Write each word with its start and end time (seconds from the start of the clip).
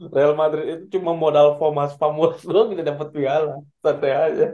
Real 0.00 0.34
Madrid 0.34 0.66
itu 0.66 0.98
cuma 0.98 1.14
modal 1.14 1.54
Famas 1.56 1.94
Famos 1.94 2.42
doang 2.48 2.74
kita 2.74 2.82
dapat 2.82 3.08
piala. 3.14 3.62
Santai 3.78 4.12
aja. 4.12 4.46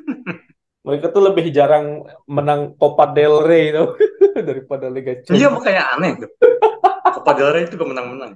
Mereka 0.86 1.12
tuh 1.12 1.22
lebih 1.28 1.52
jarang 1.52 2.08
menang 2.24 2.72
Copa 2.80 3.08
del 3.12 3.44
Rey 3.44 3.72
tuh 3.72 3.96
daripada 4.48 4.88
Liga 4.88 5.12
Iya 5.12 5.48
Champions. 5.48 5.52
makanya 5.52 5.82
aneh 5.96 6.12
tuh. 6.24 6.30
Copa 7.20 7.32
del 7.36 7.50
Rey 7.52 7.62
itu 7.68 7.76
gak 7.76 7.90
menang-menang. 7.90 8.32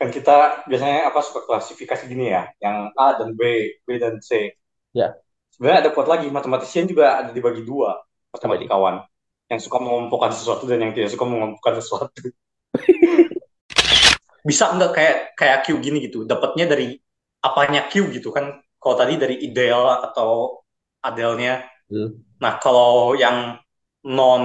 Kan 0.00 0.08
kita 0.08 0.64
biasanya 0.64 1.12
apa 1.12 1.20
suka 1.20 1.44
klasifikasi 1.44 2.08
gini 2.08 2.32
ya, 2.32 2.48
yang 2.64 2.88
A 2.96 3.20
dan 3.20 3.36
B, 3.36 3.68
B 3.84 4.00
dan 4.00 4.16
C. 4.24 4.56
Ya. 4.96 5.12
Sebenarnya 5.52 5.84
ada 5.84 5.90
kuat 5.92 6.08
lagi, 6.08 6.32
matematisian 6.32 6.88
juga 6.88 7.20
ada 7.20 7.36
dibagi 7.36 7.60
dua, 7.60 8.00
matematikawan. 8.32 9.04
Yang 9.52 9.68
suka 9.68 9.76
mengelompokkan 9.76 10.32
sesuatu 10.32 10.64
dan 10.64 10.80
yang 10.80 10.96
tidak 10.96 11.12
suka 11.12 11.28
mengelompokkan 11.28 11.84
sesuatu. 11.84 12.32
Bisa 14.46 14.72
nggak 14.72 14.92
kayak 14.96 15.16
kayak 15.36 15.58
Q 15.68 15.78
gini 15.80 15.98
gitu, 16.08 16.24
dapatnya 16.24 16.66
dari 16.70 16.96
apanya 17.44 17.88
Q 17.90 18.08
gitu 18.14 18.32
kan? 18.32 18.60
Kalau 18.80 18.96
tadi 18.96 19.20
dari 19.20 19.36
ideal 19.44 20.00
atau 20.10 20.62
adelnya. 21.04 21.64
Hmm. 21.92 22.22
Nah, 22.40 22.56
kalau 22.56 23.12
yang 23.18 23.60
non 24.06 24.42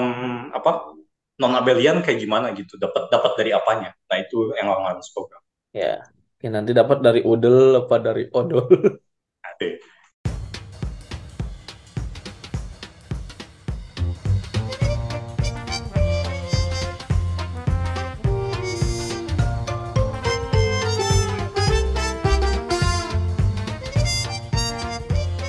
apa 0.52 0.92
non 1.40 1.56
abelian 1.56 2.04
kayak 2.04 2.20
gimana 2.20 2.52
gitu 2.52 2.76
dapat 2.76 3.08
dapat 3.08 3.40
dari 3.40 3.52
apanya 3.56 3.92
nah 4.08 4.20
itu 4.20 4.52
yang 4.56 4.68
orang 4.72 4.96
harus 4.96 5.08
program 5.16 5.40
Ya. 5.76 6.08
Oke, 6.40 6.48
nanti 6.48 6.72
dapat 6.72 7.04
dari 7.04 7.20
udel 7.20 7.84
apa 7.84 8.00
dari 8.00 8.32
odol. 8.32 8.64
Oke. 9.52 9.68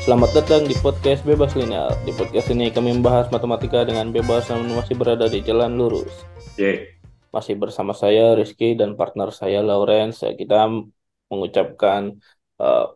Selamat 0.07 0.39
datang 0.39 0.63
di 0.71 0.75
podcast 0.79 1.27
Bebas 1.27 1.59
Linear. 1.59 1.91
Di 2.07 2.15
podcast 2.15 2.47
ini 2.55 2.71
kami 2.71 2.95
membahas 2.95 3.27
matematika 3.35 3.83
dengan 3.83 4.15
bebas 4.15 4.47
namun 4.47 4.79
masih 4.79 4.95
berada 4.95 5.27
di 5.27 5.43
jalan 5.43 5.75
lurus. 5.75 6.23
Ye. 6.55 6.95
Masih 7.35 7.59
bersama 7.59 7.91
saya 7.91 8.39
Rizky 8.39 8.79
dan 8.79 8.95
partner 8.95 9.35
saya 9.35 9.67
Lawrence. 9.67 10.23
Kita 10.23 10.71
mengucapkan 11.27 12.23
eh, 12.63 12.87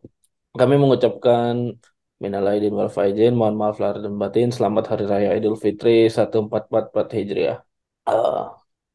kami 0.54 0.74
mengucapkan 0.78 1.74
minal 2.22 2.46
aidin 2.46 2.78
wal 2.78 2.86
faizin, 2.86 3.34
mohon 3.34 3.58
maaf 3.58 3.82
lahir 3.82 4.06
dan 4.06 4.14
batin. 4.14 4.54
Selamat 4.54 4.94
Hari 4.94 5.04
Raya 5.10 5.30
Idul 5.34 5.58
Fitri 5.58 6.06
1444 6.06 7.10
Hijriah. 7.10 7.58
Eh, 8.06 8.44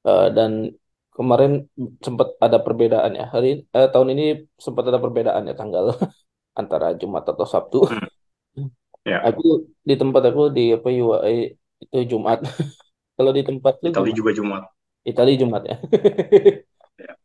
eh, 0.07 0.27
dan 0.31 0.71
kemarin 1.11 1.67
sempat 1.99 2.39
ada 2.39 2.63
perbedaan 2.63 3.11
ya. 3.19 3.27
Hari 3.27 3.67
eh, 3.75 3.87
tahun 3.91 4.07
ini 4.15 4.47
sempat 4.55 4.87
ada 4.87 5.03
perbedaan 5.03 5.51
ya 5.51 5.55
tanggal 5.59 5.99
antara 6.61 6.87
Jumat 7.01 7.23
atau 7.31 7.45
Sabtu. 7.53 7.77
Hmm. 7.89 8.07
Ya. 9.05 9.27
Aku 9.27 9.43
di 9.87 9.93
tempat 10.01 10.21
aku 10.29 10.41
di 10.57 10.61
apa 10.75 10.87
UAE 11.03 11.35
itu 11.83 11.97
Jumat. 12.11 12.39
Kalau 13.15 13.31
di 13.37 13.41
tempat 13.49 13.73
lu 13.83 13.89
Itali 13.89 14.11
juga 14.11 14.31
Jumat 14.35 14.63
Itali 15.09 15.33
Jumat 15.41 15.63
ya. 15.69 15.75
Ya. 16.97 17.15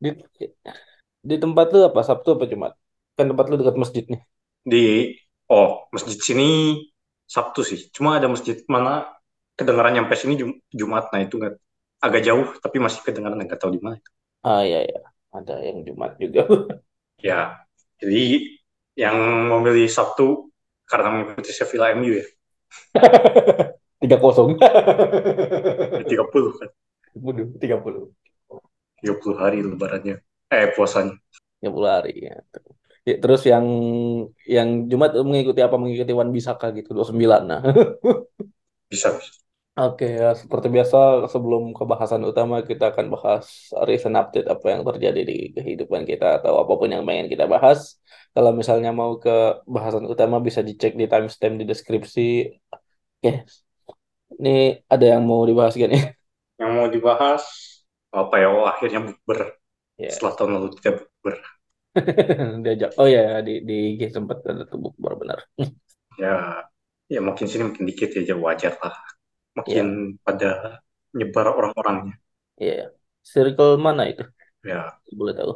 Di 0.00 0.10
di 1.28 1.36
tempat 1.42 1.66
lu 1.74 1.78
apa 1.88 2.00
Sabtu 2.08 2.28
apa 2.36 2.44
Jumat? 2.52 2.72
Kan 3.16 3.26
tempat 3.30 3.46
lu 3.50 3.54
dekat 3.60 3.76
masjid 3.82 4.04
nih. 4.12 4.20
di 4.72 5.14
oh 5.52 5.68
masjid 5.94 6.18
sini 6.28 6.46
Sabtu 7.26 7.60
sih 7.70 7.78
cuma 7.94 8.10
ada 8.18 8.28
masjid 8.34 8.56
mana 8.74 8.92
kedengaran 9.58 9.92
nyampe 9.96 10.14
sini 10.20 10.34
Jum- 10.40 10.58
Jumat 10.78 11.04
nah 11.12 11.20
itu 11.24 11.34
nggak 11.40 11.54
agak 12.06 12.20
jauh 12.26 12.46
tapi 12.62 12.76
masih 12.84 13.00
kedengaran 13.06 13.38
nggak 13.42 13.58
tahu 13.60 13.72
di 13.76 13.80
mana 13.82 13.96
Ah 14.48 14.60
iya 14.66 14.78
ya, 14.92 14.98
ada 15.36 15.52
yang 15.66 15.78
Jumat 15.86 16.10
juga. 16.22 16.40
ya 17.22 17.65
jadi 18.00 18.22
yang 18.96 19.16
memilih 19.52 19.88
Sabtu 19.88 20.48
karena 20.88 21.08
mengikuti 21.12 21.50
Sevilla 21.52 21.92
MU 21.96 22.12
ya 22.16 22.26
Tiga 23.96 24.20
kosong. 24.20 24.60
30 26.10 26.52
kan 26.60 26.70
Waduh, 27.16 27.48
tiga 27.56 27.80
puluh. 27.80 28.12
30 29.00 29.36
hari 29.40 29.64
lebarannya 29.64 30.20
eh 30.52 30.68
puasanya 30.76 31.16
Tiga 31.56 31.70
puluh 31.72 31.88
hari 31.88 32.28
ya. 32.28 32.36
Ya, 33.06 33.16
Terus 33.22 33.40
yang 33.48 33.64
yang 34.44 34.90
Jumat 34.90 35.16
mengikuti 35.24 35.64
apa? 35.64 35.80
Mengikuti 35.80 36.12
Wan 36.12 36.28
Bisaka 36.34 36.74
gitu 36.76 36.92
29 36.92 37.48
nah. 37.48 37.62
bisa 38.92 39.16
bisa 39.16 39.45
Oke, 39.80 40.04
ya, 40.20 40.26
seperti 40.40 40.66
biasa 40.76 40.96
sebelum 41.32 41.62
ke 41.76 41.82
bahasan 41.90 42.22
utama 42.30 42.54
kita 42.68 42.84
akan 42.96 43.06
bahas 43.14 43.44
recent 43.88 44.16
update 44.20 44.48
apa 44.54 44.66
yang 44.72 44.82
terjadi 44.88 45.20
di 45.30 45.34
kehidupan 45.56 46.02
kita 46.10 46.24
atau 46.40 46.52
apa 46.64 46.72
pun 46.80 46.88
yang 46.94 47.04
pengen 47.08 47.26
kita 47.32 47.44
bahas. 47.54 47.78
Kalau 48.34 48.50
misalnya 48.60 48.90
mau 49.00 49.12
ke 49.24 49.30
bahasan 49.74 50.04
utama 50.12 50.36
bisa 50.46 50.60
dicek 50.68 50.92
di 51.00 51.04
timestamp 51.12 51.54
di 51.60 51.64
deskripsi. 51.70 52.20
Oke, 53.20 53.30
ini 54.40 54.50
ada 54.92 55.04
yang 55.12 55.22
mau 55.28 55.42
dibahas 55.48 55.74
gak 55.80 55.90
nih? 55.92 56.02
yang 56.60 56.70
mau 56.76 56.88
dibahas 56.94 57.44
apa 58.12 58.34
ya 58.42 58.48
oh 58.52 58.64
akhirnya 58.72 59.00
bukber 59.06 59.40
Ya, 59.98 60.12
setelah 60.12 60.32
tahun 60.38 60.52
lalu 60.60 60.68
tidak 60.80 60.94
bukber 61.04 61.34
diajak. 62.64 62.90
Oh 63.00 63.08
ya, 63.08 63.40
di 63.46 63.52
di 63.68 63.74
IG 63.96 64.00
sempat 64.16 64.38
ada 64.50 64.62
tuh 64.70 64.78
bukber 64.84 65.12
benar. 65.20 65.38
ya 66.22 66.32
ya 67.14 67.20
makin 67.28 67.46
sini 67.50 67.62
makin 67.68 67.84
dikit 67.90 68.10
ya 68.30 68.36
wajar 68.44 68.74
lah 68.82 68.94
makin 69.58 69.86
pada 70.26 70.80
nyebar 71.16 71.46
orang-orangnya. 71.58 72.14
Iya, 72.62 72.92
circle 73.32 73.80
mana 73.86 74.02
itu? 74.12 74.22
ya. 74.64 74.96
Boleh 75.18 75.34
tahu? 75.38 75.52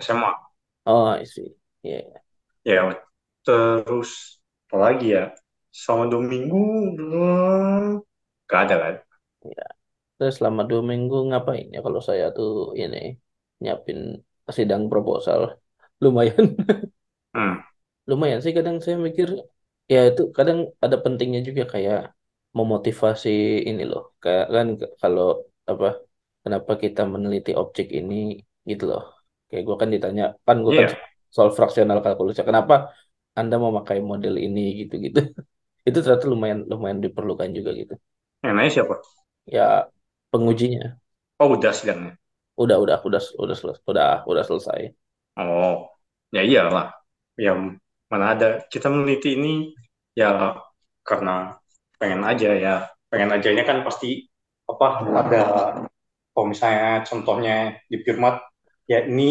SMA 0.00 0.32
Oh, 0.86 1.08
I 1.08 1.24
see. 1.24 1.48
Iya. 1.84 2.24
ya 2.64 2.80
terus 3.44 4.40
apa 4.68 4.76
lagi 4.84 5.06
ya? 5.16 5.24
Sama 5.74 6.06
dua 6.10 6.22
minggu 6.24 6.60
belum. 6.96 8.00
Gak 8.48 8.60
ada 8.68 8.76
kan? 8.82 8.94
Terus 10.16 10.34
selama 10.38 10.62
dua 10.70 10.80
minggu 10.90 11.16
ngapain 11.28 11.66
ya 11.74 11.78
kalau 11.86 12.00
saya 12.08 12.24
tuh 12.36 12.48
ini 12.82 12.98
nyiapin 13.62 13.98
sidang 14.58 14.82
proposal? 14.92 15.40
Lumayan. 16.02 16.44
Hmm. 17.34 17.64
lumayan 18.10 18.40
sih 18.44 18.52
kadang 18.58 18.76
saya 18.84 18.96
mikir 19.06 19.28
ya 19.92 19.98
itu 20.10 20.22
kadang 20.38 20.58
ada 20.84 20.96
pentingnya 21.04 21.40
juga 21.48 21.62
kayak 21.72 21.98
memotivasi 22.58 23.28
ini 23.68 23.82
loh. 23.90 24.02
Kayak 24.22 24.44
kan 24.54 24.66
kalau 25.02 25.24
apa 25.70 25.86
kenapa 26.44 26.72
kita 26.84 27.00
meneliti 27.14 27.50
objek 27.62 27.86
ini 27.98 28.14
gitu 28.70 28.84
loh. 28.90 29.02
Kayak 29.48 29.62
gue 29.68 29.76
kan 29.82 29.88
ditanya 29.94 30.22
kan 30.46 30.56
gue 30.64 30.72
kan 30.78 30.86
Iya. 30.86 30.96
soal 31.34 31.50
fraksional 31.56 31.98
kalkulus 32.04 32.36
kenapa 32.50 32.74
anda 33.38 33.56
memakai 33.64 33.98
model 34.10 34.34
ini 34.46 34.60
gitu 34.80 34.94
gitu 35.06 35.18
itu 35.88 35.98
ternyata 36.04 36.26
lumayan 36.32 36.58
lumayan 36.72 36.98
diperlukan 37.04 37.50
juga 37.58 37.70
gitu. 37.80 37.94
Yang 38.44 38.54
nanya 38.56 38.70
siapa? 38.74 38.94
Ya 39.46 39.88
pengujinya. 40.30 41.00
Oh 41.42 41.48
udah 41.56 41.72
sidangnya 41.78 42.12
udah 42.62 42.76
udah 42.84 42.98
udah 43.08 43.22
udah 43.42 43.56
selesai 43.58 43.82
udah 43.90 44.08
udah 44.30 44.44
selesai. 44.48 44.80
Oh 45.38 45.90
ya 46.34 46.40
iyalah. 46.48 46.86
Ya 47.44 47.52
mana 48.10 48.24
ada. 48.34 48.46
Kita 48.72 48.86
meneliti 48.92 49.28
ini 49.38 49.74
ya 50.20 50.26
karena 51.08 51.58
pengen 52.00 52.22
aja 52.24 52.50
ya. 52.54 52.74
Pengen 53.10 53.30
ajanya 53.36 53.62
kan 53.68 53.78
pasti 53.86 54.26
apa 54.66 54.86
ada 55.20 55.42
kalau 56.32 56.46
misalnya 56.50 57.04
contohnya 57.08 57.56
di 57.90 57.96
Firmat 58.04 58.42
ya 58.90 59.06
ini 59.06 59.30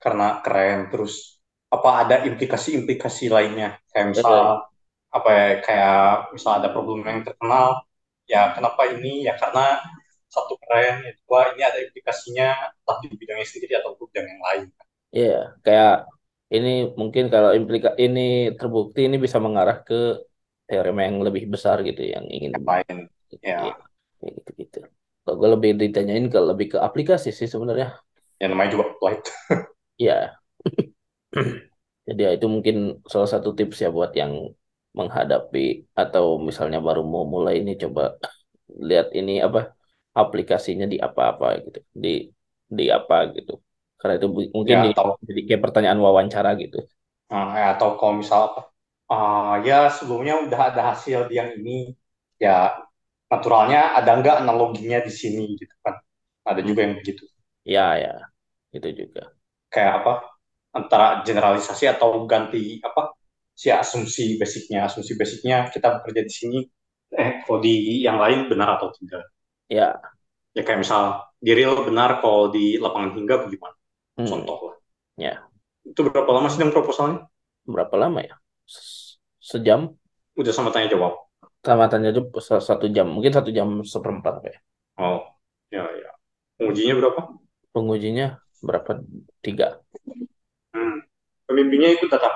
karena 0.00 0.40
keren 0.44 0.88
terus 0.92 1.42
apa 1.72 1.90
ada 2.06 2.16
implikasi-implikasi 2.28 3.24
lainnya. 3.32 3.76
Kayak 3.92 4.06
misal 4.16 4.38
apa 5.12 5.30
ya, 5.32 5.46
kayak 5.64 6.00
misal 6.34 6.52
ada 6.60 6.68
problem 6.74 7.04
yang 7.04 7.20
terkenal 7.26 7.84
ya 8.28 8.52
kenapa 8.56 8.82
ini? 8.94 9.24
Ya 9.28 9.34
karena 9.36 9.80
satu 10.30 10.58
keren 10.62 11.04
ya 11.06 11.12
dua 11.24 11.40
ini 11.54 11.62
ada 11.64 11.78
implikasinya 11.80 12.48
entah 12.76 12.96
di 13.02 13.08
bidangnya 13.14 13.46
sendiri 13.48 13.72
atau 13.80 13.96
bidang 13.96 14.26
yang 14.26 14.42
lain. 14.42 14.66
Iya, 15.16 15.34
kayak 15.64 15.92
ini 16.54 16.68
mungkin 17.00 17.24
kalau 17.32 17.50
implika 17.58 17.90
ini 18.04 18.20
terbukti 18.58 19.00
ini 19.08 19.16
bisa 19.24 19.38
mengarah 19.46 19.76
ke 19.86 19.94
teorema 20.68 21.00
yang 21.08 21.18
lebih 21.26 21.44
besar 21.54 21.76
gitu 21.88 22.00
yang 22.14 22.24
ingin 22.36 22.54
yang 22.54 22.64
lain 22.66 22.96
ya 23.42 23.60
Iya, 23.62 23.72
kayak 24.20 24.32
gitu-gitu. 24.38 24.78
Kalau 25.22 25.36
gue 25.40 25.48
lebih 25.56 25.70
ditanyain 25.82 26.26
ke 26.32 26.38
lebih 26.50 26.66
ke 26.74 26.78
aplikasi 26.88 27.28
sih 27.38 27.48
sebenarnya. 27.54 27.88
yang 28.40 28.50
namanya 28.52 28.70
juga 28.76 28.84
applied 28.92 29.22
Iya. 29.98 30.40
Jadi 32.08 32.20
ya 32.26 32.30
itu 32.36 32.46
mungkin 32.54 32.76
salah 33.12 33.28
satu 33.34 33.48
tips 33.58 33.76
ya 33.84 33.88
buat 33.96 34.12
yang 34.20 34.32
menghadapi 34.98 35.60
atau 36.00 36.24
misalnya 36.48 36.78
baru 36.86 37.00
mau 37.12 37.24
mulai 37.34 37.54
ini 37.60 37.72
coba 37.82 38.02
lihat 38.88 39.06
ini 39.18 39.32
apa 39.46 39.58
aplikasinya 40.20 40.86
di 40.92 40.96
apa-apa 41.06 41.46
gitu. 41.66 41.78
Di 42.04 42.08
di 42.78 42.84
apa 42.98 43.14
gitu. 43.36 43.52
Karena 43.98 44.14
itu 44.18 44.28
mungkin 44.56 44.76
ya 44.76 44.78
di, 44.84 44.88
atau 44.90 45.18
jadi 45.28 45.40
kayak 45.48 45.62
pertanyaan 45.64 46.00
wawancara 46.06 46.50
gitu. 46.62 46.78
eh, 47.32 47.46
ya, 47.60 47.64
atau 47.74 47.88
kalau 47.98 48.14
misal 48.20 48.40
apa 48.48 48.60
ah, 49.12 49.52
ya 49.68 49.74
sebelumnya 49.96 50.34
udah 50.46 50.60
ada 50.70 50.80
hasil 50.94 51.20
yang 51.38 51.48
ini 51.58 51.70
ya 52.44 52.50
naturalnya 53.32 53.78
ada 53.98 54.10
nggak 54.20 54.36
analoginya 54.42 54.98
di 55.06 55.12
sini 55.20 55.42
gitu 55.60 55.74
kan 55.84 55.94
ada 56.50 56.60
juga 56.68 56.80
yang 56.86 56.94
begitu 57.00 57.24
Ya, 57.64 57.86
ya. 58.02 58.12
itu 58.76 58.88
juga. 59.00 59.22
Kayak 59.72 59.92
apa? 60.02 60.12
Antara 60.78 61.06
generalisasi 61.26 61.84
atau 61.94 62.10
ganti 62.30 62.78
apa? 62.84 63.02
Si 63.56 63.68
asumsi 63.72 64.36
basicnya, 64.40 64.78
asumsi 64.88 65.12
basicnya 65.20 65.56
kita 65.74 65.88
bekerja 66.00 66.22
di 66.28 66.32
sini, 66.40 66.58
eh 67.16 67.30
kalau 67.44 67.58
di 67.64 68.04
yang 68.06 68.18
lain 68.22 68.40
benar 68.52 68.68
atau 68.76 68.88
tidak? 68.98 69.24
Ya, 69.68 70.00
Ya 70.56 70.62
kayak 70.66 70.80
misal 70.84 71.02
di 71.46 71.50
real 71.58 71.74
benar 71.88 72.10
kalau 72.22 72.42
di 72.54 72.64
lapangan 72.84 73.10
hingga 73.16 73.34
bagaimana? 73.44 73.76
hmm, 74.16 74.26
Contoh 74.28 74.58
lah. 74.66 74.76
ya 75.18 75.48
Itu 75.90 76.00
berapa 76.06 76.30
lama 76.36 76.48
sidang 76.52 76.70
proposalnya? 76.74 77.20
berapa 77.72 77.94
lama 78.02 78.20
ya? 78.28 78.34
Se- 78.66 79.16
Sejam? 79.40 79.94
Udah 80.34 80.52
sama 80.52 80.74
tanya 80.74 80.90
jawab. 80.92 81.14
Tamatannya 81.62 82.10
itu 82.14 82.22
se- 82.42 82.62
satu 82.62 82.86
jam, 82.90 83.06
mungkin 83.10 83.32
satu 83.34 83.50
jam 83.54 83.82
seperempat 83.86 84.32
apa 84.42 84.48
ya. 84.54 84.58
Oh, 84.98 85.20
ya 85.70 85.82
ya. 85.86 86.10
Ujinya 86.62 86.94
berapa? 86.98 87.20
Pengujinya 87.74 88.26
berapa? 88.62 88.90
Tiga. 89.44 89.78
Hmm. 90.74 91.02
Pembimbingnya 91.46 91.94
ikut 91.98 92.10
datang. 92.10 92.34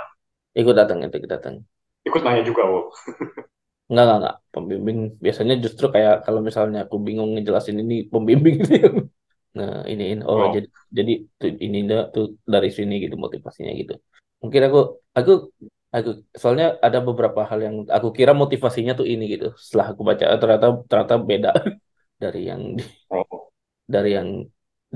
Ikut 0.55 0.75
datang, 0.75 0.99
itu 1.07 1.15
ikut 1.19 1.31
datang. 1.31 1.55
Ikut 2.07 2.21
nanya 2.27 2.43
juga, 2.47 2.63
oh. 2.67 2.91
Enggak, 3.91 4.05
enggak, 4.07 4.19
enggak. 4.23 4.37
Pembimbing 4.55 4.99
biasanya 5.25 5.55
justru 5.65 5.87
kayak 5.95 6.15
kalau 6.27 6.41
misalnya 6.43 6.87
aku 6.87 6.97
bingung 7.03 7.35
ngejelasin 7.35 7.77
ini, 7.83 8.07
pembimbing 8.13 8.63
itu 8.63 8.73
yang 8.87 8.97
nah 9.59 9.83
iniin. 9.83 10.23
Oh, 10.23 10.47
Oh. 10.47 10.51
jadi 10.55 10.67
jadi 10.95 11.13
tuh, 11.41 11.51
ini 11.59 11.79
tuh 12.15 12.25
dari 12.47 12.71
sini 12.71 13.03
gitu 13.03 13.15
motivasinya 13.19 13.73
gitu. 13.75 13.99
Mungkin 14.43 14.63
aku 14.71 14.79
aku 15.19 15.33
aku 15.97 16.11
soalnya 16.41 16.67
ada 16.87 16.99
beberapa 17.07 17.41
hal 17.51 17.59
yang 17.67 17.77
aku 17.97 18.09
kira 18.19 18.33
motivasinya 18.43 18.93
tuh 18.99 19.07
ini 19.13 19.25
gitu. 19.33 19.47
Setelah 19.65 19.87
aku 19.93 20.03
baca 20.09 20.25
ternyata 20.43 20.67
ternyata 20.91 21.15
beda 21.31 21.49
dari 22.23 22.39
yang 22.51 22.63
di, 22.79 22.83
Oh. 23.11 23.51
dari 23.95 24.09
yang 24.17 24.29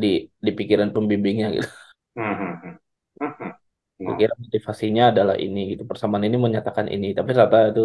di 0.03 0.07
di 0.47 0.51
pikiran 0.59 0.91
pembimbingnya 0.95 1.47
gitu. 1.57 1.69
Hmm, 2.17 2.35
hmm, 2.39 2.77
hmm. 3.21 3.51
Aku 4.05 4.11
Nah, 4.11 4.19
kira 4.21 4.35
motivasinya 4.45 5.03
adalah 5.13 5.37
ini 5.45 5.59
gitu. 5.71 5.83
Persamaan 5.91 6.25
ini 6.29 6.37
menyatakan 6.47 6.87
ini, 6.95 7.07
tapi 7.17 7.29
ternyata 7.35 7.59
itu 7.73 7.83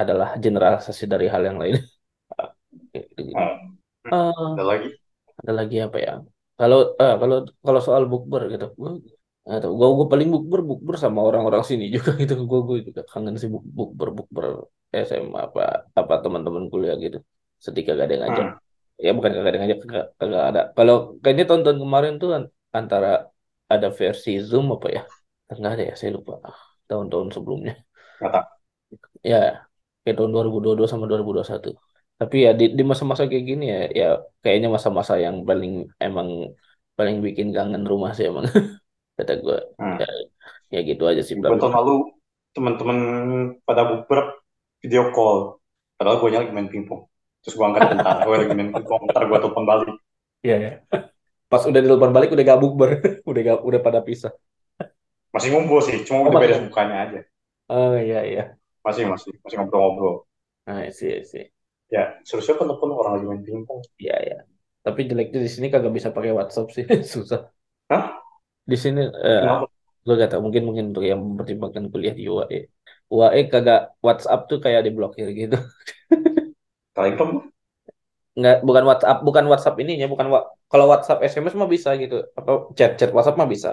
adalah 0.00 0.28
generalisasi 0.44 1.04
dari 1.12 1.26
hal 1.32 1.42
yang 1.48 1.58
lain. 1.62 1.74
Gitu. 3.18 3.22
Eh, 4.12 4.54
Ada 4.56 4.62
lagi? 4.64 4.88
ada 5.40 5.52
lagi 5.58 5.76
apa 5.86 5.96
ya? 6.06 6.12
Kalau 6.58 6.78
eh, 7.02 7.12
kalau 7.20 7.36
kalau 7.66 7.80
soal 7.86 8.02
bukber 8.12 8.42
gitu, 8.52 8.66
atau 9.48 9.70
gue 9.78 9.86
gue 9.98 10.06
paling 10.12 10.28
bukber 10.34 10.60
bukber 10.68 10.94
sama 11.04 11.20
orang-orang 11.28 11.62
sini 11.70 11.84
juga 11.94 12.10
gitu. 12.20 12.32
Gue 12.50 12.60
gue 12.68 12.76
juga 12.88 13.00
kangen 13.10 13.34
sih 13.40 13.48
buk- 13.54 13.68
bukber 13.78 14.08
bukber 14.18 14.46
SMA 15.06 15.40
apa 15.48 15.60
apa 16.00 16.12
teman-teman 16.24 16.64
kuliah 16.72 16.94
gitu. 17.04 17.18
Sedih 17.64 17.82
kagak 17.86 18.04
ada 18.06 18.12
yang 18.16 18.22
ngajak. 18.24 18.46
Hmm. 18.50 19.04
Ya 19.04 19.10
bukan 19.16 19.30
kagak 19.34 19.48
ada 19.48 19.56
yang 19.56 19.64
ngajak, 19.64 19.80
kagak, 20.20 20.42
ada. 20.50 20.60
Kalau 20.76 20.94
kayaknya 21.22 21.44
tahun-tahun 21.48 21.78
kemarin 21.84 22.12
tuh 22.22 22.28
an- 22.36 22.50
antara 22.78 23.08
ada 23.72 23.88
versi 24.00 24.30
Zoom 24.48 24.66
apa 24.76 24.86
ya? 24.96 25.00
Enggak 25.52 25.72
ada 25.74 25.82
ya, 25.88 25.94
saya 26.00 26.10
lupa. 26.16 26.32
Ah, 26.48 26.58
Tahun-tahun 26.88 27.28
sebelumnya. 27.36 27.72
Tahu. 28.20 28.58
Ya, 29.30 29.36
kayak 30.02 30.14
tahun 30.18 30.30
2022 30.34 30.88
sama 30.92 31.04
2021. 31.10 31.68
Tapi 32.20 32.36
ya 32.46 32.50
di, 32.60 32.64
di 32.78 32.82
masa-masa 32.90 33.22
kayak 33.30 33.44
gini 33.50 33.64
ya, 33.72 33.78
ya 34.00 34.06
kayaknya 34.42 34.68
masa-masa 34.76 35.14
yang 35.24 35.36
paling 35.48 35.72
emang 36.04 36.28
paling 36.98 37.16
bikin 37.26 37.48
kangen 37.56 37.82
rumah 37.90 38.10
sih 38.16 38.24
emang. 38.30 38.44
Kata 39.18 39.32
gue, 39.42 39.58
Hmm. 39.82 39.98
ya, 39.98 40.08
ya 40.70 40.80
gitu 40.86 41.02
aja 41.10 41.22
sih 41.26 41.34
Gue 41.34 41.58
tahun 41.58 41.74
lalu 41.74 41.94
teman-teman 42.54 42.98
pada 43.66 43.82
bukber 43.82 44.38
video 44.78 45.10
call. 45.10 45.58
Padahal 45.98 46.22
gue 46.22 46.30
lagi 46.30 46.54
main 46.54 46.70
pingpong. 46.70 47.02
Terus 47.42 47.54
gue 47.58 47.66
angkat 47.66 47.98
bentar, 47.98 48.22
gue 48.22 48.34
lagi 48.38 48.54
main 48.54 48.70
pingpong, 48.70 49.10
ntar 49.10 49.26
gue 49.26 49.38
telepon 49.42 49.64
balik. 49.66 49.90
Iya 50.46 50.56
ya. 50.62 50.72
Pas 51.50 51.62
udah 51.66 51.80
ditelepon 51.82 52.12
balik 52.14 52.30
udah 52.30 52.44
gak 52.46 52.60
bukber, 52.62 52.90
udah 53.30 53.40
gak, 53.42 53.58
udah 53.66 53.80
pada 53.82 54.00
pisah. 54.06 54.30
Masih 55.34 55.50
ngumpul 55.50 55.82
sih, 55.82 56.06
cuma 56.06 56.22
Oh 56.22 56.30
udah 56.30 56.38
beda 56.38 56.56
mukanya 56.62 56.96
aja. 57.10 57.20
Oh 57.68 57.98
iya 57.98 58.20
iya. 58.22 58.44
Masih, 58.86 59.04
masih, 59.10 59.34
masih 59.42 59.56
ngobrol-ngobrol. 59.58 60.24
Nah, 60.70 60.86
sih 60.94 61.26
sih. 61.26 61.50
Ya, 61.88 62.20
seharusnya 62.22 62.60
kan 62.60 62.68
telepon 62.70 62.94
orang 62.94 63.12
lagi 63.18 63.26
main 63.26 63.42
pingpong. 63.42 63.80
Iya 63.98 64.16
ya. 64.22 64.38
Tapi 64.84 65.00
jeleknya 65.08 65.40
di 65.42 65.50
sini 65.50 65.66
kagak 65.72 65.92
bisa 65.92 66.14
pakai 66.14 66.32
WhatsApp 66.32 66.68
sih, 66.70 66.84
susah. 67.12 67.50
Hah? 67.90 68.22
Di 68.70 68.76
sini 68.84 69.00
eh, 69.26 69.42
gue 70.04 70.14
gak 70.20 70.28
tau 70.32 70.40
mungkin 70.46 70.62
mungkin 70.68 70.84
untuk 70.90 71.04
yang 71.10 71.20
mempertimbangkan 71.26 71.84
kuliah 71.92 72.14
di 72.18 72.22
UAE. 72.32 72.58
UAE 73.14 73.40
kagak 73.52 73.78
WhatsApp 74.06 74.40
tuh 74.50 74.58
kayak 74.64 74.80
diblokir 74.86 75.26
gitu. 75.40 75.56
Telegram? 76.94 77.50
nggak 78.38 78.56
bukan 78.66 78.84
WhatsApp 78.88 79.16
bukan 79.26 79.44
WhatsApp 79.50 79.76
ininya 79.82 80.06
bukan 80.12 80.26
wa- 80.34 80.46
kalau 80.70 80.86
WhatsApp 80.92 81.18
SMS 81.26 81.54
mah 81.60 81.68
bisa 81.74 81.90
gitu. 82.02 82.16
Apa 82.38 82.50
chat 82.78 82.90
chat 82.98 83.10
WhatsApp 83.16 83.36
mah 83.40 83.48
bisa. 83.54 83.70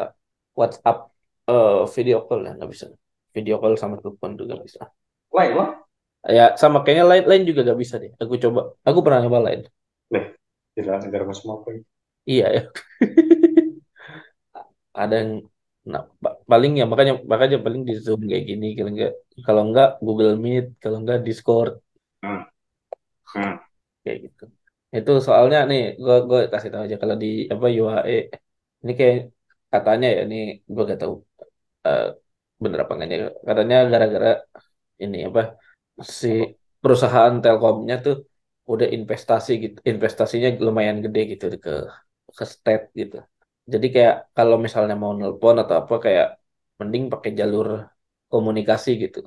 WhatsApp 0.60 0.98
eh, 1.52 1.82
video 1.96 2.18
call 2.28 2.40
ya 2.48 2.52
nggak 2.58 2.70
bisa. 2.74 2.86
Video 3.36 3.56
call 3.62 3.74
sama 3.82 3.96
telepon 4.02 4.32
juga 4.40 4.52
nggak 4.58 4.68
bisa. 4.70 4.82
Lain 5.36 5.54
lah. 5.60 5.70
ya 6.38 6.44
sama 6.62 6.78
kayaknya 6.84 7.06
lain 7.12 7.24
lain 7.30 7.44
juga 7.50 7.60
nggak 7.66 7.80
bisa 7.84 7.96
deh. 8.04 8.12
Aku 8.22 8.34
coba 8.44 8.60
aku 8.88 9.00
pernah 9.06 9.20
nyoba 9.24 9.40
lain. 9.48 9.62
Deh, 10.14 10.26
gila 10.76 10.94
negara 11.04 11.24
masuk 11.30 11.48
apa 11.56 11.70
iya 12.32 12.46
ya 12.56 12.62
ada 15.02 15.14
yang 15.22 15.32
nah 15.92 16.02
pa- 16.24 16.38
paling 16.52 16.72
ya 16.80 16.84
makanya 16.92 17.14
makanya 17.32 17.58
paling 17.66 17.82
di 17.90 17.94
Zoom 18.06 18.20
kayak 18.30 18.44
gini 18.50 18.66
kalau 18.78 18.90
enggak 18.94 19.12
kalau 19.46 19.62
enggak 19.68 19.88
Google 20.06 20.34
Meet 20.44 20.66
kalau 20.84 20.98
enggak 21.02 21.20
Discord. 21.28 21.72
Hmm. 22.24 22.42
Hmm. 23.34 23.56
kayak 24.04 24.18
gitu. 24.26 24.44
Itu 24.98 25.12
soalnya 25.28 25.58
nih 25.70 25.80
gue 26.04 26.14
gue 26.30 26.40
kasih 26.54 26.70
tahu 26.72 26.84
aja 26.86 26.98
kalau 27.04 27.16
di 27.24 27.28
apa 27.54 27.66
UAE 27.80 28.16
ini 28.82 28.92
kayak 29.00 29.18
katanya 29.74 30.06
ya 30.16 30.20
ini 30.26 30.36
gue 30.74 30.82
gak 30.92 31.00
tahu 31.02 31.14
eh, 31.88 32.04
bener 32.64 32.80
apa 32.84 32.92
enggaknya 32.96 33.18
katanya 33.50 33.76
gara-gara 33.94 34.28
ini 35.04 35.18
apa 35.30 35.42
si 36.22 36.28
perusahaan 36.84 37.34
Telkomnya 37.44 37.96
tuh 38.06 38.16
udah 38.74 38.88
investasi 38.98 39.52
gitu 39.64 39.78
investasinya 39.92 40.50
lumayan 40.68 41.00
gede 41.06 41.20
gitu 41.34 41.46
ke 41.66 41.72
ke 42.38 42.46
state 42.56 42.86
gitu 43.02 43.18
jadi 43.74 43.88
kayak 43.96 44.16
kalau 44.38 44.56
misalnya 44.66 44.96
mau 45.04 45.12
nelpon 45.20 45.56
atau 45.64 45.76
apa 45.82 45.94
kayak 46.06 46.26
mending 46.80 47.04
pakai 47.14 47.32
jalur 47.40 47.68
komunikasi 48.32 48.90
gitu. 49.04 49.20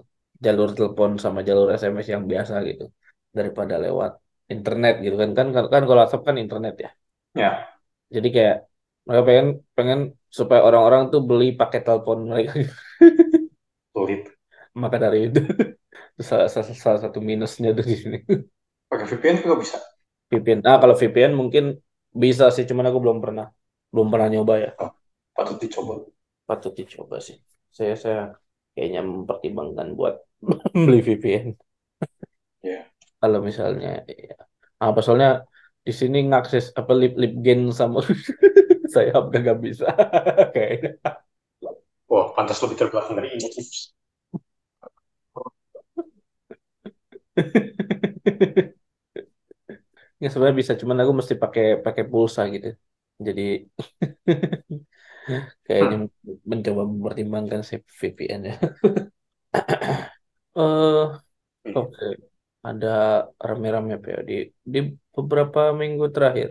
Jalur 0.45 0.69
telepon 0.77 1.11
sama 1.25 1.41
jalur 1.49 1.67
SMS 1.81 2.07
yang 2.15 2.25
biasa 2.33 2.55
gitu 2.69 2.85
daripada 3.39 3.75
lewat 3.85 4.11
internet 4.55 4.93
gitu 5.05 5.15
kan. 5.21 5.31
Kan 5.39 5.47
kan 5.57 5.65
kan 5.73 5.83
kalau 5.89 6.01
WhatsApp 6.03 6.23
kan 6.29 6.37
internet 6.45 6.75
ya. 6.85 6.91
Ya, 7.41 7.51
jadi 8.15 8.29
kayak 8.35 8.57
mereka 9.07 9.23
pengen 9.29 9.47
pengen 9.77 10.01
supaya 10.39 10.61
orang-orang 10.69 11.03
tuh 11.13 11.21
beli 11.29 11.47
paket 11.59 11.83
telepon 11.87 12.19
mereka 12.31 12.51
sulit. 13.95 14.23
maka 14.83 14.97
dari 15.01 15.19
itu 15.29 15.41
salah, 16.29 16.49
salah, 16.51 16.67
salah 16.75 17.01
satu 17.05 17.19
minusnya 17.23 17.69
tuh 17.77 17.85
di 17.87 17.97
sini. 17.99 18.19
Pakai 18.91 19.07
VPN 19.11 19.37
juga 19.45 19.57
bisa. 19.63 19.77
VPN 20.31 20.61
ah 20.69 20.77
kalau 20.83 20.95
VPN 20.97 21.33
mungkin 21.37 21.65
bisa 22.13 22.45
sih 22.55 22.65
cuman 22.69 22.89
aku 22.89 22.99
belum 23.05 23.19
pernah 23.25 23.47
belum 23.93 24.07
pernah 24.13 24.29
nyoba 24.35 24.55
ya 24.65 24.71
Oh, 24.83 24.91
patut 25.37 25.59
dicoba. 25.63 25.95
patut 26.49 26.73
dicoba 26.79 27.17
sih 27.27 27.37
saya 27.77 27.95
saya 28.03 28.21
kayaknya 28.75 29.01
mempertimbangkan 29.13 29.89
buat 29.99 30.15
beli 30.85 31.01
VPN 31.07 31.47
Ya. 32.63 32.91
kalau 33.21 33.39
misalnya 33.49 33.89
ya. 34.23 34.35
apa 34.85 34.99
soalnya 35.05 35.31
di 35.87 35.93
sini 36.01 36.17
ngakses 36.29 36.65
apa 36.81 36.93
lip 37.01 37.13
lip 37.23 37.33
gain 37.45 37.61
sama 37.81 37.99
saya 38.95 39.11
udah 39.25 39.39
nggak 39.45 39.59
bisa 39.67 39.85
kayaknya 40.55 40.91
Wah, 42.13 42.27
pantas 42.37 42.61
lebih 42.65 42.77
terbelakang 42.81 43.17
dari 43.19 43.29
ini. 43.37 43.49
ya 50.23 50.27
sebenarnya 50.31 50.59
bisa 50.63 50.75
cuman 50.81 50.97
aku 51.03 51.13
mesti 51.19 51.35
pakai 51.43 51.63
pakai 51.85 52.03
pulsa 52.11 52.41
gitu 52.55 52.67
jadi 53.27 53.43
kayaknya 55.67 55.97
Hmm. 55.97 56.39
mencoba 56.51 56.83
mempertimbangkan 56.91 57.61
si 57.69 57.75
VPN 58.01 58.43
ya. 58.51 58.55
Eh 60.59 61.01
oke. 61.79 62.05
Ada 62.69 62.87
rame-rame 63.49 63.91
ya. 64.15 64.19
Di 64.31 64.35
di 64.75 64.79
beberapa 65.17 65.61
minggu 65.81 66.05
terakhir. 66.15 66.51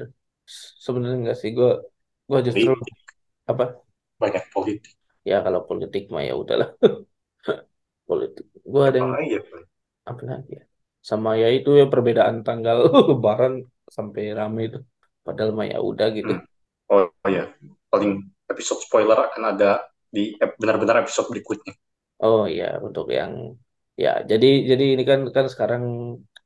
Sebenarnya 0.85 1.17
enggak 1.21 1.37
sih. 1.41 1.49
Gue 1.57 1.69
gue 2.29 2.39
justru 2.47 2.69
Politik. 2.75 2.95
apa? 3.51 3.63
Banyak 4.21 4.45
politik. 4.53 4.93
ya 5.29 5.35
kalau 5.45 5.61
politik 5.69 6.03
mah 6.13 6.23
ya 6.29 6.33
udahlah. 6.41 6.69
Politik. 8.07 8.45
Gue 8.71 8.81
ada 8.89 8.97
yang 9.01 9.11
ya? 9.33 9.39
apa 10.11 10.21
lagi 10.31 10.51
ya? 10.59 10.63
Sama 11.09 11.29
ya 11.41 11.47
itu 11.57 11.69
ya 11.81 11.85
perbedaan 11.93 12.37
tanggal 12.47 12.77
Lebaran 13.09 13.53
sampai 13.97 14.23
rame 14.39 14.61
itu. 14.69 14.79
Padahal 15.25 15.51
mah 15.57 15.67
ya 15.73 15.77
udah 15.89 16.07
gitu. 16.17 16.31
Hmm. 16.31 16.56
Oh, 16.91 17.07
ya, 17.27 17.43
paling 17.91 18.11
episode 18.51 18.79
spoiler 18.83 19.17
akan 19.27 19.43
ada 19.55 19.71
di 20.07 20.35
benar-benar 20.59 21.03
episode 21.03 21.27
berikutnya. 21.31 21.73
oh 22.23 22.41
ya 22.57 22.63
untuk 22.87 23.05
yang 23.17 23.31
ya 24.03 24.09
jadi 24.31 24.45
jadi 24.69 24.83
ini 24.93 25.03
kan 25.09 25.19
kan 25.35 25.45
sekarang 25.53 25.83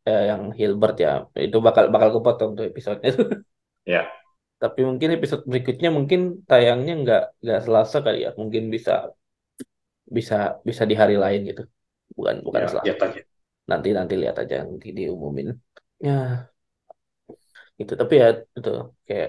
eh, 0.07 0.21
yang 0.29 0.41
Hilbert 0.59 0.93
ya 1.05 1.09
itu 1.45 1.57
bakal 1.65 1.83
bakal 1.93 2.09
kepotong 2.15 2.49
tuh 2.57 2.63
episodenya 2.69 3.09
Ya, 3.85 4.11
Tapi 4.61 4.79
mungkin 4.89 5.09
episode 5.17 5.43
berikutnya 5.51 5.89
mungkin 5.97 6.19
tayangnya 6.49 6.93
nggak 7.01 7.21
nggak 7.43 7.59
Selasa 7.65 7.97
kali 8.05 8.17
ya. 8.25 8.29
Mungkin 8.41 8.63
bisa 8.75 8.91
bisa 10.17 10.35
bisa 10.67 10.83
di 10.89 10.95
hari 11.01 11.15
lain 11.23 11.39
gitu. 11.49 11.61
Bukan 12.17 12.35
bukan 12.47 12.63
Ya, 12.63 12.67
Selasa. 12.71 12.83
lihat 12.83 12.99
aja. 13.01 13.21
Nanti 13.71 13.89
nanti 13.97 14.13
lihat 14.21 14.37
aja 14.43 14.55
nanti 14.67 14.87
diumumin. 14.97 15.47
Ya 15.99 16.51
itu 17.81 17.93
tapi 18.01 18.13
ya 18.21 18.27
itu 18.57 18.69
kayak 19.07 19.27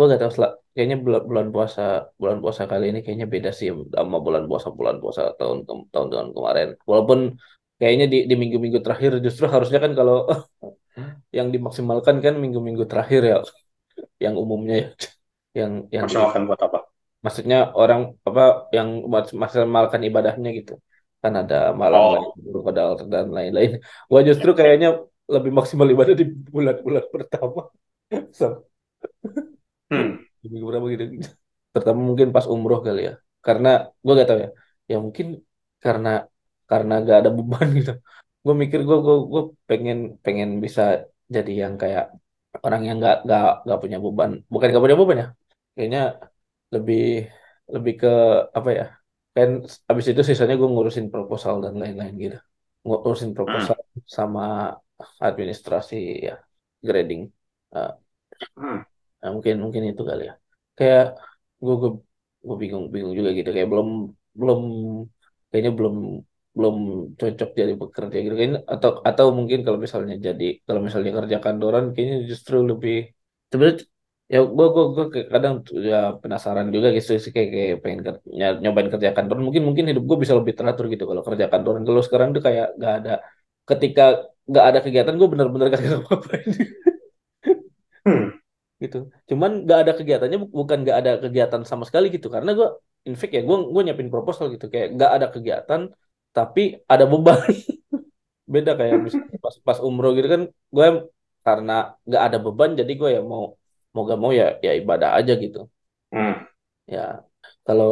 gue 0.00 0.06
gak 0.12 0.20
tahu 0.22 0.32
sel- 0.36 0.56
kayaknya 0.74 0.96
bulan, 1.04 1.22
bulan 1.30 1.46
puasa 1.54 1.82
bulan 2.20 2.38
puasa 2.42 2.62
kali 2.70 2.84
ini 2.90 2.98
kayaknya 3.04 3.26
beda 3.34 3.50
sih 3.58 3.68
sama 3.96 4.16
bulan 4.26 4.44
puasa 4.50 4.68
bulan 4.78 4.96
puasa 5.02 5.22
tahun 5.38 5.58
ke- 5.66 5.86
tahun 5.92 6.08
tahun 6.12 6.28
kemarin. 6.36 6.68
Walaupun 6.90 7.18
kayaknya 7.80 8.04
di 8.12 8.16
di 8.30 8.34
minggu-minggu 8.40 8.80
terakhir 8.84 9.10
justru 9.26 9.44
harusnya 9.54 9.78
kan 9.84 9.92
kalau 9.98 10.14
yang 11.38 11.48
dimaksimalkan 11.54 12.16
kan 12.24 12.34
minggu-minggu 12.42 12.84
terakhir 12.90 13.20
ya 13.30 13.36
yang 14.24 14.34
umumnya 14.44 14.74
ya. 14.84 14.88
Yang 15.60 15.72
yang 15.96 16.06
di 16.12 16.18
Maksimalkan 16.20 16.42
buat 16.48 16.60
apa? 16.66 16.78
maksudnya 17.24 17.56
orang 17.80 18.00
apa 18.28 18.42
yang 18.76 18.88
maksimalkan 19.42 20.02
ibadahnya 20.08 20.48
gitu. 20.58 20.72
Kan 21.22 21.32
ada 21.40 21.56
malam 21.82 22.02
Oh, 22.02 22.34
kodal 22.66 22.88
dan 23.12 23.26
lain-lain. 23.36 23.70
Gua 24.10 24.20
justru 24.28 24.50
kayaknya 24.58 24.88
lebih 25.34 25.52
maksimal 25.58 25.88
ibadah 25.94 26.14
di 26.20 26.24
bulan-bulan 26.54 27.04
pertama. 27.14 27.60
Sama 28.38 28.56
hmm, 29.90 30.08
minggu 30.52 30.66
berapa 30.70 30.86
gitu. 30.94 31.04
Pertama 31.74 32.00
mungkin 32.08 32.28
pas 32.34 32.46
umroh 32.54 32.80
kali 32.86 33.00
ya. 33.08 33.12
Karena 33.46 33.68
gua 34.04 34.12
gak 34.20 34.28
tahu 34.30 34.38
ya. 34.44 34.50
Ya 34.90 34.96
mungkin 35.04 35.26
karena 35.84 36.08
karena 36.70 36.92
gak 37.08 37.18
ada 37.20 37.30
beban 37.38 37.68
gitu. 37.78 37.92
Gue 38.44 38.54
mikir 38.62 38.80
gue 38.88 38.96
gue 39.06 39.16
gue 39.32 39.42
pengen 39.68 39.98
pengen 40.24 40.50
bisa 40.64 40.82
jadi 41.34 41.52
yang 41.62 41.74
kayak 41.82 42.04
orang 42.66 42.82
yang 42.88 42.96
nggak 43.00 43.16
nggak 43.26 43.42
nggak 43.64 43.80
punya 43.82 43.98
beban. 44.04 44.30
Bukan 44.52 44.66
nggak 44.70 44.84
punya 44.84 44.98
beban 45.00 45.18
ya. 45.22 45.28
Kayaknya 45.74 46.00
lebih 46.74 46.98
lebih 47.74 47.92
ke 48.02 48.08
apa 48.58 48.70
ya? 48.78 48.84
Kan 49.36 49.50
abis 49.90 50.06
itu 50.10 50.22
sisanya 50.28 50.54
gue 50.60 50.68
ngurusin 50.72 51.06
proposal 51.14 51.54
dan 51.64 51.74
lain-lain 51.82 52.14
gitu. 52.24 52.36
Ngurusin 52.86 53.30
hmm, 53.30 53.36
proposal 53.38 53.76
sama 54.16 54.42
administrasi 55.28 55.96
ya 56.28 56.34
grading. 56.86 57.22
Eh, 57.76 57.92
hmm, 58.56 58.78
nah, 59.20 59.30
mungkin 59.34 59.54
mungkin 59.64 59.82
itu 59.90 60.02
kali 60.10 60.22
ya. 60.28 60.32
Kayak 60.78 61.02
gue 61.64 61.74
gue 61.82 61.90
gue 62.46 62.56
bingung 62.62 62.84
bingung 62.94 63.14
juga 63.18 63.30
gitu. 63.38 63.48
Kayak 63.54 63.68
belum 63.72 63.88
belum 64.40 64.60
kayaknya 65.50 65.72
belum 65.78 65.94
belum 66.56 66.74
cocok 67.20 67.48
jadi 67.60 67.72
pekerja 67.80 68.16
gitu. 68.24 68.34
Kayaknya 68.38 68.58
atau 68.74 68.90
atau 69.08 69.26
mungkin 69.38 69.58
kalau 69.66 69.78
misalnya 69.84 70.14
jadi 70.26 70.44
kalau 70.66 70.80
misalnya 70.86 71.10
kerja 71.18 71.36
kantoran 71.44 71.84
kayaknya 71.94 72.16
justru 72.30 72.56
lebih 72.70 72.94
sebenarnya 73.50 73.76
ya 74.32 74.38
gue 74.56 74.66
gue 74.74 74.84
gue 74.94 75.04
kadang 75.34 75.54
ya 75.90 75.96
penasaran 76.22 76.66
juga 76.74 76.86
gitu 76.96 77.08
sih. 77.24 77.32
Kayak, 77.36 77.48
kayak 77.54 77.76
pengen 77.84 78.00
ker- 78.06 78.22
ny- 78.38 78.58
nyobain 78.62 78.88
kerja 78.94 79.08
kantoran. 79.16 79.42
Mungkin 79.46 79.62
mungkin 79.68 79.84
hidup 79.90 80.02
gue 80.10 80.18
bisa 80.22 80.34
lebih 80.38 80.54
teratur 80.58 80.84
gitu 80.92 81.04
kalau 81.10 81.22
kerja 81.28 81.46
kantoran. 81.52 81.82
Kalau 81.88 82.02
sekarang 82.06 82.28
tuh 82.36 82.42
kayak 82.46 82.66
gak 82.82 82.92
ada 82.98 83.10
ketika 83.70 84.02
gak 84.54 84.64
ada 84.68 84.78
kegiatan 84.84 85.14
gue 85.20 85.28
bener-bener 85.32 85.66
gak 85.74 85.80
ngapain. 86.06 86.42
hmm, 86.48 86.89
gitu. 88.82 88.96
Cuman 89.30 89.50
gak 89.68 89.78
ada 89.82 89.92
kegiatannya 89.98 90.38
bu- 90.42 90.52
bukan 90.60 90.78
gak 90.88 90.96
ada 91.00 91.10
kegiatan 91.24 91.62
sama 91.70 91.84
sekali 91.88 92.06
gitu. 92.14 92.26
Karena 92.34 92.50
gue 92.58 92.68
in 93.08 93.14
fact 93.20 93.32
ya 93.36 93.40
gue 93.48 93.56
gue 93.74 93.82
nyiapin 93.84 94.10
proposal 94.14 94.46
gitu. 94.54 94.66
Kayak 94.72 94.88
gak 95.00 95.10
ada 95.16 95.26
kegiatan 95.34 95.80
tapi 96.36 96.60
ada 96.92 97.04
beban. 97.12 97.38
Beda 98.54 98.70
kayak 98.80 98.96
misalnya 99.06 99.38
pas 99.44 99.56
pas 99.68 99.78
umroh 99.88 100.10
gitu 100.18 100.28
kan 100.34 100.42
gue 100.76 100.86
karena 101.46 101.72
gak 102.12 102.22
ada 102.26 102.38
beban 102.44 102.70
jadi 102.80 102.92
gue 103.00 103.08
ya 103.16 103.20
mau 103.32 103.42
mau 103.94 104.02
gak 104.10 104.18
mau 104.22 104.32
ya 104.40 104.44
ya 104.66 104.72
ibadah 104.80 105.10
aja 105.18 105.32
gitu. 105.44 105.58
Hmm, 106.12 106.32
ya 106.94 107.00
kalau 107.66 107.86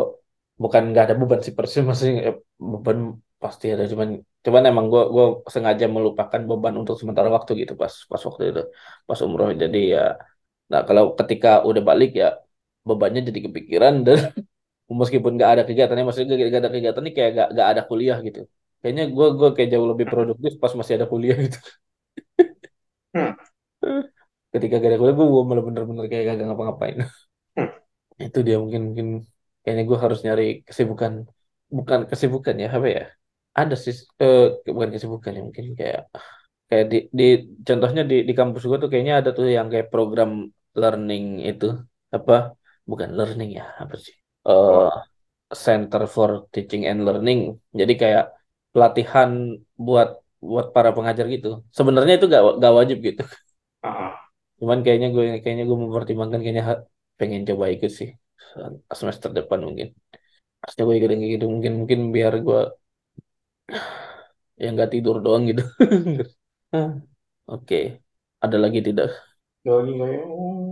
bukan 0.63 0.83
nggak 0.91 1.05
ada 1.07 1.17
beban 1.21 1.41
sih 1.45 1.55
persis 1.59 1.83
maksudnya 1.89 2.15
ya, 2.29 2.33
beban 2.73 2.99
pasti 3.43 3.65
ada. 3.75 3.85
Cuman 3.93 4.09
cuman 4.45 4.63
emang 4.71 4.87
gue 4.93 5.03
gue 5.15 5.25
sengaja 5.55 5.87
melupakan 5.97 6.41
beban 6.51 6.75
untuk 6.81 6.95
sementara 7.01 7.29
waktu 7.37 7.51
gitu 7.63 7.73
pas 7.83 7.93
pas 8.11 8.23
waktu 8.29 8.43
itu 8.51 8.61
pas 9.09 9.19
umroh. 9.27 9.49
Jadi 9.63 9.79
ya 9.95 10.01
Nah, 10.73 10.81
kalau 10.89 11.05
ketika 11.19 11.49
udah 11.69 11.83
balik 11.91 12.11
ya 12.21 12.27
bebannya 12.89 13.21
jadi 13.29 13.41
kepikiran 13.47 13.95
dan 14.07 14.19
meskipun 15.01 15.33
nggak 15.37 15.51
ada 15.55 15.63
kegiatannya, 15.69 16.05
maksudnya 16.07 16.29
nggak 16.39 16.63
ada 16.65 16.73
kegiatan 16.75 17.03
nih 17.07 17.15
kayak 17.19 17.31
nggak 17.35 17.49
nggak 17.55 17.69
ada 17.73 17.83
kuliah 17.91 18.19
gitu. 18.27 18.41
Kayaknya 18.81 19.05
gue 19.17 19.27
gue 19.41 19.49
kayak 19.57 19.69
jauh 19.75 19.89
lebih 19.93 20.07
produktif 20.13 20.53
pas 20.63 20.73
masih 20.81 20.95
ada 20.99 21.07
kuliah 21.13 21.37
gitu. 21.45 21.59
hmm, 23.15 23.33
Ketika 24.53 24.75
gak 24.83 24.89
ada 24.91 24.99
kuliah 25.01 25.17
gue 25.19 25.27
malah 25.51 25.65
bener-bener 25.69 26.05
kayak 26.11 26.25
gak 26.29 26.37
ngapa-ngapain. 26.49 26.97
hmm, 27.57 27.69
Itu 28.27 28.39
dia 28.47 28.57
mungkin 28.63 28.83
mungkin 28.89 29.09
kayaknya 29.63 29.85
gue 29.91 29.99
harus 30.05 30.19
nyari 30.27 30.45
kesibukan 30.69 31.13
bukan 31.79 32.01
kesibukan 32.11 32.57
ya 32.63 32.69
apa 32.77 32.89
ya? 32.97 33.03
Ada 33.61 33.75
sih 33.85 33.95
eh, 34.23 34.41
bukan 34.77 34.91
kesibukan 34.95 35.33
ya 35.37 35.43
mungkin 35.49 35.67
kayak 35.81 36.01
kayak 36.71 36.85
di, 36.93 36.97
di 37.19 37.25
contohnya 37.69 38.03
di 38.11 38.17
di 38.29 38.33
kampus 38.39 38.63
gue 38.71 38.79
tuh 38.83 38.91
kayaknya 38.93 39.15
ada 39.21 39.31
tuh 39.39 39.47
yang 39.57 39.69
kayak 39.73 39.89
program 39.93 40.31
learning 40.81 41.25
itu 41.49 41.65
apa 42.17 42.33
bukan 42.91 43.11
learning 43.19 43.51
ya 43.59 43.65
apa 43.83 43.95
sih? 44.05 44.15
Apa? 44.71 44.79
Center 45.65 46.03
for 46.15 46.31
Teaching 46.53 46.83
and 46.91 47.01
Learning. 47.07 47.41
Jadi 47.81 47.93
kayak 48.03 48.25
pelatihan 48.73 49.31
buat 49.87 50.09
buat 50.49 50.67
para 50.77 50.91
pengajar 50.97 51.25
gitu. 51.35 51.49
Sebenarnya 51.79 52.13
itu 52.19 52.27
gak 52.35 52.43
gak 52.63 52.73
wajib 52.79 52.99
gitu. 53.09 53.23
Cuman 54.61 54.79
kayaknya 54.85 55.09
gue 55.15 55.25
kayaknya 55.43 55.65
gue 55.71 55.79
mempertimbangkan 55.85 56.41
kayaknya 56.43 56.65
pengen 57.19 57.43
coba 57.49 57.65
ikut 57.75 57.91
sih 57.99 58.09
semester 59.01 59.31
depan 59.39 59.61
mungkin. 59.67 59.89
Harusnya 60.61 60.83
gue 60.89 60.97
ikut 60.99 61.11
yang 61.15 61.23
gitu 61.37 61.47
mungkin 61.55 61.73
mungkin 61.81 62.01
biar 62.17 62.35
gue 62.47 62.61
ya 64.63 64.67
nggak 64.75 64.91
tidur 64.95 65.17
doang 65.25 65.43
gitu. 65.51 65.63
Oke, 67.53 67.77
Ada 68.45 68.57
lagi 68.63 68.79
tidak? 68.87 69.28
Lagi 69.77 69.93
kayak, 70.01 70.21
oh, 70.33 70.71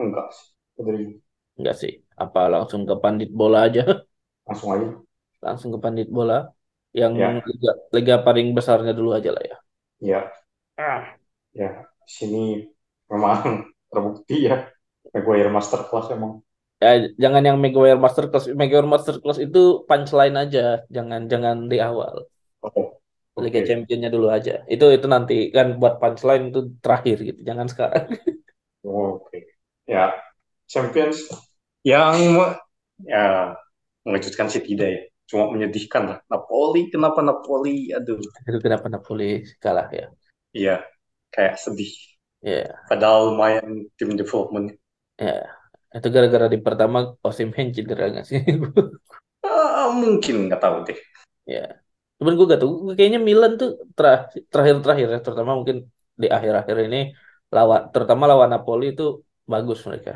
enggak 0.00 0.26
sih. 0.36 0.46
Udah 0.80 0.94
Enggak 1.58 1.76
sih. 1.82 1.92
Apa 2.22 2.40
langsung 2.52 2.82
ke 2.88 2.94
pandit 3.02 3.28
bola 3.40 3.58
aja? 3.66 3.82
langsung 4.46 4.70
aja. 4.74 4.88
Langsung 5.44 5.70
ke 5.74 5.78
pandit 5.84 6.08
bola. 6.16 6.34
Yang 7.00 7.14
Ya, 7.14 7.44
liga, 7.48 7.70
liga 7.94 8.14
paling 8.26 8.46
besarnya 8.56 8.92
dulu 8.98 9.10
aja 9.18 9.30
lah 9.34 9.42
ya. 9.50 9.56
ya, 10.00 10.30
Ah. 10.78 11.16
ya. 11.54 11.68
Sini 12.16 12.38
memang 13.10 13.40
terbukti 13.90 14.34
ya. 14.48 14.54
Maguire 15.14 15.50
Masterclass 15.56 16.06
emang. 16.16 16.32
Ya, 16.82 16.90
jangan 17.22 17.42
yang 17.48 17.56
Maguire 17.62 17.98
Masterclass. 18.04 18.44
Maguire 18.60 18.88
Masterclass 18.92 19.38
itu 19.46 19.58
punchline 19.88 20.36
aja. 20.42 20.60
Jangan 20.94 21.20
jangan 21.32 21.56
di 21.70 21.76
awal. 21.88 22.14
Liga 23.42 23.60
oke. 23.60 23.68
Championnya 23.68 24.08
dulu 24.14 24.26
aja. 24.36 24.52
Itu 24.72 24.84
itu 24.96 25.06
nanti 25.14 25.34
kan 25.56 25.66
buat 25.80 25.94
punchline 26.00 26.44
itu 26.50 26.58
terakhir 26.82 27.16
gitu. 27.28 27.40
Jangan 27.48 27.66
sekarang. 27.72 28.04
Oh, 28.84 29.20
Oke. 29.24 29.38
Ya, 29.88 30.12
Champions 30.68 31.28
yang 31.84 32.16
ya 33.04 33.54
mengejutkan 34.06 34.48
sih 34.52 34.62
tidak 34.64 34.88
ya. 34.94 35.00
Cuma 35.30 35.44
menyedihkan 35.54 36.02
lah. 36.10 36.18
Napoli, 36.32 36.88
kenapa 36.92 37.20
Napoli? 37.24 37.90
Aduh, 37.96 38.20
Itu 38.48 38.58
kenapa 38.64 38.86
Napoli 38.92 39.24
kalah 39.62 39.88
ya? 39.98 40.04
iya, 40.56 40.74
kayak 41.34 41.56
sedih. 41.64 41.92
Ya, 42.42 42.84
Padahal 42.90 43.20
lumayan 43.34 43.68
tim 43.98 44.10
development. 44.20 44.68
ya. 45.22 45.30
Itu 45.96 46.08
gara-gara 46.14 46.46
di 46.54 46.58
pertama 46.66 46.98
Osimhen 47.26 47.68
cedera 47.76 48.04
nggak 48.12 48.26
sih? 48.30 48.40
Ah, 49.44 49.88
mungkin 50.00 50.34
nggak 50.48 50.60
tahu 50.64 50.76
deh. 50.88 50.98
Ya. 51.46 51.83
Cuman 52.18 52.32
gue 52.38 52.46
gak 52.52 52.60
tahu, 52.62 52.72
kayaknya 52.96 53.20
Milan 53.28 53.52
tuh 53.60 53.68
tera- 53.96 54.24
terakhir-terakhir 54.52 55.06
ya, 55.14 55.18
terutama 55.24 55.52
mungkin 55.58 55.76
di 56.22 56.26
akhir-akhir 56.36 56.76
ini 56.86 56.98
lawan, 57.54 57.80
terutama 57.92 58.24
lawan 58.30 58.50
Napoli 58.54 58.84
itu 58.92 59.02
bagus 59.52 59.78
mereka. 59.88 60.10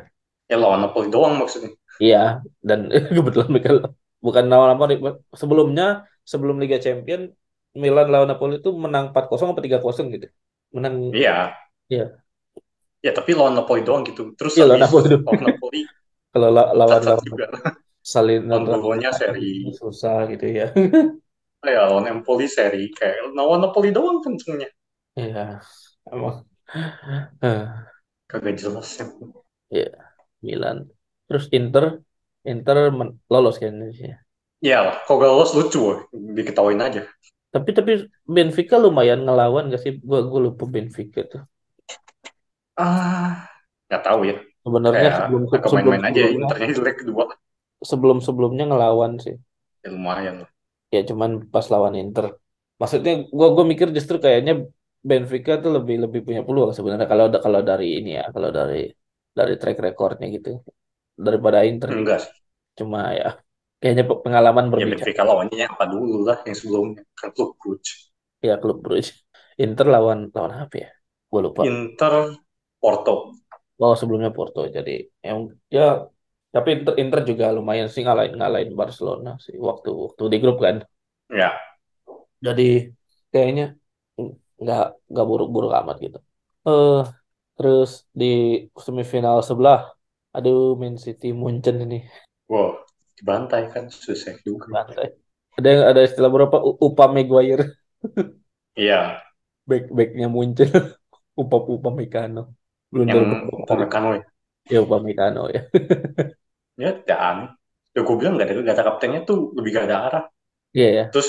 Ya 0.50 0.56
lawan 0.62 0.80
Napoli 0.84 1.08
doang 1.12 1.34
maksudnya. 1.40 1.72
Iya, 2.04 2.18
dan 2.68 2.78
kebetulan 3.16 3.48
mereka 3.54 3.70
bukan 4.26 4.44
lawan 4.50 4.68
Napoli, 4.72 4.92
sebelumnya 5.40 5.84
sebelum 6.30 6.56
Liga 6.62 6.78
Champion 6.84 7.20
Milan 7.82 8.06
lawan 8.12 8.28
Napoli 8.30 8.52
itu 8.62 8.70
menang 8.84 9.04
4-0 9.10 9.48
atau 9.52 9.64
3-0 9.66 10.04
gitu. 10.14 10.26
Menang, 10.76 10.94
Iya, 11.12 11.58
ya, 11.94 12.22
ya 13.06 13.10
tapi 13.18 13.30
lawan 13.38 13.54
Napoli 13.58 13.80
doang 13.86 14.02
gitu. 14.08 14.22
Terus 14.38 14.54
iya 14.56 14.64
lawan 14.68 14.80
Napoli 14.82 15.08
lawan 15.26 15.42
Napoli 15.46 15.80
Kalau 16.32 16.48
la- 16.56 16.72
lawan 16.80 17.02
lawan 17.08 17.24
Lawan 18.50 18.64
Bolonya 18.82 19.10
seri, 19.18 19.48
susah 19.78 20.16
gitu 20.32 20.46
ya. 20.58 20.66
ya 21.66 21.82
lawan 21.90 22.06
Empoli 22.12 22.46
seri. 22.56 22.84
Kayak 22.98 23.16
lawan 23.38 23.60
Napoli 23.62 23.88
doang 23.96 24.18
kencengnya. 24.24 24.68
Iya, 25.18 25.60
emang. 26.12 26.36
Eh, 27.42 27.88
Kagak 28.30 28.56
jelas 28.60 28.88
ya. 28.98 29.04
Ya, 29.76 29.84
Milan. 30.46 30.78
Terus 31.26 31.44
Inter, 31.58 31.84
Inter 32.52 32.76
men- 32.98 33.16
lolos 33.32 33.56
kan 33.60 33.68
Indonesia. 33.74 34.28
Ya, 34.68 34.78
kalau 35.06 35.18
gak 35.22 35.30
lolos 35.34 35.52
lucu, 35.58 35.80
diketawain 36.36 36.80
aja. 36.82 37.02
Tapi 37.54 37.70
tapi 37.78 37.92
Benfica 38.34 38.76
lumayan 38.84 39.20
ngelawan 39.26 39.64
gak 39.72 39.80
sih? 39.84 39.92
Gua 40.08 40.18
gua 40.30 40.40
lupa 40.46 40.64
Benfica 40.74 41.20
tuh. 41.32 41.42
Ah, 42.84 43.28
nggak 43.88 44.02
tahu 44.06 44.20
ya. 44.30 44.34
Sebenarnya 44.64 45.08
Kayak 45.08 45.14
sebelum 45.16 45.42
sebelum 45.72 45.72
main-main 45.74 46.04
aja 46.08 46.22
sebelumnya 46.22 46.44
Internya 46.44 46.68
leg 46.86 46.96
kedua. 47.00 47.24
sebelum 47.90 48.18
sebelumnya 48.26 48.64
ngelawan 48.70 49.12
sih. 49.24 49.34
Ya, 49.84 49.90
lumayan 49.94 50.36
lah. 50.46 50.50
Ya 50.94 51.00
cuman 51.10 51.30
pas 51.52 51.66
lawan 51.72 51.94
Inter. 52.02 52.26
Maksudnya 52.80 53.12
gua 53.38 53.46
gua 53.56 53.64
mikir 53.72 53.88
justru 53.96 54.16
kayaknya 54.24 54.52
Benfica 55.08 55.52
tuh 55.62 55.70
lebih 55.76 55.94
lebih 56.04 56.20
punya 56.26 56.40
peluang 56.46 56.70
sebenarnya 56.76 57.06
kalau 57.12 57.24
kalau 57.46 57.60
dari 57.70 57.84
ini 57.98 58.08
ya, 58.18 58.22
kalau 58.34 58.50
dari 58.58 58.76
dari 59.38 59.52
track 59.60 59.76
recordnya 59.86 60.26
gitu 60.36 60.48
daripada 61.26 61.58
Inter. 61.70 61.90
Enggak 61.92 62.18
sih. 62.24 62.32
Cuma 62.78 62.98
ya 63.20 63.26
kayaknya 63.80 64.04
pe- 64.10 64.20
pengalaman 64.26 64.66
Ya 64.78 64.84
berbicara. 64.84 65.12
Benfica 65.12 65.22
lawannya 65.28 65.64
apa 65.72 65.84
dulu 65.92 66.16
lah 66.28 66.38
yang 66.48 66.56
sebelumnya. 66.60 67.02
Kan 67.18 67.28
klub 67.36 67.50
Brugge. 67.60 67.92
Ya 68.48 68.54
klub 68.62 68.78
Brugge. 68.84 69.10
Inter 69.64 69.86
lawan 69.94 70.18
lawan 70.36 70.52
apa 70.64 70.74
ya? 70.82 70.88
Gua 71.30 71.40
lupa. 71.46 71.64
Inter 71.70 72.14
Porto. 72.80 73.14
Oh 73.82 73.94
sebelumnya 74.00 74.30
Porto. 74.36 74.58
Jadi 74.76 74.90
yang 75.26 75.38
ya 75.76 75.82
tapi 76.54 76.68
Inter, 76.76 76.94
Inter 77.02 77.20
juga 77.30 77.44
lumayan 77.56 77.88
sih 77.92 78.02
ngalahin 78.04 78.34
ngalahin 78.40 78.72
Barcelona 78.80 79.30
sih 79.44 79.54
waktu 79.68 79.88
waktu 80.04 80.22
di 80.32 80.36
grup 80.42 80.56
kan. 80.64 80.76
Ya. 81.30 81.52
Jadi 82.46 82.62
kayaknya 83.32 83.64
nggak 84.62 84.82
nggak 85.10 85.26
buruk-buruk 85.30 85.72
amat 85.80 85.96
gitu. 86.04 86.18
Eh 86.68 86.98
terus 87.56 87.90
di 88.20 88.26
semifinal 88.84 89.36
sebelah, 89.48 89.78
aduh 90.36 90.78
Man 90.80 90.94
City 91.04 91.26
Munchen 91.40 91.76
ini 91.84 91.96
Wow. 92.48 92.80
Dibantai 93.18 93.68
kan 93.74 93.90
susah 93.90 94.34
juga. 94.46 94.66
bantai. 94.72 95.08
Ada 95.58 95.68
yang 95.74 95.82
ada 95.90 96.00
istilah 96.06 96.30
berapa? 96.30 96.56
Upa 96.86 97.04
Maguire, 97.10 97.64
Iya. 98.78 99.22
back 99.68 99.84
backnya 99.96 100.26
Munchen, 100.34 100.70
Upa 101.40 101.56
Upa 101.74 101.90
Mekano. 101.98 102.40
Blunder 102.92 103.20
Yang. 103.20 103.52
Upamecano 103.52 104.08
ya. 104.16 104.22
Ya 104.72 104.78
Upa 104.84 104.96
Mekano 105.04 105.48
ya. 105.54 105.60
Ya, 106.82 106.90
aneh. 107.28 107.48
Ya 107.94 108.00
gue 108.06 108.16
bilang 108.20 108.32
gak 108.38 108.46
ada, 108.48 108.54
gak 108.68 108.76
ada 108.78 108.86
kaptennya 108.88 109.20
tuh 109.28 109.38
lebih 109.56 109.70
gak 109.76 109.86
ada 109.90 109.96
arah. 110.06 110.22
Iya 110.74 110.88
ya. 110.94 111.04
Terus 111.12 111.28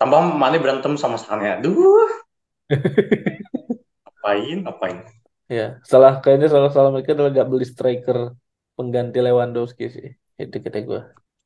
tambah 0.00 0.22
Mane 0.40 0.56
berantem 0.62 0.94
sama 1.02 1.18
Sané. 1.24 1.46
Aduh, 1.58 2.08
apain, 4.08 4.64
apain. 4.66 4.98
Ya, 5.56 5.62
salah 5.90 6.12
kayaknya 6.22 6.46
salah 6.54 6.70
salah 6.74 6.90
mereka 6.94 7.10
adalah 7.14 7.30
gak 7.40 7.48
beli 7.52 7.64
striker 7.72 8.18
pengganti 8.76 9.18
Lewandowski 9.26 9.84
sih. 9.96 10.06
Itu 10.42 10.56
kata 10.64 10.78
gue. 10.88 11.00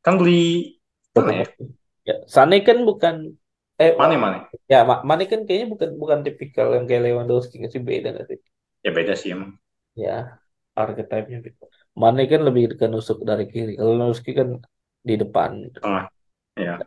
Kan 0.05 0.15
beli 0.19 0.39
mana 1.17 1.33
ya? 1.41 1.47
Ya, 2.09 2.13
Sane 2.35 2.57
kan 2.67 2.77
bukan 2.89 3.15
eh 3.83 3.93
Mane, 3.99 4.17
Mane. 4.17 4.49
ya 4.73 4.77
Ma- 4.89 5.05
Mane 5.11 5.25
kan 5.33 5.41
kayaknya 5.47 5.69
bukan 5.75 5.91
bukan 6.03 6.21
tipikal 6.27 6.67
yang 6.77 6.85
kayak 6.89 7.03
Lewandowski 7.07 7.57
sih 7.75 7.83
beda 7.91 8.09
nggak 8.15 8.27
sih? 8.31 8.39
Ya 8.85 8.91
beda 8.97 9.15
sih 9.21 9.31
emang. 9.35 9.53
Ya, 9.95 10.41
archetype-nya 10.79 11.39
beda. 11.43 11.67
Mane 11.99 12.23
kan 12.31 12.41
lebih 12.47 12.79
ke 12.79 12.87
nusuk 12.87 13.27
dari 13.27 13.51
kiri. 13.51 13.75
Kalau 13.75 13.99
Lewandowski 13.99 14.31
kan 14.39 14.63
di 15.03 15.15
depan. 15.19 15.67
Tengah. 15.75 16.07
Ya. 16.55 16.79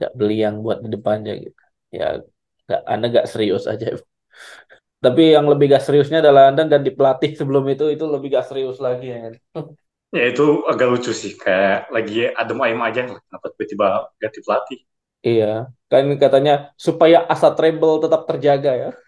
Nggak 0.00 0.12
beli 0.16 0.36
yang 0.40 0.64
buat 0.64 0.80
di 0.80 0.88
depannya 0.88 1.36
gitu. 1.36 1.60
Ya, 1.92 2.24
nggak 2.66 2.80
Anda 2.88 3.06
nggak 3.12 3.28
serius 3.28 3.68
aja. 3.68 3.92
Tapi 5.04 5.36
yang 5.36 5.46
lebih 5.46 5.70
gak 5.70 5.84
seriusnya 5.84 6.24
adalah 6.24 6.50
Anda 6.50 6.66
ganti 6.66 6.90
pelatih 6.90 7.36
sebelum 7.36 7.68
itu 7.68 7.92
itu 7.92 8.04
lebih 8.08 8.32
gak 8.32 8.48
serius 8.48 8.80
lagi 8.80 9.12
ya 9.12 9.18
kan. 9.28 9.34
Ya 10.14 10.32
itu 10.32 10.64
agak 10.64 10.86
lucu 10.86 11.12
sih. 11.12 11.34
Kayak 11.36 11.92
lagi 11.92 12.30
adem 12.30 12.62
ayem 12.62 12.80
aja. 12.80 13.10
Kenapa 13.10 13.46
tiba-tiba 13.52 13.86
ganti 14.16 14.38
pelatih? 14.40 14.78
Iya, 15.26 15.68
kan 15.90 16.04
katanya 16.16 16.72
supaya 16.78 17.26
asa 17.26 17.52
treble 17.52 18.00
tetap 18.00 18.24
terjaga 18.24 18.72
ya. 18.72 18.90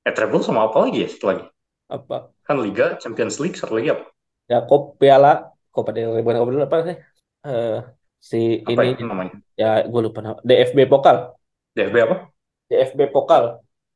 Eh, 0.00 0.16
treble 0.16 0.40
sama 0.40 0.64
apa 0.64 0.88
lagi 0.88 1.04
ya 1.04 1.08
setelah 1.12 1.32
lagi? 1.36 1.46
Apa? 1.96 2.14
Kan 2.48 2.58
Liga, 2.64 2.86
Champions 3.02 3.40
League, 3.42 3.56
satu 3.60 3.72
lagi 3.80 3.88
apa? 3.96 4.04
Ya 4.50 4.56
kop 4.68 4.82
piala, 5.00 5.28
Copa 5.74 5.90
del 5.94 6.08
Rey 6.14 6.22
bukan 6.24 6.38
Copa 6.40 6.52
del 6.54 6.66
apa 6.68 6.76
sih? 6.88 6.96
Eh, 7.46 7.70
si 8.30 8.36
Apa 8.64 8.84
ini 8.88 9.00
ya 9.00 9.06
namanya? 9.10 9.34
ya 9.60 9.66
gue 9.92 10.00
lupa 10.06 10.18
nama. 10.24 10.38
DFB 10.48 10.78
Pokal, 10.92 11.16
DFB 11.74 12.00
apa? 12.06 12.16
DFB 12.68 13.00
Pokal, 13.14 13.44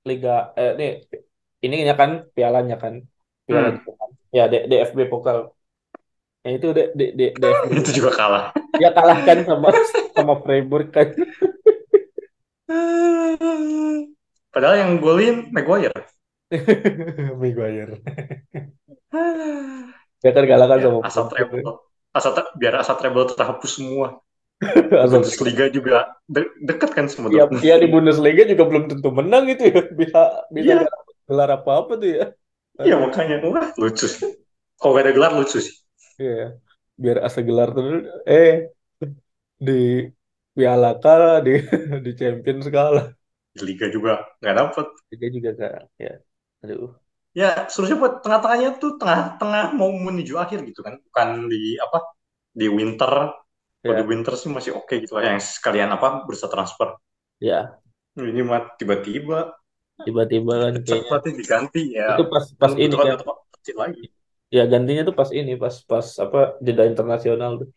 Liga 0.09 0.30
eh 0.61 0.70
ini 0.76 0.85
ininya 1.64 1.94
kan 2.00 2.11
pialanya 2.37 2.74
kan, 2.83 2.94
piala 3.46 3.68
Hmm. 3.68 3.76
kan. 4.00 4.11
Ya 4.37 4.42
D- 4.52 4.66
DFB 4.70 4.98
Pokal. 5.12 5.38
Ya 6.44 6.48
itu 6.57 6.66
D, 6.76 6.80
D, 6.98 7.00
D, 7.18 7.20
DFB 7.40 7.70
Itu 7.80 7.90
juga 7.94 8.11
kalah. 8.14 8.44
dia 8.78 8.90
kalahkan 8.96 9.38
sama 9.48 9.68
sama 10.16 10.35
Freiburg 10.44 10.87
kan. 10.96 11.09
Padahal 14.54 14.76
yang 14.83 14.92
golin 15.04 15.37
Maguire. 15.52 15.92
Maguire. 17.40 18.00
Dia 20.22 20.30
kan 20.33 20.44
kalahkan 20.48 20.78
Ya, 20.80 20.85
sama 20.88 20.98
asal 21.04 21.24
treble. 21.30 21.61
Asal 22.14 22.33
biar 22.61 22.74
asal 22.83 22.94
treble 23.00 23.24
terhapus 23.35 23.72
semua. 23.80 24.09
Asal 25.04 25.20
Bundesliga 25.20 25.66
juga 25.68 26.14
de- 26.30 26.52
dekat 26.62 26.90
kan 26.94 27.04
sama 27.11 27.26
Ya, 27.28 27.44
Dortmund. 27.44 27.61
ya 27.66 27.74
di 27.83 27.87
Bundesliga 27.90 28.42
juga 28.46 28.64
belum 28.70 28.85
tentu 28.87 29.09
menang 29.11 29.44
itu 29.50 29.62
ya. 29.66 29.83
Bisa 29.92 30.20
bisa 30.54 30.70
Iya. 30.70 30.74
nggak 30.87 30.98
gelar 31.28 31.50
apa-apa 31.59 31.92
tuh 32.00 32.09
ya. 32.09 32.24
Iya 32.87 32.94
makanya 33.02 33.37
wah 33.50 33.66
lucu. 33.80 34.07
Kalau 34.78 34.92
gak 34.94 35.04
ada 35.04 35.12
gelar 35.16 35.33
lucu 35.35 35.59
sih. 35.59 35.74
Iya. 36.22 36.44
Biar 37.02 37.18
asa 37.26 37.40
gelar 37.42 37.68
terus 37.74 38.07
eh 38.30 38.70
di 39.66 39.78
Piala 40.54 40.90
kalah 41.02 41.42
di 41.46 41.52
di 42.07 42.11
Champions 42.14 42.66
kalah. 42.70 43.07
Di 43.54 43.62
Liga 43.66 43.87
juga 43.90 44.22
nggak 44.38 44.54
dapet. 44.61 44.87
Dia 45.18 45.28
juga 45.35 45.50
kan 45.59 45.83
ya. 45.98 46.14
Aduh. 46.64 46.94
Ya 47.40 47.66
seharusnya 47.70 47.98
buat 48.03 48.14
tengah-tengahnya 48.22 48.70
tuh 48.83 48.90
tengah-tengah 49.00 49.64
mau 49.79 49.90
menuju 49.90 50.35
akhir 50.44 50.59
gitu 50.70 50.81
kan. 50.87 50.94
Bukan 51.07 51.29
di 51.53 51.74
apa 51.85 51.98
di 52.61 52.66
winter. 52.79 53.12
Kalau 53.83 53.94
Ya. 53.94 54.00
di 54.00 54.05
winter 54.11 54.35
sih 54.40 54.50
masih 54.57 54.72
oke 54.81 54.94
gitu 55.03 55.12
lah. 55.18 55.24
Yang 55.35 55.40
sekalian 55.59 55.90
apa 55.96 56.09
bursa 56.27 56.46
transfer. 56.53 56.88
Ya, 57.40 57.81
Ini 58.31 58.42
mah 58.50 58.62
tiba-tiba 58.79 59.38
tiba-tiba 60.05 60.53
kan 60.64 60.74
kayaknya 60.87 61.12
diganti 61.38 61.83
ya. 61.98 62.09
itu 62.11 62.22
pas 62.33 62.44
pas 62.61 62.72
ini 62.85 62.94
kan. 63.05 63.16
kecil 63.61 63.77
lagi. 63.83 64.05
Ya 64.57 64.62
gantinya 64.72 65.03
tuh 65.09 65.14
pas 65.20 65.31
ini 65.38 65.53
pas 65.62 65.74
pas 65.90 66.07
apa 66.24 66.38
jeda 66.66 66.83
internasional 66.90 67.50
tuh. 67.61 67.68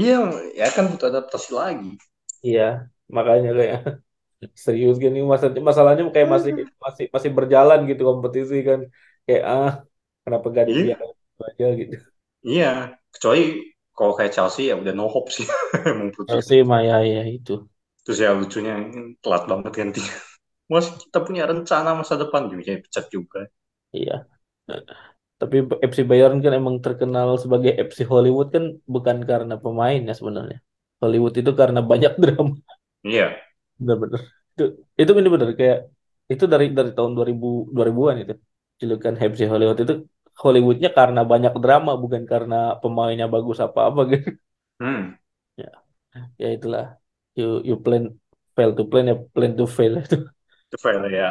Iya, 0.00 0.16
ya 0.60 0.66
kan 0.74 0.84
butuh 0.90 1.08
adaptasi 1.10 1.50
lagi. 1.60 1.90
Iya, 2.46 2.62
makanya 3.16 3.48
kayak 3.58 3.78
serius 4.66 4.94
gini 5.04 5.18
masa 5.32 5.46
masalahnya 5.70 6.02
kayak 6.14 6.28
masih 6.34 6.52
masih 6.84 7.04
masih 7.14 7.30
berjalan 7.38 7.78
gitu 7.90 8.02
kompetisi 8.10 8.54
kan. 8.68 8.80
Kayak 9.26 9.42
ah 9.52 9.70
kenapa 10.24 10.46
gak 10.56 10.66
Iya. 10.66 10.96
dibiarin 10.98 11.10
aja 11.48 11.66
gitu. 11.80 11.94
Iya, 12.48 12.66
kecuali 13.12 13.40
kalau 13.96 14.12
kayak 14.18 14.32
Chelsea 14.36 14.62
ya 14.70 14.74
udah 14.82 14.92
no 14.98 15.04
hope 15.14 15.30
sih. 15.36 15.46
Emang 15.90 16.10
putus. 16.16 16.44
Chelsea 16.44 16.58
Maya 16.70 16.96
ya 17.12 17.22
itu. 17.36 17.52
Terus 18.04 18.18
ya 18.24 18.30
lucunya 18.40 18.74
telat 19.22 19.42
banget 19.50 19.72
gantinya. 19.80 20.14
Mas 20.72 20.86
kita 21.02 21.18
punya 21.26 21.42
rencana 21.50 21.90
masa 22.00 22.14
depan 22.22 22.42
juga 22.52 22.72
pecat 22.84 23.04
juga. 23.16 23.40
Iya. 23.92 24.26
Tapi 25.40 25.56
FC 25.90 26.00
Bayern 26.10 26.38
kan 26.44 26.52
emang 26.60 26.76
terkenal 26.84 27.28
sebagai 27.42 27.72
FC 27.86 28.00
Hollywood 28.12 28.48
kan 28.54 28.64
bukan 28.94 29.16
karena 29.30 29.54
pemainnya 29.64 30.14
sebenarnya. 30.20 30.58
Hollywood 31.02 31.34
itu 31.40 31.50
karena 31.60 31.80
banyak 31.90 32.12
drama. 32.22 32.54
Iya, 33.04 33.36
Bener-bener. 33.80 34.20
Itu 34.54 34.62
itu 35.00 35.10
bener-bener 35.16 35.48
kayak 35.60 35.78
itu 36.32 36.44
dari 36.52 36.64
dari 36.78 36.90
tahun 36.96 37.12
2000 37.16 37.46
2000-an 37.74 38.16
itu. 38.22 38.34
Julukan 38.80 39.14
FC 39.30 39.40
Hollywood 39.52 39.78
itu 39.84 39.94
Hollywoodnya 40.42 40.88
karena 40.98 41.20
banyak 41.32 41.52
drama 41.62 41.90
bukan 42.02 42.22
karena 42.32 42.54
pemainnya 42.82 43.26
bagus 43.34 43.58
apa-apa 43.66 44.00
gitu. 44.12 44.28
hmm, 44.80 45.14
Ya 46.42 46.46
itulah. 46.56 46.84
You 47.38 47.44
you 47.68 47.74
plan 47.84 48.02
fail 48.54 48.70
to 48.78 48.82
plan 48.90 49.04
ya 49.10 49.14
plan 49.34 49.52
to 49.58 49.64
fail 49.76 49.92
itu. 50.02 50.14
itu 50.68 50.76
fair 50.84 51.02
ya. 51.12 51.28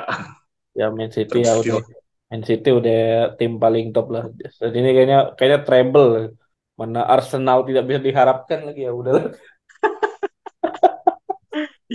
Ya 0.79 0.85
Man 0.97 1.09
City 1.15 1.37
ya 1.47 1.51
udah 1.61 1.77
Man 2.29 2.41
City 2.49 2.67
udah 2.79 2.93
tim 3.37 3.51
paling 3.63 3.85
top 3.95 4.05
lah. 4.15 4.23
Dan 4.61 4.71
ini 4.79 4.87
kayaknya 4.95 5.17
kayaknya 5.37 5.59
treble. 5.67 6.09
Mana 6.79 6.99
Arsenal 7.13 7.57
tidak 7.67 7.83
bisa 7.89 8.01
diharapkan 8.07 8.59
lagi 8.67 8.81
ya 8.87 8.91
udahlah. 8.99 9.23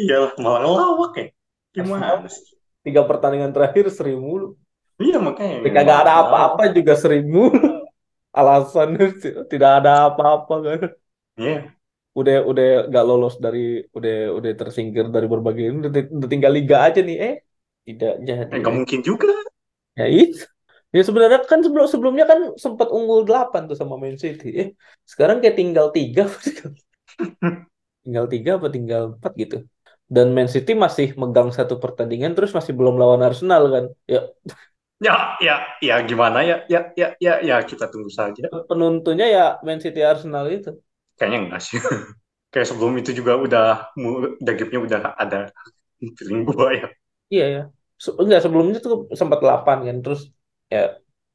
Iyalah 0.01 0.33
malah 0.43 0.61
ngelawak 0.63 1.13
ya. 1.21 1.27
Gimana 1.75 2.05
Arsenal 2.13 2.31
sih? 2.37 2.57
tiga 2.85 3.03
pertandingan 3.09 3.53
terakhir 3.55 3.85
seri 3.97 4.15
mulu. 4.25 4.47
Iya 5.03 5.17
makanya. 5.27 5.57
Ketika 5.63 5.81
gak 5.91 5.99
ada 6.07 6.13
apa-apa 6.23 6.63
juga 6.77 6.93
seri 7.03 7.19
mulu. 7.33 7.59
Alasan 8.39 8.89
tidak 9.53 9.71
ada 9.83 9.93
apa-apa 10.11 10.55
kan. 10.67 10.81
Iya, 11.39 11.79
Udah 12.21 12.37
udah 12.51 12.67
gak 12.95 13.05
lolos 13.09 13.35
dari 13.45 13.59
udah 13.97 14.15
udah 14.39 14.51
tersingkir 14.61 15.07
dari 15.15 15.27
berbagai 15.33 15.65
udah, 15.79 15.91
udah 16.19 16.29
tinggal 16.33 16.53
liga 16.59 16.77
aja 16.87 17.01
nih 17.09 17.17
eh 17.27 17.35
tidak 17.87 18.13
jadi. 18.29 18.55
eh, 18.55 18.59
nggak 18.61 18.75
mungkin 18.75 19.01
juga. 19.09 19.29
Ya 19.99 20.07
itu. 20.21 20.43
Ya 20.95 21.03
sebenarnya 21.09 21.39
kan 21.51 21.61
sebelum 21.67 21.87
sebelumnya 21.93 22.25
kan 22.31 22.41
sempat 22.65 22.89
unggul 22.97 23.21
8 23.29 23.63
tuh 23.71 23.77
sama 23.81 23.95
Man 24.03 24.17
City. 24.25 24.47
Eh, 24.61 24.69
sekarang 25.13 25.37
kayak 25.43 25.57
tinggal 25.61 25.87
3. 25.97 26.23
tinggal 28.05 28.25
3 28.33 28.51
apa 28.59 28.67
tinggal 28.75 29.03
4 29.19 29.33
gitu. 29.43 29.57
Dan 30.15 30.27
Man 30.37 30.49
City 30.55 30.73
masih 30.85 31.07
megang 31.21 31.49
satu 31.59 31.75
pertandingan 31.85 32.33
terus 32.37 32.51
masih 32.57 32.73
belum 32.79 32.95
lawan 33.03 33.21
Arsenal 33.29 33.63
kan. 33.75 33.85
Ya 34.13 34.21
Ya, 35.07 35.39
ya, 35.47 35.55
ya 35.79 35.95
gimana 36.11 36.39
ya? 36.43 36.57
Ya, 36.73 36.81
ya, 37.01 37.09
ya, 37.23 37.33
ya 37.49 37.57
kita 37.63 37.87
tunggu 37.93 38.11
saja. 38.11 38.43
Penuntunya 38.69 39.27
ya 39.37 39.43
Man 39.67 39.79
City 39.79 40.01
Arsenal 40.03 40.45
itu. 40.51 40.71
Kayaknya 41.19 41.39
enggak 41.47 41.61
sih. 41.67 41.79
Kayak 42.53 42.67
sebelum 42.71 42.95
itu 43.01 43.11
juga 43.13 43.33
udah 43.37 43.65
udah 44.41 44.53
game-nya 44.59 44.81
udah 44.87 45.01
ada 45.23 45.39
feeling 46.19 46.43
gua 46.49 46.69
ya. 46.75 46.87
Iya 47.33 47.45
ya. 47.55 47.61
Se 48.05 48.09
enggak 48.23 48.41
sebelumnya 48.45 48.79
tuh 48.87 48.93
sempat 49.21 49.39
8 49.45 49.77
kan 49.89 49.97
terus 50.05 50.21
ya 50.73 50.79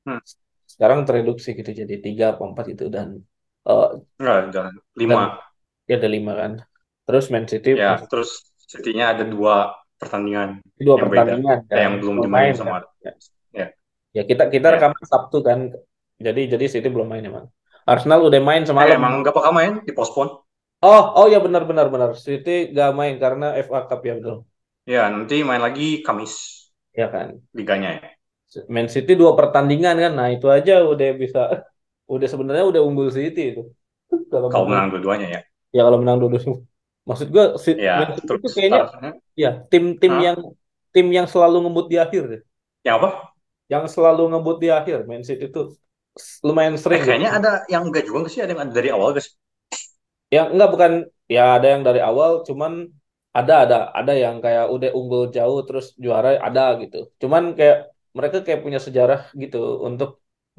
Hmm. 0.05 0.19
sekarang 0.73 0.99
tereduksi 1.07 1.49
gitu 1.59 1.71
jadi 1.81 1.95
tiga 2.05 2.25
atau 2.33 2.43
empat 2.51 2.65
itu 2.73 2.83
dan 2.95 3.07
uh, 3.69 3.87
Enggak, 4.19 4.37
udah 4.49 4.65
lima. 4.99 5.21
ya 5.89 5.93
ada 5.99 6.09
lima 6.15 6.31
kan. 6.41 6.53
Terus 7.05 7.25
Man 7.33 7.45
City 7.51 7.69
Ya, 7.73 7.97
terus 8.09 8.29
City-nya 8.73 9.05
ada 9.13 9.23
dua 9.33 9.53
pertandingan 10.01 10.49
dua 10.85 10.97
yang 10.99 11.07
beda. 11.13 11.33
pertandingan 11.33 11.59
Eh, 11.73 11.79
kan 11.79 11.85
yang 11.85 11.95
belum 12.01 12.17
dimainin 12.23 12.55
main 12.55 12.55
sama. 12.59 12.75
kan. 12.75 12.79
Ya, 13.05 13.11
Ya, 13.59 13.65
ya 14.17 14.21
kita 14.29 14.43
kita 14.55 14.67
ya. 14.67 14.75
rekaman 14.75 15.03
Sabtu 15.11 15.37
kan. 15.47 15.59
Jadi 16.25 16.41
jadi 16.53 16.65
City 16.73 16.87
belum 16.93 17.07
main 17.11 17.23
emang. 17.31 17.45
Arsenal 17.91 18.19
udah 18.27 18.41
main 18.49 18.63
Eh, 18.81 18.89
semalam. 18.89 18.99
emang 18.99 19.13
nggak 19.21 19.35
bakal 19.37 19.51
main, 19.57 19.73
dipospon. 19.87 20.27
Oh, 20.87 21.01
oh 21.19 21.25
ya 21.33 21.37
benar 21.45 21.63
benar 21.69 21.87
benar. 21.93 22.11
City 22.25 22.51
gak 22.77 22.89
main 22.99 23.15
karena 23.23 23.45
FA 23.65 23.79
Cup 23.89 23.99
ya 24.07 24.13
betul. 24.19 24.37
Ya, 24.93 25.01
nanti 25.13 25.35
main 25.47 25.61
lagi 25.65 25.87
Kamis 26.05 26.33
Ya 26.93 27.07
kan. 27.11 27.43
liganya 27.57 27.89
ya. 27.97 28.01
Man 28.75 28.87
City 28.93 29.11
dua 29.21 29.31
pertandingan 29.39 29.95
kan. 30.03 30.11
Nah, 30.19 30.27
itu 30.35 30.45
aja 30.57 30.71
udah 30.91 31.07
bisa 31.21 31.39
udah 32.13 32.27
sebenarnya 32.33 32.65
udah 32.71 32.81
unggul 32.87 33.09
City 33.17 33.41
itu. 33.51 33.61
Kalau 34.33 34.49
Kalau 34.51 34.65
menang 34.71 34.87
dua-duanya 34.91 35.27
ya. 35.35 35.41
ya 35.75 35.81
kalau 35.85 35.97
menang 36.01 36.17
dua-dua. 36.21 36.55
Maksud 37.09 37.27
gua 37.35 37.45
si- 37.65 37.77
Ya, 37.77 37.93
Man 37.99 38.09
City 38.17 38.33
itu 38.39 38.47
kayaknya 38.55 38.79
ya 39.43 39.49
tim-tim 39.71 40.13
yang 40.27 40.39
tim 40.93 41.07
yang 41.17 41.27
selalu 41.33 41.55
ngebut 41.63 41.85
di 41.91 41.97
akhir 42.05 42.23
deh. 42.31 42.41
yang 42.83 42.95
apa? 42.99 43.33
Yang 43.71 43.83
selalu 43.95 44.21
ngebut 44.31 44.57
di 44.63 44.67
akhir 44.79 44.97
Man 45.09 45.23
City 45.27 45.45
itu 45.51 45.61
lumayan 46.47 46.75
Eh, 46.75 46.79
sering 46.83 47.01
kayaknya 47.05 47.29
gitu. 47.29 47.37
ada 47.37 47.49
yang 47.73 47.83
enggak 47.87 48.03
juga 48.07 48.19
sih? 48.33 48.41
Ada 48.43 48.51
yang 48.55 48.71
dari 48.77 48.89
awal 48.95 49.09
guys. 49.15 49.27
Yang 50.35 50.45
enggak 50.53 50.69
bukan 50.73 50.91
ya 51.35 51.41
ada 51.57 51.67
yang 51.73 51.81
dari 51.87 51.99
awal 52.09 52.31
cuman 52.47 52.71
ada 53.37 53.53
ada 53.63 53.75
ada 53.99 54.13
yang 54.23 54.35
kayak 54.45 54.65
udah 54.75 54.89
unggul 54.99 55.23
jauh 55.35 55.59
terus 55.67 55.85
juara 56.03 56.29
ada 56.47 56.61
gitu. 56.81 56.97
Cuman 57.21 57.43
kayak 57.57 57.77
mereka 58.17 58.37
kayak 58.45 58.59
punya 58.65 58.79
sejarah 58.85 59.19
gitu 59.41 59.57
untuk 59.87 60.09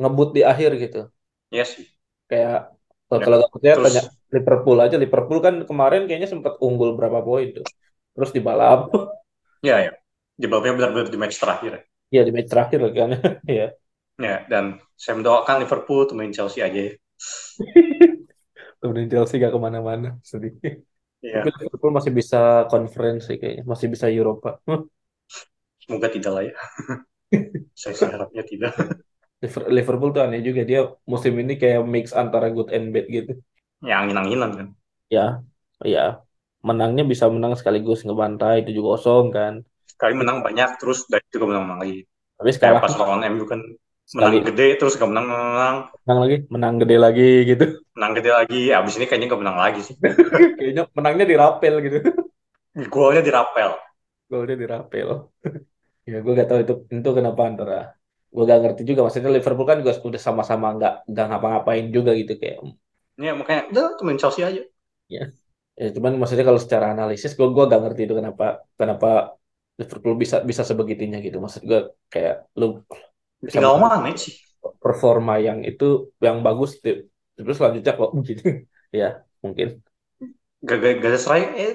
ngebut 0.00 0.28
di 0.36 0.42
akhir 0.50 0.70
gitu. 0.82 0.98
Iya 1.50 1.64
sih. 1.64 1.84
Kayak 2.30 2.73
kalau 3.14 3.22
Ya. 3.22 3.24
kalau 3.26 3.36
nggak 3.40 3.52
percaya 3.54 3.74
Terus 3.76 3.86
tanya 3.94 4.02
Liverpool 4.34 4.78
aja. 4.84 4.96
Liverpool 4.98 5.38
kan 5.46 5.54
kemarin 5.68 6.02
kayaknya 6.08 6.28
sempat 6.30 6.54
unggul 6.66 6.90
berapa 6.98 7.18
poin 7.22 7.48
tuh. 7.56 7.66
Terus 8.14 8.30
dibalap. 8.36 8.90
ya 9.62 9.76
ya. 9.86 9.92
Di 10.34 10.46
babnya 10.50 10.74
benar-benar 10.74 11.08
di 11.10 11.18
match 11.18 11.38
terakhir. 11.38 11.72
ya. 11.78 11.80
Ya 12.10 12.22
di 12.26 12.32
match 12.34 12.50
terakhir 12.50 12.80
kan. 12.94 13.10
ya. 13.58 13.66
Ya, 14.14 14.46
dan 14.46 14.78
saya 14.94 15.18
mendoakan 15.18 15.66
Liverpool 15.66 16.06
temuin 16.06 16.30
Chelsea 16.30 16.62
aja 16.62 16.80
ya. 16.90 16.92
Kemudian 18.80 19.08
Chelsea 19.10 19.40
gak 19.42 19.52
ke 19.54 19.60
mana-mana. 19.60 20.08
Sedih. 20.22 20.54
Iya, 21.24 21.42
Tapi 21.42 21.48
Liverpool 21.66 21.92
masih 21.94 22.12
bisa 22.14 22.68
conference 22.70 23.22
sih 23.30 23.36
kayaknya. 23.40 23.64
Masih 23.66 23.88
bisa 23.90 24.06
Eropa. 24.12 24.60
semoga 25.82 26.08
tidak 26.08 26.32
lah 26.32 26.42
ya. 26.48 26.54
saya 27.74 27.94
harapnya 28.14 28.42
tidak. 28.46 28.72
Liver- 29.44 29.68
Liverpool 29.76 30.10
tuh 30.16 30.22
aneh 30.24 30.40
juga. 30.40 30.60
Dia 30.64 30.80
musim 31.04 31.32
ini 31.42 31.52
kayak 31.60 31.80
mix 31.84 32.06
antara 32.16 32.48
good 32.48 32.68
and 32.72 32.90
bad 32.94 33.06
gitu. 33.12 33.32
Ya 33.84 33.94
angin-anginan 34.00 34.50
kan. 34.58 34.68
Ya. 35.12 35.44
Ya. 35.84 36.24
Menangnya 36.64 37.04
bisa 37.04 37.28
menang 37.28 37.54
sekaligus 37.60 38.08
ngebantai 38.08 38.64
7-0 38.64 39.28
kan. 39.36 39.60
Sekali 39.84 40.14
menang 40.16 40.40
banyak, 40.40 40.80
terus 40.80 41.04
dari 41.12 41.22
itu 41.28 41.44
menang-menang 41.44 41.80
lagi. 41.84 41.98
Tapi 42.40 42.50
sekarang 42.56 42.80
pas 42.80 42.94
lawan 42.96 43.20
MU 43.28 43.44
kan 43.44 43.60
sekali 44.04 44.36
menang 44.40 44.48
gede, 44.48 44.68
terus 44.80 44.92
gak 44.96 45.08
menang, 45.12 45.26
menang, 45.28 45.76
menang 46.04 46.18
lagi. 46.24 46.36
Menang 46.50 46.74
gede 46.80 46.96
lagi 46.96 47.28
gitu. 47.52 47.64
menang 47.94 48.12
gede 48.16 48.30
lagi. 48.32 48.60
Abis 48.72 48.94
ini 48.98 49.04
kayaknya 49.06 49.26
gak 49.30 49.42
menang 49.44 49.58
lagi 49.60 49.80
sih. 49.84 49.94
Kayaknya 50.58 50.82
menangnya 50.96 51.24
dirapel 51.28 51.74
gitu. 51.84 51.98
Golnya 52.90 53.22
dirapel. 53.22 53.70
Golnya 54.30 54.56
dirapel. 54.62 55.08
ya 56.10 56.16
gue 56.24 56.32
gak 56.40 56.48
tahu 56.50 56.58
itu 56.64 56.74
itu 57.00 57.10
kenapa 57.18 57.42
antara 57.50 57.74
gue 58.34 58.42
gak 58.50 58.60
ngerti 58.62 58.82
juga 58.88 59.00
maksudnya 59.04 59.30
Liverpool 59.36 59.66
kan 59.70 59.78
juga 59.82 59.92
udah 60.10 60.22
sama-sama 60.26 60.66
nggak 60.76 60.92
nggak 61.10 61.24
ngapa-ngapain 61.28 61.86
juga 61.96 62.10
gitu 62.20 62.32
kayak 62.40 62.56
Ya 63.24 63.32
makanya, 63.38 63.62
udah 63.74 63.84
temuin 63.98 64.18
Chelsea 64.22 64.42
aja. 64.48 64.62
ya 65.14 65.20
ya 65.80 65.86
cuman 65.96 66.12
maksudnya 66.20 66.46
kalau 66.48 66.62
secara 66.64 66.86
analisis 66.94 67.30
gue 67.38 67.46
gue 67.56 67.64
gak 67.72 67.80
ngerti 67.84 68.00
itu 68.06 68.14
kenapa 68.20 68.44
kenapa 68.80 69.06
Liverpool 69.80 70.14
bisa 70.22 70.36
bisa 70.50 70.62
sebegitunya 70.70 71.18
gitu 71.26 71.36
maksud 71.44 71.62
gue 71.70 71.78
kayak 72.12 72.34
lu 72.60 72.64
Tinggal 73.50 73.78
mana 73.80 74.16
sih? 74.16 74.34
performa 74.82 75.32
yang 75.46 75.58
itu 75.68 75.84
yang 76.26 76.36
bagus 76.46 76.70
terus 77.36 77.54
selanjutnya 77.58 77.92
kok 77.98 78.10
gitu 78.28 78.42
ya 79.00 79.06
mungkin 79.44 79.68
Gak, 80.64 80.78
gak, 81.04 81.20
serai, 81.20 81.42
eh, 81.60 81.72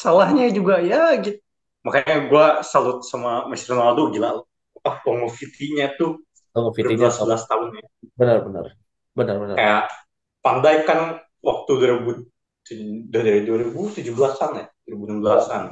salahnya 0.00 0.48
juga 0.56 0.80
ya 0.80 1.12
gitu. 1.20 1.36
Makanya 1.84 2.16
gue 2.30 2.46
salut 2.64 2.98
sama 3.04 3.44
Messi 3.48 3.66
Ronaldo, 3.72 4.08
gila. 4.12 4.40
Ah, 4.80 4.96
longevity-nya 5.04 5.94
tuh 6.00 6.24
oh 6.56 6.72
Vitinha 6.72 7.10
berbelas-belas 7.10 7.42
tahun 7.46 7.68
ya. 7.76 7.86
benar-benar 8.16 8.66
benar-benar 9.14 9.56
Kayak 9.56 9.82
Van 10.40 10.56
Dijk 10.64 10.82
kan 10.88 11.00
waktu 11.44 11.72
2000 11.76 12.30
dari 13.10 13.42
2017-an 13.44 14.50
ya, 14.56 14.66
2016-an. 14.86 15.64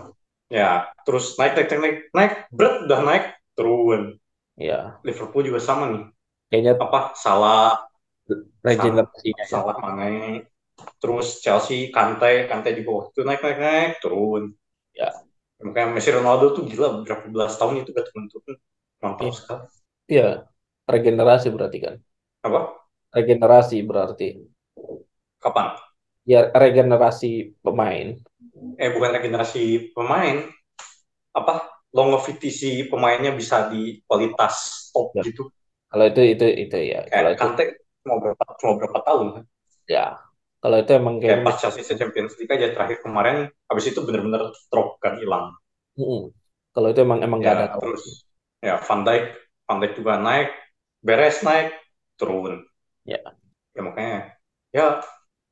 Ya, 0.48 0.70
terus 1.04 1.36
naik 1.36 1.54
naik 1.56 1.68
naik 1.68 1.80
naik, 1.80 1.96
naik 2.16 2.32
berat 2.52 2.74
udah 2.88 3.00
naik 3.04 3.24
turun. 3.52 4.02
ya 4.58 4.98
Liverpool 5.04 5.44
juga 5.44 5.60
sama 5.60 5.92
nih. 5.92 6.04
kayaknya 6.48 6.72
Apa 6.80 7.12
salah 7.14 7.84
regenerasinya 8.64 9.44
ya. 9.44 9.48
salah 9.48 9.76
Mane. 9.78 10.48
Terus 11.02 11.42
Chelsea 11.42 11.90
Kante, 11.90 12.46
Kante 12.46 12.70
juga 12.78 12.90
waktu 13.02 13.10
itu 13.14 13.22
naik 13.26 13.40
naik 13.44 13.58
naik 13.58 13.92
turun. 14.02 14.54
Ya. 14.94 15.10
Makanya 15.58 15.94
Messi 15.94 16.10
Ronaldo 16.14 16.54
tuh 16.54 16.64
gila 16.70 17.02
berapa 17.02 17.26
belas 17.30 17.58
tahun 17.58 17.82
itu 17.82 17.90
gak 17.90 18.06
turun-turun. 18.14 18.56
Mantap 19.02 19.28
Iya. 19.28 19.38
sekali. 19.38 19.66
Iya, 20.12 20.24
regenerasi 20.92 21.46
berarti 21.56 21.78
kan. 21.86 21.96
Apa? 22.42 22.88
Regenerasi 23.16 23.76
berarti. 23.88 24.28
Kapan? 25.40 25.78
Ya, 26.30 26.40
regenerasi 26.54 27.30
pemain. 27.64 28.08
Eh 28.82 28.90
bukan 28.94 29.10
regenerasi 29.16 29.92
pemain. 29.94 30.36
Apa? 31.40 31.54
Longevity 31.96 32.50
si 32.52 32.70
pemainnya 32.90 33.32
bisa 33.32 33.72
di 33.72 34.04
kualitas 34.04 34.54
top 34.92 35.16
Ya. 35.16 35.22
gitu. 35.24 35.48
Kalau 35.90 36.04
itu 36.10 36.20
itu 36.32 36.44
itu 36.64 36.76
ya. 36.92 36.98
Kalau 37.16 37.30
Kayak 37.30 37.32
itu 37.36 37.46
Kante 37.46 37.64
cuma 38.02 38.16
berapa 38.22 38.44
cuma 38.60 38.72
berapa 38.78 38.98
tahun 39.06 39.26
kan? 39.34 39.44
ya. 39.94 40.04
Kalau 40.62 40.76
itu 40.82 40.92
emang 41.00 41.16
Kayak 41.26 41.40
kayak 41.40 41.44
pas 41.46 41.54
Chelsea 41.60 41.84
Champions 42.00 42.32
League 42.38 42.50
aja 42.56 42.68
terakhir 42.74 42.98
kemarin, 43.06 43.36
habis 43.70 43.84
itu 43.90 44.00
bener-bener 44.06 44.42
drop 44.70 44.88
kan 45.02 45.14
hilang. 45.22 45.46
Mm-mm. 45.98 46.20
Kalau 46.74 46.86
itu 46.92 47.00
emang 47.06 47.20
emang 47.26 47.38
gak 47.46 47.54
ada 47.58 47.66
Ya 47.66 47.78
terus 47.80 48.27
ya 48.62 48.80
Van 48.82 49.00
Dijk, 49.06 49.24
Van 49.66 49.78
Dijk 49.82 49.92
juga 49.98 50.14
naik, 50.18 50.48
Beres 51.02 51.42
naik, 51.46 51.74
turun. 52.18 52.62
Ya. 53.06 53.22
Ya 53.72 53.80
makanya 53.86 54.34
ya 54.74 54.86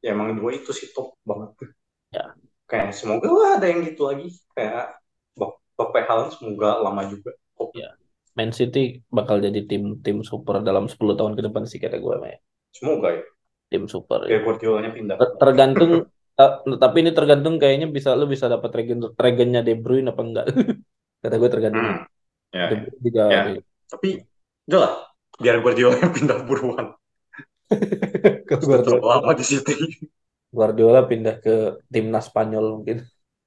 ya 0.03 0.09
emang 0.13 0.35
dua 0.35 0.51
itu 0.59 0.71
sih 0.75 0.91
top 0.93 1.15
banget. 1.23 1.71
Ya. 2.11 2.35
Kayak 2.67 2.99
semoga 2.99 3.29
lah 3.31 3.51
ada 3.63 3.67
yang 3.71 3.87
gitu 3.87 4.11
lagi 4.11 4.29
kayak 4.53 4.99
Bap- 5.39 5.63
Bapak 5.79 6.03
Haaland 6.11 6.33
semoga 6.35 6.83
lama 6.83 7.03
juga. 7.07 7.31
Top. 7.55 7.71
Ya. 7.79 7.95
Man 8.37 8.53
City 8.53 9.01
bakal 9.09 9.41
jadi 9.41 9.65
tim 9.65 10.03
tim 10.05 10.21
super 10.21 10.61
dalam 10.61 10.91
10 10.93 11.17
tahun 11.17 11.39
ke 11.39 11.43
depan 11.47 11.65
sih 11.65 11.81
kata 11.81 11.97
gue 11.97 12.15
Maya. 12.21 12.39
Semoga 12.75 13.17
ya. 13.17 13.25
Tim 13.73 13.89
super. 13.89 14.29
Kayak 14.29 14.43
Guardiolanya 14.45 14.91
pindah. 14.93 15.17
Ter- 15.17 15.37
Tergantung 15.41 15.91
ta- 16.37 16.61
tapi 16.61 16.97
ini 17.01 17.11
tergantung 17.17 17.57
kayaknya 17.57 17.89
bisa 17.89 18.13
lu 18.13 18.29
bisa 18.29 18.47
dapat 18.47 18.69
regen 18.77 19.01
regennya 19.17 19.65
De 19.65 19.73
Bruyne 19.73 20.13
apa 20.13 20.21
enggak. 20.21 20.47
kata 21.23 21.35
gue 21.41 21.51
tergantung. 21.51 21.87
Hmm. 21.87 22.16
Ya, 22.55 22.67
juga 23.03 23.23
Ya. 23.31 23.43
tapi 23.91 24.09
udah 24.67 24.81
lah 24.83 24.93
biar 25.43 25.57
Guardiola 25.63 25.97
yang 26.01 26.13
pindah 26.15 26.39
buruan. 26.49 26.87
Kalau 28.49 28.63
Sudah 28.63 28.81
terlalu 28.83 29.03
Guardiola, 29.03 29.15
lama 29.23 29.33
di 29.37 29.45
City. 29.45 29.75
Guardiola 30.57 31.01
pindah 31.11 31.37
ke 31.45 31.55
timnas 31.93 32.27
Spanyol 32.31 32.65
mungkin. 32.81 32.99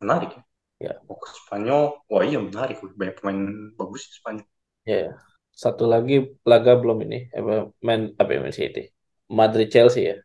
Menarik 0.03 0.31
ya. 0.35 0.41
Ya. 0.79 0.93
Oh, 1.11 1.19
ke 1.19 1.27
Spanyol, 1.35 1.83
wah 2.07 2.23
iya 2.23 2.39
menarik. 2.39 2.79
Banyak 2.99 3.15
pemain 3.19 3.39
bagus 3.75 4.07
di 4.07 4.15
Spanyol. 4.19 4.47
Ya, 4.87 5.11
satu 5.51 5.83
lagi 5.91 6.39
laga 6.47 6.73
belum 6.79 7.03
ini, 7.05 7.17
Man 7.83 8.15
apa 8.15 8.31
ya, 8.31 8.39
Man 8.39 8.55
City, 8.55 8.83
Madrid 9.27 9.67
Chelsea 9.67 10.07
ya. 10.07 10.15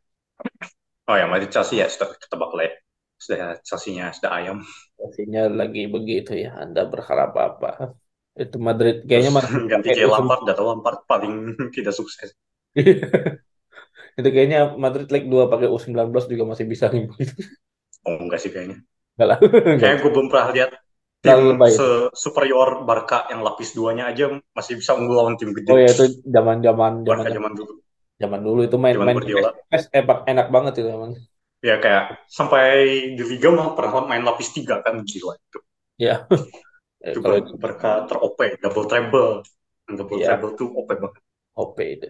Oh 1.10 1.16
ya, 1.20 1.26
Madrid 1.28 1.50
Chelsea 1.52 1.82
ya 1.82 1.86
sudah 1.90 2.16
ketebak 2.16 2.50
lah 2.56 2.64
ya. 2.70 2.74
Sudah 3.20 3.38
Chelsea-nya 3.66 4.06
sudah 4.16 4.30
ayam. 4.38 4.58
Chelsea-nya 4.98 5.42
lagi 5.60 5.82
begitu 5.94 6.32
ya. 6.44 6.50
Anda 6.62 6.82
berharap 6.92 7.30
apa? 7.46 7.70
Itu 8.34 8.58
Madrid 8.58 9.06
kayaknya 9.06 9.30
Madrid 9.30 9.62
ganti 9.70 9.88
U19 9.94 10.10
Lampard, 10.10 10.40
udah 10.42 10.54
tahu 10.58 10.66
Lampard 10.74 10.98
paling 11.06 11.34
tidak 11.76 11.94
sukses. 11.94 12.34
itu 14.18 14.28
kayaknya 14.30 14.74
Madrid 14.74 15.06
leg 15.10 15.30
2 15.30 15.46
pakai 15.46 15.70
U19 15.70 16.26
juga 16.26 16.44
masih 16.46 16.66
bisa 16.66 16.90
gitu. 16.90 17.14
Oh 18.04 18.18
enggak 18.18 18.42
sih 18.42 18.50
kayaknya. 18.50 18.82
Enggak 19.14 19.28
lah. 19.30 19.38
Kayaknya 19.78 19.96
gue 20.02 20.10
belum 20.10 20.28
pernah 20.28 20.48
lihat 20.50 20.70
tim 21.24 21.56
se 21.72 21.86
superior 22.12 22.84
Barca 22.84 23.24
yang 23.32 23.40
lapis 23.40 23.72
duanya 23.72 24.12
aja 24.12 24.28
masih 24.52 24.76
bisa 24.76 24.92
unggul 24.92 25.16
lawan 25.16 25.40
tim 25.40 25.56
gede. 25.56 25.72
Oh 25.72 25.78
ya 25.80 25.88
itu 25.88 26.04
zaman-zaman 26.28 26.92
Barca 27.06 27.24
zaman 27.24 27.32
zaman 27.32 27.52
dulu. 27.56 27.72
zaman 28.14 28.40
dulu 28.44 28.60
itu 28.62 28.76
main 28.76 28.94
Zaman 28.94 29.06
main. 29.08 29.18
PES 29.24 29.84
enak, 29.90 30.18
enak 30.28 30.46
banget 30.52 30.72
itu 30.84 30.88
emang. 30.90 31.12
Ya 31.64 31.80
kayak 31.80 32.28
sampai 32.28 32.66
di 33.16 33.24
Liga 33.24 33.48
mah 33.48 33.72
pernah 33.72 34.04
main 34.04 34.20
lapis 34.20 34.52
tiga 34.52 34.84
kan 34.84 35.00
gila 35.00 35.32
itu. 35.38 35.58
Ya. 35.96 36.28
Eh, 37.04 37.12
Itu 37.12 37.20
kalau 37.20 37.36
Bar- 37.36 37.60
Barca 37.60 37.90
ter-OP, 38.08 38.38
double 38.64 38.86
treble. 38.88 39.30
Double 39.84 40.16
Iya. 40.16 40.26
treble 40.32 40.50
tuh 40.56 40.68
OP 40.72 40.88
banget. 40.96 41.22
OP 41.54 41.78
itu. 41.84 42.08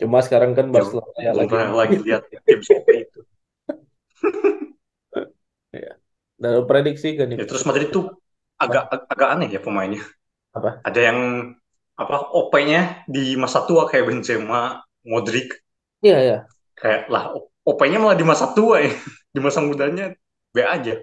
Cuma 0.00 0.18
sekarang 0.24 0.56
kan 0.56 0.66
Ya, 0.70 0.80
Barcelona 0.80 1.18
ya 1.20 1.32
belum 1.34 1.50
lagi 1.52 1.76
lagi 1.76 1.96
lihat 2.08 2.22
tim 2.46 2.60
OP 2.64 2.88
itu. 3.04 3.20
dan 6.40 6.52
prediksi 6.66 7.14
kan 7.18 7.30
Ya, 7.30 7.44
terus 7.46 7.64
Madrid 7.68 7.88
tuh 7.92 8.10
agak 8.58 8.84
ag- 8.90 9.06
agak 9.12 9.28
aneh 9.38 9.48
ya 9.52 9.60
pemainnya. 9.60 10.02
Apa? 10.54 10.80
Ada 10.86 11.00
yang 11.10 11.18
apa 11.94 12.16
OP-nya 12.34 13.06
di 13.06 13.38
masa 13.38 13.62
tua 13.66 13.86
kayak 13.86 14.10
Benzema, 14.10 14.82
Modric, 15.06 15.62
Iya 16.02 16.18
ya. 16.22 16.38
kayak 16.74 17.06
lah 17.10 17.34
OP-nya 17.66 17.98
malah 18.02 18.18
di 18.18 18.26
masa 18.26 18.50
tua 18.50 18.82
ya. 18.82 18.90
Di 19.34 19.42
masa 19.42 19.58
mudanya 19.66 20.14
B 20.54 20.62
aja. 20.62 20.94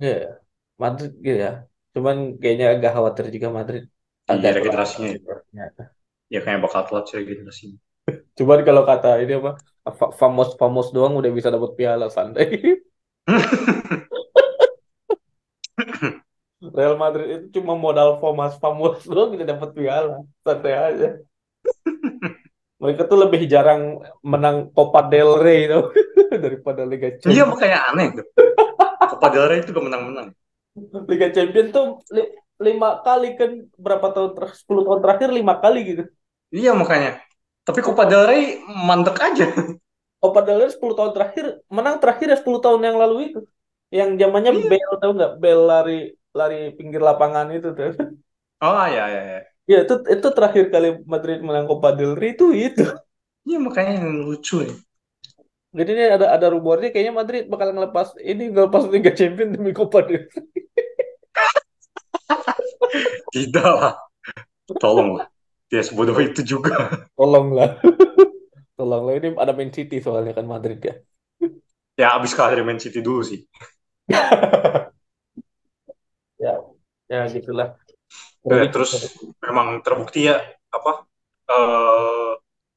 Iya. 0.00 0.40
Madrid 0.80 1.12
gitu 1.20 1.36
ya. 1.36 1.68
Cuman 1.94 2.16
kayaknya 2.40 2.66
agak 2.74 2.90
khawatir 2.96 3.24
juga 3.34 3.48
Madrid 3.58 3.82
Iya, 4.28 4.32
agak 4.32 4.50
regenerasinya 4.56 5.08
ya. 5.14 5.64
Ya 6.32 6.40
kayak 6.44 6.60
bakal 6.64 6.82
telat 6.88 7.04
sih 7.10 7.22
generasi. 7.30 7.66
Cuman 8.38 8.58
kalau 8.68 8.82
kata 8.90 9.08
ini 9.22 9.32
apa 9.40 9.50
fa- 9.98 10.12
famos 10.20 10.48
famos 10.60 10.86
doang 10.94 11.14
udah 11.20 11.30
bisa 11.38 11.48
dapat 11.54 11.70
piala 11.78 12.06
santai. 12.16 12.46
Real 16.76 16.96
Madrid 17.02 17.26
itu 17.34 17.46
cuma 17.60 17.72
modal 17.84 18.08
famos 18.22 18.52
famos 18.62 18.96
doang 19.12 19.30
kita 19.34 19.44
dapat 19.52 19.70
piala 19.76 20.14
santai 20.44 20.72
aja. 20.88 21.08
Mereka 22.82 23.02
tuh 23.10 23.18
lebih 23.24 23.42
jarang 23.48 24.02
menang 24.20 24.56
Copa 24.74 25.00
del 25.08 25.30
Rey 25.40 25.70
itu 25.70 25.80
daripada 26.44 26.82
Liga 26.84 27.08
Iya 27.24 27.42
Champions. 27.46 27.48
makanya 27.48 27.78
aneh 27.90 28.06
tuh. 28.18 28.26
Copa 29.10 29.26
del 29.32 29.44
Rey 29.50 29.58
itu 29.62 29.70
gak 29.72 29.86
menang-menang. 29.88 30.28
Liga 31.10 31.28
Champions 31.30 31.70
tuh 31.70 31.86
li- 32.10 32.32
lima 32.62 33.02
kali 33.06 33.34
kan 33.38 33.50
berapa 33.78 34.06
tahun 34.14 34.30
terakhir 34.34 34.56
10 34.62 34.82
tahun 34.86 35.00
terakhir 35.04 35.28
lima 35.30 35.54
kali 35.62 35.78
gitu. 35.90 36.02
Iya 36.50 36.70
makanya. 36.74 37.10
Tapi 37.66 37.80
Copa 37.80 38.04
del 38.10 38.24
Rey 38.28 38.42
mandek 38.88 39.16
aja. 39.18 39.46
Copa 40.22 40.40
del 40.46 40.58
Rey 40.62 40.70
10 40.74 40.94
tahun 40.98 41.12
terakhir 41.16 41.44
menang 41.70 41.96
terakhir 42.02 42.26
ya 42.32 42.36
10 42.40 42.60
tahun 42.62 42.80
yang 42.82 42.96
lalu 42.98 43.16
itu. 43.30 43.40
Yang 43.94 44.08
zamannya 44.20 44.52
Iya. 44.54 44.66
Bale 44.70 44.94
tahu 45.02 45.12
nggak? 45.18 45.32
Bale 45.42 45.62
lari 45.70 45.98
lari 46.34 46.58
pinggir 46.78 47.00
lapangan 47.02 47.46
itu 47.54 47.68
tuh. 47.78 47.90
Oh 48.62 48.84
iya 48.90 49.02
iya. 49.12 49.20
iya. 49.30 49.38
Ya 49.70 49.76
itu 49.86 49.94
itu 50.14 50.26
terakhir 50.36 50.64
kali 50.74 50.88
Madrid 51.08 51.38
menang 51.46 51.66
Copa 51.70 51.88
del 51.98 52.12
Rey 52.20 52.34
itu 52.36 52.50
itu. 52.54 52.84
Iya 53.48 53.58
makanya 53.60 53.92
yang 54.00 54.08
lucu 54.26 54.56
ya. 54.66 54.74
Jadi 55.74 55.90
ini 55.90 56.04
ada 56.16 56.26
ada 56.36 56.46
rumornya 56.54 56.88
kayaknya 56.94 57.14
Madrid 57.20 57.42
bakal 57.50 57.68
ngelepas 57.74 58.08
ini 58.22 58.42
ngelepas 58.54 58.82
Liga 58.94 59.10
Champions 59.18 59.50
demi 59.58 59.72
Copa 59.74 59.98
del 60.06 60.22
Rey. 60.30 60.53
Tidak 63.34 63.72
lah. 63.74 63.94
Tolong 64.80 65.20
lah. 65.20 65.26
Dia 65.68 65.82
sebodoh 65.82 66.16
itu 66.20 66.40
juga. 66.44 66.90
Tolonglah. 67.18 67.80
Tolonglah 68.78 69.14
ini 69.18 69.28
ada 69.38 69.52
Man 69.54 69.70
City 69.70 70.02
soalnya 70.02 70.34
kan 70.34 70.46
Madrid 70.46 70.78
ya. 70.82 70.94
Ya 71.94 72.18
abis 72.18 72.34
kalah 72.34 72.54
dari 72.54 72.66
Man 72.66 72.82
City 72.82 73.00
dulu 73.02 73.22
sih. 73.22 73.42
Ya, 76.34 76.60
ya 77.08 77.24
gitulah. 77.32 77.72
Ya, 78.44 78.68
terus 78.68 79.16
memang 79.40 79.80
terbukti 79.80 80.28
ya 80.28 80.36
apa 80.68 81.08
eh 81.48 82.32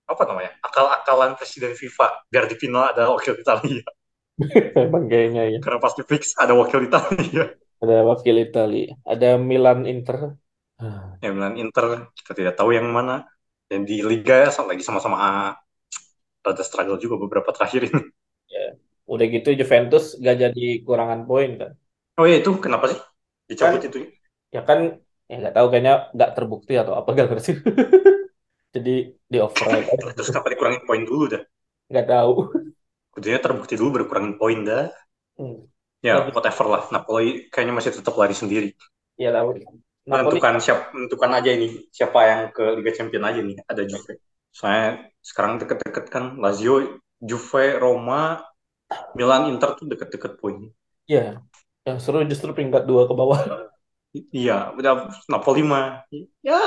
apa 0.07 0.23
namanya 0.23 0.55
akal-akalan 0.63 1.35
presiden 1.35 1.75
FIFA 1.75 2.31
biar 2.31 2.47
di 2.47 2.55
final 2.55 2.95
ada 2.95 3.11
wakil 3.11 3.35
Italia 3.35 3.83
Emang 4.87 5.11
kayaknya 5.11 5.51
ya. 5.51 5.59
karena 5.59 5.79
pasti 5.83 6.07
fix 6.07 6.31
ada 6.39 6.55
wakil 6.55 6.87
Italia 6.87 7.51
Ada 7.81 7.95
wakil 8.09 8.35
Italia, 8.45 8.87
ada 9.11 9.27
Milan 9.49 9.79
Inter. 9.91 10.17
Ah, 10.77 11.17
yang 11.25 11.33
Milan 11.37 11.55
Inter 11.57 11.85
kita 12.17 12.31
tidak 12.37 12.53
tahu 12.59 12.69
yang 12.77 12.87
mana. 12.97 13.25
Dan 13.67 13.83
di 13.89 13.99
Liga 14.09 14.47
ya 14.47 14.49
lagi 14.69 14.83
sama-sama 14.85 15.17
rada 16.45 16.63
struggle 16.65 16.97
juga 17.03 17.15
beberapa 17.23 17.49
terakhir 17.53 17.81
ini. 17.93 18.01
Udah 19.13 19.25
gitu 19.35 19.49
Juventus 19.59 20.03
gak 20.25 20.35
jadi 20.43 20.61
kurangan 20.85 21.21
poin 21.29 21.49
kan. 21.61 21.71
oh 22.19 22.25
iya 22.29 22.37
itu 22.41 22.49
kenapa 22.65 22.85
sih? 22.91 22.99
Dicabut 23.49 23.81
Kan- 23.81 23.87
itu 23.87 23.97
Ya 24.55 24.61
kan, 24.69 24.79
ya 25.29 25.33
nggak 25.41 25.53
tahu 25.57 25.67
kayaknya 25.71 25.93
nggak 26.15 26.31
terbukti 26.35 26.73
atau 26.81 26.93
apa 26.99 27.09
gak 27.19 27.27
ngerti. 27.31 27.51
Jadi 28.75 28.91
di 29.31 29.37
override 29.45 29.87
terus 30.15 30.29
kenapa 30.31 30.47
dikurangin 30.53 30.83
poin 30.87 31.03
dulu 31.03 31.23
dah? 31.33 31.41
Nggak 31.89 32.05
tahu. 32.11 32.31
kudunya 33.13 33.39
terbukti 33.43 33.73
dulu 33.79 33.89
berkurangin 33.99 34.33
poin 34.39 34.59
dah. 34.69 34.85
Hmm. 35.37 35.67
Ya 36.01 36.21
Tapi- 36.21 36.33
whatever 36.33 36.65
lah 36.69 36.83
Napoli 36.93 37.49
kayaknya 37.49 37.73
masih 37.73 37.91
tetap 37.95 38.13
lari 38.17 38.35
sendiri 38.37 38.69
Ya. 39.17 39.33
Napoli 39.33 39.65
menentukan 40.05 40.61
siapa 40.61 40.93
menentukan 40.93 41.31
aja 41.33 41.49
ini 41.51 41.89
siapa 41.89 42.19
yang 42.23 42.41
ke 42.53 42.63
Liga 42.79 42.91
Champions 42.95 43.25
aja 43.27 43.41
nih 43.41 43.57
ada 43.65 43.81
Juve 43.83 44.13
soalnya 44.53 45.09
sekarang 45.25 45.57
deket-deket 45.57 46.05
kan 46.13 46.37
Lazio 46.37 47.01
Juve 47.17 47.81
Roma 47.81 48.45
Milan 49.17 49.49
Inter 49.51 49.73
tuh 49.73 49.89
deket-deket 49.89 50.37
poin 50.37 50.69
ya 51.09 51.41
yang 51.83 51.97
seru 51.97 52.21
justru 52.27 52.51
peringkat 52.51 52.83
dua 52.83 53.07
ke 53.07 53.15
bawah. 53.15 53.39
Iya 54.31 54.75
udah 54.75 55.11
Napoli 55.31 55.63
mah 55.63 56.03
ya 56.43 56.59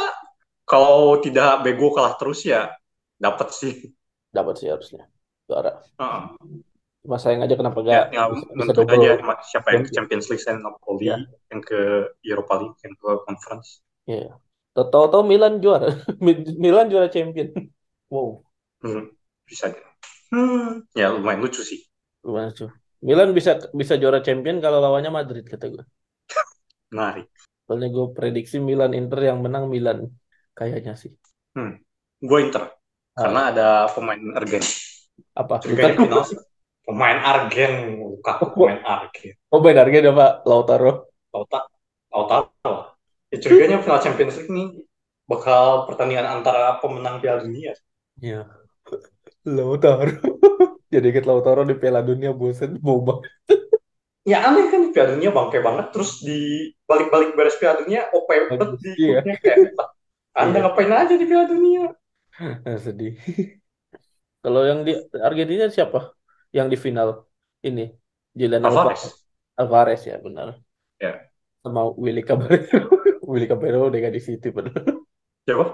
kalau 0.65 1.21
tidak 1.23 1.65
bego 1.65 1.93
kalah 1.93 2.17
terus 2.17 2.45
ya 2.45 2.73
dapat 3.21 3.53
sih 3.53 3.95
Dapat 4.31 4.55
sih 4.63 4.69
harusnya. 4.71 5.11
Juara. 5.51 5.83
Heeh. 5.99 6.23
Cuma 7.03 7.17
sayang 7.23 7.43
aja 7.45 7.55
kenapa 7.61 7.79
ya, 7.93 7.99
gak 7.99 8.05
ya 8.15 8.23
bisa, 8.31 8.47
bisa 8.59 8.73
double. 8.77 8.97
aja 8.97 9.11
ma- 9.27 9.43
siapa 9.51 9.69
yang 9.75 9.83
ke 9.87 9.91
Champion. 9.91 9.97
Champions 9.97 10.27
League 10.31 10.43
selain 10.43 10.61
Napoli 10.65 11.11
Ya. 11.11 11.17
yang 11.51 11.61
ke 11.69 11.79
Europa 12.31 12.55
League 12.63 12.79
yang 12.85 12.95
ke 13.03 13.09
Conference 13.27 13.69
Iya. 14.11 14.27
Tahu-tahu 14.75 15.23
Milan 15.31 15.53
juara. 15.65 15.87
Milan 16.65 16.87
juara 16.93 17.09
champion. 17.15 17.49
Wow. 18.13 18.29
hmm, 18.83 19.03
bisa 19.49 19.65
aja 19.73 19.81
hmm, 20.33 20.85
ya 20.99 21.07
lumayan 21.15 21.41
lucu 21.45 21.63
sih 21.65 21.81
Lumayan 22.27 22.53
tuh. 22.61 22.71
Milan 23.09 23.29
bisa 23.39 23.53
bisa 23.81 23.95
juara 24.03 24.21
champion 24.27 24.57
kalau 24.65 24.79
lawannya 24.85 25.11
Madrid 25.19 25.45
kata 25.53 25.67
gue. 25.73 25.85
menarik 26.91 27.31
Soalnya 27.65 27.89
gue 27.97 28.07
prediksi 28.17 28.57
Milan 28.69 28.93
Inter 29.01 29.21
yang 29.29 29.39
menang 29.45 29.65
Milan. 29.75 29.99
Kayaknya 30.59 30.93
sih. 31.03 31.13
gue 32.29 32.39
Inter 32.45 32.65
Ah, 33.17 33.23
karena 33.23 33.41
ada 33.53 33.67
pemain 33.95 34.21
Argen 34.39 34.65
apa? 35.41 35.57
Lukaku. 35.71 36.03
final. 36.03 36.25
Pemain 36.87 37.19
Argen, 37.23 37.73
Lukaku 38.03 38.45
pemain 38.57 38.81
Argen. 38.83 39.35
Oh 39.53 39.61
main 39.63 39.77
harga 39.79 39.97
ada 40.03 40.13
Pak 40.13 40.33
Lautaro. 40.49 40.93
Lautaro, 41.31 41.69
Lautaro. 42.11 42.75
Ya 43.31 43.37
curiganya 43.39 43.79
final 43.79 44.03
Champions 44.03 44.35
League 44.43 44.51
nih 44.51 44.69
bakal 45.31 45.87
pertandingan 45.87 46.27
antara 46.27 46.81
pemenang 46.83 47.23
Piala 47.23 47.47
Dunia. 47.47 47.73
Iya. 48.19 48.49
Lautaro. 49.57 50.11
Jadi 50.93 51.07
inget 51.15 51.25
Lautaro 51.29 51.63
di 51.63 51.79
Piala 51.79 52.03
Dunia 52.03 52.35
bosen 52.35 52.81
mau 52.83 52.99
banget. 52.99 53.31
Ya 54.27 54.43
aneh 54.43 54.67
kan 54.69 54.91
Piala 54.91 55.15
Dunia 55.15 55.31
bangke 55.31 55.63
banget 55.63 55.95
terus 55.95 56.19
di 56.21 56.71
balik-balik 56.91 57.39
beres 57.39 57.55
Piala 57.61 57.87
Dunia 57.87 58.11
OP 58.11 58.29
banget 58.51 58.69
di 58.83 58.91
Iya. 58.99 59.23
kayak 59.39 59.59
"Lah, 59.79 59.89
Anda 60.35 60.59
Iya. 60.59 60.63
ngapain 60.67 60.91
aja 60.91 61.15
di 61.15 61.27
Piala 61.29 61.47
Dunia? 61.47 61.85
Nah, 62.41 62.79
sedih. 62.81 63.21
Kalau 64.41 64.65
yang 64.65 64.81
di 64.81 64.97
Argentina 65.21 65.69
siapa? 65.69 66.17
Yang 66.51 66.67
di 66.73 66.79
final 66.79 67.09
ini 67.63 67.85
Julian 68.35 68.65
Alvarez. 68.67 69.03
Alvarez 69.59 70.01
ya 70.07 70.17
benar. 70.19 70.59
Ya. 71.01 71.31
Sama 71.61 71.93
Willy 71.95 72.23
Caballero. 72.25 72.89
Willy 73.31 73.47
Caballero 73.47 73.89
udah 73.93 73.99
gak 74.01 74.15
di 74.17 74.23
City 74.23 74.49
benar. 74.51 74.81
Siapa? 75.47 75.67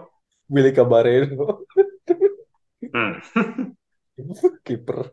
Willy 0.50 0.72
Caballero 0.74 1.66
Hmm. 2.86 3.18
kiper. 4.66 5.10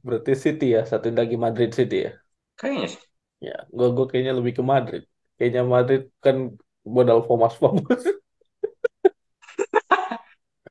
Berarti 0.00 0.32
City 0.34 0.72
ya, 0.72 0.82
satu 0.88 1.12
lagi 1.12 1.36
Madrid 1.36 1.70
City 1.76 2.08
ya. 2.08 2.12
Kayaknya 2.56 2.88
sih. 2.96 3.02
Ya, 3.44 3.56
gua 3.68 3.92
gua 3.92 4.06
kayaknya 4.08 4.32
lebih 4.40 4.52
ke 4.58 4.62
Madrid. 4.64 5.02
Kayaknya 5.36 5.62
Madrid 5.68 6.02
kan 6.24 6.36
modal 6.86 7.20
Thomas 7.28 7.54
Famos 7.60 7.84
sih, 8.00 8.16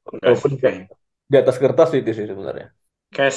Walaupun 0.09 0.51
di 1.31 1.35
atas 1.37 1.57
kertas 1.61 1.93
City 1.93 2.11
sih 2.13 2.25
sebenarnya. 2.25 2.73
Kayak 3.13 3.35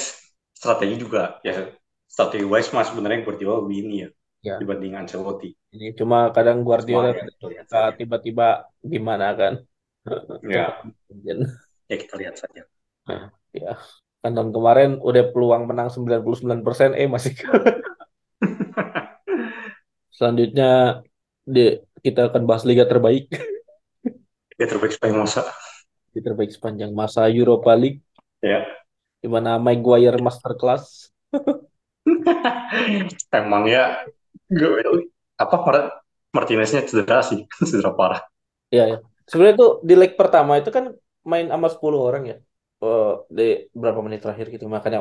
strategi 0.57 0.97
juga 0.97 1.37
ya 1.45 1.69
strategi 2.09 2.41
wise 2.49 2.73
mah 2.73 2.81
sebenarnya 2.81 3.21
Guardiola 3.21 3.61
lebih 3.61 3.77
ini 3.85 3.95
ya, 4.01 4.09
Ya. 4.45 4.57
dibanding 4.61 4.93
Ancelotti. 4.95 5.53
Ini 5.73 5.97
cuma 5.97 6.31
kadang 6.31 6.63
Guardiola 6.63 7.13
ya, 7.13 7.93
tiba-tiba 7.93 8.69
gimana 8.79 9.33
kan. 9.33 9.53
Ya. 10.45 10.77
Ya 11.89 11.95
kita 11.99 12.15
lihat 12.15 12.39
saja. 12.39 12.63
Ya, 13.51 13.75
kan 14.23 14.31
tahun 14.33 14.51
kemarin 14.55 15.03
udah 15.03 15.23
peluang 15.35 15.67
menang 15.67 15.91
99% 15.91 16.95
eh 16.95 17.09
masih. 17.09 17.33
Selanjutnya 20.17 21.03
di, 21.43 21.77
kita 22.01 22.31
akan 22.31 22.47
bahas 22.47 22.63
liga 22.63 22.87
terbaik. 22.87 23.27
Ya 24.57 24.65
terbaik 24.65 24.95
sepanjang 24.95 25.21
masa. 25.21 25.41
Liga 26.13 26.33
terbaik 26.33 26.51
sepanjang 26.55 26.91
masa 26.95 27.27
Europa 27.27 27.73
League. 27.75 28.01
Ya. 28.39 28.63
Di 29.21 29.27
mana 29.35 29.57
Maguire 29.57 30.17
masterclass. 30.21 31.09
Emang 33.33 33.63
ya 33.67 34.03
gue- 34.49 35.09
apa 35.37 35.55
Mar- 35.65 35.91
Martineznya 36.35 36.81
cedera 36.87 37.19
sih, 37.23 37.39
cedera 37.69 37.91
parah. 37.95 38.21
Iya, 38.73 38.83
ya. 38.91 38.97
Sebenarnya 39.27 39.55
tuh 39.61 39.71
di 39.83 39.93
leg 39.99 40.11
pertama 40.19 40.51
itu 40.59 40.69
kan 40.71 40.85
main 41.27 41.47
sama 41.51 41.67
10 41.73 41.99
orang 42.07 42.23
ya. 42.31 42.35
Eh, 42.83 43.11
di 43.37 43.43
berapa 43.81 43.99
menit 44.05 44.19
terakhir 44.23 44.45
gitu. 44.55 44.65
Makanya 44.71 44.99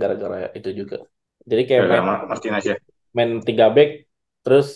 gara-gara 0.00 0.36
itu 0.58 0.68
juga. 0.80 0.96
Jadi 1.50 1.62
kayak 1.68 1.82
Gara-gara 1.82 2.02
main 2.02 2.06
Mar- 2.08 2.26
Martinez 2.30 2.64
ya. 2.70 2.76
main 3.16 3.30
tiga 3.44 3.66
back 3.76 3.90
terus 4.42 4.66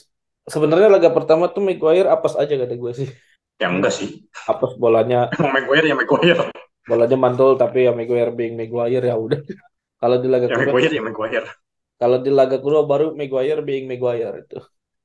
sebenarnya 0.52 0.88
laga 0.94 1.10
pertama 1.16 1.44
tuh 1.54 1.62
Maguire 1.66 2.08
apes 2.10 2.34
aja 2.36 2.54
kata 2.60 2.74
gue 2.82 2.92
sih. 3.00 3.08
Ya 3.56 3.72
enggak 3.72 3.92
sih. 3.96 4.28
Apes 4.50 4.72
bolanya 4.76 5.30
Maguire 5.54 5.86
ya 5.90 5.96
Maguire. 5.96 6.44
Bolanya 6.90 7.16
mantul 7.24 7.50
tapi 7.60 7.76
ya 7.86 7.90
Maguire 7.98 8.30
being 8.38 8.54
Maguire 8.60 9.04
ya 9.10 9.14
udah. 9.24 9.40
Kalau 10.00 10.16
di 10.24 10.28
laga 10.34 10.48
Ya 10.48 10.56
kedua 10.56 10.74
Maguire 10.74 10.94
ya 10.94 11.02
Maguire. 11.02 11.48
kalau 12.00 12.18
di 12.24 12.30
laga 12.38 12.56
kedua 12.62 12.82
baru 12.90 13.04
Maguire 13.18 13.60
being 13.68 13.84
Maguire 13.90 14.36
itu. 14.44 14.56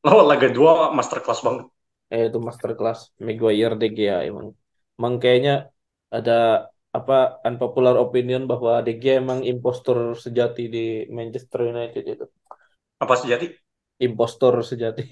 Lo 0.10 0.18
laga 0.30 0.48
dua 0.58 0.74
masterclass 0.98 1.42
banget. 1.48 1.66
Eh 2.14 2.24
itu 2.28 2.38
masterclass 2.48 3.00
Maguire 3.28 3.74
De 3.82 3.86
Gea 3.98 4.16
emang. 4.30 4.48
Emang 4.98 5.14
kayaknya 5.22 5.52
ada 6.16 6.32
apa 6.98 7.14
unpopular 7.48 7.96
opinion 8.06 8.42
bahwa 8.52 8.72
De 8.86 8.92
Gea 9.02 9.14
emang 9.24 9.40
impostor 9.52 9.98
sejati 10.26 10.62
di 10.76 10.80
Manchester 11.18 11.60
United 11.74 12.04
itu. 12.14 12.26
Apa 13.00 13.16
sejati? 13.20 13.48
Impostor 14.08 14.54
sejati. 14.70 15.04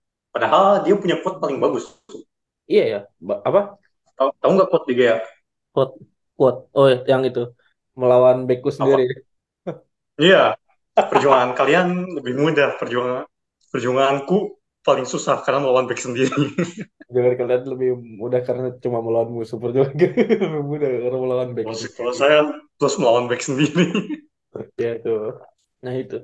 Padahal 0.34 0.84
dia 0.86 0.94
punya 1.02 1.16
quote 1.22 1.38
paling 1.42 1.58
bagus. 1.64 1.84
Iya 2.70 2.82
ya, 2.92 2.98
Ba- 3.26 3.40
apa? 3.48 3.60
Tahu 4.16 4.28
tahu 4.40 4.50
nggak 4.56 4.68
quote 4.72 4.86
dia? 4.92 5.14
Quote, 5.70 5.94
quote. 6.34 6.60
Oh, 6.72 6.88
yang 6.88 7.22
itu 7.28 7.52
melawan 7.96 8.48
beku 8.48 8.72
sendiri. 8.72 9.24
Iya. 10.16 10.56
Perjuangan 10.96 11.52
kalian 11.52 12.08
lebih 12.16 12.34
mudah. 12.40 12.80
Perjuangan 12.80 13.28
perjuanganku 13.68 14.56
paling 14.86 15.04
susah 15.04 15.42
karena 15.42 15.66
melawan 15.66 15.90
back 15.90 15.98
sendiri. 15.98 16.30
Jangan 17.14 17.34
kalian 17.34 17.62
lebih 17.66 17.90
mudah 17.98 18.40
karena 18.46 18.70
cuma 18.78 19.02
melawan 19.02 19.34
musuh 19.34 19.58
perjuangan 19.58 19.98
lebih 20.46 20.62
mudah 20.62 20.88
karena 20.88 21.18
melawan 21.18 21.48
beku. 21.52 21.74
Kalau 21.74 21.90
kalau 21.98 22.14
saya 22.14 22.38
terus 22.78 22.94
melawan 23.02 23.26
back 23.26 23.42
sendiri. 23.42 23.84
Ya 24.80 24.96
itu. 24.96 25.36
Nah 25.84 25.92
itu. 25.92 26.16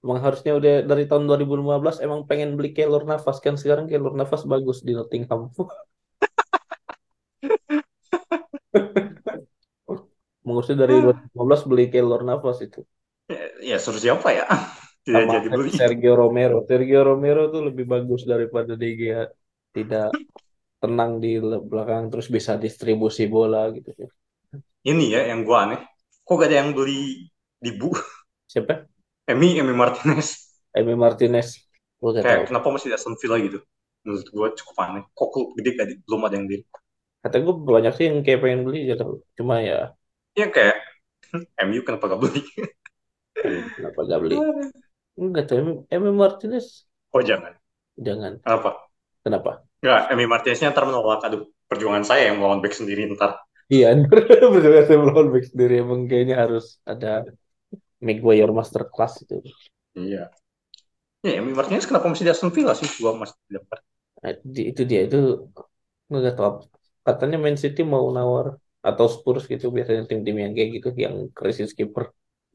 Emang 0.00 0.24
harusnya 0.24 0.56
udah 0.56 0.88
dari 0.88 1.04
tahun 1.04 1.28
2015 1.28 2.00
emang 2.00 2.24
pengen 2.24 2.56
beli 2.56 2.72
Keylor 2.72 3.04
Navas 3.04 3.44
kan 3.44 3.60
sekarang 3.60 3.92
Keylor 3.92 4.16
Navas 4.16 4.48
bagus 4.48 4.80
di 4.80 4.96
Nottingham. 4.96 5.52
Mengurusnya 10.46 10.86
dari 10.86 10.94
2015 11.02 11.62
beli 11.66 11.84
Keylor 11.90 12.22
Navas 12.22 12.62
itu. 12.62 12.80
ya, 13.26 13.74
ya 13.74 13.76
suruh 13.82 13.98
siapa 13.98 14.30
ya? 14.30 14.46
Tidak 15.02 15.22
Sama 15.26 15.32
jadi 15.38 15.48
beli. 15.50 15.70
Sergio 15.74 16.12
Romero. 16.14 16.58
Sergio 16.66 17.00
Romero 17.02 17.50
tuh 17.50 17.66
lebih 17.66 17.86
bagus 17.86 18.22
daripada 18.26 18.78
Gea. 18.78 19.26
Tidak 19.74 20.08
tenang 20.82 21.18
di 21.18 21.38
belakang 21.42 22.10
terus 22.10 22.30
bisa 22.30 22.54
distribusi 22.54 23.26
bola 23.26 23.70
gitu. 23.74 23.90
Ini 24.86 25.04
ya 25.18 25.20
yang 25.34 25.42
gua 25.42 25.66
aneh. 25.66 25.80
Kok 26.26 26.34
gak 26.42 26.50
ada 26.50 26.56
yang 26.62 26.70
beli 26.74 27.26
di 27.58 27.70
bu? 27.74 27.90
Siapa? 28.46 28.86
Emi, 29.26 29.58
Emi 29.58 29.74
Martinez. 29.74 30.54
Emi 30.74 30.94
Martinez. 30.94 31.58
Tahu. 31.98 32.22
Kayak 32.22 32.46
kenapa 32.50 32.70
masih 32.70 32.90
di 32.90 32.94
Aston 32.94 33.18
Villa 33.18 33.38
gitu? 33.42 33.58
Menurut 34.06 34.26
gua 34.30 34.48
cukup 34.54 34.76
aneh. 34.86 35.02
Kok 35.10 35.28
klub 35.34 35.48
gede 35.58 35.70
gak 35.74 35.86
di- 35.90 35.98
belum 36.06 36.22
ada 36.26 36.34
yang 36.38 36.46
beli? 36.46 36.62
Kata 37.26 37.36
gue 37.44 37.54
banyak 37.74 37.92
sih 37.96 38.04
yang 38.08 38.18
kayak 38.26 38.40
pengen 38.44 38.60
beli 38.66 38.78
gitu. 38.90 39.04
Cuma 39.38 39.54
ya 39.68 39.74
Ya 40.38 40.46
kayak 40.54 40.76
MU 41.66 41.80
kenapa 41.86 42.04
gak 42.12 42.20
beli? 42.22 42.40
kenapa 43.74 44.00
gak 44.10 44.20
beli? 44.22 44.36
Enggak 45.20 45.44
tuh 45.48 45.56
Emi, 45.94 46.10
Martinez 46.22 46.66
Oh 47.12 47.22
jangan. 47.22 47.58
jangan. 48.06 48.34
Kenapa? 48.44 48.70
Kenapa? 49.24 49.50
Enggak, 49.82 50.02
Emi 50.12 50.24
Martineznya 50.32 50.68
ntar 50.72 50.84
menolak. 50.88 51.20
Aduh, 51.26 51.42
perjuangan 51.70 52.04
saya 52.08 52.22
yang 52.28 52.36
melawan 52.38 52.60
back 52.62 52.74
sendiri 52.78 53.02
ntar. 53.14 53.30
Iya, 53.74 53.86
betul 54.54 54.72
saya 54.86 54.98
melawan 55.02 55.28
back 55.34 55.44
sendiri 55.50 55.72
emang 55.82 56.00
kayaknya 56.10 56.36
harus 56.42 56.64
ada 56.92 57.06
Maguire 58.06 58.52
Masterclass 58.58 59.14
itu. 59.24 59.34
Iya. 59.96 60.30
Ya, 61.26 61.30
Emi 61.40 61.52
Martinez 61.58 61.86
kenapa 61.88 62.06
masih 62.10 62.24
di 62.26 62.32
Aston 62.34 62.52
Villa 62.56 62.72
sih? 62.80 62.88
Gua 63.00 63.12
masih. 63.20 63.36
Nah, 64.22 64.32
di- 64.54 64.66
itu 64.70 64.82
dia 64.90 65.00
itu 65.06 65.16
nggak 66.10 66.34
tahu. 66.38 66.52
Katanya 67.06 67.36
Man 67.44 67.56
City 67.62 67.80
mau 67.94 68.06
nawar 68.16 68.46
atau 68.88 69.06
Spurs 69.14 69.44
gitu 69.52 69.66
biasanya 69.76 70.02
tim-tim 70.10 70.36
yang 70.44 70.52
kayak 70.56 70.70
gitu 70.76 70.88
yang 71.04 71.16
krisis 71.38 71.70
kiper. 71.78 72.04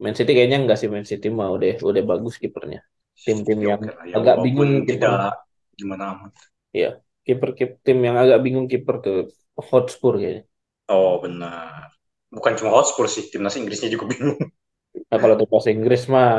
Man 0.02 0.14
City 0.18 0.30
kayaknya 0.36 0.58
enggak 0.62 0.78
sih 0.80 0.88
Man 0.94 1.06
City 1.10 1.28
mau 1.40 1.52
deh 1.62 1.74
udah 1.90 2.02
bagus 2.10 2.34
kipernya. 2.42 2.78
Tim-tim 3.26 3.58
Ya, 3.60 3.68
yang. 3.70 3.82
Ya, 4.10 4.18
agak 4.18 4.36
bingung 4.44 4.72
kiper. 4.88 5.12
tidak 5.12 5.18
gimana 5.78 6.04
amat. 6.14 6.32
Kiper 7.26 7.50
kip- 7.58 7.78
tim 7.86 7.98
yang 8.06 8.16
agak 8.22 8.38
bingung 8.44 8.66
kiper 8.72 8.96
tuh 9.04 9.16
Hotspur 9.68 10.12
kayaknya. 10.20 10.42
Oh 10.96 11.14
benar. 11.24 11.90
Bukan 12.34 12.52
cuma 12.58 12.70
Hotspur 12.76 13.06
sih, 13.14 13.24
timnas 13.32 13.58
Inggrisnya 13.60 13.90
juga 13.94 14.06
bingung. 14.12 14.38
Nah, 15.10 15.18
kalau 15.22 15.36
timnas 15.40 15.66
Inggris 15.72 16.02
mah, 16.14 16.32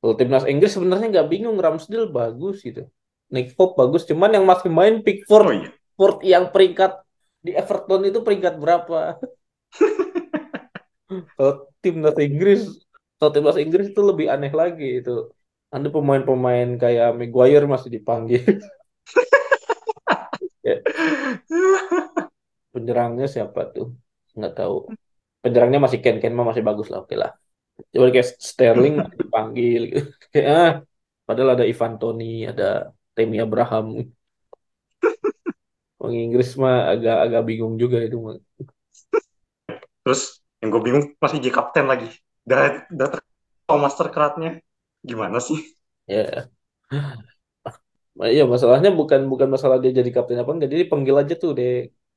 kalau 0.00 0.14
timnas 0.18 0.44
Inggris 0.50 0.72
sebenarnya 0.76 1.06
nggak 1.12 1.28
bingung, 1.32 1.56
Ramsdale 1.64 2.08
bagus 2.18 2.56
gitu. 2.66 2.80
Nick 3.34 3.46
Pope 3.58 3.74
bagus, 3.80 4.02
cuman 4.10 4.30
yang 4.36 4.44
masih 4.46 4.70
main 4.70 4.94
Oh 5.42 5.50
Pickford, 5.50 5.50
iya. 5.52 5.70
Pickford 5.96 6.16
yang 6.32 6.44
peringkat 6.54 6.90
di 7.44 7.52
Everton 7.52 8.02
itu 8.08 8.18
peringkat 8.24 8.54
berapa? 8.56 9.20
Kalau 11.36 11.68
timnas 11.84 12.16
Inggris, 12.16 12.60
kalau 13.20 13.30
timnas 13.30 13.60
Inggris 13.60 13.92
itu 13.92 14.02
lebih 14.02 14.26
aneh 14.32 14.50
lagi 14.50 15.04
itu. 15.04 15.30
Ada 15.68 15.88
pemain-pemain 15.92 16.68
kayak 16.80 17.14
Maguire 17.18 17.66
masih 17.68 17.90
dipanggil. 17.92 18.42
Ya, 20.64 20.80
penyerangnya 22.72 23.26
siapa 23.28 23.68
tuh? 23.68 23.92
Nggak 24.32 24.64
tahu. 24.64 24.88
Penyerangnya 25.44 25.80
masih 25.84 26.00
Ken 26.00 26.16
Ken 26.24 26.32
mah 26.32 26.48
masih 26.48 26.64
bagus 26.64 26.88
lah, 26.88 27.04
oke 27.04 27.12
lah. 27.12 27.36
Coba 27.92 28.06
kayak 28.08 28.28
Sterling 28.40 28.96
dipanggil 29.20 29.80
gitu. 29.92 30.00
Kayak 30.32 30.48
ah, 30.56 30.72
padahal 31.28 31.50
ada 31.60 31.64
Ivan 31.68 32.00
Toney, 32.00 32.48
ada 32.48 32.96
Tammy 33.12 33.36
Abraham. 33.44 34.08
Orang 36.04 36.18
Inggris 36.24 36.48
mah 36.62 36.74
agak 36.92 37.16
agak 37.24 37.42
bingung 37.48 37.74
juga 37.82 37.96
itu 38.06 38.16
mah. 38.26 38.36
Terus 40.04 40.20
yang 40.60 40.68
gue 40.72 40.82
bingung 40.84 41.04
masih 41.20 41.38
jadi 41.42 41.52
kapten 41.52 41.84
lagi. 41.88 42.08
Udah, 42.48 42.88
udah 42.92 43.08
terkenal 43.12 43.78
master 43.84 44.06
card-nya. 44.12 44.50
Gimana 45.04 45.38
sih? 45.40 45.60
Ya. 46.06 46.50
Nah, 48.18 48.28
Iya, 48.34 48.42
masalahnya 48.52 48.90
bukan 48.98 49.20
bukan 49.32 49.48
masalah 49.54 49.76
dia 49.82 49.90
jadi 49.98 50.10
kapten 50.14 50.38
apa 50.42 50.50
enggak, 50.54 50.70
jadi 50.74 50.84
panggil 50.92 51.14
aja 51.22 51.34
tuh 51.42 51.50
deh. 51.58 51.72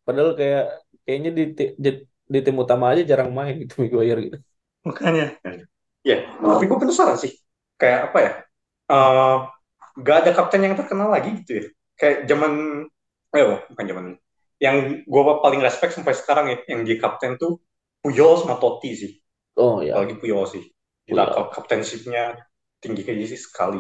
Padahal 0.06 0.32
kayak 0.40 0.62
kayaknya 1.06 1.30
di 1.38 1.42
di, 1.84 1.90
di 2.34 2.38
tim 2.46 2.56
utama 2.64 2.86
aja 2.92 3.02
jarang 3.12 3.30
main 3.38 3.54
gitu 3.62 3.74
Maguire 3.82 4.20
gitu. 4.26 4.38
Makanya. 4.88 5.26
Ya, 6.06 6.18
tapi 6.40 6.64
gue 6.70 6.78
penasaran 6.80 7.18
sih. 7.20 7.34
Kayak 7.82 8.00
apa 8.12 8.20
ya? 8.26 8.32
Eh, 8.94 9.36
gak 10.06 10.18
ada 10.24 10.32
kapten 10.38 10.62
yang 10.66 10.76
terkenal 10.80 11.10
lagi 11.12 11.30
gitu 11.44 11.52
ya. 11.60 11.66
Kayak 12.00 12.18
zaman, 12.30 12.52
eh 13.36 13.44
bukan 13.72 13.86
zaman. 13.88 14.06
Yang 14.58 14.76
gue 15.06 15.22
paling 15.44 15.62
respect 15.62 15.94
sampai 15.94 16.14
sekarang 16.18 16.46
ya, 16.50 16.58
yang 16.72 16.82
di 16.88 16.98
kapten 16.98 17.38
tuh 17.38 17.62
Puyol 18.02 18.34
sama 18.42 18.58
Totti 18.58 18.92
sih. 18.98 19.12
Oh 19.58 19.82
ya. 19.82 19.96
Apalagi 19.96 20.16
Puyol 20.20 20.46
sih. 20.50 20.64
Gila, 21.08 21.32
kaptenshipnya 21.56 22.36
tinggi 22.84 23.02
kayak 23.06 23.28
sih 23.32 23.40
sekali. 23.40 23.80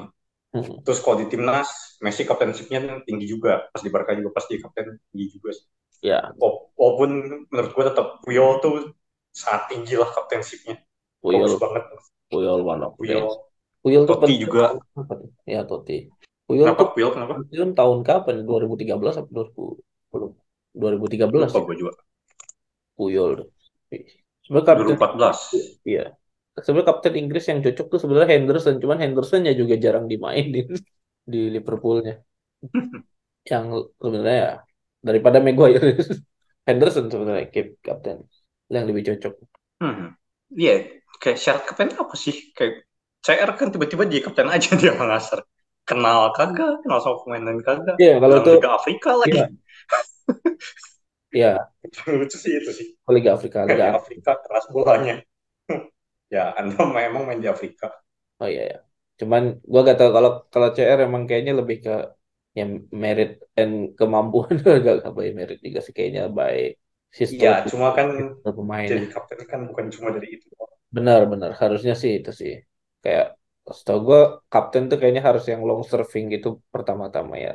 Hmm. 0.54 0.80
Terus 0.86 1.00
kalau 1.04 1.18
di 1.22 1.28
timnas, 1.28 2.00
Messi 2.04 2.24
kaptenshipnya 2.24 3.04
tinggi 3.04 3.26
juga. 3.28 3.68
Pas 3.74 3.82
di 3.84 3.90
Barca 3.92 4.14
juga 4.16 4.32
pas 4.38 4.46
di 4.48 4.58
kapten 4.62 4.98
tinggi 5.12 5.28
juga 5.36 5.50
sih. 5.58 5.66
Ya, 6.02 6.32
Wa- 6.40 6.70
Walaupun 6.78 7.12
menurut 7.52 7.72
gue 7.74 7.86
tetap 7.90 8.08
Puyol 8.24 8.52
tuh 8.64 8.76
sangat 9.34 9.64
tinggi 9.74 9.96
lah 10.00 10.10
kaptenshipnya. 10.14 10.80
Bagus 11.28 11.54
Puyol, 11.54 11.60
banget. 11.60 11.84
Puyol 12.32 12.60
one 12.64 12.84
of 12.88 12.94
Puyol. 12.98 13.28
Puyol 13.84 14.04
tuh 14.08 14.16
Totti 14.22 14.34
juga. 14.44 14.64
tahun 14.70 14.82
apa 15.02 15.14
tuh? 15.22 15.32
Ya 15.54 15.62
Totti. 15.70 15.98
Puyol 16.48 16.64
Kenapa 16.64 16.80
tuh 16.82 16.90
Puyol 16.96 17.12
kenapa? 17.16 17.34
pensiun 17.38 17.70
tahun 17.80 18.00
kapan? 18.08 18.36
2013 18.48 19.16
atau 19.20 19.32
2010? 19.36 20.32
2013 20.82 21.52
Lupa 21.52 21.60
ya, 21.60 21.66
gue 21.68 21.76
juga. 21.82 21.94
Puyol. 22.98 23.34
Sebenarnya 24.46 24.66
kapten 24.68 24.80
2014. 24.80 25.40
Iya. 25.84 26.04
Sebenarnya 26.58 26.88
kapten 26.90 27.14
Inggris 27.22 27.46
yang 27.52 27.60
cocok 27.62 27.86
tuh 27.92 28.00
sebenarnya 28.02 28.30
Henderson, 28.34 28.76
cuman 28.82 28.98
Hendersonnya 29.04 29.54
juga 29.54 29.76
jarang 29.78 30.06
dimainin 30.12 30.68
di 31.32 31.40
Liverpoolnya. 31.54 32.16
Yang 33.52 33.66
sebenarnya 34.02 34.38
ya 34.44 34.52
daripada 35.00 35.38
Maguire, 35.40 35.96
Henderson 36.68 37.08
sebenarnya 37.08 37.48
keep 37.54 37.80
kapten 37.80 38.28
yang 38.68 38.84
lebih 38.84 39.08
cocok. 39.08 39.34
Hmm. 39.80 40.20
Iya, 40.52 41.00
kayak 41.24 41.40
syarat 41.40 41.64
kapten 41.64 41.96
apa 41.96 42.16
sih? 42.20 42.52
Kayak 42.52 42.84
CR 43.24 43.52
kan 43.56 43.68
tiba-tiba 43.72 44.04
jadi 44.08 44.24
kapten 44.28 44.48
aja 44.52 44.70
dia 44.76 44.92
Mangasar. 45.00 45.48
Kenal 45.90 46.20
kagak, 46.38 46.74
kenal 46.84 47.00
sama 47.04 47.18
pemain 47.24 47.44
lain 47.48 47.62
kagak. 47.68 47.98
Iya, 48.02 48.12
kalau 48.22 48.36
itu 48.42 48.50
Liga 48.56 48.70
Afrika 48.78 49.10
lagi. 49.22 49.40
iya, 49.40 49.42
iya, 51.36 51.70
Lucu 52.20 52.38
sih 52.44 52.54
itu 52.60 52.72
sih. 52.80 52.88
Oh, 53.08 53.14
Liga 53.16 53.34
Afrika, 53.36 53.66
Liga 53.70 53.86
Afrika. 54.00 54.32
Keras 54.44 54.66
bolanya. 54.76 55.16
ya, 56.36 56.44
Anda 56.60 56.82
memang 56.98 57.24
main 57.28 57.40
di 57.44 57.48
Afrika. 57.56 57.88
Oh 58.42 58.48
iya 58.54 58.62
ya. 58.72 58.78
Cuman 59.20 59.44
gua 59.72 59.80
gak 59.88 59.98
tahu 60.00 60.10
kalau 60.18 60.30
kalau 60.54 60.68
CR 60.76 61.00
emang 61.08 61.24
kayaknya 61.28 61.54
lebih 61.60 61.78
ke 61.86 61.92
yang 62.60 62.70
merit 63.04 63.30
dan 63.58 63.70
kemampuan 63.98 64.54
gak 64.66 64.76
gak 65.04 65.14
by 65.18 65.28
merit 65.40 65.58
juga 65.66 65.80
sih 65.86 65.94
kayaknya 65.98 66.22
by 66.38 66.56
Iya, 67.36 67.52
history 67.52 67.70
cuma 67.70 67.88
kan 67.98 68.08
pemain. 68.58 68.90
jadi 68.90 69.06
kapten 69.14 69.40
kan 69.52 69.62
bukan 69.70 69.86
cuma 69.94 70.10
dari 70.16 70.28
itu. 70.36 70.48
Benar-benar 70.96 71.52
harusnya 71.62 71.94
sih 72.02 72.12
itu 72.18 72.32
sih. 72.42 72.52
Kayak 73.04 73.26
setahu 73.78 74.00
gua 74.08 74.20
kapten 74.52 74.84
tuh 74.90 74.98
kayaknya 75.00 75.22
harus 75.30 75.44
yang 75.52 75.62
long 75.70 75.82
serving 75.92 76.26
gitu 76.36 76.48
pertama-tama 76.74 77.34
ya. 77.46 77.52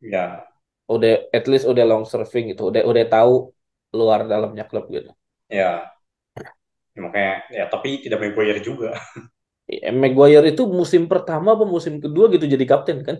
Ya, 0.00 0.46
Udah 0.94 1.12
at 1.38 1.44
least 1.50 1.66
udah 1.72 1.84
long 1.90 2.04
serving 2.12 2.44
gitu. 2.52 2.62
Udah 2.70 2.82
udah 2.90 3.04
tahu 3.14 3.32
luar 3.98 4.20
dalamnya 4.32 4.64
klub 4.70 4.84
gitu. 4.96 5.10
ya, 5.48 5.94
ya 6.94 7.00
makanya 7.06 7.32
ya 7.50 7.64
tapi 7.72 7.88
tidak 8.04 8.18
Maguire 8.22 8.60
juga. 8.62 8.94
Ya, 9.74 9.88
Maguire 10.02 10.44
itu 10.52 10.62
musim 10.78 11.02
pertama 11.10 11.48
apa 11.56 11.64
musim 11.74 11.94
kedua 12.04 12.24
gitu 12.34 12.44
jadi 12.54 12.64
kapten 12.70 12.98
kan 13.08 13.16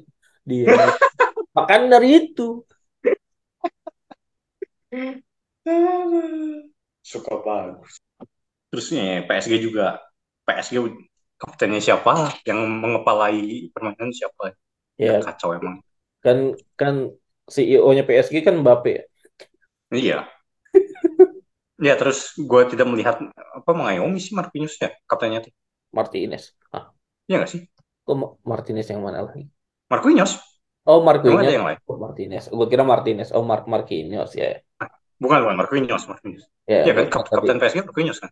dia. 0.50 0.68
Makan 1.56 1.82
dari 1.92 2.08
itu. 2.20 2.42
Suka 7.10 7.34
bagus. 7.46 7.92
Terusnya 8.70 9.02
PSG 9.28 9.54
juga. 9.66 9.86
PSG 10.46 10.76
kaptennya 11.44 11.80
siapa? 11.86 12.12
Yang 12.48 12.58
mengepalai 12.82 13.38
permainan 13.74 14.10
siapa? 14.18 14.44
Ya, 15.04 15.10
Ya 15.10 15.18
kacau 15.24 15.50
emang. 15.58 15.76
kan 16.24 16.38
kan 16.80 16.94
CEO-nya 17.54 18.02
PSG 18.08 18.36
kan 18.46 18.54
Mbappe 18.62 18.90
ya. 18.98 19.02
Iya. 19.90 20.28
ya 21.86 21.94
terus 22.00 22.18
gue 22.50 22.62
tidak 22.72 22.86
melihat 22.92 23.16
apa 23.58 23.70
mengayomi 23.78 24.18
sih 24.22 24.32
Marquinhos 24.38 24.74
ya 24.82 24.88
kaptennya 25.10 25.40
tuh. 25.46 25.52
Martinez. 25.96 26.44
Ah, 26.72 26.84
Iya 27.28 27.34
nggak 27.38 27.50
sih? 27.52 27.62
kok 28.06 28.16
Ma- 28.20 28.36
Martinez 28.50 28.86
yang 28.92 29.02
mana 29.06 29.18
lagi? 29.26 29.42
Marquinhos. 29.92 30.32
Oh, 30.90 31.00
Emang 31.24 31.40
ada 31.42 31.50
Marquinhos. 31.50 31.56
yang 31.56 31.66
lain? 31.68 31.78
Oh, 31.88 31.96
Martinez. 32.04 32.44
Gue 32.56 32.66
kira 32.72 32.84
Martinez. 32.92 33.28
Oh, 33.36 33.44
Mar 33.50 33.60
Marquinhos 33.72 34.30
ya. 34.42 34.46
Bukan, 35.22 35.40
bukan 35.42 35.56
Marquinhos, 35.60 36.04
Marquinhos. 36.10 36.44
Ya, 36.72 36.76
Iya 36.84 36.92
kan 36.98 37.06
gua 37.12 37.12
kap- 37.12 37.30
tadi 37.30 37.36
kapten 37.36 37.56
PSG 37.60 37.78
Marquinhos 37.86 38.18
kan. 38.22 38.30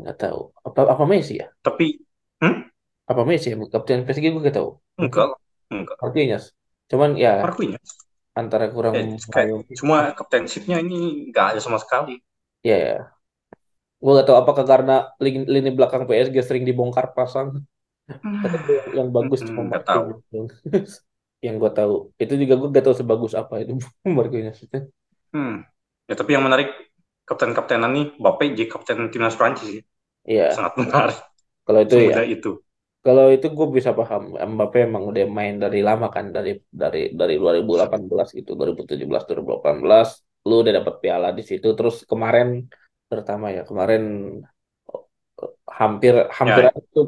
nggak 0.00 0.16
tahu. 0.22 0.38
Apa 0.66 0.80
apa 0.92 1.04
Messi 1.12 1.32
ya? 1.40 1.46
Tapi 1.66 1.84
hmm? 1.88 2.11
Apa 3.12 3.22
Messi 3.28 3.46
ya? 3.52 3.56
Kapten 3.74 3.98
PSG 4.06 4.26
gue 4.34 4.52
tahu. 4.58 4.68
Mungkin 5.02 5.22
enggak, 5.22 5.30
enggak. 5.74 5.98
Marquinhos. 6.02 6.44
Cuman 6.90 7.10
ya 7.24 7.30
Marquinhos. 7.42 7.90
antara 8.40 8.66
kurang 8.74 8.96
Ya, 8.96 9.00
kayak, 9.32 9.50
cuma 9.78 9.96
kaptenshipnya 10.18 10.76
ini 10.84 10.96
nggak 11.32 11.46
ada 11.56 11.60
sama 11.64 11.78
sekali. 11.84 12.14
Ya, 12.62 12.76
ya. 12.78 13.12
Gue 14.02 14.10
gak 14.18 14.26
tahu 14.28 14.38
apakah 14.42 14.64
karena 14.72 14.92
lini, 15.24 15.38
lini 15.54 15.70
belakang 15.76 16.02
PSG 16.08 16.36
sering 16.48 16.64
dibongkar 16.68 17.06
pasang. 17.16 17.48
Tapi 18.42 18.56
yang, 18.98 19.08
bagus 19.16 19.40
cuma 19.48 19.60
Hmm, 19.60 19.68
nggak 19.68 19.84
tahu. 19.88 20.04
Marquinhos. 20.08 20.52
yang 21.46 21.54
gue 21.62 21.70
tahu. 21.78 21.94
Itu 22.22 22.34
juga 22.42 22.54
gue 22.60 22.68
gak 22.76 22.84
tahu 22.86 22.96
sebagus 23.00 23.32
apa 23.40 23.54
itu 23.62 23.72
Marquinhos. 24.18 24.58
Hmm. 25.32 25.64
Ya 26.08 26.14
tapi 26.18 26.30
yang 26.36 26.44
menarik 26.44 26.68
kapten-kaptenan 27.28 27.90
nih 27.96 28.06
Mbappe 28.20 28.44
jadi 28.52 28.68
kapten 28.68 28.98
timnas 29.12 29.36
Prancis 29.38 29.68
sih. 29.72 29.82
Iya. 30.28 30.44
Sangat 30.54 30.74
menarik. 30.80 31.18
Kalau 31.66 31.80
itu 31.84 31.96
ya. 32.10 32.16
Semudah 32.16 32.24
itu. 32.26 32.50
Kalau 33.04 33.24
itu 33.34 33.46
gue 33.56 33.66
bisa 33.76 33.90
paham. 33.98 34.22
Mbappe 34.54 34.78
emang 34.88 35.04
udah 35.10 35.22
main 35.38 35.54
dari 35.64 35.78
lama 35.88 36.06
kan 36.14 36.26
dari 36.36 36.50
dari 36.82 36.98
dari 37.20 37.34
2018 37.42 38.28
gitu, 38.38 38.50
2017, 38.58 39.22
2018. 39.26 40.06
Lu 40.48 40.54
udah 40.62 40.72
dapat 40.78 40.94
piala 41.02 41.28
di 41.38 41.42
situ. 41.50 41.66
Terus 41.78 41.96
kemarin 42.10 42.46
terutama 43.10 43.46
ya 43.56 43.62
kemarin 43.68 44.02
hampir 45.66 46.14
hampir 46.38 46.64
Ya, 46.64 46.72
tuh 46.94 47.06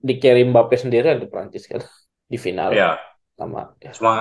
dikirim 0.00 0.46
Mbappe 0.52 0.76
sendirian 0.78 1.18
di 1.22 1.26
Prancis 1.30 1.64
kan 1.70 1.80
di 2.32 2.38
final 2.38 2.70
ya. 2.74 2.98
sama 3.38 3.74
ya. 3.82 3.92
Cuma 3.96 4.12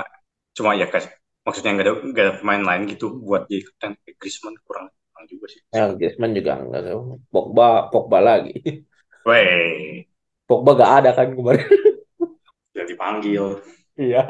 cuma 0.55 0.71
ya 0.77 0.85
guys. 0.89 1.07
Maksudnya 1.45 1.71
nggak 1.77 1.85
ada 1.85 1.93
nggak 2.09 2.23
ada 2.25 2.33
pemain 2.41 2.63
lain 2.65 2.81
gitu 2.89 3.05
buat 3.21 3.45
jadi 3.49 3.63
kapten. 3.69 3.91
Griezmann 4.17 4.55
kurang, 4.65 4.87
kurang 5.13 5.25
juga 5.29 5.45
sih. 5.53 5.61
Ya, 5.75 5.81
Griezmann 5.97 6.33
juga 6.37 6.51
enggak 6.61 6.81
tahu. 6.87 6.99
Pogba 7.31 7.65
Pogba 7.91 8.17
lagi. 8.27 8.53
Weh, 9.25 10.04
Pogba 10.45 10.71
gak 10.77 10.91
ada 11.01 11.09
kan 11.17 11.33
kemarin. 11.33 11.65
udah 12.75 12.85
dipanggil. 12.85 13.45
Iya. 13.95 14.23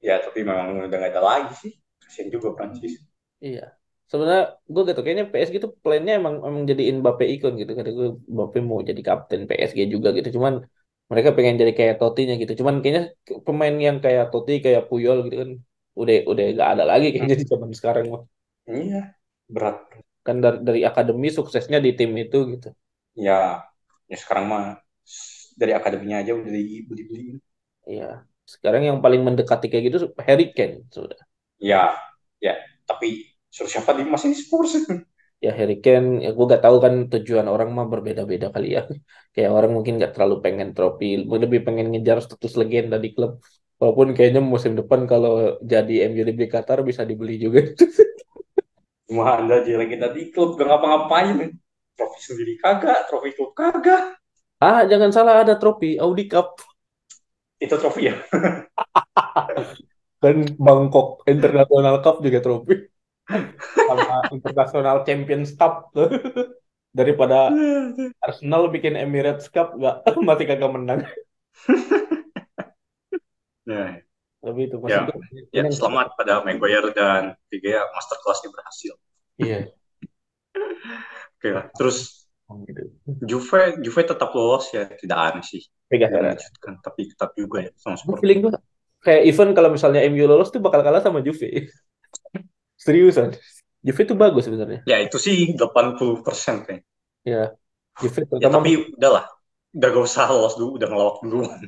Ya 0.00 0.22
tapi 0.22 0.46
memang 0.46 0.86
udah 0.86 0.96
nggak 0.96 1.12
ada 1.12 1.22
lagi 1.22 1.52
sih. 1.58 1.72
Kasian 1.98 2.30
juga 2.30 2.54
Prancis. 2.54 3.02
Iya. 3.42 3.74
Sebenarnya 4.06 4.54
gue 4.70 4.82
gitu 4.86 5.00
kayaknya 5.02 5.26
PSG 5.34 5.54
itu 5.58 5.70
plannya 5.82 6.22
emang 6.22 6.38
emang 6.46 6.62
jadiin 6.70 7.02
Mbappe 7.02 7.26
ikon 7.26 7.58
gitu. 7.58 7.74
Kata 7.74 7.90
gue 7.90 8.08
Mbappe 8.30 8.58
mau 8.62 8.78
jadi 8.86 9.02
kapten 9.02 9.50
PSG 9.50 9.90
juga 9.90 10.14
gitu. 10.14 10.38
Cuman 10.38 10.62
mereka 11.10 11.34
pengen 11.34 11.58
jadi 11.58 11.72
kayak 11.74 11.94
Totti-nya 11.98 12.38
gitu. 12.38 12.62
Cuman 12.62 12.80
kayaknya 12.82 13.02
pemain 13.42 13.74
yang 13.74 13.98
kayak 13.98 14.30
Totti 14.30 14.62
kayak 14.62 14.86
Puyol 14.86 15.26
gitu 15.26 15.36
kan 15.42 15.50
udah 15.96 16.16
udah 16.28 16.44
gak 16.60 16.68
ada 16.76 16.84
lagi 16.84 17.06
kayaknya 17.10 17.36
di 17.40 17.46
zaman 17.48 17.70
sekarang 17.72 18.06
mah. 18.12 18.22
Iya, 18.68 19.16
berat. 19.50 19.76
Kan 20.22 20.44
dari, 20.44 20.58
dari 20.62 20.80
akademi 20.86 21.28
suksesnya 21.32 21.78
di 21.82 21.96
tim 21.98 22.12
itu 22.14 22.38
gitu. 22.52 22.68
Ya, 23.16 23.64
ya 24.06 24.16
sekarang 24.18 24.46
mah 24.46 24.64
dari 25.56 25.72
akademinya 25.72 26.20
aja 26.20 26.36
udah 26.36 26.52
dibeli-beliin. 26.52 27.36
Iya. 27.88 28.28
Sekarang 28.46 28.82
yang 28.86 28.98
paling 29.02 29.26
mendekati 29.26 29.66
kayak 29.66 29.84
gitu 29.90 29.98
Harry 30.22 30.54
Kane 30.54 30.86
sudah. 30.92 31.18
Ya, 31.58 31.98
ya. 32.38 32.54
Tapi 32.86 33.26
suruh 33.50 33.70
siapa 33.72 33.96
di 33.96 34.06
masih 34.06 34.30
di 34.30 34.38
Spurs? 34.38 34.76
Ya 35.36 35.52
Harry 35.52 35.84
Kane, 35.84 36.24
ya 36.24 36.32
gue 36.32 36.44
gak 36.48 36.64
tahu 36.64 36.76
kan 36.80 36.94
tujuan 37.12 37.44
orang 37.44 37.68
mah 37.76 37.84
berbeda-beda 37.92 38.48
kali 38.48 38.72
ya. 38.72 38.88
Kayak 39.36 39.52
orang 39.52 39.70
mungkin 39.76 40.00
gak 40.00 40.16
terlalu 40.16 40.40
pengen 40.40 40.72
trofi, 40.72 41.28
lebih 41.44 41.60
pengen 41.60 41.92
ngejar 41.92 42.24
status 42.24 42.56
legenda 42.56 42.96
di 42.96 43.12
klub. 43.12 43.44
Walaupun 43.76 44.16
kayaknya 44.16 44.40
musim 44.40 44.72
depan 44.72 45.04
kalau 45.04 45.60
jadi 45.60 46.08
MU 46.08 46.24
di 46.24 46.48
Qatar 46.48 46.80
bisa 46.88 47.04
dibeli 47.04 47.36
juga. 47.36 47.60
Cuma 49.06 49.36
anda 49.36 49.60
aja 49.60 49.76
lagi 49.76 49.96
tadi 50.00 50.20
klub 50.32 50.56
gak 50.56 50.66
ngapa-ngapain. 50.72 51.52
Trofi 51.96 52.20
sendiri 52.24 52.56
kagak, 52.56 53.08
trofi 53.08 53.30
klub 53.36 53.52
kagak. 53.52 54.16
Ah, 54.62 54.84
jangan 54.88 55.10
salah 55.12 55.44
ada 55.44 55.54
trofi 55.60 55.96
Audi 56.00 56.28
Cup. 56.28 56.60
Itu 57.60 57.76
trofi 57.80 58.12
ya. 58.12 58.14
Kan 60.22 60.36
Bangkok 60.56 61.24
International 61.28 62.00
Cup 62.00 62.24
juga 62.24 62.40
trofi. 62.40 62.74
Sama 63.86 64.30
International 64.32 65.02
Champions 65.04 65.52
Cup. 65.56 65.92
Daripada 66.96 67.52
Arsenal 68.24 68.72
bikin 68.72 68.96
Emirates 68.96 69.52
Cup, 69.52 69.76
gak, 69.76 70.00
masih 70.28 70.48
kagak 70.48 70.72
menang. 70.72 71.04
Ya, 73.68 74.00
Tapi 74.40 74.60
itu 74.64 74.80
ya, 74.88 75.04
ya 75.52 75.62
selamat 75.68 76.16
pada 76.16 76.40
Maguire 76.40 76.94
dan 76.96 77.36
De 77.52 77.60
Gea 77.60 77.84
masterclassnya 77.92 78.48
berhasil. 78.48 78.94
Iya. 79.36 79.74
Oke 81.36 81.48
lah. 81.52 81.68
Terus 81.76 82.25
gitu. 82.66 82.82
Juve, 83.26 83.60
Juve 83.82 84.02
tetap 84.06 84.30
lolos 84.36 84.70
ya, 84.70 84.86
tidak 84.86 85.18
aneh 85.18 85.44
sih. 85.44 85.62
Tidak 85.90 86.10
ya. 86.10 86.18
mengejutkan, 86.22 86.74
tapi 86.82 87.00
tetap 87.10 87.30
juga 87.34 87.58
ya 87.66 87.70
sama 87.78 87.96
Spurs. 87.98 88.20
feeling 88.22 88.38
gue 88.46 88.52
kayak 89.06 89.22
event 89.30 89.50
kalau 89.54 89.70
misalnya 89.70 90.00
MU 90.06 90.26
lolos 90.30 90.50
tuh 90.54 90.60
bakal 90.62 90.80
kalah 90.86 91.02
sama 91.02 91.22
Juve. 91.26 91.46
Seriusan. 92.84 93.30
Juve 93.86 94.02
tuh 94.06 94.16
bagus 94.18 94.44
sebenarnya. 94.46 94.80
Ya 94.90 94.96
itu 95.04 95.18
sih 95.26 95.36
80% 95.58 96.56
kayaknya. 96.66 96.86
Ya. 97.24 97.56
Juve 98.00 98.20
Ya 98.20 98.28
terutama 98.30 98.56
tapi 98.60 98.70
udahlah, 98.96 99.24
udah 99.76 99.88
gak 99.94 100.04
usah 100.08 100.24
lolos 100.32 100.54
dulu, 100.60 100.70
udah 100.78 100.88
ngelawak 100.90 101.16
duluan. 101.24 101.60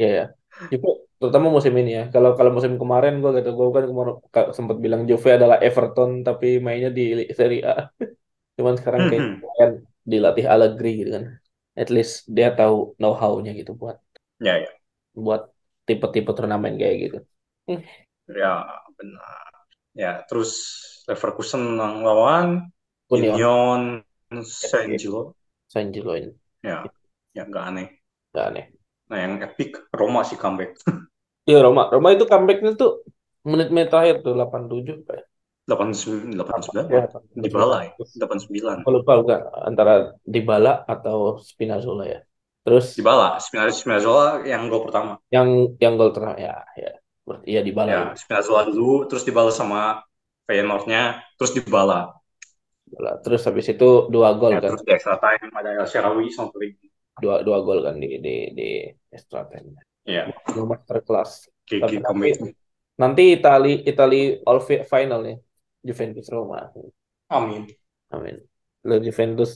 ya, 0.00 0.06
ya. 0.18 0.24
Juve 0.70 0.88
terutama 1.18 1.46
musim 1.56 1.72
ini 1.80 1.90
ya. 1.98 2.02
Kalau 2.14 2.30
kalau 2.38 2.50
musim 2.56 2.72
kemarin 2.82 3.12
gue 3.22 3.30
kata 3.36 3.50
gue 3.58 3.66
kan 3.76 3.84
kemarin 3.90 4.14
sempat 4.58 4.76
bilang 4.84 5.00
Juve 5.08 5.28
adalah 5.38 5.56
Everton 5.66 6.10
tapi 6.26 6.46
mainnya 6.64 6.90
di 6.98 7.02
Serie 7.38 7.60
A. 7.70 7.72
Cuman 8.56 8.74
sekarang 8.80 9.02
kayak 9.10 9.24
Mhm. 9.24 9.42
kan 9.58 9.70
dilatih 10.10 10.46
Allegri 10.52 10.88
gitu 11.00 11.10
kan. 11.16 11.24
At 11.82 11.88
least 11.94 12.12
dia 12.36 12.48
tahu 12.58 12.74
know-how-nya 13.00 13.50
gitu 13.60 13.72
buat 13.82 13.96
Ya, 14.40 14.58
ya, 14.58 14.68
buat 15.24 15.42
tipe-tipe 15.86 16.30
turnamen 16.38 16.74
kayak 16.80 16.96
gitu. 17.04 17.16
ya 18.40 18.52
benar. 18.98 19.42
Ya, 19.94 20.12
terus 20.28 20.52
Leverkusen 21.08 21.62
lawan 22.06 22.72
Union 23.12 23.40
Union 23.40 23.80
Saint-Gilloise. 24.42 25.36
Saint-Gilloise 25.68 26.24
ini. 26.26 26.34
Ya, 26.68 26.78
ya 27.36 27.42
nggak 27.48 27.64
aneh. 27.70 27.88
Gak 28.34 28.44
aneh. 28.48 28.72
Nah, 29.10 29.18
yang 29.24 29.34
epic 29.46 29.70
Roma 29.94 30.20
sih 30.28 30.34
comeback. 30.42 30.72
Iya 31.48 31.58
Roma, 31.64 31.82
Roma 31.92 32.08
itu 32.14 32.24
comebacknya 32.32 32.70
tuh 32.80 32.90
menit-menit 33.50 33.88
terakhir 33.92 34.16
tuh 34.24 34.32
87 34.36 34.94
apa 35.02 35.12
ya? 35.18 35.24
89, 35.68 36.34
89 36.36 36.90
Ya, 36.90 37.04
di 37.44 37.50
bala 37.50 37.78
ya, 37.86 37.92
89. 37.98 38.78
Aku 38.82 38.90
lupa 38.98 39.12
bukan 39.22 39.40
antara 39.62 39.92
Dybala 40.26 40.72
atau 40.90 41.38
Spinazzola 41.38 42.04
ya. 42.10 42.20
Terus 42.66 42.86
Dybala, 42.98 43.28
Spinazzola, 43.40 44.42
yang 44.46 44.66
gol 44.70 44.82
pertama. 44.86 45.12
yang 45.32 45.48
yang 45.80 45.94
gol 45.96 46.10
terakhir 46.12 46.44
ya 46.46 46.54
ya 46.76 46.90
berarti 47.26 47.48
ya 47.56 47.60
di 47.62 47.72
bala 47.72 47.90
Ya, 47.90 48.00
Spinazzola 48.18 48.62
dulu, 48.68 49.06
terus 49.08 49.22
dibalas 49.26 49.54
sama 49.58 50.02
Feyenoordnya, 50.50 51.22
terus 51.38 51.54
Dybala. 51.54 52.00
Terus 53.24 53.42
habis 53.48 53.66
itu 53.72 53.88
dua 54.12 54.28
gol 54.36 54.52
Ya, 54.52 54.60
kan. 54.60 54.70
terus 54.74 54.82
di 54.84 54.90
extra 54.92 55.16
time 55.16 55.48
ada 55.56 55.70
El 55.80 55.86
sama 55.88 56.48
Pellegrini. 56.52 56.90
Dua 57.22 57.36
dua 57.46 57.58
gol 57.62 57.78
kan 57.86 57.96
di 58.02 58.08
di 58.20 58.34
di 58.58 58.68
extra 59.12 59.40
time. 59.48 59.78
Iya, 60.04 60.22
Yang 60.56 60.66
masterclass. 60.66 61.30
Tapi 61.80 61.96
gigi 61.96 61.96
nanti, 62.04 62.28
nanti 63.00 63.22
Itali 63.36 63.72
Itali 63.86 64.20
all 64.48 64.60
fi- 64.60 64.84
final 64.84 65.20
nih. 65.24 65.36
Juventus 65.86 66.26
Roma. 66.34 66.60
Amin. 67.28 67.66
Amin. 68.14 68.36
Lo 68.88 68.94
Juventus 69.06 69.50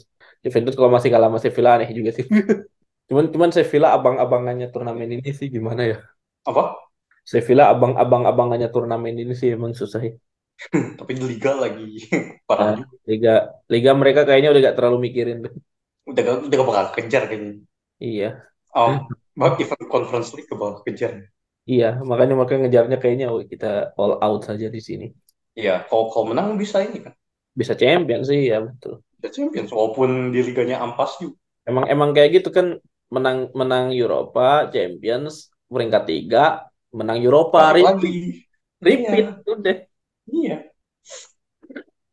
Juventus 0.44 0.74
kalau 0.78 0.90
masih 0.96 1.10
kalah 1.14 1.30
masih 1.34 1.50
Sevilla 1.50 1.72
nih 1.80 1.88
juga 1.98 2.10
sih. 2.16 2.26
cuman 3.08 3.24
cuman 3.34 3.50
Sevilla 3.56 3.88
abang-abangannya 3.96 4.66
turnamen 4.74 5.10
ini 5.16 5.28
sih 5.38 5.48
gimana 5.56 5.82
ya? 5.92 5.96
Apa? 6.46 6.76
Sevilla 7.32 7.64
abang-abang-abangannya 7.74 8.68
turnamen 8.74 9.16
ini 9.22 9.34
sih 9.40 9.48
emang 9.56 9.72
susah 9.80 10.00
ya. 10.08 10.12
Tapi 10.98 11.10
di 11.18 11.22
Liga 11.30 11.52
lagi 11.62 11.86
parah 12.48 12.70
Nah, 12.70 12.76
juga. 12.78 12.96
liga 13.10 13.30
liga 13.72 13.90
mereka 14.00 14.20
kayaknya 14.26 14.48
udah 14.52 14.62
gak 14.66 14.76
terlalu 14.78 14.98
mikirin 15.06 15.36
tuh. 15.44 15.52
Udah, 16.10 16.22
gak- 16.26 16.42
udah 16.46 16.56
gak 16.60 16.68
bakal 16.70 16.86
kejar 16.96 17.22
kayaknya. 17.30 17.52
Iya, 18.00 18.52
Oh, 18.80 18.94
bah 19.40 19.52
event 19.62 19.84
conference 19.94 20.30
league 20.36 20.50
bakal 20.54 20.78
kejar. 20.86 21.14
iya. 21.70 21.84
Makanya 22.10 22.32
mereka 22.38 22.54
ngejarnya 22.60 22.96
kayaknya 23.02 23.26
oh, 23.32 23.40
kita 23.52 23.66
all 24.00 24.12
out 24.24 24.40
saja 24.48 24.66
di 24.76 24.80
sini. 24.88 25.04
Iya, 25.56 25.88
kalau 25.88 26.12
kalau 26.12 26.24
menang 26.30 26.60
bisa 26.60 26.84
ini 26.84 27.00
kan. 27.00 27.16
Bisa 27.56 27.72
champion 27.72 28.20
sih 28.20 28.52
ya 28.52 28.60
betul. 28.60 29.00
Bisa 29.16 29.32
Champions, 29.32 29.72
walaupun 29.72 30.28
di 30.28 30.44
liganya 30.44 30.76
ampas 30.84 31.16
juga. 31.16 31.40
Emang 31.64 31.88
emang 31.88 32.10
kayak 32.12 32.30
gitu 32.38 32.52
kan 32.52 32.76
menang 33.08 33.48
menang 33.56 33.90
Europa, 33.96 34.68
Champions, 34.68 35.50
peringkat 35.72 36.02
tiga, 36.04 36.68
menang 36.92 37.18
Europa, 37.18 37.72
repeat, 37.72 37.86
lagi. 37.88 38.16
repeat, 38.84 39.26
udah. 39.48 39.76
Iya. 40.28 40.56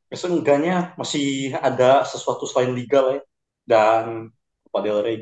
Ya, 0.09 0.15
seenggaknya 0.17 0.75
masih 0.95 1.57
ada 1.57 2.05
sesuatu 2.07 2.45
selain 2.47 2.71
Liga 2.71 3.03
lah 3.03 3.13
ya. 3.19 3.23
Dan 3.67 4.03
Copa 4.69 4.79
del 4.85 4.99
Rey. 5.03 5.17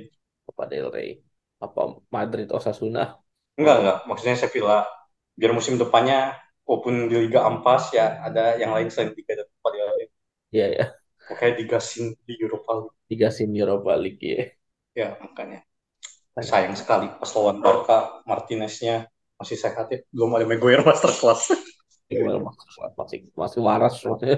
Copa 0.46 0.64
del 0.70 0.88
Rey, 0.94 1.10
apa 1.60 1.82
Madrid, 2.14 2.48
Osasuna, 2.54 3.18
Enggak, 3.60 3.76
enggak. 3.84 3.98
Maksudnya 4.08 4.36
Sevilla. 4.40 4.80
Biar 5.36 5.52
musim 5.56 5.76
depannya, 5.80 6.36
walaupun 6.68 6.94
di 7.12 7.16
Liga 7.28 7.40
ampas, 7.50 7.84
ya 7.98 8.06
ada 8.28 8.44
yang 8.62 8.72
lain 8.76 8.88
selain 8.94 9.12
Liga 9.18 9.34
dan 9.40 9.48
del 9.76 9.90
Rey. 9.98 10.08
Iya 10.52 10.66
ya, 10.78 11.02
Makanya 11.30 11.54
digasin 11.60 12.06
di 12.28 12.34
Europa 12.44 12.72
League. 12.78 12.96
sim 13.38 13.50
Europa 13.56 13.96
League 14.04 14.22
ya. 14.22 14.46
Ya, 15.00 15.16
makanya. 15.24 15.60
Sayang 16.50 16.76
sekali. 16.82 17.08
Pas 17.20 17.32
lawan 17.38 17.60
Barca, 17.66 17.98
Martineznya 18.30 18.96
masih 19.40 19.58
sehat 19.60 19.88
ya. 19.94 20.00
Belum 20.14 20.32
ada 20.38 20.46
Maguire 20.50 20.84
masterclass. 20.90 21.44
Gimana 22.12 22.40
masih 23.00 23.20
masih 23.42 23.60
waras 23.68 23.94
maksudnya. 24.06 24.38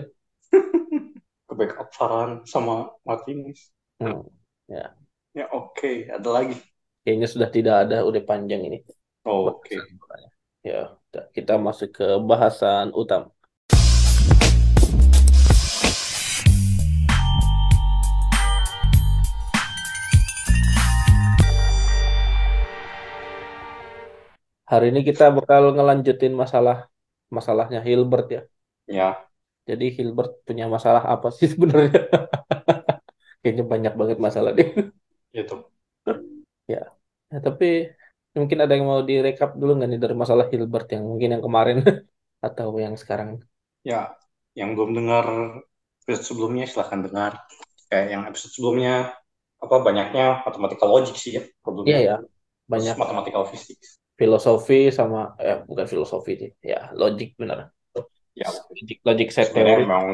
Ke 1.47 1.53
backup 1.59 1.89
Varane 1.97 2.36
sama 2.53 2.76
Martinez. 3.07 3.59
Hmm, 3.99 4.21
ya, 4.67 4.95
Ya, 5.38 5.45
oke. 5.53 6.09
Ada 6.15 6.30
lagi. 6.36 6.55
kayaknya 7.03 7.28
sudah 7.34 7.49
tidak 7.55 7.76
ada, 7.88 7.95
udah 8.09 8.21
panjang 8.30 8.61
ini. 8.67 8.78
Oh, 9.26 9.47
oke. 9.49 9.93
Ya, 10.64 10.95
kita 11.36 11.59
masuk 11.59 11.91
ke 11.99 12.07
bahasan 12.24 12.95
utama. 12.95 13.28
Hari 24.64 24.95
ini 24.95 25.03
kita 25.03 25.36
bakal 25.36 25.76
ngelanjutin 25.76 26.32
masalah 26.32 26.88
masalahnya 27.28 27.84
Hilbert 27.84 28.28
ya. 28.32 28.41
Ya, 28.88 29.09
Jadi 29.68 29.91
Hilbert 29.99 30.47
punya 30.47 30.72
masalah 30.72 31.03
apa 31.03 31.28
sih 31.36 31.51
sebenarnya? 31.51 32.07
Kayaknya 33.43 33.64
banyak 33.68 33.93
banget 33.99 34.18
masalah 34.24 34.55
dia. 34.55 34.72
gitu. 35.36 35.68
Ya, 36.72 36.88
tapi 37.43 37.91
mungkin 38.39 38.57
ada 38.63 38.73
yang 38.77 38.86
mau 38.91 39.01
direkap 39.09 39.49
dulu 39.59 39.71
nggak 39.77 39.89
nih 39.91 39.99
dari 40.03 40.15
masalah 40.23 40.45
Hilbert 40.51 40.88
yang 40.95 41.03
mungkin 41.11 41.29
yang 41.34 41.43
kemarin 41.47 41.77
atau 42.47 42.67
yang 42.84 42.95
sekarang? 43.01 43.29
Ya, 43.84 44.15
yang 44.59 44.75
belum 44.75 44.91
dengar 44.97 45.25
episode 46.03 46.25
sebelumnya 46.29 46.65
silahkan 46.71 47.01
dengar. 47.03 47.31
Kayak 47.89 48.07
yang 48.13 48.23
episode 48.29 48.53
sebelumnya 48.55 49.13
apa 49.63 49.75
banyaknya 49.88 50.43
matematika 50.45 50.86
logik 50.88 51.15
sih 51.15 51.31
ya 51.39 51.43
problemnya. 51.63 51.99
Iya 51.99 51.99
ya, 52.09 52.15
banyak 52.71 52.95
matematika 52.99 53.39
fisik. 53.51 53.77
filosofi 54.19 54.93
sama 54.97 55.19
eh 55.41 55.57
bukan 55.69 55.86
filosofi 55.91 56.31
sih, 56.41 56.49
ya 56.71 56.93
logik 57.01 57.29
benar. 57.41 57.73
Ya, 58.34 58.49
Logik, 58.49 58.97
logik 59.05 59.29
set 59.36 59.53
teori. 59.53 59.86
memang 59.86 60.05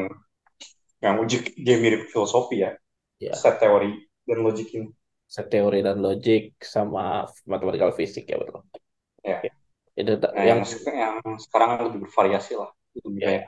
yang 1.00 1.16
uji 1.22 1.36
dia 1.56 1.76
mirip 1.80 2.08
filosofi 2.12 2.64
ya. 2.64 2.70
Ya, 3.20 3.34
Set 3.36 3.56
teori 3.60 3.90
dan 4.28 4.38
logik 4.44 4.68
ini. 4.76 4.88
Teori 5.30 5.78
dan 5.86 6.02
logik 6.02 6.58
sama 6.58 7.26
matematikal 7.46 7.94
fisik 7.94 8.26
ya 8.26 8.36
betul. 8.42 8.66
Ya. 9.22 9.38
Itu 9.94 10.12
Nah, 10.16 10.32
yang 10.42 10.46
yang, 10.46 10.60
se- 10.66 10.82
yang 10.90 11.16
sekarang 11.38 11.70
lebih 11.86 12.00
bervariasi 12.08 12.52
lah. 12.58 12.70
Lebih 13.04 13.20
ya, 13.22 13.40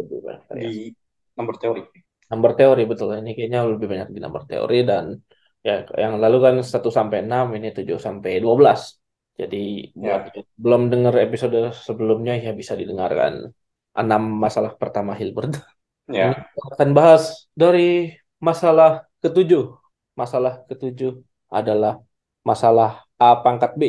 lebih 0.00 0.18
banyak 0.24 0.42
ya. 0.48 0.54
di 0.62 0.72
number 1.36 1.56
teori. 1.60 1.82
Number 2.32 2.52
teori 2.56 2.82
betul 2.88 3.08
ini 3.20 3.30
kayaknya 3.36 3.60
lebih 3.68 3.86
banyak 3.92 4.08
di 4.14 4.20
number 4.24 4.42
teori 4.48 4.78
dan 4.88 5.20
ya 5.60 5.84
yang 6.00 6.16
lalu 6.16 6.36
kan 6.40 6.54
1 6.64 6.88
sampai 6.88 7.22
6 7.26 7.52
ini 7.56 7.68
7 7.76 7.98
sampai 8.00 8.40
12. 8.40 8.80
Jadi 9.36 9.92
buat 9.96 10.22
Ya. 10.32 10.42
belum 10.60 10.82
dengar 10.92 11.14
episode 11.20 11.72
sebelumnya 11.72 12.36
ya 12.36 12.52
bisa 12.56 12.72
didengarkan 12.76 13.52
6 13.96 14.22
masalah 14.44 14.72
pertama 14.80 15.12
Hilbert. 15.12 15.60
Ya, 16.10 16.34
kita 16.52 16.68
akan 16.76 16.88
bahas 16.98 17.48
dari 17.56 18.12
masalah 18.42 19.06
ketujuh. 19.22 19.81
Masalah 20.20 20.52
ketujuh 20.68 21.12
adalah 21.58 21.92
masalah 22.48 22.88
A 23.22 23.26
pangkat 23.44 23.72
B. 23.80 23.82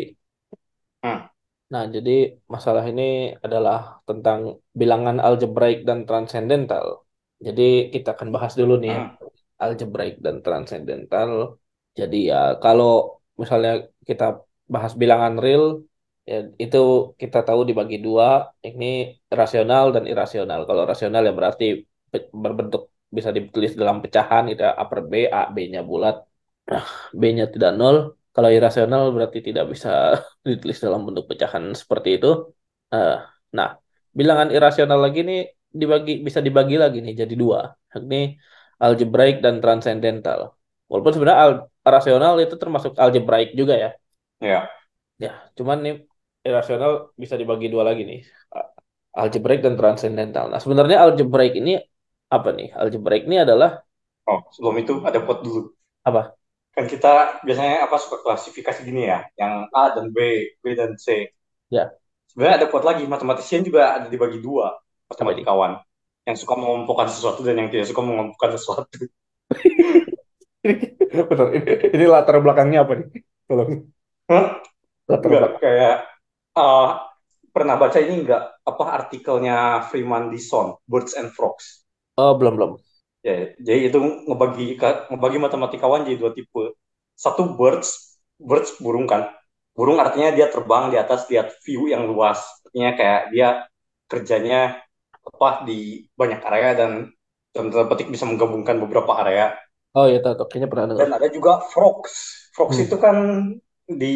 Hmm. 1.03 1.27
Nah, 1.73 1.83
jadi 1.95 2.11
masalah 2.53 2.83
ini 2.91 3.03
adalah 3.45 3.77
tentang 4.07 4.39
bilangan 4.79 5.17
algebraik 5.27 5.77
dan 5.89 5.99
transendental. 6.07 6.85
Jadi 7.45 7.63
kita 7.93 8.09
akan 8.15 8.29
bahas 8.35 8.53
dulu 8.59 8.73
nih 8.81 8.89
ya, 8.93 8.99
Hmm. 9.01 9.11
algebraik 9.63 10.15
dan 10.25 10.35
transendental. 10.45 11.31
Jadi 11.99 12.17
ya 12.31 12.37
kalau 12.63 13.19
misalnya 13.41 13.71
kita 14.09 14.23
bahas 14.73 14.93
bilangan 15.01 15.33
real, 15.43 15.65
ya 16.29 16.35
itu 16.63 16.77
kita 17.21 17.37
tahu 17.47 17.61
dibagi 17.69 17.97
dua, 18.05 18.27
ini 18.67 18.85
rasional 19.39 19.85
dan 19.95 20.03
irasional. 20.11 20.59
Kalau 20.69 20.83
rasional 20.91 21.21
ya 21.27 21.33
berarti 21.39 21.65
berbentuk 22.43 22.92
bisa 23.17 23.29
ditulis 23.37 23.71
dalam 23.81 23.97
pecahan, 24.03 24.43
itu 24.51 24.61
upper 24.81 24.99
B, 25.11 25.13
A, 25.37 25.39
B-nya 25.55 25.79
bulat, 25.89 26.15
nah, 26.71 26.85
B-nya 27.21 27.45
tidak 27.53 27.71
nol. 27.79 27.97
Kalau 28.33 28.49
irasional 28.57 29.01
berarti 29.15 29.39
tidak 29.47 29.65
bisa 29.73 29.89
ditulis 30.49 30.77
dalam 30.85 31.01
bentuk 31.07 31.25
pecahan 31.31 31.63
seperti 31.81 32.09
itu. 32.17 32.27
Eh, 32.93 33.13
nah, 33.57 33.69
bilangan 34.19 34.49
irasional 34.55 34.99
lagi 35.05 35.19
nih 35.29 35.39
dibagi 35.81 36.11
bisa 36.27 36.39
dibagi 36.47 36.75
lagi 36.83 36.97
nih 37.05 37.13
jadi 37.21 37.33
dua. 37.43 37.59
Ini 37.97 38.17
algebraik 38.83 39.35
dan 39.45 39.55
transcendental. 39.63 40.39
Walaupun 40.89 41.11
sebenarnya 41.15 41.39
al- 41.45 41.63
rasional 41.95 42.33
itu 42.43 42.55
termasuk 42.61 42.91
algebraik 43.03 43.49
juga 43.59 43.73
ya. 43.83 43.89
ya, 44.41 44.69
Ya, 45.23 45.29
cuman 45.57 45.77
nih 45.85 45.93
irasional 46.47 46.91
bisa 47.21 47.35
dibagi 47.41 47.67
dua 47.73 47.83
lagi 47.89 48.01
nih. 48.09 48.19
Algebraik 49.21 49.59
dan 49.65 49.75
transcendental. 49.79 50.45
Nah, 50.51 50.59
sebenarnya 50.63 50.97
algebraik 51.05 51.53
ini 51.61 51.71
apa 52.35 52.49
nih? 52.57 52.67
Algebraik 52.81 53.23
ini 53.27 53.37
adalah 53.45 53.69
Oh, 54.31 54.39
sebelum 54.55 54.75
itu 54.83 54.93
ada 55.07 55.19
quote 55.25 55.41
dulu. 55.47 55.59
apa? 56.03 56.35
Kan 56.75 56.85
kita 56.93 57.11
biasanya 57.45 57.75
apa 57.85 57.95
suka 58.03 58.17
klasifikasi 58.25 58.79
gini 58.87 59.01
ya, 59.11 59.19
yang 59.41 59.53
A 59.73 59.83
dan 59.95 60.05
B, 60.15 60.17
B 60.61 60.65
dan 60.79 60.91
C. 61.03 61.05
Ya. 61.69 61.97
Sebenarnya 62.29 62.55
ada 62.65 62.67
quote 62.71 62.87
lagi, 62.89 63.03
matematisian 63.13 63.61
juga 63.67 63.81
ada 63.97 64.07
dibagi 64.13 64.39
dua, 64.41 64.67
matematikawan. 65.09 65.79
Yang 66.27 66.37
suka 66.47 66.53
mengelompokkan 66.59 67.07
sesuatu 67.13 67.41
dan 67.47 67.55
yang 67.61 67.69
tidak 67.73 67.87
suka 67.91 68.01
mengelompokkan 68.05 68.51
sesuatu. 68.57 68.97
Benar. 71.29 71.47
Ini, 71.57 71.71
ini 71.95 72.05
latar 72.09 72.35
belakangnya 72.43 72.79
apa 72.87 72.93
nih? 72.99 73.07
Tolong. 73.47 73.71
Hah? 74.31 74.45
Latar 75.09 75.31
Enggak, 75.31 75.39
belakang. 75.39 75.63
kayak 75.63 75.95
uh, 76.57 76.87
pernah 77.55 77.75
baca 77.79 77.97
ini 78.03 78.15
enggak 78.25 78.43
apa 78.65 78.85
artikelnya 78.99 79.85
Freeman 79.89 80.31
Dyson, 80.33 80.77
Birds 80.89 81.13
and 81.19 81.31
Frogs. 81.35 81.82
Oh, 82.17 82.33
belum 82.37 82.53
belum. 82.57 82.71
Ya, 83.23 83.55
jadi 83.55 83.79
itu 83.87 83.97
ngebagi 84.27 84.75
ngebagi 85.11 85.37
matematikawan 85.39 86.03
jadi 86.03 86.17
dua 86.19 86.31
tipe. 86.35 86.75
Satu 87.15 87.55
birds, 87.55 88.19
birds 88.35 88.75
burung 88.83 89.07
kan. 89.07 89.31
Burung 89.73 89.97
artinya 89.97 90.29
dia 90.35 90.51
terbang 90.51 90.91
di 90.91 90.97
atas 90.99 91.25
lihat 91.31 91.55
view 91.63 91.87
yang 91.87 92.03
luas. 92.11 92.43
Artinya 92.67 92.91
kayak 92.99 93.21
dia 93.33 93.47
kerjanya 94.11 94.83
apa 95.23 95.63
di 95.63 96.03
banyak 96.19 96.39
area 96.43 96.69
dan 96.75 96.91
dalam 97.55 97.67
tanda 97.71 97.87
petik 97.87 98.11
bisa 98.11 98.27
menggabungkan 98.27 98.75
beberapa 98.83 99.11
area. 99.23 99.55
Oh 99.97 100.05
iya 100.09 100.19
tahu. 100.25 100.33
Kayaknya 100.49 100.69
pernah 100.71 100.85
dengar. 100.91 101.07
Dan 101.07 101.09
ada 101.15 101.27
juga 101.29 101.51
frogs. 101.71 102.13
Frogs 102.53 102.77
Hmm. 102.77 102.85
itu 102.85 102.95
kan 103.01 103.17
di 103.89 104.15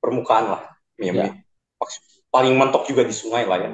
permukaan 0.00 0.46
lah. 0.52 0.62
Ya. 0.98 1.42
paling 2.32 2.54
mentok 2.56 2.88
juga 2.88 3.02
di 3.04 3.14
sungai 3.14 3.44
lah 3.44 3.58
ya. 3.60 3.70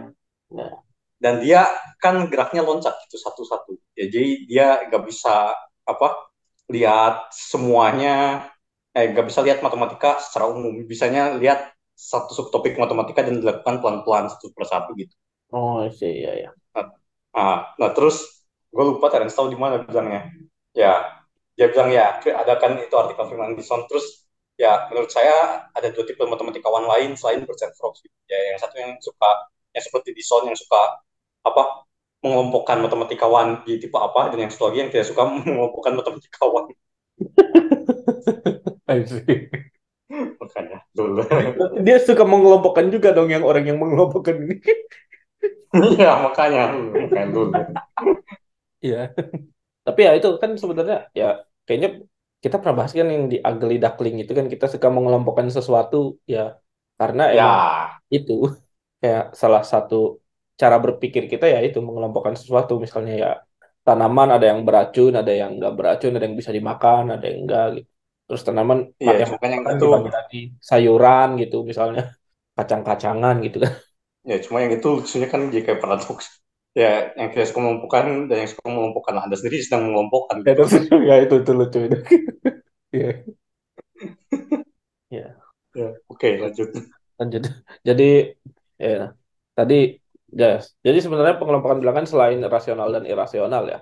Ya. 0.50 0.87
Dan 1.18 1.42
dia 1.42 1.66
kan 1.98 2.30
geraknya 2.30 2.62
loncat 2.62 2.94
gitu 3.06 3.18
satu-satu. 3.18 3.74
Ya, 3.98 4.06
jadi 4.06 4.30
dia 4.46 4.66
nggak 4.86 5.02
bisa 5.06 5.52
apa 5.82 6.08
lihat 6.70 7.34
semuanya, 7.34 8.46
eh 8.94 9.10
nggak 9.10 9.26
bisa 9.26 9.42
lihat 9.42 9.58
matematika 9.60 10.22
secara 10.22 10.46
umum. 10.50 10.86
Bisanya 10.86 11.34
lihat 11.34 11.74
satu 11.98 12.30
subtopik 12.30 12.78
matematika 12.78 13.26
dan 13.26 13.42
dilakukan 13.42 13.82
pelan-pelan 13.82 14.30
satu 14.30 14.54
persatu 14.54 14.94
gitu. 14.94 15.14
Oh 15.50 15.82
iya 15.82 16.08
iya 16.08 16.32
ya. 16.46 16.50
Nah, 17.34 17.74
nah 17.74 17.90
terus 17.90 18.46
gue 18.70 18.84
lupa 18.84 19.10
Terence 19.10 19.34
tahu 19.34 19.50
di 19.50 19.58
mana 19.58 19.82
bilangnya. 19.82 20.30
Ya, 20.76 21.18
dia 21.58 21.66
bilang 21.74 21.90
ya 21.90 22.22
ada 22.22 22.54
kan 22.62 22.78
itu 22.78 22.94
artikel 22.94 23.26
Freeman 23.26 23.58
Dyson 23.58 23.82
terus 23.90 24.30
ya 24.54 24.86
menurut 24.90 25.10
saya 25.10 25.66
ada 25.74 25.90
dua 25.90 26.06
tipe 26.06 26.22
matematikawan 26.22 26.86
lain 26.86 27.18
selain 27.18 27.42
Bertrand 27.42 27.74
Frost 27.74 28.06
gitu. 28.06 28.14
ya 28.30 28.54
yang 28.54 28.58
satu 28.62 28.78
yang 28.78 28.94
suka 29.02 29.30
yang 29.74 29.82
seperti 29.82 30.14
Dyson 30.14 30.46
yang 30.46 30.54
suka 30.54 31.02
apa 31.44 31.86
mengelompokkan 32.24 32.78
matematikawan 32.82 33.48
di 33.66 33.78
tipe 33.78 33.94
apa 33.94 34.30
dan 34.34 34.38
yang 34.46 34.50
satu 34.52 34.70
lagi 34.70 34.78
yang 34.86 34.90
tidak 34.92 35.06
suka 35.10 35.22
mengelompokkan 35.30 35.94
matematikawan 35.98 36.64
I 38.88 39.04
see. 39.04 39.48
makanya 40.40 40.78
dulu 40.96 41.20
Dia 41.86 41.96
suka 42.00 42.24
mengelompokkan 42.24 42.88
juga 42.88 43.12
dong 43.12 43.28
yang 43.28 43.44
orang 43.44 43.64
yang 43.68 43.78
mengelompokkan 43.78 44.34
ini. 44.40 44.56
iya 45.94 46.10
makanya 46.24 46.72
makanya 46.72 47.28
dulu 47.34 47.52
Iya. 48.84 48.96
Tapi 49.86 50.00
ya 50.06 50.10
itu 50.18 50.28
kan 50.42 50.50
sebenarnya 50.62 50.96
ya 51.20 51.26
kayaknya 51.66 51.88
kita 52.44 52.56
pernah 52.60 52.76
bahas 52.78 52.92
kan 52.98 53.08
yang 53.14 53.24
di 53.32 53.36
ugly 53.48 53.76
duckling 53.82 54.16
itu 54.22 54.32
kan 54.38 54.46
kita 54.52 54.66
suka 54.74 54.88
mengelompokkan 54.96 55.48
sesuatu 55.56 55.96
ya 56.34 56.40
karena 57.00 57.22
ya 57.38 57.46
itu 58.16 58.32
kayak 59.00 59.24
salah 59.40 59.62
satu 59.72 59.94
cara 60.60 60.76
berpikir 60.84 61.22
kita 61.32 61.46
ya 61.54 61.58
itu 61.66 61.78
mengelompokkan 61.86 62.34
sesuatu 62.40 62.72
misalnya 62.84 63.14
ya 63.24 63.30
tanaman 63.86 64.28
ada 64.36 64.44
yang 64.52 64.60
beracun, 64.68 65.12
ada 65.20 65.32
yang 65.40 65.50
enggak 65.56 65.72
beracun, 65.78 66.12
ada 66.16 66.24
yang 66.28 66.36
bisa 66.40 66.52
dimakan, 66.58 67.02
ada 67.14 67.24
yang 67.30 67.38
enggak 67.44 67.64
gitu. 67.80 67.88
Terus 68.28 68.42
tanaman 68.46 68.78
iya 69.02 69.12
yang 69.22 69.32
kan 69.42 69.50
itu 69.74 69.86
lagi 70.16 70.38
sayuran 70.68 71.28
gitu 71.42 71.56
misalnya 71.70 72.02
kacang-kacangan 72.58 73.34
gitu 73.46 73.56
kan. 73.64 73.72
ya 74.28 74.36
cuma 74.44 74.58
yang 74.62 74.72
itu 74.76 74.88
lucunya 74.98 75.28
kan 75.32 75.40
jadi 75.52 75.62
kayak 75.66 75.80
paradoks 75.82 76.26
ya 76.76 77.10
yang 77.18 77.28
tidak 77.32 77.46
suka 77.50 77.58
mengelompokkan 77.64 78.04
dan 78.28 78.36
yang 78.44 78.50
suka 78.52 78.62
mengelompokkan 78.68 79.14
anda 79.24 79.34
sendiri 79.38 79.56
sedang 79.64 79.82
mengelompokkan 79.90 80.36
Ya, 80.46 80.52
itu, 80.54 80.64
ya 81.08 81.14
itu 81.24 81.34
itu 81.42 81.52
lucu 81.58 81.78
itu. 81.88 81.96
Iya. 82.92 83.08
Ya. 85.10 85.36
ya 85.78 85.86
oke 86.12 86.28
lanjut 86.42 86.68
lanjut 87.18 87.42
jadi 87.88 88.04
ya 88.84 88.90
tadi 89.56 89.74
ya 90.40 90.46
jadi 90.86 90.98
sebenarnya 91.04 91.34
pengelompokan 91.40 91.78
bilangan 91.82 92.04
selain 92.10 92.38
rasional 92.54 92.88
dan 92.94 93.04
irasional 93.12 93.64
ya. 93.72 93.78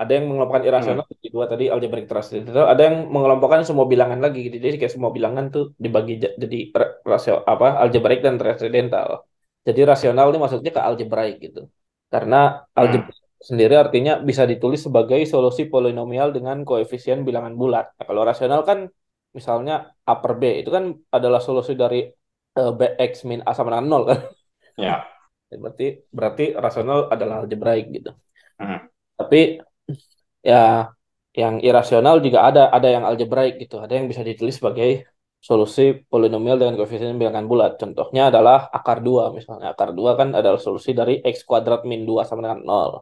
Ada 0.00 0.12
yang 0.16 0.24
mengelompokkan 0.32 0.64
irasional 0.64 1.04
hmm. 1.04 1.20
jadi 1.20 1.28
dua 1.34 1.44
tadi 1.52 1.64
algebraic 1.68 2.06
transcendental 2.08 2.64
ada 2.72 2.82
yang 2.88 2.96
mengelompokkan 3.14 3.60
semua 3.68 3.84
bilangan 3.92 4.16
lagi 4.24 4.38
gitu. 4.48 4.56
Jadi 4.64 4.76
kayak 4.80 4.92
semua 4.96 5.12
bilangan 5.16 5.44
tuh 5.54 5.64
dibagi 5.84 6.12
ja- 6.22 6.32
jadi 6.42 6.56
ra- 6.80 6.94
rasio 7.12 7.34
apa 7.52 7.66
algebraic 7.84 8.20
dan 8.24 8.34
transcendental. 8.40 9.08
Jadi 9.66 9.80
rasional 9.84 10.24
ini 10.32 10.38
maksudnya 10.40 10.70
ke 10.76 10.80
algebraic 10.88 11.34
gitu. 11.44 11.60
Karena 12.12 12.36
Hmm. 12.76 12.80
algebraic 12.80 13.20
sendiri 13.44 13.74
artinya 13.76 14.12
bisa 14.28 14.44
ditulis 14.48 14.80
sebagai 14.86 15.20
solusi 15.28 15.62
polinomial 15.68 16.28
dengan 16.36 16.64
koefisien 16.68 17.18
bilangan 17.28 17.54
bulat. 17.60 17.84
Nah, 17.96 18.04
kalau 18.08 18.22
rasional 18.24 18.60
kan 18.68 18.88
misalnya 19.36 19.72
a 20.10 20.14
per 20.20 20.32
b 20.40 20.42
itu 20.64 20.70
kan 20.76 20.84
adalah 21.16 21.40
solusi 21.44 21.72
dari 21.82 21.98
eh, 22.58 22.70
bx 22.78 23.12
min 23.28 23.40
a 23.48 23.52
sama 23.56 23.68
dengan 23.76 23.86
nol 23.92 24.02
kan. 24.10 24.18
Ya 24.76 25.19
berarti 25.62 25.84
berarti 26.16 26.42
rasional 26.64 26.98
adalah 27.14 27.34
algebraik 27.42 27.86
gitu. 27.96 28.10
Hmm. 28.60 28.78
tapi 29.20 29.56
ya 30.44 30.56
yang 31.40 31.54
irasional 31.68 32.16
juga 32.26 32.38
ada 32.48 32.60
ada 32.76 32.88
yang 32.94 33.04
algebraik 33.08 33.54
gitu. 33.62 33.74
Ada 33.84 33.92
yang 33.98 34.06
bisa 34.10 34.22
ditulis 34.28 34.54
sebagai 34.60 34.90
solusi 35.48 35.82
polinomial 36.12 36.56
dengan 36.60 36.74
koefisien 36.78 37.16
bilangan 37.22 37.46
bulat. 37.50 37.70
Contohnya 37.80 38.22
adalah 38.30 38.56
akar 38.76 38.98
2 39.06 39.24
misalnya. 39.36 39.66
Akar 39.74 39.90
2 39.98 40.12
kan 40.20 40.28
adalah 40.38 40.60
solusi 40.66 40.90
dari 41.00 41.12
x 41.34 41.36
kuadrat 41.48 41.80
min 41.90 42.00
2 42.08 42.22
sama 42.28 42.40
dengan 42.44 42.60
0 42.70 43.00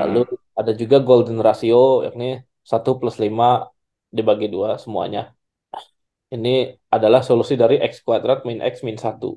lalu 0.00 0.18
Hmm. 0.24 0.60
ada 0.60 0.72
juga 0.80 0.96
golden 1.08 1.38
ratio 1.46 1.76
yakni 2.06 2.24
1 2.72 2.90
plus 3.00 3.16
5 3.24 3.44
dibagi 4.16 4.46
2 4.54 4.68
semuanya. 4.84 5.20
Ini 6.34 6.50
adalah 6.94 7.20
solusi 7.28 7.54
dari 7.62 7.76
x 7.90 7.92
kuadrat 8.06 8.38
min 8.48 8.58
x 8.72 8.74
min 8.86 8.96
1 9.04 9.28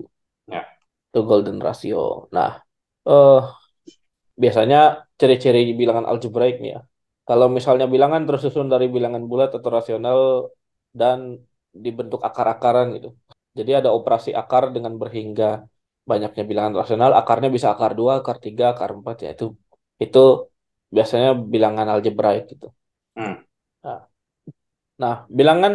itu 1.14 1.20
golden 1.30 1.57
ratio 1.61 2.26
nah 2.36 2.49
eh 3.09 3.41
biasanya 4.41 4.78
ciri-ciri 5.20 5.59
bilangan 5.80 6.05
algebraik 6.11 6.55
nih 6.64 6.72
ya. 6.76 6.80
Kalau 7.28 7.47
misalnya 7.57 7.86
bilangan 7.93 8.22
tersusun 8.28 8.68
dari 8.74 8.86
bilangan 8.95 9.24
bulat 9.30 9.49
atau 9.57 9.70
rasional 9.78 10.20
dan 10.99 11.20
dibentuk 11.86 12.20
akar-akaran 12.28 12.88
gitu. 12.97 13.09
Jadi 13.57 13.72
ada 13.80 13.89
operasi 13.93 14.30
akar 14.41 14.64
dengan 14.76 14.93
berhingga 15.01 15.64
banyaknya 16.09 16.43
bilangan 16.49 16.74
rasional, 16.82 17.11
akarnya 17.16 17.49
bisa 17.55 17.68
akar 17.74 17.91
2, 17.99 18.11
akar 18.20 18.38
3, 18.45 18.64
akar 18.74 18.89
4 18.97 19.16
ya 19.24 19.30
itu 19.36 19.45
itu 20.03 20.20
biasanya 20.95 21.30
bilangan 21.53 21.88
algebraik 21.93 22.43
gitu. 22.51 22.68
Hmm. 23.16 23.36
Nah, 23.86 23.99
nah, 25.01 25.16
bilangan 25.38 25.74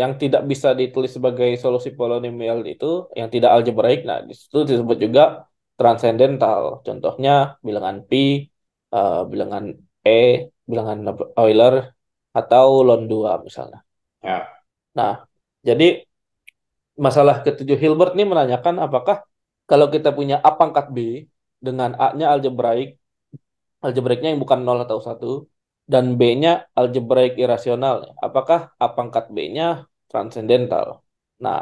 yang 0.00 0.12
tidak 0.22 0.42
bisa 0.50 0.68
ditulis 0.80 1.12
sebagai 1.16 1.50
solusi 1.62 1.90
polinomial 2.00 2.58
itu 2.72 3.10
yang 3.18 3.28
tidak 3.34 3.50
algebraik, 3.56 4.00
nah 4.08 4.18
di 4.28 4.34
situ 4.40 4.58
disebut 4.70 4.96
juga 5.04 5.22
transcendental. 5.78 6.60
Contohnya 6.86 7.58
bilangan 7.66 7.96
pi, 8.08 8.46
eh, 8.94 9.20
bilangan 9.30 9.64
e, 10.06 10.18
bilangan 10.70 10.98
Euler 11.40 11.74
atau 12.40 12.66
ln 12.88 13.02
2 13.10 13.46
misalnya. 13.46 13.80
ya 14.28 14.38
Nah, 14.98 15.12
jadi 15.68 16.02
masalah 16.98 17.46
ketujuh 17.46 17.78
Hilbert 17.82 18.12
ini 18.18 18.24
menanyakan 18.26 18.82
apakah 18.82 19.16
kalau 19.70 19.86
kita 19.94 20.10
punya 20.18 20.36
A 20.42 20.50
pangkat 20.58 20.90
B 20.90 20.98
dengan 21.62 21.94
A-nya 21.94 22.26
algebraik, 22.34 22.98
algebraiknya 23.84 24.34
yang 24.34 24.40
bukan 24.42 24.58
0 24.66 24.82
atau 24.86 24.98
1, 24.98 25.46
dan 25.92 26.04
B-nya 26.18 26.50
algebraik 26.78 27.32
irasional, 27.42 27.96
apakah 28.26 28.58
A 28.84 28.86
pangkat 28.96 29.24
B-nya 29.36 29.66
transcendental? 30.10 30.86
Nah, 31.44 31.58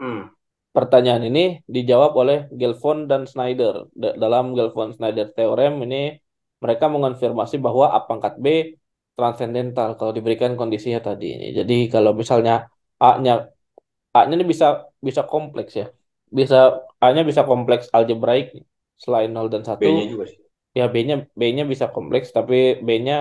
Hmm. 0.00 0.34
pertanyaan 0.76 1.22
ini 1.28 1.40
dijawab 1.74 2.12
oleh 2.22 2.38
Gelfond 2.60 3.00
dan 3.10 3.22
Snyder. 3.30 3.74
Da- 4.02 4.16
dalam 4.22 4.44
Gelfond-Snyder 4.56 5.26
teorem 5.36 5.72
ini 5.86 5.96
mereka 6.62 6.84
mengonfirmasi 6.94 7.56
bahwa 7.66 7.86
A 7.96 7.98
pangkat 8.08 8.34
B 8.44 8.46
transcendental 9.16 9.88
kalau 9.98 10.12
diberikan 10.16 10.52
kondisinya 10.60 11.00
tadi 11.08 11.26
ini. 11.36 11.46
Jadi 11.58 11.74
kalau 11.92 12.12
misalnya 12.20 12.52
A-nya 13.02 13.32
A-nya 14.16 14.34
ini 14.38 14.46
bisa 14.52 14.66
bisa 15.08 15.22
kompleks 15.32 15.72
ya. 15.80 15.86
Bisa 16.38 16.56
A-nya 17.04 17.22
bisa 17.30 17.42
kompleks 17.50 17.86
algebraik 17.96 18.46
selain 19.02 19.30
0 19.36 19.48
dan 19.54 19.62
1. 19.70 19.92
B-nya 19.92 20.04
juga 20.12 20.24
sih 20.30 20.38
Ya 20.78 20.84
B-nya 20.94 21.14
B-nya 21.40 21.64
bisa 21.72 21.86
kompleks 21.94 22.28
tapi 22.36 22.80
B-nya 22.86 23.16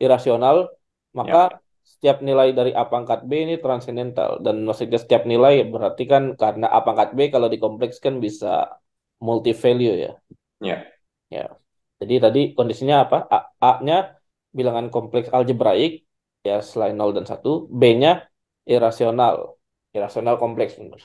irasional, 0.00 0.70
maka 1.16 1.42
ya 1.52 1.58
setiap 1.86 2.18
nilai 2.18 2.50
dari 2.50 2.74
A 2.74 2.84
pangkat 2.90 3.24
B 3.30 3.46
ini 3.46 3.54
transcendental 3.62 4.42
dan 4.42 4.66
maksudnya 4.66 4.98
setiap 4.98 5.22
nilai 5.22 5.62
berarti 5.70 6.04
kan 6.10 6.34
karena 6.34 6.66
A 6.66 6.82
pangkat 6.82 7.14
B 7.14 7.30
kalau 7.30 7.46
dikomplekskan 7.46 8.18
bisa 8.18 8.82
multi 9.22 9.54
value 9.54 9.94
ya. 9.94 10.12
ya 10.60 10.78
Ya. 11.26 11.50
Jadi 11.98 12.14
tadi 12.22 12.40
kondisinya 12.54 13.08
apa? 13.08 13.26
A-nya 13.58 14.14
bilangan 14.54 14.92
kompleks 14.94 15.32
algebraik 15.32 16.06
ya 16.46 16.62
selain 16.62 16.94
0 16.94 17.10
dan 17.16 17.26
1, 17.26 17.66
B-nya 17.66 18.30
irasional. 18.62 19.58
Irasional 19.90 20.38
kompleks 20.38 20.78
benar. 20.78 21.02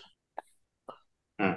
Hmm. 1.39 1.55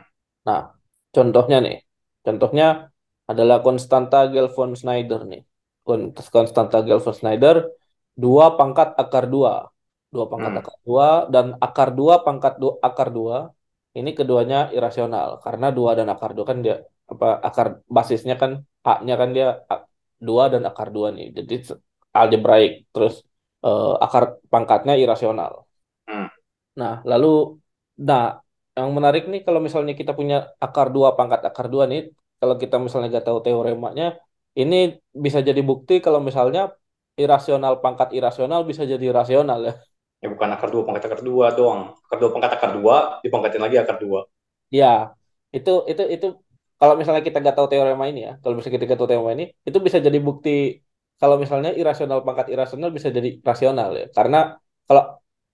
Nah, 0.49 0.72
contohnya 1.12 1.59
nih. 1.61 1.76
Contohnya 2.24 2.89
adalah 3.28 3.61
konstanta 3.61 4.30
Gelfond-Snyder 4.32 5.28
nih. 5.28 5.43
Kon- 5.87 6.11
Konstanta 6.35 6.78
Gelfond-Snyder 6.87 7.57
2 8.24 8.45
pangkat 8.59 8.89
akar 9.03 9.24
2. 9.35 9.53
2 10.14 10.24
pangkat 10.30 10.53
Hmm. 10.55 10.61
akar 10.62 10.76
2 10.87 11.07
dan 11.35 11.47
akar 11.66 11.89
2 11.99 12.14
pangkat 12.26 12.55
2 12.62 12.72
akar 12.89 13.09
2 13.18 13.37
ini 13.99 14.11
keduanya 14.18 14.59
irasional 14.76 15.28
karena 15.45 15.66
2 15.78 15.91
dan 15.99 16.07
akar 16.14 16.30
2 16.37 16.47
kan 16.51 16.59
dia 16.64 16.76
apa 17.12 17.26
akar 17.49 17.66
basisnya 17.97 18.35
kan 18.43 18.53
A-nya 18.85 19.14
kan 19.20 19.30
dia 19.37 19.47
a- 19.72 19.85
2 20.28 20.43
dan 20.53 20.62
akar 20.70 20.89
2 20.97 21.09
nih. 21.16 21.26
Jadi 21.37 21.55
algebraik 22.20 22.72
terus 22.95 23.14
eh, 23.66 23.95
akar 24.05 24.24
pangkatnya 24.53 24.95
irasional. 25.03 25.53
Hmm. 26.09 26.28
Nah, 26.80 26.95
lalu 27.11 27.57
nah 28.09 28.22
yang 28.76 28.91
menarik 28.97 29.24
nih 29.32 29.41
kalau 29.47 29.61
misalnya 29.66 29.95
kita 30.01 30.12
punya 30.18 30.37
akar 30.64 30.87
2 30.97 31.09
pangkat 31.18 31.41
akar 31.49 31.66
2 31.72 31.85
nih, 31.93 32.01
kalau 32.41 32.55
kita 32.62 32.76
misalnya 32.85 33.09
nggak 33.12 33.26
tahu 33.28 33.39
teoremanya, 33.47 34.05
ini 34.55 34.98
bisa 35.11 35.42
jadi 35.42 35.61
bukti 35.61 35.98
kalau 35.98 36.22
misalnya 36.22 36.70
irasional 37.18 37.78
pangkat 37.82 38.14
irasional 38.14 38.62
bisa 38.66 38.82
jadi 38.86 39.07
rasional 39.11 39.61
ya. 39.62 39.74
Ya 40.22 40.28
bukan 40.32 40.48
akar 40.57 40.68
dua 40.72 40.82
pangkat 40.86 41.02
akar 41.11 41.20
dua 41.20 41.46
doang. 41.52 41.94
Akar 42.07 42.18
dua 42.22 42.30
pangkat 42.34 42.50
akar 42.57 42.70
dua 42.78 42.96
dipangkatin 43.22 43.62
lagi 43.62 43.76
akar 43.76 43.96
dua. 44.00 44.24
Ya, 44.72 45.14
itu 45.55 45.84
itu 45.90 46.02
itu 46.09 46.26
kalau 46.80 46.94
misalnya 46.98 47.22
kita 47.22 47.38
nggak 47.42 47.57
tahu 47.59 47.68
teorema 47.70 48.05
ini 48.11 48.20
ya, 48.26 48.32
kalau 48.42 48.55
misalnya 48.57 48.74
kita 48.78 48.86
nggak 48.88 49.00
tahu 49.00 49.11
teorema 49.11 49.32
ini, 49.36 49.44
itu 49.68 49.78
bisa 49.78 49.98
jadi 50.02 50.18
bukti 50.18 50.80
kalau 51.20 51.36
misalnya 51.38 51.70
irasional 51.76 52.26
pangkat 52.26 52.50
irasional 52.50 52.90
bisa 52.90 53.09
jadi 53.14 53.38
rasional 53.44 53.90
ya. 53.94 54.07
Karena 54.16 54.59
kalau 54.88 55.02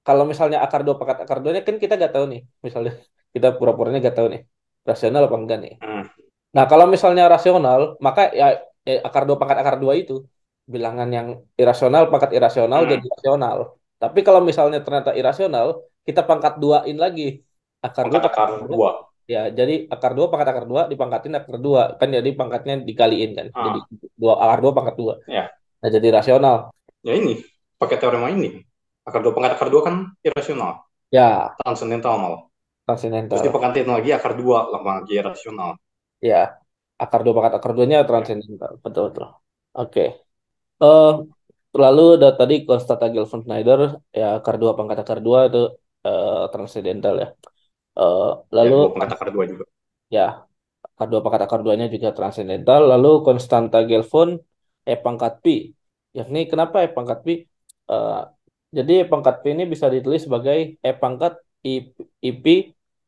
kalau 0.01 0.25
misalnya 0.25 0.65
akar 0.65 0.81
dua 0.87 0.97
pangkat 0.97 1.19
akar 1.29 1.39
dua 1.45 1.51
kan 1.61 1.77
kita 1.77 1.95
nggak 2.01 2.13
tahu 2.17 2.25
nih, 2.33 2.41
misalnya 2.65 2.93
kita 3.35 3.49
pura-puranya 3.59 3.99
nggak 4.01 4.17
tahu 4.17 4.29
nih, 4.33 4.43
rasional 4.89 5.23
apa 5.29 5.37
enggak 5.37 5.59
nih. 5.61 5.75
Hmm. 5.85 6.05
Nah, 6.51 6.65
kalau 6.67 6.87
misalnya 6.91 7.31
rasional, 7.31 7.95
maka 8.03 8.35
ya, 8.35 8.59
ya 8.89 8.93
akar 9.07 9.23
dua 9.29 9.37
pangkat 9.41 9.59
akar 9.63 9.77
dua 9.83 9.95
itu 10.01 10.15
bilangan 10.75 11.09
yang 11.17 11.29
irasional 11.61 12.03
pangkat 12.13 12.31
irasional 12.39 12.81
Hmm. 12.85 12.91
jadi 12.93 13.07
rasional. 13.15 13.59
Tapi 14.01 14.19
kalau 14.27 14.41
misalnya 14.49 14.79
ternyata 14.85 15.11
irasional, 15.21 15.67
kita 16.07 16.21
pangkat 16.29 16.53
duain 16.63 16.97
lagi 17.05 17.23
akar 17.87 18.07
dua 18.09 18.19
Pangkat 18.21 18.33
akar 18.33 18.49
dua. 18.73 18.91
Ya, 19.31 19.41
jadi 19.59 19.75
akar 19.95 20.13
dua 20.19 20.27
pangkat 20.31 20.49
akar 20.53 20.65
dua 20.67 20.83
dipangkatin 20.93 21.33
akar 21.39 21.57
dua 21.67 21.83
kan 22.01 22.09
jadi 22.17 22.31
pangkatnya 22.39 22.75
dikaliin 22.89 23.31
kan. 23.39 23.47
Jadi 23.65 23.79
Ah, 23.79 23.87
dua 24.21 24.33
akar 24.43 24.59
dua 24.65 24.73
pangkat 24.77 24.95
dua. 25.01 25.15
ya. 25.31 25.45
Nah, 25.81 25.91
jadi 25.97 26.09
rasional. 26.19 26.57
Ya 27.07 27.13
ini 27.17 27.33
pakai 27.81 27.97
teorema 28.01 28.29
ini. 28.33 28.49
Akar 29.07 29.21
dua 29.25 29.33
pangkat 29.37 29.53
akar 29.57 29.69
dua 29.73 29.83
kan 29.87 29.95
irasional, 30.27 30.73
Ya, 31.11 31.55
transendental 31.63 32.15
malah. 32.23 32.43
Terus 33.29 33.43
transendental. 33.43 33.45
dipangkatin 33.47 33.87
lagi 33.89 34.11
akar 34.17 34.33
dua 34.41 34.59
lagi 34.75 35.17
rasional. 35.23 35.71
Ya, 36.21 36.60
akar 37.03 37.21
dua 37.25 37.33
pangkat 37.37 37.55
akar 37.59 37.73
duanya 37.77 37.99
transendental. 38.09 38.73
Betul 38.85 39.03
betul. 39.09 39.27
Oke. 39.81 40.01
Eh, 40.85 41.09
lalu 41.83 42.03
ada 42.17 42.29
tadi 42.41 42.55
konstanta 42.69 43.07
Gelfand-Schneider 43.15 43.81
ya 44.21 44.25
akar 44.39 44.55
dua 44.63 44.73
pangkat 44.79 44.99
akar 45.05 45.19
dua 45.27 45.39
itu 45.49 45.59
eh, 46.09 46.43
transendental 46.53 47.15
ya. 47.23 47.29
Eh, 48.01 48.27
Ya, 48.65 48.69
lalu 48.69 48.77
dua 48.77 48.89
pangkat 48.93 49.11
akar 49.15 49.29
dua 49.35 49.45
juga. 49.53 49.65
ya 50.17 50.21
akar 50.95 51.07
dua 51.13 51.21
pangkat 51.25 51.43
akar 51.47 51.61
duanya 51.65 51.87
juga 51.95 52.09
transendental. 52.19 52.81
Lalu 52.93 53.09
konstanta 53.27 53.79
Gelfand 53.91 54.33
e 54.91 54.95
pangkat 55.05 55.33
pi. 55.45 55.55
Yakni 56.19 56.41
kenapa 56.53 56.77
e 56.87 56.89
pangkat 56.97 57.19
pi? 57.27 57.33
Eh, 57.93 58.21
jadi 58.77 58.93
e 59.03 59.05
pangkat 59.13 59.35
pi 59.43 59.49
ini 59.57 59.65
bisa 59.73 59.87
ditulis 59.95 60.23
sebagai 60.27 60.59
e 60.89 60.91
pangkat 61.03 61.33
i, 61.71 61.73
i 62.29 62.31
pi 62.45 62.55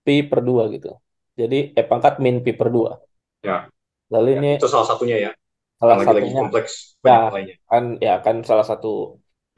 pi 0.07 0.15
per 0.31 0.41
2 0.49 0.63
gitu. 0.75 0.89
Jadi 1.41 1.57
E 1.79 1.83
pangkat 1.91 2.15
min 2.25 2.37
pi 2.45 2.53
per 2.59 2.69
2. 2.75 2.91
Ya. 3.43 3.69
Lalu 4.15 4.29
Ya, 4.35 4.39
ini 4.39 4.51
itu 4.59 4.67
salah 4.71 4.87
satunya 4.89 5.17
ya. 5.19 5.31
Salah 5.83 5.97
Yang 5.97 6.01
lagi-lagi 6.03 6.33
satunya 6.33 6.43
kompleks 6.43 6.73
ya 7.09 7.15
kan 7.71 7.85
ya 8.07 8.13
kan 8.25 8.37
salah 8.49 8.67
satu 8.71 8.89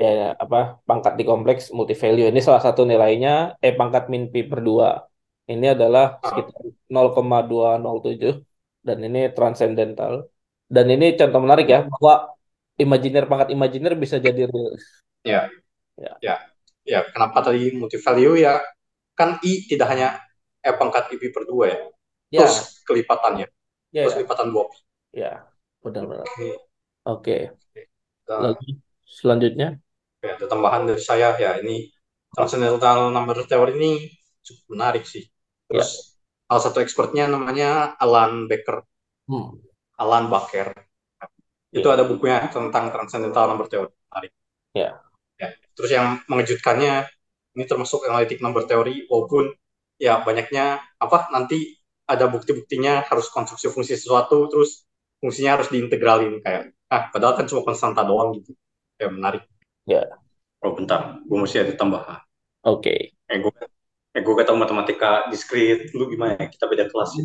ya 0.03 0.09
apa 0.43 0.57
pangkat 0.89 1.13
di 1.19 1.25
kompleks 1.31 1.63
multivalue. 1.79 2.25
Ini 2.33 2.41
salah 2.49 2.63
satu 2.67 2.83
nilainya 2.91 3.31
E 3.65 3.69
pangkat 3.79 4.05
min 4.13 4.23
pi 4.33 4.41
per 4.51 4.61
2. 4.69 4.87
Ini 5.53 5.67
adalah 5.77 6.05
Ah, 6.23 6.29
sekitar 6.29 6.63
0,207 6.95 8.35
dan 8.87 8.99
ini 9.07 9.19
transcendental. 9.37 10.13
Dan 10.75 10.87
ini 10.95 11.05
contoh 11.19 11.41
menarik 11.45 11.67
ya 11.75 11.79
bahwa 11.93 12.13
imajiner 12.83 13.25
pangkat 13.31 13.49
imajiner 13.57 13.93
bisa 14.03 14.17
jadi 14.27 14.41
real. 14.53 14.73
ya, 15.25 15.49
Ya. 15.97 16.19
ya, 16.23 16.37
ya. 16.87 17.01
Kenapa 17.13 17.39
tadi 17.47 17.73
multivalue 17.77 18.41
ya? 18.43 18.61
Kan 19.19 19.41
i 19.47 19.65
tidak 19.71 19.89
hanya 19.93 20.09
e 20.65 20.71
pangkat 20.81 21.05
i 21.15 21.17
pi 21.21 21.29
per 21.35 21.45
dua 21.51 21.67
ya. 21.75 21.81
Ya, 22.31 22.45
Terus 22.45 22.57
kelipatannya, 22.89 23.47
ya, 23.93 24.03
terus 24.03 24.15
ya, 24.15 24.19
lipatan 24.21 24.49
dua 24.55 24.65
pi. 24.71 24.79
ya, 25.13 25.54
benar-benar. 25.85 26.25
Oke. 26.25 26.49
Oke, 27.05 27.53
lalu 28.25 28.81
selanjutnya, 29.05 29.77
ya, 30.25 30.41
ada 30.41 30.47
tambahan 30.49 30.89
dari 30.89 31.03
saya 31.05 31.37
ya 31.37 31.61
ini 31.61 31.93
transcendental 32.33 33.13
number 33.13 33.45
theory 33.45 33.77
ini 33.77 33.93
cukup 34.41 34.65
menarik 34.73 35.05
sih. 35.05 35.29
ya, 35.69 35.85
Terus 35.85 36.17
salah 36.49 36.63
satu 36.65 36.81
expertnya 36.81 37.29
namanya 37.29 37.93
Alan 38.01 38.49
Becker, 38.49 38.81
hmm, 39.29 39.61
Alan 40.01 40.33
Baker. 40.33 40.73
Itu 41.69 41.85
ya, 41.91 42.01
ada 42.01 42.09
bukunya 42.09 42.49
tentang 42.49 42.89
transcendental 42.89 43.53
number 43.53 43.69
theory. 43.69 43.93
Menarik. 44.09 44.33
ya, 44.73 45.05
Ya. 45.35 45.51
Terus 45.75 45.91
yang 45.91 46.23
mengejutkannya 46.31 47.11
ini 47.55 47.65
termasuk 47.67 48.07
analytic 48.07 48.39
number 48.39 48.65
theory 48.67 49.07
walaupun 49.11 49.51
ya 49.99 50.23
banyaknya 50.23 50.83
apa 50.99 51.31
nanti 51.31 51.79
ada 52.05 52.29
bukti-buktinya 52.31 53.07
harus 53.07 53.31
konstruksi 53.31 53.71
fungsi 53.71 53.95
sesuatu 53.99 54.47
terus 54.51 54.84
fungsinya 55.25 55.51
harus 55.61 55.69
diintegralin 55.73 56.35
kayak 56.45 56.63
ah 56.93 57.03
padahal 57.13 57.35
kan 57.41 57.47
cuma 57.51 57.63
konstanta 57.69 58.03
doang 58.05 58.37
gitu. 58.39 58.53
Ya 59.01 59.09
menarik. 59.17 59.43
ya, 59.87 60.25
Oh 60.67 60.73
bentar, 60.79 61.01
gue 61.29 61.39
mesti 61.43 61.57
ada 61.63 61.73
tambahan. 61.81 62.19
oke. 62.63 62.95
Eh 63.33 63.39
gue 63.45 63.53
eh 64.17 64.23
gue 64.25 64.33
gak 64.39 64.49
tau 64.49 64.59
matematika 64.63 65.11
diskrit 65.33 65.81
lu 65.99 66.05
gimana 66.13 66.33
ya? 66.41 66.47
Kita 66.55 66.65
beda 66.73 66.85
kelas 66.93 67.11
ya. 67.19 67.25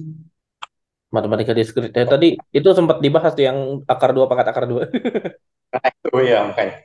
Matematika 1.16 1.54
diskrit. 1.58 1.89
Ya, 1.97 2.06
tadi 2.06 2.28
itu 2.58 2.70
sempat 2.78 2.97
dibahas 3.02 3.34
tuh 3.38 3.45
yang 3.50 3.58
akar 3.89 4.10
dua 4.16 4.26
pangkat 4.30 4.47
akar 4.54 4.66
dua. 4.70 4.84
Nah, 5.74 5.82
itu 5.89 6.18
ya 6.32 6.38
makanya. 6.50 6.76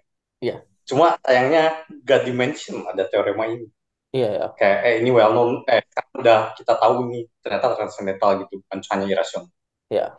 Iya, 0.40 0.66
Cuma 0.88 1.06
sayangnya 1.24 1.62
gak 2.08 2.20
dimention 2.28 2.76
ada 2.90 3.04
teorema 3.12 3.44
ini. 3.54 3.66
iya, 4.12 4.26
ya, 4.38 4.46
Kayak 4.58 4.78
eh 4.88 4.94
ini 5.02 5.10
well 5.16 5.32
known 5.34 5.52
eh 5.70 5.82
kan 5.94 6.06
udah 6.22 6.38
kita 6.58 6.72
tahu 6.82 6.94
ini 7.10 7.18
ternyata 7.42 7.66
transcendental 7.78 8.30
gitu 8.46 8.54
bukan 8.62 8.78
hanya 8.92 9.06
irasional. 9.14 9.50
ya, 9.90 10.18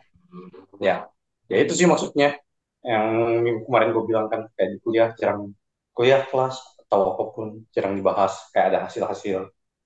Ya, 0.87 0.95
ya 1.51 1.55
itu 1.63 1.73
sih 1.77 1.87
maksudnya 1.91 2.27
yang 2.85 3.05
kemarin 3.65 3.89
gue 3.95 4.03
bilang 4.09 4.27
kan 4.31 4.41
kayak 4.55 4.69
di 4.73 4.77
kuliah 4.85 5.09
jarang 5.19 5.41
kuliah 5.95 6.21
kelas 6.29 6.55
atau 6.85 6.99
apa 7.15 7.23
pun 7.33 7.47
jarang 7.75 7.93
dibahas 7.99 8.33
kayak 8.53 8.65
ada 8.69 8.79
hasil-hasil 8.85 9.37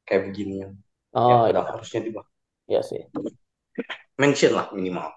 kayak 0.07 0.21
begini 0.27 0.53
ya 0.63 0.67
oh, 1.13 1.47
ya, 1.47 1.63
harusnya 1.71 2.01
dibahas 2.07 2.31
ya 2.67 2.81
sih. 2.83 3.01
mention 4.21 4.53
lah 4.53 4.67
minimal 4.75 5.09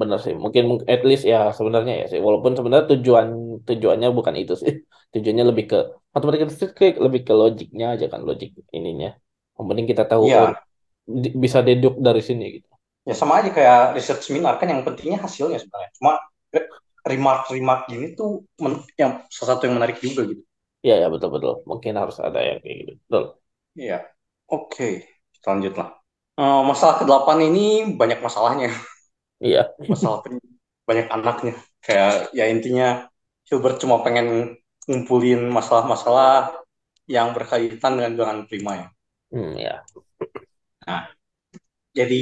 Benar 0.00 0.18
sih. 0.24 0.34
Mungkin 0.44 0.64
at 0.92 1.00
least 1.08 1.24
ya 1.32 1.36
sebenarnya 1.58 1.94
ya 2.00 2.04
sih. 2.12 2.20
Walaupun 2.26 2.52
sebenarnya 2.58 2.86
tujuan 2.92 3.26
tujuannya 3.68 4.08
bukan 4.18 4.34
itu 4.42 4.52
sih. 4.62 4.72
Tujuannya 5.12 5.44
lebih 5.50 5.64
ke 5.70 5.76
matematika 6.14 6.44
kayak 6.78 6.96
lebih 7.04 7.20
ke 7.28 7.32
logiknya 7.40 7.84
aja 7.94 8.06
kan, 8.12 8.20
logik 8.28 8.50
ininya. 8.76 9.08
Yang 9.56 9.66
penting 9.70 9.86
kita 9.92 10.02
tahu 10.10 10.26
di- 11.22 11.36
bisa 11.44 11.58
deduk 11.66 11.94
dari 12.06 12.20
sini 12.28 12.44
gitu. 12.56 12.70
Ya 13.08 13.14
sama 13.20 13.32
aja 13.40 13.50
kayak 13.56 13.78
research 13.96 14.22
seminar 14.28 14.54
kan 14.60 14.68
yang 14.72 14.82
pentingnya 14.86 15.18
hasilnya 15.26 15.58
sebenarnya 15.62 15.90
cuma 15.98 16.12
re- 16.54 16.70
remark-remark 17.06 17.80
gini 17.90 18.06
tuh 18.18 18.42
men- 18.62 18.84
yang 19.00 19.12
salah 19.30 19.48
satu 19.56 19.62
yang 19.70 19.76
menarik 19.78 19.98
juga 20.02 20.22
gitu 20.30 20.42
Iya, 20.84 20.94
ya 21.02 21.06
betul 21.14 21.28
betul. 21.34 21.52
Mungkin 21.70 21.92
harus 22.00 22.16
ada 22.26 22.38
yang 22.48 22.58
kayak 22.62 22.76
gitu. 22.80 22.92
Betul. 23.06 23.24
Iya. 23.80 23.94
Oke, 24.52 24.84
selanjutnya. 25.42 25.84
Eh, 26.40 26.60
masalah 26.70 26.94
ke-8 27.00 27.38
ini 27.48 27.60
banyak 28.00 28.18
masalahnya. 28.26 28.68
Iya. 29.40 29.76
Masalah 29.92 30.18
pen- 30.24 30.42
banyak 30.88 31.06
anaknya. 31.10 31.54
Kayak 31.84 32.12
ya 32.38 32.44
intinya 32.54 32.88
Hilbert 33.48 33.76
cuma 33.82 34.02
pengen 34.04 34.56
ngumpulin 34.86 35.40
masalah-masalah 35.50 36.54
yang 37.10 37.34
berkaitan 37.36 37.92
dengan 37.98 38.12
bilangan 38.16 38.40
prima 38.50 38.72
ya. 38.80 38.86
Hmm, 39.30 39.56
ya. 39.58 39.86
Nah, 40.86 41.02
jadi 41.98 42.20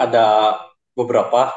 ada 0.00 0.56
beberapa. 0.96 1.52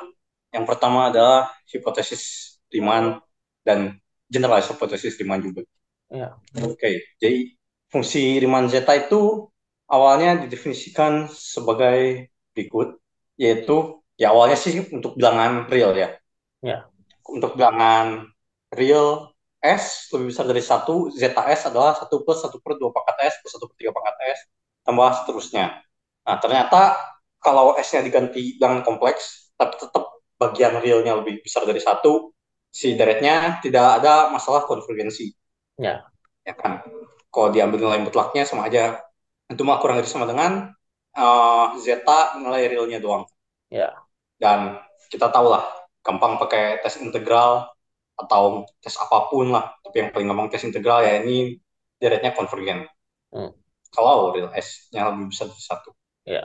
Yang 0.52 0.66
pertama 0.68 1.08
adalah 1.10 1.50
hipotesis 1.72 2.56
Riemann 2.68 3.24
dan 3.64 3.98
generalized 4.28 4.76
hipotesis 4.76 5.16
Riemann 5.16 5.40
juga. 5.40 5.64
Ya. 6.12 6.38
Oke, 6.62 7.16
jadi 7.18 7.56
fungsi 7.90 8.38
Riemann 8.38 8.70
zeta 8.70 8.94
itu 8.94 9.50
awalnya 9.90 10.46
didefinisikan 10.46 11.32
sebagai 11.32 12.30
berikut, 12.54 13.00
yaitu 13.40 14.04
ya 14.20 14.30
awalnya 14.30 14.60
sih 14.60 14.78
untuk 14.94 15.18
bilangan 15.18 15.66
real 15.72 15.96
ya. 15.98 16.14
Ya. 16.62 16.86
Untuk 17.26 17.58
bilangan 17.58 18.30
real 18.70 19.34
S 19.64 20.12
lebih 20.12 20.36
besar 20.36 20.46
dari 20.46 20.60
satu, 20.60 21.08
zeta 21.16 21.48
S 21.48 21.66
adalah 21.66 21.96
satu 21.96 22.22
plus 22.22 22.44
satu 22.44 22.60
per 22.60 22.76
dua 22.76 22.92
pangkat 22.92 23.32
S 23.32 23.34
plus 23.42 23.52
satu 23.56 23.66
per 23.72 23.76
tiga 23.80 23.92
pangkat 23.96 24.16
S, 24.38 24.40
tambah 24.84 25.10
seterusnya. 25.24 25.82
Nah, 26.28 26.38
ternyata 26.40 27.00
kalau 27.44 27.76
S-nya 27.76 28.02
diganti 28.02 28.56
bilangan 28.58 28.82
kompleks, 28.88 29.54
tapi 29.60 29.76
tetap 29.78 30.10
bagian 30.40 30.80
realnya 30.80 31.20
lebih 31.20 31.44
besar 31.44 31.68
dari 31.68 31.84
satu, 31.84 32.32
si 32.74 32.98
deretnya 32.98 33.62
tidak 33.62 34.02
ada 34.02 34.34
masalah 34.34 34.66
konvergensi. 34.66 35.30
Ya. 35.78 36.08
Ya 36.42 36.54
kan? 36.58 36.82
Kalau 37.30 37.54
diambil 37.54 37.84
nilai 37.84 38.02
mutlaknya 38.02 38.48
sama 38.48 38.68
aja. 38.72 39.04
Itu 39.52 39.62
mah 39.68 39.78
kurang 39.78 40.02
lebih 40.02 40.10
sama 40.10 40.26
dengan 40.26 40.74
uh, 41.14 41.78
zeta 41.78 42.40
nilai 42.42 42.72
realnya 42.72 42.98
doang. 42.98 43.28
Ya. 43.70 43.94
Dan 44.42 44.82
kita 45.14 45.30
tahu 45.30 45.54
lah, 45.54 45.64
gampang 46.02 46.42
pakai 46.42 46.82
tes 46.82 46.98
integral 46.98 47.70
atau 48.18 48.66
tes 48.82 48.96
apa 48.98 49.30
pun 49.30 49.54
lah. 49.54 49.78
Tapi 49.86 49.96
yang 50.02 50.10
paling 50.10 50.28
gampang 50.32 50.48
tes 50.50 50.66
integral 50.66 51.06
ya 51.06 51.22
ini 51.22 51.60
deretnya 52.02 52.34
konvergen. 52.34 52.90
Hmm. 53.30 53.54
Kalau 53.94 54.34
real 54.34 54.50
S-nya 54.58 55.14
lebih 55.14 55.30
besar 55.30 55.54
dari 55.54 55.62
satu. 55.62 55.90
Ya. 56.26 56.42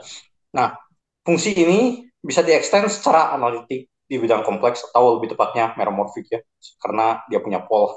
Nah, 0.53 0.77
fungsi 1.29 1.53
ini 1.53 2.09
bisa 2.25 2.41
diekstend 2.41 2.89
secara 2.89 3.37
analitik 3.37 3.85
di 4.09 4.15
bidang 4.17 4.41
kompleks 4.41 4.81
atau 4.89 5.21
lebih 5.21 5.37
tepatnya 5.37 5.77
meromorfik 5.77 6.25
ya, 6.25 6.41
karena 6.81 7.21
dia 7.29 7.37
punya 7.37 7.61
pol. 7.61 7.93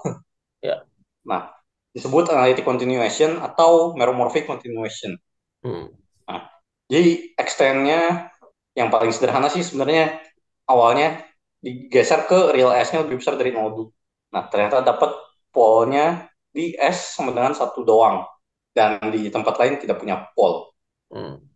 Ya. 0.60 0.84
Nah, 1.22 1.54
disebut 1.94 2.34
analytic 2.34 2.66
continuation 2.66 3.38
atau 3.38 3.94
meromorphic 3.94 4.42
continuation. 4.42 5.14
Hmm. 5.62 5.94
Nah, 6.26 6.50
jadi 6.90 7.30
extendnya 7.38 8.26
yang 8.74 8.90
paling 8.90 9.14
sederhana 9.14 9.46
sih 9.46 9.62
sebenarnya 9.62 10.18
awalnya 10.66 11.22
digeser 11.62 12.26
ke 12.26 12.50
real 12.58 12.74
S-nya 12.74 13.06
lebih 13.06 13.22
besar 13.22 13.38
dari 13.38 13.54
0 13.54 13.94
Nah, 14.34 14.50
ternyata 14.50 14.82
dapat 14.82 15.14
polnya 15.54 16.26
di 16.50 16.74
S 16.74 17.14
sama 17.14 17.30
dengan 17.30 17.54
satu 17.54 17.86
doang. 17.86 18.26
Dan 18.74 18.98
di 19.14 19.30
tempat 19.30 19.54
lain 19.62 19.78
tidak 19.78 20.02
punya 20.02 20.26
pol. 20.34 20.74
Hmm. 21.06 21.51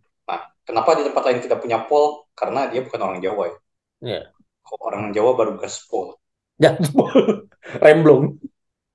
Nah, 0.67 0.83
kenapa 0.83 0.99
di 0.99 1.07
tempat 1.07 1.23
lain 1.23 1.39
tidak 1.47 1.63
punya 1.63 1.79
pol? 1.87 2.27
Karena 2.35 2.67
dia 2.67 2.83
bukan 2.83 2.99
orang 2.99 3.23
Jawa 3.23 3.43
ya. 3.47 3.57
Ya. 4.03 4.21
Kalau 4.67 4.83
orang 4.91 5.15
Jawa 5.15 5.39
baru 5.39 5.55
gaspol. 5.55 6.19
Gaspol. 6.59 7.47
Remblong. 7.87 8.35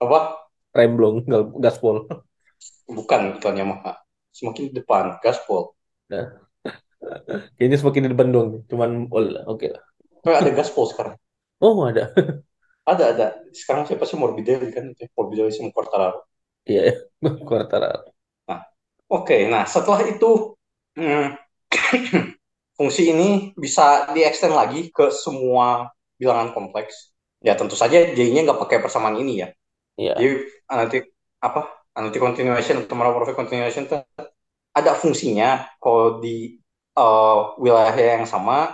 Apa? 0.04 0.52
Remblong, 0.76 1.24
gaspol. 1.64 2.04
Bukan 2.92 3.40
iklan 3.40 3.56
Yamaha. 3.56 4.04
Semakin 4.36 4.68
di 4.68 4.74
depan, 4.84 5.16
gaspol. 5.24 5.72
Kayaknya 7.56 7.78
semakin 7.80 8.02
di 8.04 8.10
depan 8.12 8.28
doang. 8.36 8.48
nih. 8.52 8.62
Cuman, 8.68 8.92
oke 9.48 9.68
lah. 9.72 9.84
Kayak 10.28 10.38
ada 10.44 10.52
gaspol 10.52 10.86
sekarang. 10.92 11.16
Oh, 11.64 11.88
ada. 11.88 12.12
Ada, 12.84 13.04
ada. 13.16 13.28
Sekarang 13.56 13.88
siapa 13.88 14.04
sih 14.04 14.20
Morbidelli 14.20 14.76
kan? 14.76 14.92
Morbidelli 15.16 15.56
sama 15.56 15.72
Quartararo. 15.72 16.28
Iya, 16.68 16.92
ya. 16.92 16.96
Quartararo. 17.48 18.12
Oke, 19.12 19.44
nah 19.52 19.68
setelah 19.68 20.08
itu 20.08 20.56
hmm, 20.96 21.36
fungsi 22.78 23.14
ini 23.14 23.54
bisa 23.54 24.10
di-extend 24.16 24.56
lagi 24.58 24.90
ke 24.90 25.12
semua 25.14 25.92
bilangan 26.18 26.56
kompleks. 26.56 27.14
Ya 27.42 27.58
tentu 27.58 27.74
saja 27.74 28.14
J-nya 28.14 28.46
nggak 28.46 28.62
pakai 28.62 28.78
persamaan 28.82 29.18
ini 29.18 29.46
ya. 29.46 29.48
Iya. 29.98 30.14
Jadi 30.18 30.30
analytic 30.70 31.04
apa? 31.42 31.62
Analytic 31.92 32.22
continuation 32.24 32.76
atau 32.86 32.96
meromorphic 32.96 33.36
continuation 33.36 33.86
itu 33.86 33.98
ada 34.72 34.92
fungsinya 34.96 35.68
kalau 35.84 36.24
di 36.24 36.62
uh, 36.96 37.58
wilayah 37.60 37.92
yang 37.92 38.24
sama 38.24 38.72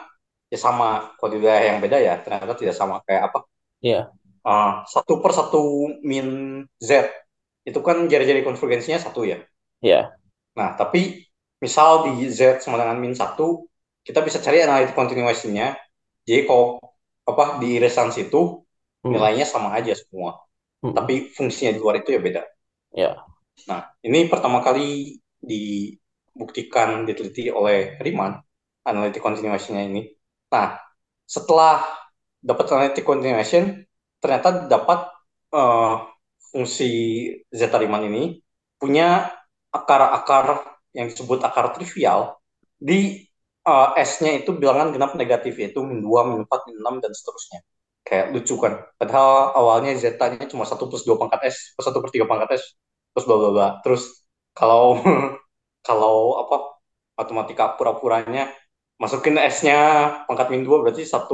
ya 0.47 0.59
sama, 0.59 1.11
kalau 1.19 1.35
di 1.35 1.37
wilayah 1.43 1.75
yang 1.75 1.79
beda 1.83 1.97
ya 1.99 2.21
ternyata 2.21 2.55
tidak 2.55 2.75
sama 2.77 3.03
kayak 3.03 3.31
apa? 3.31 3.39
Iya. 3.83 4.11
Uh, 4.47 4.87
satu 4.87 5.19
per 5.19 5.35
satu 5.35 5.91
min 6.07 6.63
z 6.79 7.11
itu 7.67 7.79
kan 7.83 8.07
jari-jari 8.07 8.47
konvergensinya 8.47 8.95
satu 8.95 9.27
ya. 9.27 9.43
Iya. 9.83 10.15
Nah, 10.55 10.79
tapi 10.79 11.26
misal 11.63 12.07
di 12.07 12.29
Z 12.29 12.63
sama 12.63 12.77
dengan 12.81 12.97
min 13.01 13.13
1, 13.17 13.65
kita 14.05 14.19
bisa 14.23 14.39
cari 14.43 14.63
analytic 14.63 14.93
continuation-nya. 14.95 15.75
Jadi 16.27 16.41
kalau 16.47 16.79
apa 17.27 17.59
di 17.61 17.77
resans 17.83 18.15
itu 18.19 18.63
Hmm. 19.05 19.13
nilainya 19.13 19.45
sama 19.45 19.77
aja 19.77 19.93
semua. 19.93 20.41
Hmm. 20.83 20.93
Tapi 20.97 21.29
fungsinya 21.31 21.71
di 21.75 21.79
luar 21.79 22.01
itu 22.01 22.09
ya 22.15 22.19
beda. 22.19 22.41
Ya. 22.93 23.11
Nah, 23.69 23.81
ini 24.03 24.25
pertama 24.27 24.59
kali 24.65 25.17
dibuktikan 25.41 27.05
diteliti 27.07 27.49
oleh 27.53 27.97
Riemann 28.01 28.41
analytic 28.83 29.21
continuation-nya 29.21 29.83
ini. 29.85 30.01
Nah, 30.53 30.77
setelah 31.27 31.83
dapat 32.41 32.65
analytic 32.73 33.03
continuation, 33.05 33.83
ternyata 34.21 34.65
dapat 34.69 34.99
eh, 35.53 35.93
fungsi 36.51 36.89
zeta 37.51 37.77
Riemann 37.81 38.07
ini 38.09 38.23
punya 38.81 39.29
akar-akar 39.73 40.76
yang 40.97 41.07
disebut 41.13 41.45
akar 41.45 41.77
trivial 41.77 42.41
di 42.81 43.21
uh, 43.69 43.93
S-nya 43.93 44.41
itu 44.41 44.49
bilangan 44.57 44.89
genap 44.95 45.13
negatif 45.13 45.53
yaitu 45.61 45.85
min 45.85 46.01
2, 46.01 46.29
min 46.33 46.39
4, 46.49 46.67
min 46.73 46.77
6 46.81 47.03
dan 47.03 47.11
seterusnya. 47.13 47.59
Kayak 48.07 48.25
lucu 48.33 48.55
kan. 48.57 48.73
Padahal 48.97 49.53
awalnya 49.53 49.91
Z-nya 49.93 50.47
cuma 50.49 50.65
1 50.65 50.79
plus 50.89 51.03
2 51.05 51.19
pangkat 51.21 51.53
S 51.53 51.77
plus 51.77 51.85
1 51.85 52.01
per 52.01 52.09
3 52.09 52.25
pangkat 52.25 52.49
S 52.57 52.63
terus 53.13 53.25
bla 53.29 53.37
bla 53.37 53.49
bla. 53.53 53.67
Terus 53.85 54.03
kalau 54.57 54.97
kalau 55.87 56.41
apa 56.41 56.55
matematika 57.19 57.77
pura-puranya 57.77 58.49
masukin 58.97 59.37
S-nya 59.37 59.77
pangkat 60.25 60.49
min 60.49 60.65
2 60.65 60.81
berarti 60.81 61.05
1 61.05 61.27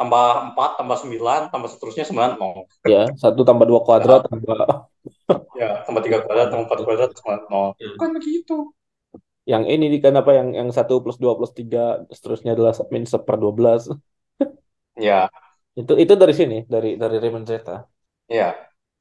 tambah 0.00 0.56
4 0.56 0.80
tambah 0.80 0.96
9 1.04 1.52
tambah 1.52 1.68
seterusnya 1.68 2.04
9 2.08 2.40
nol. 2.40 2.64
Ya, 2.88 3.04
satu 3.20 3.44
tambah 3.44 3.68
dua 3.68 3.84
kuadrat 3.84 4.24
tambah 4.24 4.88
Ya, 5.60 5.84
tambah 5.84 6.00
3 6.00 6.24
kuadrat 6.24 6.48
tambah 6.48 6.64
4 6.72 6.86
kuadrat 6.88 7.10
sama 7.12 7.44
nol. 7.52 7.76
Ya. 7.76 7.92
Bukan 8.00 8.10
begitu. 8.16 8.56
Yang 9.48 9.64
ini 9.72 9.84
kan 10.04 10.14
apa 10.20 10.30
yang 10.38 10.48
yang 10.58 10.68
satu 10.76 10.94
plus 11.02 11.18
dua 11.22 11.32
plus 11.38 11.52
tiga 11.58 11.78
seterusnya 12.16 12.50
adalah 12.54 12.72
min 12.94 13.04
seper 13.12 13.36
dua 13.42 13.52
belas 13.58 13.82
Ya, 14.96 15.30
itu 15.80 15.92
itu 16.02 16.12
dari 16.22 16.34
sini 16.40 16.54
dari 16.72 16.88
dari 17.02 17.16
Riemann 17.22 17.44
zeta 17.50 17.72
ya. 18.28 18.56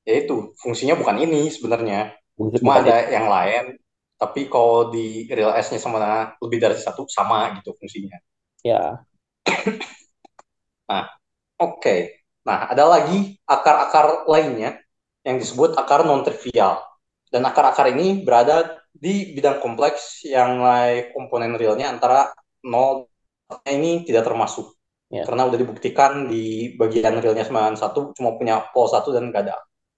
Ya 0.07 0.13
itu, 0.25 0.55
fungsinya 0.61 0.95
bukan 0.97 1.17
ini 1.21 1.51
sebenarnya. 1.53 2.17
Fungsi 2.37 2.57
Cuma 2.57 2.81
ada 2.81 2.93
itu. 2.93 2.93
yang 3.13 3.27
lain, 3.29 3.77
tapi 4.17 4.49
kalau 4.49 4.89
di 4.89 5.29
real 5.29 5.53
S-nya 5.53 5.77
sama 5.79 5.99
lebih 6.41 6.57
dari 6.63 6.77
satu 6.79 7.05
sama 7.07 7.53
gitu 7.61 7.71
fungsinya. 7.77 8.17
ya 8.63 9.05
Oke. 11.59 12.23
Nah, 12.47 12.71
ada 12.71 12.83
lagi 12.87 13.35
akar-akar 13.45 14.25
lainnya 14.31 14.79
yang 15.27 15.37
disebut 15.37 15.75
akar 15.75 16.07
non-trivial. 16.07 16.79
Dan 17.29 17.43
akar-akar 17.45 17.91
ini 17.93 18.23
berada 18.25 18.78
di 18.99 19.31
bidang 19.31 19.63
kompleks 19.63 20.27
yang 20.27 20.59
nilai 20.59 21.15
komponen 21.15 21.55
realnya 21.55 21.87
antara 21.87 22.35
0 22.61 23.07
ini 23.71 24.03
tidak 24.03 24.27
termasuk. 24.27 24.75
Ya. 25.09 25.25
Karena 25.25 25.49
udah 25.49 25.57
dibuktikan 25.57 26.29
di 26.29 26.75
bagian 26.77 27.17
realnya 27.17 27.47
91 27.47 28.13
cuma 28.13 28.37
punya 28.37 28.61
pol 28.69 28.85
1 28.85 29.09
dan 29.15 29.31
nggak 29.31 29.41
ada. 29.47 29.55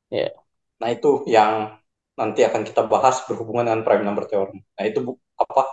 Ya. 0.07 0.31
Nah, 0.79 0.89
itu 0.93 1.25
yang 1.27 1.81
nanti 2.15 2.45
akan 2.45 2.61
kita 2.63 2.85
bahas 2.85 3.25
berhubungan 3.27 3.67
dengan 3.67 3.81
prime 3.83 4.05
number 4.05 4.29
theorem. 4.29 4.61
Nah, 4.61 4.83
itu 4.87 5.17
apa? 5.35 5.67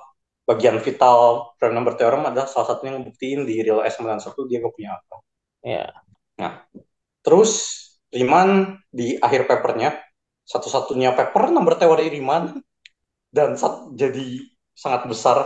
Bagian 0.49 0.81
vital 0.81 1.53
prime 1.61 1.77
number 1.77 1.93
theorem 1.95 2.25
adalah 2.25 2.49
salah 2.49 2.73
satunya 2.73 2.97
yang 2.97 3.05
buktiin 3.05 3.45
di 3.45 3.61
real 3.61 3.85
S91 3.85 4.33
dia 4.49 4.59
nggak 4.65 4.75
punya 4.75 4.91
apa. 4.97 5.17
ya 5.61 5.85
Terus 7.21 7.51
Riemann 8.09 8.81
di 8.89 9.21
akhir 9.21 9.45
papernya 9.45 10.01
satu-satunya 10.49 11.13
paper 11.13 11.53
number 11.53 11.77
teori 11.77 12.09
Riemann 12.09 12.57
dan 13.37 13.55
sat- 13.61 13.89
jadi 13.95 14.25
sangat 14.77 15.03
besar 15.11 15.37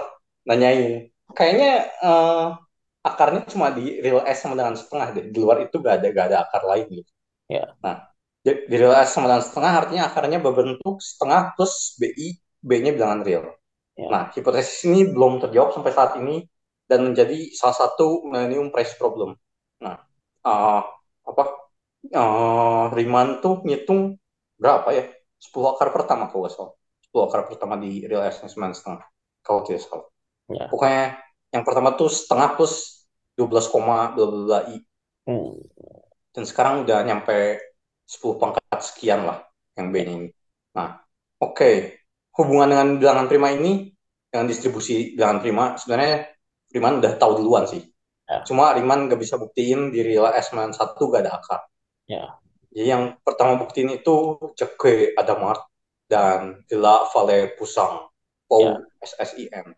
nanyain 0.49 1.11
kayaknya 1.37 1.71
eh, 2.05 2.47
akarnya 3.03 3.43
cuma 3.51 3.67
di 3.75 3.99
real 4.05 4.23
S 4.27 4.39
sama 4.47 4.55
dengan 4.59 4.77
setengah 4.79 5.09
deh 5.17 5.25
di 5.35 5.39
luar 5.43 5.59
itu 5.67 5.77
gak 5.83 5.95
ada 6.03 6.07
gak 6.15 6.27
ada 6.31 6.37
akar 6.47 6.63
lain 6.71 6.87
gitu. 7.03 7.11
Ya. 7.51 7.65
Nah 7.85 7.97
Di, 8.43 8.67
di 8.71 8.75
real 8.75 8.95
S 8.99 9.15
sama 9.15 9.27
dengan 9.31 9.45
setengah 9.47 9.73
artinya 9.81 10.03
akarnya 10.11 10.39
berbentuk 10.43 10.99
setengah 10.99 11.55
plus 11.55 11.95
BI, 12.01 12.29
B-nya 12.59 12.91
bilangan 12.97 13.23
real. 13.23 13.45
Ya. 13.95 14.09
Nah, 14.11 14.23
hipotesis 14.35 14.83
ini 14.91 15.07
belum 15.15 15.39
terjawab 15.43 15.71
sampai 15.79 15.93
saat 15.95 16.13
ini 16.19 16.43
dan 16.91 17.07
menjadi 17.07 17.39
salah 17.55 17.77
satu 17.87 18.27
millennium 18.27 18.75
price 18.75 18.99
problem. 18.99 19.39
Nah, 19.79 19.95
uh, 20.43 20.83
apa 21.23 21.43
uh, 22.19 22.85
Riemann 22.97 23.39
tuh 23.45 23.63
ngitung 23.67 24.19
berapa 24.61 24.89
ya? 24.95 25.05
10 25.39 25.75
akar 25.75 25.89
pertama 25.95 26.31
kalau 26.31 26.47
nggak 26.47 26.55
salah. 26.55 26.73
10 27.13 27.29
akar 27.29 27.45
pertama 27.45 27.77
di 27.77 28.09
real 28.09 28.25
S 28.25 28.41
sembilan 28.41 28.73
setengah 28.73 29.05
kalau 29.45 29.61
tidak 29.69 29.85
salah. 29.85 30.09
Ya. 30.49 30.67
Pokoknya 30.73 31.05
yang 31.53 31.63
pertama 31.69 31.93
tuh 31.93 32.09
setengah 32.09 32.57
plus 32.57 33.05
12, 33.37 33.69
bla 33.69 34.13
bla 34.17 34.61
i. 34.73 34.77
Hmm. 35.29 35.61
Dan 36.33 36.49
sekarang 36.49 36.89
udah 36.89 37.05
nyampe 37.05 37.61
10 38.09 38.41
pangkat 38.41 38.81
sekian 38.81 39.29
lah 39.29 39.45
yang 39.77 39.93
B 39.93 39.95
ini. 40.01 40.29
Nah, 40.77 40.97
oke. 41.41 41.53
Okay. 41.53 41.75
Hubungan 42.33 42.73
dengan 42.73 42.89
bilangan 42.97 43.27
prima 43.29 43.53
ini, 43.53 43.93
dengan 44.33 44.49
distribusi 44.49 45.13
bilangan 45.13 45.39
prima, 45.45 45.65
sebenarnya 45.77 46.33
Riemann 46.73 47.05
udah 47.05 47.13
tahu 47.21 47.45
duluan 47.45 47.69
sih. 47.69 47.85
Ya. 48.25 48.41
Cuma 48.49 48.73
Riemann 48.73 49.13
gak 49.13 49.21
bisa 49.21 49.37
buktiin 49.37 49.93
di 49.93 50.01
real 50.01 50.33
S91 50.33 50.97
gak 50.97 51.21
ada 51.21 51.33
akar. 51.37 51.61
Ya. 52.09 52.41
Jadi 52.73 52.89
yang 52.89 53.21
pertama 53.21 53.61
buktiin 53.61 53.93
itu 53.93 54.41
Jacques 54.57 55.13
Adamart 55.21 55.69
dan 56.13 56.61
Villa 56.69 57.09
Valle 57.09 57.57
Pusang, 57.57 58.13
Paul 58.45 58.85
ya. 59.01 59.17
SSIM. 59.17 59.73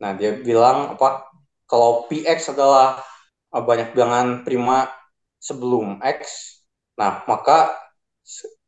Nah, 0.00 0.16
dia 0.16 0.32
bilang 0.40 0.96
apa? 0.96 1.28
Kalau 1.68 2.08
PX 2.08 2.56
adalah 2.56 3.04
banyak 3.52 3.92
bilangan 3.92 4.48
prima 4.48 4.88
sebelum 5.36 6.00
X, 6.00 6.52
nah 6.96 7.20
maka 7.28 7.76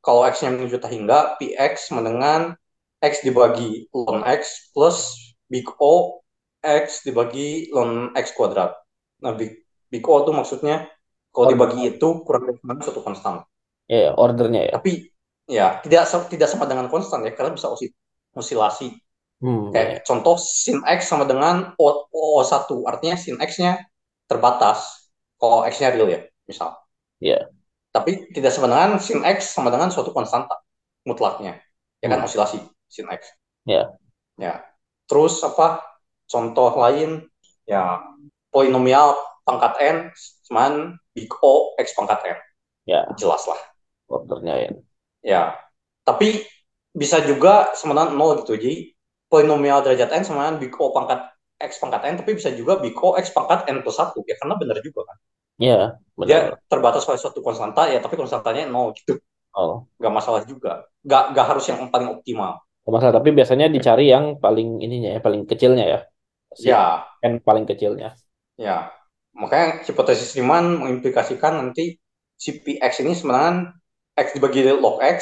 kalau 0.05 0.29
X-nya 0.29 0.53
menuju 0.53 0.77
hingga, 0.85 1.41
PX 1.41 1.97
mendengan 1.97 2.61
X 3.01 3.25
dibagi 3.25 3.89
ln 3.93 4.21
X 4.29 4.73
plus 4.77 5.17
big 5.49 5.65
O 5.81 6.21
X 6.61 7.05
dibagi 7.09 7.73
ln 7.73 8.13
X 8.13 8.37
kuadrat. 8.37 8.77
Nah, 9.25 9.33
big, 9.33 9.65
big 9.89 10.05
O 10.05 10.21
itu 10.21 10.33
maksudnya 10.37 10.89
kalau 11.33 11.49
dibagi 11.49 11.97
itu 11.97 12.25
kurang 12.25 12.61
mana 12.61 12.85
suatu 12.85 13.01
konstan. 13.01 13.45
Ya, 13.89 14.09
yeah, 14.09 14.13
ordernya 14.17 14.69
ya. 14.69 14.73
Tapi 14.77 15.14
ya 15.45 15.79
tidak 15.85 16.09
tidak 16.33 16.49
sama 16.49 16.65
dengan 16.65 16.89
konstan 16.89 17.25
ya, 17.25 17.33
karena 17.33 17.53
bisa 17.53 17.69
osilasi. 18.35 18.97
Hmm, 19.45 19.69
Kayak 19.75 20.09
contoh 20.09 20.41
sin 20.41 20.81
X 20.89 21.11
sama 21.11 21.29
dengan 21.29 21.77
O, 21.77 22.09
O1, 22.09 22.65
artinya 22.89 23.17
sin 23.19 23.37
X-nya 23.37 23.83
terbatas 24.25 25.11
kalau 25.37 25.69
X-nya 25.69 25.93
real 25.93 26.09
ya, 26.09 26.21
misal. 26.49 26.73
Iya. 27.21 27.37
Yeah. 27.37 27.43
Tapi 27.93 28.33
tidak 28.33 28.57
sama 28.57 28.73
dengan 28.73 28.97
sin 28.99 29.21
X 29.21 29.53
sama 29.53 29.69
dengan 29.69 29.93
suatu 29.93 30.17
konstanta 30.17 30.65
mutlaknya. 31.05 31.61
Ya 32.01 32.09
kan 32.09 32.25
hmm. 32.25 32.29
osilasi 32.31 32.59
sin 32.89 33.07
X. 33.11 33.37
Ya. 33.69 33.75
Yeah. 33.75 33.87
Ya. 34.41 34.55
Terus 35.07 35.45
apa? 35.45 35.85
Contoh 36.25 36.73
lain 36.81 37.29
ya 37.69 38.01
polinomial 38.49 39.13
pangkat 39.45 39.73
n 39.85 39.97
cuman 40.49 40.97
big 41.13 41.29
O 41.45 41.77
x 41.77 41.93
pangkat 41.93 42.21
n. 42.25 42.39
Ya. 42.89 43.05
Jelas 43.21 43.45
lah. 43.45 43.61
Ordernya 44.09 44.57
ya. 44.57 44.73
Ya. 45.25 45.57
Tapi 46.05 46.45
bisa 46.93 47.25
juga 47.25 47.73
dengan 47.75 48.13
nol 48.13 48.45
gitu. 48.45 48.55
Jadi 48.61 48.93
polinomial 49.33 49.81
derajat 49.81 50.13
n 50.13 50.23
sama 50.23 50.47
dengan 50.47 50.61
big 50.61 50.77
O 50.77 50.93
pangkat 50.93 51.33
x 51.59 51.81
pangkat 51.81 52.03
n, 52.05 52.15
tapi 52.21 52.37
bisa 52.37 52.53
juga 52.53 52.79
big 52.79 52.95
O 53.01 53.17
x 53.17 53.33
pangkat 53.33 53.65
n 53.67 53.81
plus 53.81 53.97
satu 53.97 54.21
ya 54.29 54.37
karena 54.37 54.55
benar 54.61 54.79
juga 54.85 55.09
kan. 55.09 55.17
Iya, 55.59 55.81
benar. 56.15 56.29
Dia 56.29 56.41
terbatas 56.69 57.03
oleh 57.09 57.19
suatu 57.19 57.41
konstanta 57.41 57.89
ya, 57.89 57.99
tapi 58.05 58.21
konstantanya 58.21 58.69
nol 58.69 58.93
gitu. 58.95 59.17
Oh. 59.57 59.89
Gak 59.97 60.13
masalah 60.13 60.45
juga. 60.45 60.87
Gak, 61.03 61.33
gak 61.33 61.47
harus 61.51 61.65
yang 61.67 61.89
paling 61.89 62.21
optimal 62.21 62.63
masalah 62.85 63.17
tapi 63.21 63.33
biasanya 63.33 63.73
dicari 63.73 64.13
yang 64.13 64.37
paling 64.37 64.85
ininya 64.85 65.17
ya 65.17 65.21
paling 65.25 65.49
kecilnya 65.49 65.85
ya 65.89 66.01
si 66.53 66.69
ya 66.69 67.09
yang 67.25 67.41
paling 67.41 67.65
kecilnya 67.65 68.13
ya 68.61 68.93
makanya 69.33 69.83
hipotesis 69.89 70.37
Riemann 70.37 70.85
mengimplikasikan 70.85 71.57
nanti 71.65 71.97
si 72.37 72.61
px 72.61 73.03
ini 73.03 73.17
sebenarnya 73.17 73.73
x 74.15 74.27
dibagi 74.35 74.63
log 74.71 75.03
x 75.03 75.19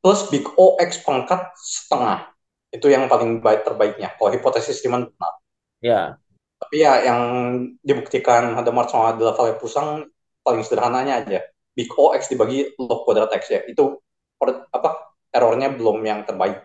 plus 0.00 0.28
big 0.32 0.46
O 0.56 0.76
x 0.80 1.02
pangkat 1.02 1.52
setengah. 1.58 2.30
Itu 2.70 2.90
yang 2.92 3.10
paling 3.10 3.40
baik 3.40 3.64
terbaiknya. 3.64 4.14
Kalau 4.16 4.30
hipotesis 4.32 4.80
Riemann 4.84 5.08
benar. 5.10 5.32
Ya. 5.82 6.00
Tapi 6.56 6.76
ya 6.80 7.04
yang 7.04 7.20
dibuktikan 7.84 8.56
ada 8.56 8.72
Mart 8.72 8.88
sama 8.88 9.12
adalah 9.12 9.36
Valle 9.36 9.60
Pusang 9.60 10.08
paling 10.40 10.62
sederhananya 10.64 11.20
aja. 11.24 11.40
Big 11.76 11.92
O 11.98 12.16
x 12.16 12.32
dibagi 12.32 12.72
log 12.80 13.04
kuadrat 13.04 13.32
x 13.36 13.52
ya. 13.52 13.60
Itu 13.68 14.00
apa 14.72 15.16
errornya 15.32 15.72
belum 15.72 16.00
yang 16.04 16.24
terbaik. 16.24 16.64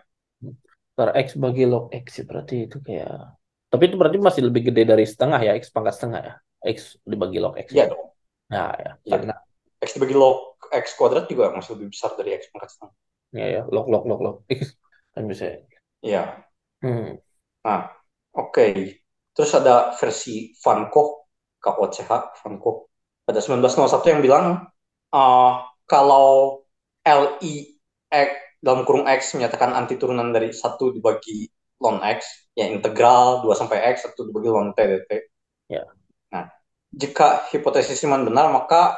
Per 0.92 1.08
X 1.16 1.40
bagi 1.40 1.64
log 1.64 1.88
X 1.88 2.20
berarti 2.28 2.68
itu 2.68 2.76
kayak 2.84 3.40
tapi 3.72 3.88
itu 3.88 3.96
berarti 3.96 4.20
masih 4.20 4.42
lebih 4.52 4.68
gede 4.68 4.84
dari 4.84 5.08
setengah 5.08 5.40
ya 5.40 5.56
X 5.56 5.72
pangkat 5.72 5.96
setengah 5.96 6.20
ya? 6.20 6.34
X 6.68 7.00
dibagi 7.08 7.40
log 7.40 7.56
X 7.56 7.72
iya 7.72 7.88
dong. 7.88 8.12
Nah 8.52 8.76
ya. 8.76 8.92
Ya. 9.08 9.12
karena 9.16 9.34
X 9.80 9.96
dibagi 9.96 10.12
log 10.12 10.51
X 10.72 10.96
kuadrat 10.96 11.28
juga 11.28 11.52
masih 11.52 11.76
lebih 11.76 11.92
besar 11.92 12.16
dari 12.16 12.34
X 12.34 12.48
pangkat 12.48 12.70
setengah 12.72 12.94
ya 13.32 13.46
ya 13.60 13.62
log 13.68 13.86
log 13.92 14.04
log 14.08 14.20
log 14.20 14.36
X 14.48 14.74
kan 15.12 15.28
bisa 15.28 15.60
iya 16.00 16.42
hmm. 16.80 17.20
nah 17.62 17.92
oke 18.32 18.50
okay. 18.50 18.72
terus 19.36 19.52
ada 19.52 19.92
versi 20.00 20.56
Van 20.64 20.88
Gogh 20.88 21.28
KOCH 21.60 22.42
Van 22.42 22.54
Gogh 22.58 22.88
pada 23.22 23.38
1901 23.38 24.12
yang 24.12 24.20
bilang 24.24 24.46
uh, 25.14 25.52
kalau 25.86 26.64
LI 27.04 27.76
X 28.08 28.30
dalam 28.62 28.86
kurung 28.86 29.10
X 29.10 29.34
menyatakan 29.34 29.74
anti 29.74 29.98
turunan 29.98 30.30
dari 30.30 30.54
satu 30.54 30.94
dibagi 30.94 31.50
ln 31.82 31.98
X, 32.14 32.46
ya 32.54 32.70
integral 32.70 33.42
2 33.42 33.50
sampai 33.58 33.82
X, 33.98 34.06
satu 34.06 34.30
dibagi 34.30 34.48
ln 34.48 34.70
T 34.70 34.78
dt. 34.86 35.10
Ya. 35.66 35.82
Nah, 36.30 36.46
jika 36.94 37.50
hipotesis 37.50 37.98
Riemann 38.06 38.22
benar, 38.22 38.54
maka 38.54 38.94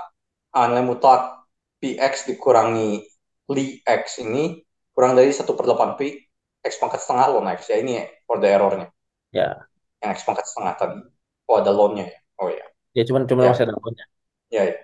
nilai 0.52 0.84
mutlak 0.84 1.43
Px 1.84 2.32
dikurangi 2.32 3.04
Li 3.52 3.84
X 3.84 4.24
ini 4.24 4.56
kurang 4.96 5.12
dari 5.12 5.28
1 5.28 5.44
per 5.44 5.64
8 5.68 6.00
Pi 6.00 6.16
X 6.64 6.80
pangkat 6.80 7.04
setengah 7.04 7.36
ln 7.36 7.48
X. 7.60 7.68
Ya, 7.68 7.76
ini 7.76 8.00
order 8.24 8.48
errornya. 8.56 8.88
Ya. 9.28 9.68
Yang 10.00 10.10
X 10.16 10.18
pangkat 10.24 10.48
setengah 10.48 10.72
tadi. 10.80 11.00
Oh, 11.44 11.60
ada 11.60 11.76
ln-nya 11.76 12.08
ya? 12.08 12.18
Oh, 12.40 12.48
ya. 12.48 12.64
Ya, 12.96 13.02
cuma 13.04 13.28
cuma 13.28 13.44
ya. 13.44 13.52
masih 13.52 13.68
ada 13.68 13.76
ln-nya. 13.76 14.06
Ya, 14.48 14.62
ya. 14.72 14.76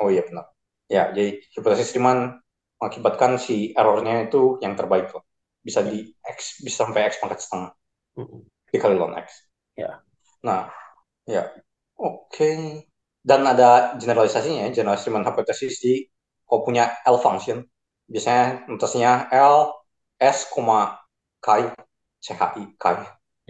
Oh, 0.00 0.08
iya, 0.08 0.24
benar. 0.24 0.48
Ya, 0.88 1.12
jadi 1.12 1.44
hipotesis 1.52 1.92
Riemann 1.92 2.40
mengakibatkan 2.80 3.36
si 3.36 3.76
errornya 3.76 4.32
itu 4.32 4.56
yang 4.64 4.72
terbaik 4.80 5.12
loh. 5.12 5.28
Bisa 5.60 5.84
di 5.84 6.08
X, 6.24 6.64
bisa 6.64 6.88
sampai 6.88 7.04
X 7.12 7.20
pangkat 7.20 7.44
setengah. 7.44 7.76
Dikali 8.72 8.96
ln 8.96 9.12
X. 9.20 9.44
Ya. 9.76 10.00
Nah, 10.40 10.72
ya. 11.28 11.52
Oke. 12.00 12.32
Okay. 12.32 12.56
Dan 13.26 13.42
ada 13.42 13.98
generalisasinya, 13.98 14.70
generalisasi 14.70 15.10
hipotesis 15.10 15.82
di 15.82 16.06
kalau 16.46 16.60
punya 16.62 16.94
L 17.04 17.18
function. 17.18 17.66
Biasanya 18.06 18.70
notasinya 18.70 19.26
L, 19.34 19.74
S, 20.16 20.46
K, 21.42 21.48
CHI, 22.22 22.62
K. 22.78 22.84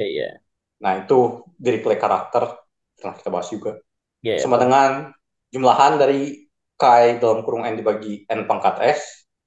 Iya. 0.01 0.41
Nah, 0.81 0.93
itu 1.05 1.45
dari 1.57 1.81
play 1.81 1.97
karakter, 1.97 2.57
pernah 2.97 3.15
kita 3.17 3.29
bahas 3.33 3.49
juga. 3.49 3.77
Yeah, 4.25 4.41
Sama 4.41 4.57
dengan 4.57 5.13
jumlahan 5.53 6.01
dari 6.01 6.49
K 6.77 6.85
dalam 7.21 7.41
kurung 7.45 7.65
N 7.65 7.77
dibagi 7.77 8.29
N 8.29 8.45
pangkat 8.45 8.81
S. 8.85 9.01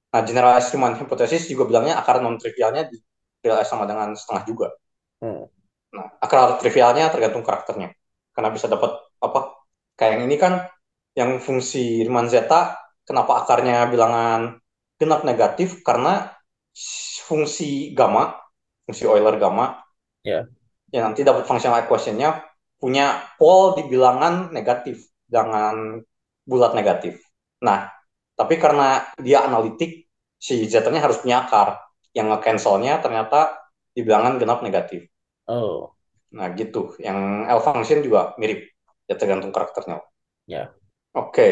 Nah, 0.09 0.25
generalisasi 0.25 0.73
Riemann 0.73 0.97
hipotesis 0.97 1.45
juga 1.45 1.69
bilangnya 1.69 2.01
akar 2.01 2.17
non-trivialnya 2.21 2.89
di 2.89 2.97
real 3.45 3.61
S 3.61 3.69
sama 3.69 3.85
dengan 3.85 4.17
setengah 4.17 4.43
juga. 4.49 4.67
Hmm. 5.21 5.45
Nah, 5.93 6.05
akar 6.17 6.57
trivialnya 6.57 7.13
tergantung 7.13 7.45
karakternya. 7.45 7.93
Karena 8.33 8.49
bisa 8.49 8.65
dapat 8.65 8.97
apa? 9.21 9.53
Kayak 9.93 10.11
yang 10.17 10.23
ini 10.25 10.35
kan, 10.41 10.53
yang 11.13 11.37
fungsi 11.37 12.01
Riemann 12.01 12.31
zeta, 12.31 12.88
kenapa 13.09 13.41
akarnya 13.41 13.89
bilangan 13.89 14.61
genap 15.01 15.25
negatif? 15.25 15.81
Karena 15.81 16.29
fungsi 17.25 17.97
gamma, 17.97 18.37
fungsi 18.85 19.09
Euler 19.09 19.41
gamma, 19.41 19.81
yeah. 20.21 20.45
yang 20.93 21.09
nanti 21.09 21.25
dapat 21.25 21.49
functional 21.49 21.81
equation-nya 21.81 22.45
punya 22.77 23.25
pol 23.41 23.73
di 23.73 23.89
bilangan 23.89 24.53
negatif, 24.53 25.09
bilangan 25.25 26.05
bulat 26.45 26.77
negatif. 26.77 27.17
Nah, 27.65 27.89
tapi 28.37 28.55
karena 28.55 29.03
dia 29.19 29.43
analitik, 29.43 30.07
si 30.39 30.63
Z-nya 30.69 31.03
harus 31.03 31.19
punya 31.19 31.43
akar. 31.43 31.81
Yang 32.09 32.33
nge-cancelnya 32.33 33.03
ternyata 33.05 33.69
di 33.93 34.01
bilangan 34.01 34.41
genap 34.41 34.65
negatif. 34.65 35.05
Oh. 35.45 35.93
Nah, 36.33 36.49
gitu. 36.57 36.97
Yang 36.97 37.19
L 37.51 37.59
function 37.61 37.99
juga 38.01 38.33
mirip. 38.41 38.65
Ya 39.05 39.13
tergantung 39.19 39.53
karakternya. 39.53 40.01
Ya. 40.47 40.53
Yeah. 40.53 40.67
Oke. 41.13 41.29
Okay. 41.35 41.51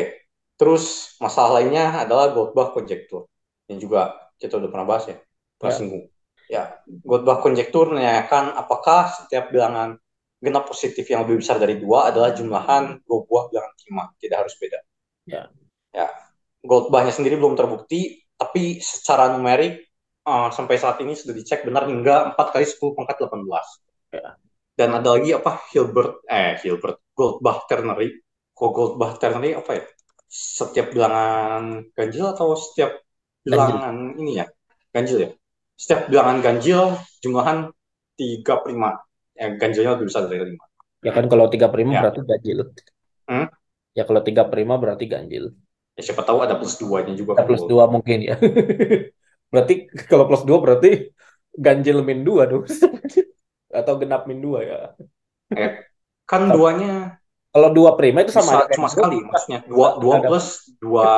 Terus 0.57 1.15
masalah 1.21 1.61
lainnya 1.61 2.03
adalah 2.03 2.33
Goldbach 2.33 2.73
konjektur. 2.73 3.29
Yang 3.69 3.89
juga 3.89 4.01
kita 4.41 4.57
udah 4.57 4.69
pernah 4.73 4.87
bahas 4.89 5.05
ya. 5.09 5.17
Pernah 5.57 5.71
yeah. 5.73 5.79
singgung. 5.79 6.03
Ya, 6.47 6.63
Goldbach 6.85 7.43
konjektur 7.43 7.91
menanyakan 7.93 8.55
apakah 8.55 9.11
setiap 9.11 9.53
bilangan 9.53 9.99
genap 10.37 10.69
positif 10.69 11.03
yang 11.09 11.25
lebih 11.25 11.41
besar 11.41 11.57
dari 11.57 11.81
dua 11.81 12.13
adalah 12.13 12.31
jumlahan 12.31 13.01
dua 13.03 13.19
buah 13.25 13.49
bilangan 13.49 13.73
prima, 13.77 14.03
tidak 14.21 14.37
harus 14.45 14.53
beda. 14.57 14.79
Ya. 15.27 15.43
Ya. 15.91 16.07
gold 16.67 16.91
bahnya 16.91 17.13
sendiri 17.15 17.39
belum 17.39 17.55
terbukti, 17.55 18.27
tapi 18.35 18.83
secara 18.83 19.31
numerik 19.31 19.87
uh, 20.27 20.49
sampai 20.51 20.75
saat 20.75 20.99
ini 20.99 21.15
sudah 21.15 21.31
dicek 21.31 21.63
benar 21.63 21.87
hingga 21.87 22.35
4 22.35 22.53
kali 22.53 22.65
10 22.67 22.97
pangkat 22.97 23.15
18. 23.23 24.13
Ya. 24.13 24.35
Dan 24.77 24.89
ada 24.93 25.09
lagi 25.17 25.33
apa 25.33 25.63
Hilbert 25.73 26.21
eh 26.29 26.59
Hilbert 26.61 27.01
Goldbach 27.17 27.65
ternary. 27.65 28.13
Kok 28.53 28.71
Goldbach 28.73 29.17
ternary 29.17 29.57
apa 29.57 29.71
ya? 29.73 29.85
Setiap 30.27 30.91
bilangan 30.91 31.87
ganjil 31.95 32.25
atau 32.31 32.53
setiap 32.53 32.99
bilangan 33.41 34.13
ganjil. 34.13 34.21
ini 34.21 34.31
ya? 34.43 34.45
Ganjil 34.91 35.17
ya. 35.23 35.29
Setiap 35.77 36.11
bilangan 36.11 36.37
ganjil 36.43 36.95
jumlahan 37.23 37.71
3 38.19 38.63
prima. 38.63 38.91
Ya, 39.37 39.53
ganjilnya 39.55 39.95
lebih 39.95 40.09
besar 40.09 40.27
dari 40.27 40.57
5. 40.57 41.05
Ya 41.05 41.11
kan 41.13 41.25
kalau 41.29 41.45
3 41.47 41.69
prima 41.69 41.91
ya. 41.93 42.01
berarti 42.03 42.21
ganjil. 42.25 42.59
Hmm? 43.29 43.47
Ya 43.93 44.03
kalau 44.03 44.21
3 44.25 44.49
prima 44.49 44.75
berarti 44.81 45.05
ganjil. 45.05 45.53
Ya 45.97 46.01
siapa 46.05 46.21
tahu 46.25 46.45
ada 46.45 46.57
plus 46.57 46.77
2-nya 46.77 47.13
juga. 47.17 47.37
Ada 47.37 47.45
plus 47.45 47.65
2 47.65 47.85
mungkin 47.89 48.19
ya. 48.25 48.35
berarti 49.53 49.89
kalau 50.09 50.25
plus 50.29 50.43
2 50.43 50.57
berarti 50.57 51.13
ganjil 51.53 52.01
min 52.01 52.21
2 52.25 52.51
dong. 52.51 52.65
Atau 53.79 53.97
genap 54.01 54.25
min 54.25 54.41
2 54.41 54.65
ya. 54.65 54.93
Eh, 55.53 55.71
kan 56.27 56.51
duanya 56.51 57.21
kalau 57.57 57.73
dua 57.73 57.91
prima 57.97 58.21
itu 58.21 58.29
sama 58.29 58.69
Bisa, 58.69 58.77
cuma 58.77 58.87
sekali 58.93 59.17
maksudnya 59.25 59.59
dua 59.65 59.97
dua 59.97 60.15
plus 60.21 60.45
dua 60.77 61.09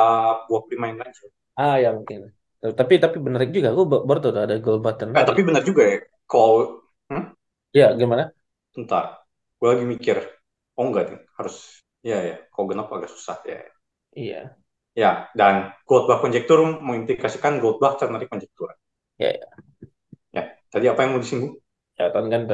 dua 0.48 0.60
prima 0.64 0.88
yang 0.88 0.96
ganjil. 1.04 1.28
Ah 1.52 1.76
ya 1.76 1.92
mungkin. 1.92 2.32
Tapi 2.64 2.96
tapi 2.96 3.20
benar 3.20 3.44
juga 3.52 3.76
aku 3.76 3.84
baru 4.08 4.18
tuh 4.24 4.32
ada 4.32 4.56
gold 4.56 4.80
button. 4.80 5.12
Eh, 5.12 5.26
tapi 5.28 5.44
benar 5.44 5.60
juga 5.60 5.82
ya. 5.84 5.98
Kalau 6.24 6.80
hmm? 7.12 7.24
Ya 7.76 7.92
gimana? 7.92 8.32
Bentar, 8.72 9.20
gue 9.60 9.68
lagi 9.68 9.84
mikir. 9.84 10.16
Oh 10.80 10.88
enggak 10.88 11.12
nih, 11.12 11.20
harus 11.36 11.84
ya 12.00 12.18
ya. 12.24 12.36
Kalau 12.48 12.64
genap 12.72 12.88
agak 12.88 13.12
susah 13.12 13.36
ya. 13.44 13.60
Iya. 14.16 14.40
Ya, 14.96 15.30
dan 15.36 15.76
Goldbach 15.84 16.24
konjektur 16.24 16.64
mengimplikasikan 16.80 17.60
Goldbach 17.60 18.00
ternary 18.00 18.26
konjektur. 18.26 18.74
Ya, 19.20 19.36
ya. 19.36 19.48
Ya, 20.32 20.42
tadi 20.72 20.88
apa 20.88 21.04
yang 21.04 21.14
mau 21.14 21.22
disinggung? 21.22 21.60
Ya, 22.00 22.08
kan 22.10 22.32
kan 22.32 22.48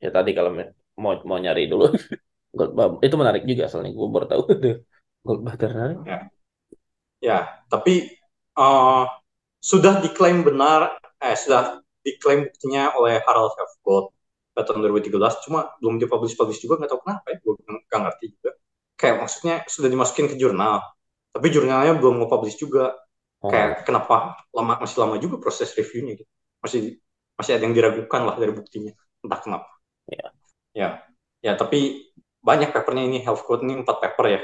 ya 0.00 0.10
tadi 0.12 0.30
kalau 0.32 0.56
mau 0.96 1.12
mau 1.24 1.38
nyari 1.40 1.68
dulu 1.68 1.92
Goldbach 2.56 3.04
itu 3.04 3.16
menarik 3.20 3.42
juga 3.44 3.68
soalnya 3.68 3.92
gue 3.92 4.08
baru 4.08 4.26
tahu 4.26 4.40
tuh 4.48 4.56
Goldbach 5.20 5.56
ternary. 5.60 5.96
Ya. 6.08 6.18
Ya, 7.16 7.38
tapi 7.72 8.12
uh, 8.56 9.04
sudah 9.60 10.00
diklaim 10.04 10.44
benar 10.44 11.00
eh 11.16 11.34
sudah 11.36 11.80
diklaim 12.04 12.46
buktinya 12.46 12.92
oleh 12.94 13.18
Harald 13.24 13.56
Helfgott 13.56 14.12
tahun 14.56 14.88
2013 14.88 15.44
cuma 15.44 15.76
belum 15.80 16.00
dipublish 16.00 16.32
publish 16.32 16.64
juga 16.64 16.80
nggak 16.80 16.90
tahu 16.92 17.00
kenapa 17.04 17.26
ya 17.28 17.36
gue 17.44 17.52
nggak 17.60 18.00
ngerti 18.08 18.24
juga. 18.36 18.50
Kayak 18.96 19.16
maksudnya 19.24 19.54
sudah 19.68 19.88
dimasukin 19.92 20.26
ke 20.32 20.36
jurnal 20.40 20.80
tapi 21.36 21.52
jurnalnya 21.52 21.92
belum 22.00 22.24
mau 22.24 22.28
publish 22.32 22.56
juga. 22.56 22.96
Oh. 23.44 23.52
kayak 23.52 23.84
kenapa 23.84 24.48
lama 24.48 24.80
masih 24.80 24.96
lama 25.04 25.20
juga 25.20 25.36
proses 25.36 25.68
reviewnya 25.76 26.16
gitu. 26.16 26.32
Masih 26.64 26.80
masih 27.36 27.52
ada 27.60 27.68
yang 27.68 27.76
diragukan 27.76 28.24
lah 28.24 28.36
dari 28.40 28.48
buktinya 28.48 28.96
entah 29.20 29.40
kenapa. 29.44 29.68
Ya. 30.08 30.26
Ya. 30.72 30.88
Ya 31.44 31.52
tapi 31.52 32.08
banyak 32.46 32.70
papernya 32.70 33.02
ini 33.10 33.18
health 33.26 33.42
code 33.42 33.66
ini 33.66 33.82
empat 33.82 33.98
paper 33.98 34.26
ya 34.30 34.40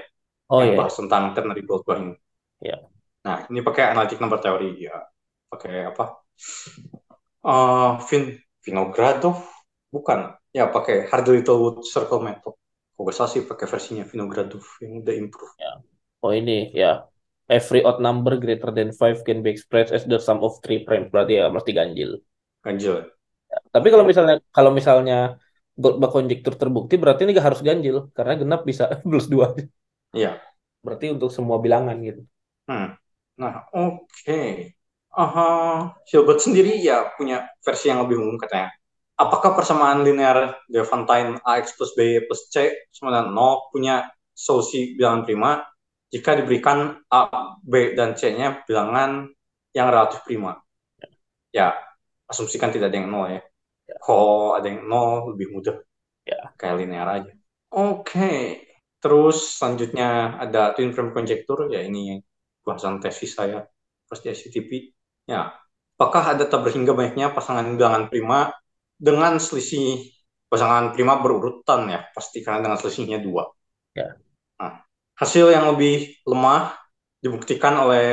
oh, 0.50 0.58
yang 0.58 0.74
iya. 0.74 0.78
bahas 0.82 0.94
tentang 0.98 1.30
ternary 1.30 1.62
blood 1.62 1.86
ini. 2.02 2.18
Ya 2.58 2.82
nah 3.22 3.46
ini 3.46 3.62
pakai 3.62 3.94
analitik 3.94 4.18
number 4.18 4.42
teori 4.42 4.82
ya. 4.82 4.98
Pakai 5.46 5.86
apa? 5.86 6.18
Uh, 7.46 8.02
Vin 8.10 8.34
Vinogradov 8.66 9.38
bukan. 9.94 10.34
Ya 10.52 10.68
pakai 10.68 11.08
Hard 11.08 11.30
Littlewood 11.30 11.86
Circle 11.86 12.20
Method. 12.20 12.58
Kok 12.92 13.02
gak 13.08 13.30
sih 13.30 13.46
pakai 13.46 13.66
versinya 13.70 14.04
Vinogradov 14.04 14.66
yang 14.82 15.00
udah 15.00 15.14
improve. 15.14 15.54
Ya. 15.56 15.72
oh 16.20 16.32
ini 16.34 16.74
ya. 16.74 17.06
Every 17.50 17.84
odd 17.84 18.00
number 18.00 18.38
greater 18.40 18.72
than 18.72 18.94
5 18.96 19.26
can 19.28 19.44
be 19.44 19.52
expressed 19.52 19.92
as 19.92 20.08
the 20.08 20.16
sum 20.16 20.40
of 20.40 20.56
three 20.64 20.86
primes 20.86 21.12
berarti 21.12 21.42
ya 21.42 21.52
mesti 21.52 21.70
ganjil. 21.70 22.18
Ganjil. 22.64 23.06
Ya. 23.52 23.58
tapi 23.68 23.92
kalau 23.92 24.04
misalnya 24.08 24.40
kalau 24.48 24.72
misalnya 24.72 25.36
Goldbach 25.82 26.14
konjektur 26.14 26.54
terbukti 26.54 26.94
berarti 26.94 27.26
ini 27.26 27.34
gak 27.34 27.46
harus 27.50 27.60
ganjil 27.66 28.08
karena 28.14 28.38
genap 28.38 28.62
bisa 28.62 28.86
plus 29.10 29.26
dua 29.26 29.50
iya 30.14 30.38
berarti 30.80 31.10
untuk 31.10 31.34
semua 31.34 31.58
bilangan 31.58 31.98
gitu 31.98 32.22
hmm. 32.70 32.88
nah 33.42 33.66
oke 33.74 34.06
okay. 34.06 34.78
Uh, 35.12 35.92
Hilbert 36.08 36.40
sendiri 36.40 36.80
ya 36.80 37.12
punya 37.20 37.44
versi 37.60 37.92
yang 37.92 38.00
lebih 38.00 38.16
umum 38.16 38.40
katanya. 38.40 38.72
Apakah 39.20 39.52
persamaan 39.52 40.00
linear 40.08 40.56
Levantine 40.72 41.36
AX 41.44 41.76
plus 41.76 41.92
B 41.92 42.24
plus 42.24 42.48
C 42.48 42.88
sama 42.88 43.12
dengan 43.12 43.36
0 43.36 43.68
punya 43.68 44.08
solusi 44.32 44.96
bilangan 44.96 45.22
prima 45.28 45.50
jika 46.08 46.40
diberikan 46.40 46.96
A, 47.12 47.28
B, 47.60 47.92
dan 47.92 48.16
C-nya 48.16 48.64
bilangan 48.64 49.28
yang 49.76 49.92
relatif 49.92 50.24
prima? 50.24 50.56
Ya, 51.52 51.76
asumsikan 52.24 52.72
tidak 52.72 52.88
ada 52.88 52.96
yang 52.96 53.12
0 53.12 53.36
ya. 53.36 53.40
Kalau 54.02 54.54
ada 54.58 54.66
yang 54.70 54.86
0 54.86 55.34
lebih 55.34 55.52
mudah. 55.54 55.76
Ya. 56.22 56.54
Kayak 56.54 56.74
linear 56.82 57.08
aja. 57.08 57.32
Oke. 57.72 58.06
Okay. 58.06 58.40
Terus 59.02 59.58
selanjutnya 59.58 60.38
ada 60.38 60.70
twin 60.78 60.94
frame 60.94 61.10
conjecture. 61.10 61.66
Ya 61.74 61.82
ini 61.82 62.22
bahasan 62.62 63.02
tesis 63.02 63.34
saya 63.34 63.66
pas 64.06 64.18
di 64.22 64.30
ICTP 64.30 64.94
Ya, 65.30 65.54
apakah 65.94 66.34
ada 66.34 66.44
tak 66.50 66.66
berhingga 66.66 66.98
banyaknya 66.98 67.30
pasangan 67.30 67.78
bilangan 67.78 68.10
prima 68.10 68.50
dengan 68.98 69.38
selisih 69.38 70.10
pasangan 70.50 70.90
prima 70.90 71.22
berurutan 71.22 71.86
ya, 71.88 72.10
pasti 72.10 72.42
karena 72.42 72.66
dengan 72.66 72.78
selisihnya 72.82 73.22
dua. 73.22 73.46
Ya. 73.94 74.18
Nah, 74.58 74.82
hasil 75.14 75.54
yang 75.54 75.70
lebih 75.74 76.18
lemah 76.26 76.74
dibuktikan 77.22 77.78
oleh 77.86 78.06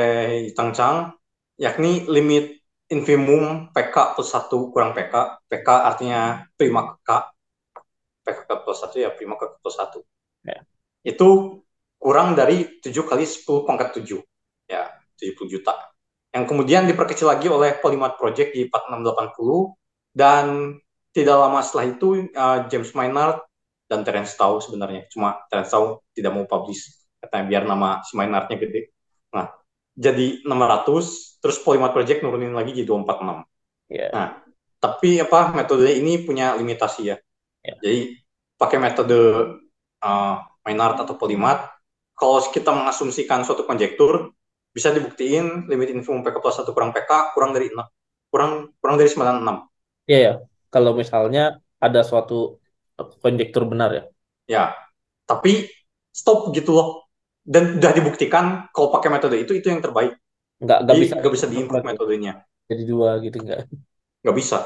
Tang 0.54 0.70
Chang, 0.70 1.18
yakni 1.58 2.06
limit 2.06 2.59
infimum 2.90 3.70
PK 3.70 4.18
plus 4.18 4.30
1 4.34 4.50
kurang 4.74 4.90
PK. 4.92 5.14
PK 5.46 5.68
artinya 5.70 6.44
prima 6.58 6.90
ke 6.90 6.94
K. 7.06 7.10
PK 8.26 8.38
ke 8.44 8.54
plus 8.66 8.78
1 8.82 9.04
ya 9.06 9.10
prima 9.14 9.34
ke 9.38 9.46
plus 9.62 9.76
1. 9.78 10.02
Ya. 10.44 10.58
Itu 11.06 11.62
kurang 11.96 12.34
dari 12.34 12.82
7 12.82 12.90
kali 13.06 13.24
10 13.24 13.64
pangkat 13.64 14.02
7. 14.02 14.18
Ya, 14.66 14.90
70 15.18 15.50
juta 15.50 15.90
yang 16.30 16.46
kemudian 16.46 16.86
diperkecil 16.86 17.26
lagi 17.26 17.50
oleh 17.50 17.74
Polymath 17.82 18.14
Project 18.14 18.54
di 18.54 18.70
4680 18.70 20.14
dan 20.14 20.78
tidak 21.10 21.36
lama 21.36 21.58
setelah 21.58 21.86
itu 21.90 22.30
uh, 22.30 22.70
James 22.70 22.94
Maynard 22.94 23.42
dan 23.90 24.06
Terence 24.06 24.38
Tao 24.38 24.62
sebenarnya 24.62 25.10
cuma 25.10 25.42
Terence 25.50 25.74
Tao 25.74 26.06
tidak 26.14 26.30
mau 26.38 26.46
publish 26.46 27.02
katanya 27.18 27.44
biar 27.50 27.62
nama 27.66 27.98
si 28.06 28.14
Maynardnya 28.14 28.56
gede 28.62 28.94
nah 29.34 29.50
jadi 29.98 30.46
600 30.46 31.29
terus 31.40 31.58
Polymath 31.60 31.96
Project 31.96 32.22
nurunin 32.22 32.54
lagi 32.54 32.76
jadi 32.76 32.88
246 32.88 33.92
yeah. 33.92 34.10
nah 34.12 34.28
tapi 34.80 35.20
apa 35.20 35.52
metode 35.52 35.92
ini 35.92 36.24
punya 36.24 36.56
limitasi 36.56 37.02
ya. 37.12 37.16
Yeah. 37.60 37.76
jadi 37.84 38.00
pakai 38.56 38.78
metode 38.80 39.18
uh, 40.00 40.34
Maynard 40.64 41.00
atau 41.00 41.16
Polymath 41.16 41.68
kalau 42.16 42.40
kita 42.52 42.72
mengasumsikan 42.72 43.44
suatu 43.44 43.64
konjektur 43.64 44.32
bisa 44.70 44.92
dibuktiin 44.94 45.66
limit 45.66 45.90
info 45.92 46.14
PK 46.20 46.36
plus 46.38 46.56
satu 46.56 46.70
kurang 46.70 46.94
PK 46.94 47.34
kurang 47.34 47.50
dari 47.50 47.72
6 47.72 47.80
kurang 48.30 48.70
kurang 48.78 48.96
dari 49.00 49.10
96 49.10 50.06
iya 50.06 50.18
ya 50.20 50.34
kalau 50.70 50.94
misalnya 50.94 51.58
ada 51.82 52.00
suatu 52.06 52.60
konjektur 53.18 53.66
benar 53.66 53.90
ya? 53.90 54.04
Ya. 54.46 54.64
Tapi 55.26 55.66
stop 56.12 56.54
gitu 56.54 56.76
loh. 56.76 56.88
Dan 57.40 57.80
udah 57.80 57.92
dibuktikan 57.96 58.70
kalau 58.70 58.92
pakai 58.92 59.08
metode 59.10 59.40
itu 59.40 59.56
itu 59.56 59.72
yang 59.72 59.80
terbaik 59.82 60.14
nggak 60.60 60.78
nggak 60.84 60.96
bisa 61.00 61.14
nggak 61.20 61.34
bisa 61.36 61.46
diimprove 61.48 61.84
metodenya 61.84 62.32
jadi 62.68 62.82
dua 62.84 63.10
gitu 63.24 63.36
nggak 63.40 63.60
nggak 64.22 64.36
bisa 64.36 64.58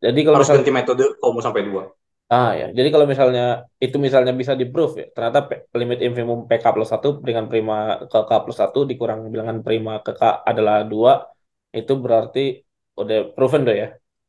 jadi 0.00 0.20
kalau 0.26 0.36
harus 0.40 0.48
misalnya, 0.48 0.60
ganti 0.64 0.72
metode 0.74 1.04
kalau 1.20 1.32
mau 1.36 1.44
sampai 1.44 1.64
dua 1.68 1.84
Ah 2.30 2.54
ya, 2.54 2.70
jadi 2.70 2.94
kalau 2.94 3.10
misalnya 3.10 3.66
itu 3.82 3.98
misalnya 3.98 4.30
bisa 4.30 4.54
di 4.54 4.62
proof 4.70 4.94
ya, 4.94 5.10
ternyata 5.10 5.50
limit 5.74 5.98
infimum 5.98 6.46
PK 6.46 6.62
plus 6.70 6.86
satu 6.86 7.18
dengan 7.26 7.50
prima 7.50 8.06
ke 8.06 8.18
K 8.22 8.30
plus 8.46 8.54
satu 8.54 8.86
dikurang 8.86 9.26
bilangan 9.34 9.66
prima 9.66 9.98
ke 9.98 10.14
K 10.14 10.46
adalah 10.46 10.86
dua, 10.86 11.26
itu 11.74 11.90
berarti 11.98 12.62
udah 12.94 13.34
proven 13.34 13.66
tuh 13.66 13.74
ya? 13.74 13.88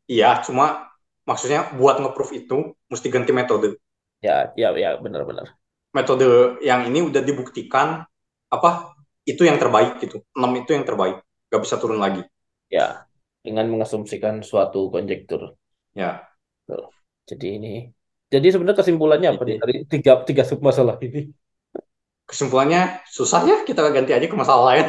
Iya, 0.10 0.42
cuma 0.42 0.90
maksudnya 1.30 1.70
buat 1.78 2.02
nge-proof 2.02 2.30
itu 2.34 2.74
mesti 2.90 3.08
ganti 3.14 3.30
metode. 3.38 3.78
Ya, 4.26 4.50
ya, 4.58 4.74
ya, 4.74 4.98
benar-benar. 4.98 5.54
Metode 5.94 6.58
yang 6.66 6.90
ini 6.90 7.06
udah 7.06 7.22
dibuktikan 7.22 8.02
apa 8.50 8.91
itu 9.28 9.42
yang 9.46 9.58
terbaik 9.62 10.02
gitu, 10.02 10.26
6 10.34 10.52
itu 10.62 10.72
yang 10.74 10.86
terbaik, 10.86 11.22
gak 11.50 11.62
bisa 11.62 11.76
turun 11.78 12.02
lagi. 12.02 12.26
Ya, 12.72 13.06
dengan 13.42 13.68
mengasumsikan 13.70 14.46
suatu 14.46 14.94
konjektur. 14.94 15.58
Ya. 15.98 16.26
Tuh. 16.70 16.94
Jadi 17.26 17.48
ini. 17.58 17.74
Jadi 18.32 18.48
sebenarnya 18.48 18.80
kesimpulannya 18.80 19.30
apa 19.36 19.44
nih 19.44 19.58
dari 19.60 19.76
tiga 19.92 20.24
tiga 20.24 20.48
sub 20.48 20.64
masalah 20.64 20.96
ini? 21.04 21.28
Kesimpulannya 22.24 23.04
susah 23.12 23.44
ya 23.44 23.58
kita 23.68 23.84
ganti 23.92 24.16
aja 24.16 24.24
ke 24.24 24.38
masalah 24.40 24.72
lain. 24.72 24.88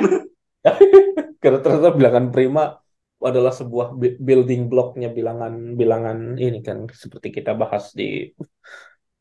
Karena 1.43 1.59
ternyata 1.59 1.91
bilangan 1.91 2.31
prima 2.31 2.79
adalah 3.19 3.51
sebuah 3.51 3.99
building 3.99 4.71
blocknya 4.71 5.11
bilangan 5.11 5.75
bilangan 5.75 6.39
ini 6.39 6.63
kan 6.63 6.87
seperti 6.91 7.35
kita 7.35 7.55
bahas 7.59 7.91
di 7.99 8.31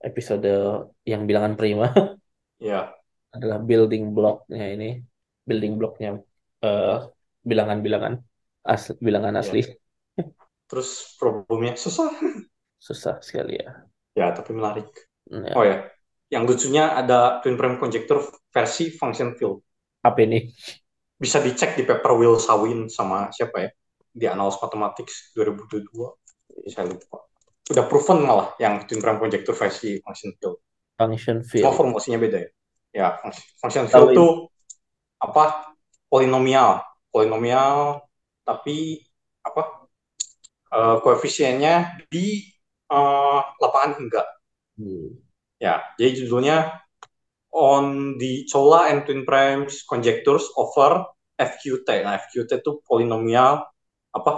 episode 0.05 0.53
yang 1.01 1.25
bilangan 1.25 1.57
prima. 1.57 1.89
Ya. 2.61 2.93
Adalah 3.31 3.59
building 3.63 4.11
blocknya 4.11 4.65
ini. 4.75 4.89
building 5.41 5.73
blocknya 5.81 6.21
eh, 6.61 6.97
bilangan-bilangan 7.41 8.13
asli, 8.61 8.93
bilangan 9.01 9.35
asli 9.41 9.61
Ya. 9.65 10.27
Terus 10.69 11.17
problemnya 11.19 11.75
susah. 11.75 12.13
susah 12.79 13.19
sekali 13.19 13.57
ya. 13.59 13.83
Ya, 14.15 14.31
tapi 14.31 14.53
menarik. 14.55 14.87
Hmm, 15.27 15.49
Oh 15.55 15.65
Ya, 15.65 15.75
ya, 15.75 15.77
yang 16.31 16.43
lucunya 16.47 16.95
ada 16.95 17.41
twin 17.43 17.57
frame 17.59 17.75
conjecture 17.81 18.21
versi 18.53 18.91
function 18.93 19.35
field. 19.35 19.59
apa 20.01 20.19
ini? 20.23 20.47
Bisa 21.17 21.37
dicek 21.43 21.75
di 21.77 21.83
paper 21.85 22.13
Will 22.17 22.37
Sawin 22.39 22.87
sama 22.87 23.29
siapa 23.35 23.67
ya? 23.67 23.69
Di 24.11 24.25
Annals 24.29 24.57
Mathematics 24.61 25.33
2022. 25.35 25.91
Saya 26.71 26.87
lupa. 26.87 27.23
Udah 27.71 27.85
proven 27.87 28.19
malah 28.23 28.53
yang 28.59 28.83
twin 28.87 28.99
frame 28.99 29.19
conjecture 29.19 29.55
versi 29.55 29.99
function 30.01 30.31
field. 30.39 30.57
Function 30.97 31.41
Cuma 31.41 31.49
field. 31.49 31.73
formulasinya 31.75 32.19
beda 32.19 32.37
ya. 32.45 32.49
Ya, 32.91 33.19
function, 33.59 33.87
field 33.87 34.11
ini. 34.11 34.17
tuh 34.19 34.31
apa? 35.23 35.73
Polinomial. 36.11 36.83
Polinomial 37.11 38.03
tapi 38.43 38.99
apa? 39.43 39.81
eh, 40.71 40.95
koefisiennya 41.03 42.07
di 42.07 42.47
eh, 42.91 43.41
lapangan 43.59 43.91
hingga. 43.99 44.23
Hmm. 44.79 45.09
Ya, 45.61 45.83
jadi 45.99 46.25
judulnya 46.25 46.81
on 47.53 48.17
the 48.17 48.47
Chola 48.49 48.89
and 48.89 49.05
twin 49.05 49.27
primes 49.27 49.83
conjectures 49.85 50.47
over 50.57 51.05
FQT. 51.37 52.07
Nah, 52.07 52.17
FQT 52.17 52.63
itu 52.63 52.81
polinomial 52.87 53.67
apa? 54.15 54.31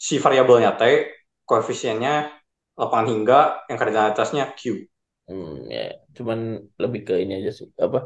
Si 0.00 0.16
variabelnya 0.16 0.80
T, 0.80 1.12
koefisiennya 1.44 2.32
lapangan 2.78 3.08
hingga, 3.12 3.40
yang 3.68 3.76
koordinatasnya 3.76 4.44
Q. 4.56 4.88
Hmm, 5.30 5.50
ya, 5.74 5.80
cuman 6.16 6.38
lebih 6.82 7.00
ke 7.08 7.12
ini 7.22 7.32
aja 7.38 7.50
sih. 7.58 7.68
Apa? 7.84 7.98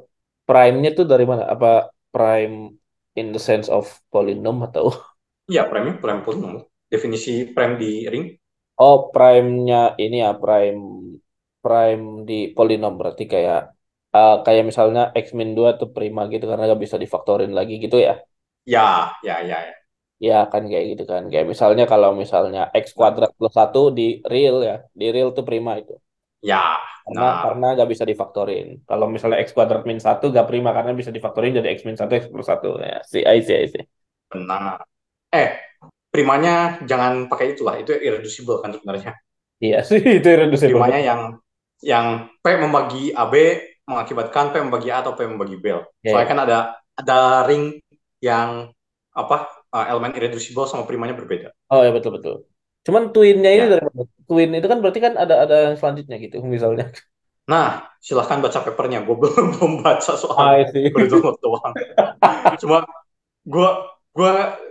Prime-nya 0.49 0.89
tuh 0.99 1.05
dari 1.13 1.25
mana? 1.31 1.43
Apa 1.55 1.67
prime 2.13 2.55
in 3.19 3.27
the 3.35 3.41
sense 3.49 3.67
of 3.77 3.85
polynom 4.13 4.57
atau 4.67 4.85
Iya, 5.53 5.63
prime 5.71 5.91
prime 6.03 6.21
polinom. 6.27 6.55
Definisi 6.93 7.33
prime 7.57 7.75
di 7.83 7.91
ring. 8.13 8.25
oh 8.81 8.97
prime-nya 9.15 9.77
ini 10.03 10.15
ya 10.25 10.29
prime 10.43 10.81
prime 11.63 12.03
di 12.29 12.35
polinom 12.57 12.93
berarti 13.01 13.23
kayak 13.33 13.59
eh, 14.17 14.33
kayak 14.45 14.63
misalnya 14.71 15.01
x 15.25 15.27
min 15.39 15.51
2 15.59 15.69
tuh 15.81 15.89
prima 15.97 16.21
gitu 16.33 16.45
karena 16.51 16.63
nggak 16.69 16.83
bisa 16.85 16.99
difaktorin 17.05 17.53
lagi 17.59 17.75
gitu 17.85 17.97
ya. 18.07 18.13
Ya, 18.67 19.13
ya, 19.23 19.41
ya, 19.43 19.59
ya. 19.67 19.75
Ya 20.27 20.35
kan 20.53 20.63
kayak 20.71 20.85
gitu 20.91 21.03
kan. 21.13 21.23
Kayak 21.31 21.47
misalnya 21.53 21.85
kalau 21.93 22.11
misalnya 22.23 22.61
x 22.83 22.87
kuadrat 22.99 23.31
plus 23.39 23.53
satu 23.59 23.79
di 23.99 24.03
real 24.33 24.57
ya. 24.69 24.73
Di 25.01 25.05
real 25.15 25.29
tuh 25.37 25.45
prima 25.49 25.71
itu. 25.81 25.93
Ya. 26.45 26.77
Karena 27.05 27.21
Nah, 27.21 27.33
karena 27.45 27.67
nggak 27.77 27.91
bisa 27.93 28.05
difaktorin. 28.09 28.67
Kalau 28.89 29.07
misalnya 29.13 29.39
x 29.45 29.53
kuadrat 29.53 29.85
min 29.85 30.01
satu 30.01 30.33
nggak 30.33 30.49
prima 30.49 30.71
karena 30.77 30.93
bisa 30.97 31.13
difaktorin 31.13 31.53
jadi 31.59 31.69
x 31.77 31.85
min 31.85 31.97
satu 32.01 32.13
x 32.17 32.25
plus 32.33 32.49
satu 32.49 32.81
ya. 32.81 33.01
Si 33.05 33.21
I 33.21 33.39
see, 33.45 33.57
I 33.61 33.67
see. 33.69 33.85
benar. 34.33 34.83
Eh, 35.31 35.49
primanya 36.09 36.81
jangan 36.91 37.29
pakai 37.29 37.57
itulah. 37.57 37.77
Itu 37.77 37.93
irreducible 37.93 38.61
kan 38.65 38.73
sebenarnya. 38.73 39.13
Iya 39.61 39.79
sih 39.85 40.01
itu 40.19 40.29
irreducible. 40.33 40.81
Primanya 40.81 41.01
yang 41.01 41.21
yang 41.85 42.07
P 42.41 42.47
membagi 42.57 43.13
AB 43.13 43.35
mengakibatkan 43.85 44.49
P 44.53 44.55
membagi 44.65 44.89
A 44.89 45.05
atau 45.05 45.13
P 45.13 45.29
membagi 45.29 45.57
B. 45.61 45.65
Ya, 45.69 45.81
Soalnya 46.09 46.25
ya. 46.25 46.31
kan 46.33 46.41
ada 46.41 46.59
ada 46.97 47.19
ring 47.45 47.65
yang 48.25 48.73
apa 49.13 49.37
uh, 49.77 49.87
elemen 49.93 50.17
irreducible 50.17 50.65
sama 50.65 50.89
primanya 50.89 51.13
berbeda. 51.13 51.53
Oh 51.69 51.85
ya 51.85 51.93
betul 51.93 52.17
betul. 52.17 52.35
Cuman 52.85 53.03
twinnya 53.17 53.51
ini 53.51 53.65
Ya. 53.65 53.71
dari 53.73 53.83
mana? 53.89 54.03
Twin 54.29 54.51
itu 54.57 54.67
kan 54.69 54.79
berarti 54.81 55.01
kan 55.05 55.15
ada 55.21 55.35
ada 55.45 55.57
yang 55.71 55.77
selanjutnya 55.81 56.17
gitu 56.21 56.37
misalnya. 56.45 56.87
Nah, 57.45 57.93
silahkan 58.01 58.41
baca 58.41 58.57
papernya. 58.65 59.05
Gue 59.05 59.21
belum 59.21 59.47
belum 59.61 59.73
baca 59.85 60.13
soal 60.17 60.65
baru 60.97 61.07
download 61.13 61.37
doang. 61.45 61.75
Cuma 62.57 62.89
gue 63.45 63.69
gue 64.17 64.31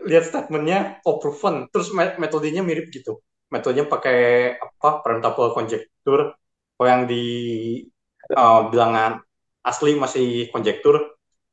lihat 0.10 0.26
statementnya 0.26 0.98
oh 1.06 1.22
proven. 1.22 1.70
Terus 1.70 1.94
me- 1.94 2.18
metodenya 2.18 2.66
mirip 2.66 2.90
gitu. 2.90 3.22
Metodenya 3.54 3.86
pakai 3.86 4.18
apa 4.58 5.06
prime 5.06 5.22
tuple 5.22 5.54
conjecture. 5.54 6.34
Kalau 6.74 6.88
yang 6.90 7.06
di 7.06 7.22
uh, 8.34 8.62
bilangan 8.74 9.22
asli 9.64 9.94
masih 9.98 10.50
conjecture. 10.50 11.00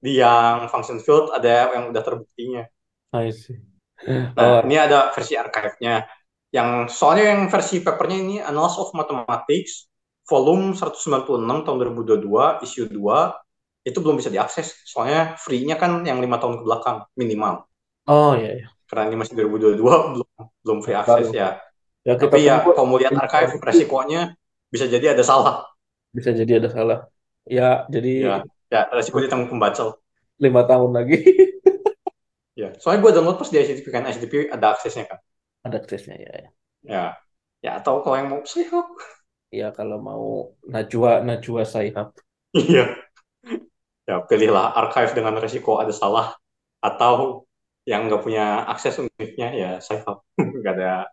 Di 0.01 0.17
yang 0.17 0.65
function 0.73 0.97
field 1.05 1.29
ada 1.37 1.77
yang 1.77 1.93
udah 1.93 2.01
terbuktinya. 2.01 2.65
I 3.13 3.29
see. 3.37 3.61
Nah, 4.09 4.33
Oh, 4.41 4.59
ini 4.65 4.81
ada 4.81 5.13
versi 5.13 5.37
archive-nya. 5.37 6.09
Yang 6.51 6.71
soalnya 6.99 7.25
yang 7.37 7.43
versi 7.47 7.77
papernya 7.83 8.19
ini 8.19 8.37
Annals 8.43 8.75
of 8.83 8.91
Mathematics 8.99 9.87
volume 10.27 10.75
196 10.75 11.63
tahun 11.67 11.77
2022 11.79 12.65
issue 12.67 12.87
2 12.91 13.35
itu 13.87 13.99
belum 14.03 14.19
bisa 14.21 14.31
diakses. 14.35 14.83
Soalnya 14.87 15.39
free-nya 15.39 15.77
kan 15.79 16.03
yang 16.07 16.19
lima 16.19 16.37
tahun 16.43 16.61
ke 16.61 16.65
belakang 16.67 16.99
minimal. 17.19 17.67
oh 18.07 18.35
iya 18.37 18.51
iya. 18.59 18.69
Karena 18.91 19.03
ini 19.13 19.17
masih 19.23 19.35
2022 19.39 19.79
belum 20.15 20.29
belum 20.67 20.79
free 20.85 20.99
akses 20.99 21.31
ya. 21.31 21.59
Ya 22.07 22.15
kita 22.17 22.37
Tapi 22.37 22.39
ya 22.49 22.55
kalau 22.65 22.87
mau 22.91 22.99
lihat 22.99 23.15
archive 23.15 23.55
resikonya 23.63 24.35
bisa 24.73 24.87
jadi 24.91 25.15
ada 25.15 25.23
salah. 25.27 25.67
bisa 26.17 26.31
jadi 26.41 26.53
ada 26.59 26.69
salah. 26.77 26.99
Ya 27.57 27.87
jadi 27.95 28.09
Ya, 28.21 28.35
ya 28.69 28.81
resiko 28.93 29.19
ditanggung 29.25 29.51
pembaca. 29.53 29.97
lima 30.41 30.63
tahun 30.67 30.91
lagi 30.97 31.17
Ya, 32.61 32.69
soalnya 32.83 33.01
gue 33.07 33.13
download 33.17 33.39
pas 33.41 33.49
di 33.53 33.57
ICTP 33.63 33.87
kan 33.95 34.03
ICTP 34.11 34.35
ada 34.53 34.75
aksesnya 34.75 35.05
kan. 35.11 35.19
Ada 35.65 35.77
aksesnya 35.81 36.17
ya. 36.17 36.33
ya. 36.33 36.49
Ya, 36.81 37.05
ya 37.61 37.71
atau 37.81 38.01
kalau 38.01 38.17
yang 38.17 38.29
mau 38.33 38.41
saya 38.49 38.83
Ya 39.51 39.69
kalau 39.75 39.99
mau 39.99 40.55
Najwa 40.63 41.27
Najwa 41.27 41.67
Saihab. 41.67 42.15
Iya. 42.55 42.95
Ya, 44.07 44.17
pilihlah 44.27 44.75
archive 44.75 45.15
dengan 45.15 45.39
resiko 45.39 45.83
ada 45.83 45.91
salah 45.91 46.35
atau 46.81 47.47
yang 47.85 48.07
nggak 48.07 48.23
punya 48.23 48.63
akses 48.71 49.03
unitnya 49.03 49.49
ya 49.51 49.71
saya 49.83 50.07
nggak 50.39 50.75
ada 50.79 51.11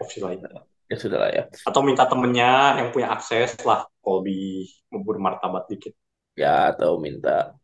opsi 0.00 0.24
lain. 0.24 0.40
Ya 0.88 0.96
sudah 0.96 1.18
lah 1.20 1.30
ya. 1.34 1.44
Atau 1.68 1.84
minta 1.84 2.08
temennya 2.08 2.80
yang 2.80 2.88
punya 2.94 3.12
akses 3.12 3.60
lah 3.66 3.84
kalau 4.00 4.24
lebih 4.24 4.70
mau 4.94 5.04
bermartabat 5.04 5.68
dikit. 5.68 5.92
Ya 6.38 6.72
atau 6.72 6.96
minta 6.96 7.56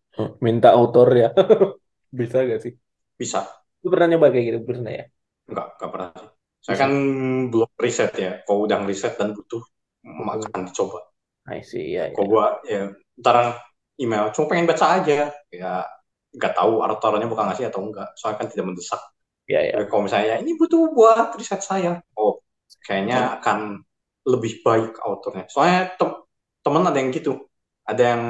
minta 0.45 0.77
autor 0.77 1.09
ya. 1.17 1.29
Bisa 2.13 2.45
gak 2.45 2.61
sih? 2.61 2.77
Bisa. 3.17 3.49
Lu 3.81 3.89
pernah 3.89 4.17
nyoba 4.17 4.29
kayak 4.29 4.45
gitu 4.53 4.59
pernah 4.69 4.93
ya? 4.93 5.05
Nggak, 5.53 5.67
nggak 5.79 5.91
pernah. 5.93 6.09
sih. 6.17 6.29
Saya 6.63 6.77
kan 6.79 6.93
belum 7.51 7.71
riset 7.79 8.13
ya. 8.15 8.33
Kalau 8.47 8.59
udah 8.67 8.79
riset 8.87 9.15
dan 9.19 9.35
butuh, 9.35 9.63
akan 10.07 10.63
dicoba. 10.71 11.01
I 11.51 11.61
see 11.63 11.99
ya. 11.99 12.11
ya. 12.11 12.15
Kalau 12.15 12.27
gua 12.31 12.47
ya 12.67 12.83
ntar 13.19 13.37
email, 13.99 14.31
cuma 14.35 14.47
pengen 14.51 14.67
baca 14.71 14.87
aja. 14.99 15.31
Ya 15.51 15.73
nggak 16.33 16.53
tahu 16.57 16.81
autornya 16.81 17.29
bakal 17.29 17.45
ngasih 17.51 17.67
atau 17.69 17.81
enggak. 17.85 18.09
Soalnya 18.17 18.39
kan 18.41 18.49
tidak 18.49 18.65
mendesak. 18.73 19.01
Ya 19.51 19.61
ya. 19.61 19.75
Kalau 19.91 20.03
misalnya 20.07 20.39
ini 20.39 20.55
butuh 20.55 20.95
buat 20.95 21.35
riset 21.35 21.61
saya, 21.67 21.99
oh 22.15 22.41
kayaknya 22.87 23.43
akan 23.43 23.83
lebih 24.23 24.63
baik 24.63 25.03
autornya. 25.03 25.51
Soalnya 25.51 25.99
tem- 25.99 26.23
teman 26.63 26.87
ada 26.87 26.99
yang 27.03 27.11
gitu, 27.11 27.43
ada 27.83 28.03
yang 28.15 28.23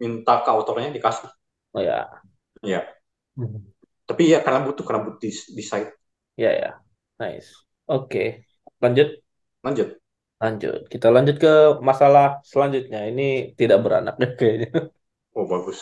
minta 0.00 0.34
ke 0.46 0.48
autornya 0.48 0.88
dikasih. 0.94 1.28
Oh 1.74 1.82
ya. 1.82 2.08
Ya, 2.60 2.84
Hmm. 3.38 3.62
tapi 4.04 4.28
ya 4.28 4.42
karena 4.44 4.60
butuh 4.66 4.84
karena 4.84 5.00
butuh 5.06 5.20
di, 5.22 5.30
di 5.30 5.62
site. 5.64 5.99
Ya 6.36 6.50
ya. 6.54 6.70
Nice. 7.18 7.50
Oke. 7.90 8.46
Lanjut. 8.82 9.08
Lanjut. 9.64 9.88
Lanjut. 10.40 10.80
Kita 10.92 11.06
lanjut 11.12 11.36
ke 11.36 11.52
masalah 11.88 12.40
selanjutnya. 12.46 13.06
Ini 13.10 13.56
tidak 13.58 13.78
beranak 13.84 14.14
deh 14.20 14.32
kayaknya. 14.38 14.70
Oh 15.30 15.46
bagus. 15.46 15.78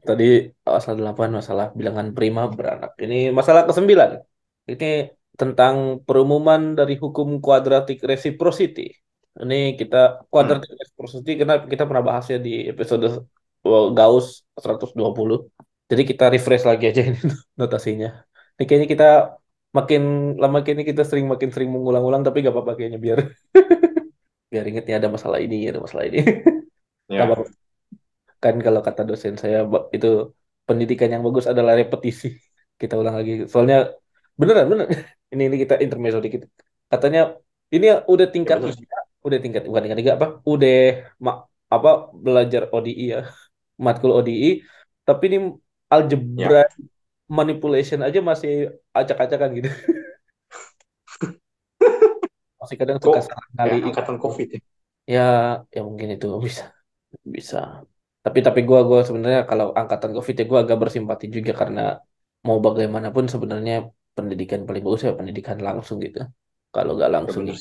Tadi 0.00 0.48
pasal 0.64 0.96
8 0.96 1.28
masalah 1.28 1.66
bilangan 1.76 2.08
prima 2.16 2.48
beranak. 2.48 2.96
Ini 2.96 3.28
masalah 3.38 3.68
ke-9. 3.68 4.16
Ini 4.64 5.12
tentang 5.36 6.00
perumuman 6.06 6.72
dari 6.72 6.96
hukum 6.96 7.36
quadratic 7.44 8.00
reciprocity. 8.00 8.96
Ini 9.36 9.76
kita 9.76 10.24
quadratic 10.32 10.72
reciprocity 10.72 11.30
karena 11.36 11.54
kita 11.68 11.84
pernah 11.84 12.04
bahasnya 12.08 12.40
di 12.40 12.64
episode 12.72 13.28
well, 13.60 13.92
Gauss 13.92 14.26
120. 14.56 15.52
Jadi 15.90 16.02
kita 16.10 16.24
refresh 16.32 16.64
lagi 16.64 16.84
aja 16.90 17.02
ini 17.04 17.18
notasinya. 17.60 18.08
Ini 18.56 18.62
kayaknya 18.64 18.88
kita 18.94 19.08
makin 19.78 20.00
lama 20.42 20.56
kayaknya 20.64 20.84
kita 20.90 21.02
sering 21.10 21.26
makin 21.32 21.48
sering 21.54 21.70
mengulang-ulang 21.74 22.22
tapi 22.26 22.36
gak 22.46 22.54
apa-apa 22.54 22.72
kayaknya 22.78 22.98
biar 23.06 23.18
biar 24.52 24.64
inget 24.70 24.84
nih 24.86 24.96
ada 24.98 25.08
masalah 25.16 25.38
ini 25.44 25.56
ada 25.70 25.80
masalah 25.84 26.04
ini. 26.08 26.18
Ya. 27.08 27.16
Gak 27.18 27.26
apa-apa. 27.26 27.44
Kan 28.42 28.56
kalau 28.66 28.80
kata 28.86 29.02
dosen 29.08 29.34
saya 29.42 29.58
itu 29.96 30.08
pendidikan 30.68 31.08
yang 31.14 31.22
bagus 31.26 31.46
adalah 31.52 31.72
repetisi. 31.80 32.26
Kita 32.80 32.94
ulang 33.00 33.14
lagi. 33.20 33.32
Soalnya 33.52 33.76
beneran 34.40 34.66
bener. 34.72 34.86
Ini 35.32 35.42
ini 35.50 35.56
kita 35.64 35.74
intermezzo 35.84 36.18
dikit. 36.26 36.42
Katanya 36.92 37.20
ini 37.74 37.84
ya 37.90 37.96
udah 38.12 38.26
tingkat 38.34 38.58
tiga, 38.66 38.96
udah 39.26 39.38
tingkat 39.44 39.62
bukan 39.68 39.82
tingkat 39.84 39.98
tiga 40.02 40.14
apa? 40.18 40.26
Udah 40.52 40.74
ma- 41.26 41.42
apa 41.74 41.90
belajar 42.24 42.62
ODI 42.76 43.04
ya, 43.14 43.18
matkul 43.86 44.12
ODI. 44.18 44.48
Tapi 45.08 45.24
ini 45.30 45.38
algebra 45.94 46.58
manipulation 47.28 48.00
aja 48.06 48.18
masih 48.22 48.70
acak-acakan 48.94 49.50
gitu. 49.58 49.68
masih 52.60 52.76
kadang 52.80 52.98
suka 53.02 53.20
salah 53.22 53.46
kali. 53.58 53.76
angkatan 53.88 54.16
COVID 54.22 54.48
ya? 54.56 54.60
Ya, 55.06 55.22
ya 55.74 55.80
mungkin 55.86 56.08
itu 56.18 56.26
bisa 56.46 56.64
bisa. 57.36 57.56
Tapi 58.24 58.38
tapi 58.46 58.60
gua 58.68 58.80
gua 58.88 59.00
sebenarnya 59.08 59.46
kalau 59.50 59.66
angkatan 59.80 60.12
COVID 60.16 60.34
ya 60.40 60.44
gua 60.50 60.60
agak 60.66 60.78
bersimpati 60.82 61.26
juga 61.36 61.52
karena 61.60 61.80
mau 62.46 62.58
bagaimanapun 62.66 63.24
sebenarnya 63.32 63.74
pendidikan 64.16 64.60
paling 64.66 64.82
bagus 64.86 65.02
ya 65.06 65.12
pendidikan 65.14 65.58
langsung 65.62 65.98
gitu. 66.02 66.18
Kalau 66.74 66.90
nggak 66.96 67.10
Ya 67.10 67.14
langsung 67.16 67.42
ya 67.50 67.54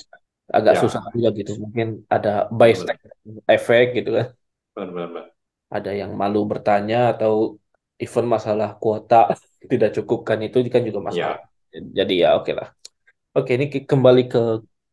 agak 0.58 0.74
Ya, 0.76 0.82
susah 0.82 1.02
juga 1.16 1.30
gitu. 1.40 1.52
Mungkin 1.64 1.88
ada 2.16 2.30
bias 2.50 2.82
efek 3.50 3.86
gitu 3.98 4.10
kan. 4.18 4.28
Benar-benar. 4.76 5.26
Ada 5.76 5.92
yang 6.02 6.12
malu 6.22 6.40
bertanya 6.52 7.14
atau 7.14 7.34
even 8.04 8.26
masalah 8.36 8.70
kuota 8.82 9.16
tidak 9.72 9.90
cukup 9.98 10.20
kan 10.30 10.38
itu 10.46 10.58
kan 10.76 10.82
juga 10.88 11.00
masalah. 11.10 11.40
Ya. 11.74 11.80
Jadi 12.00 12.14
ya 12.24 12.28
oke 12.40 12.52
lah. 12.60 12.68
Oke, 13.38 13.52
ini 13.58 13.66
kembali 13.92 14.22
ke 14.32 14.40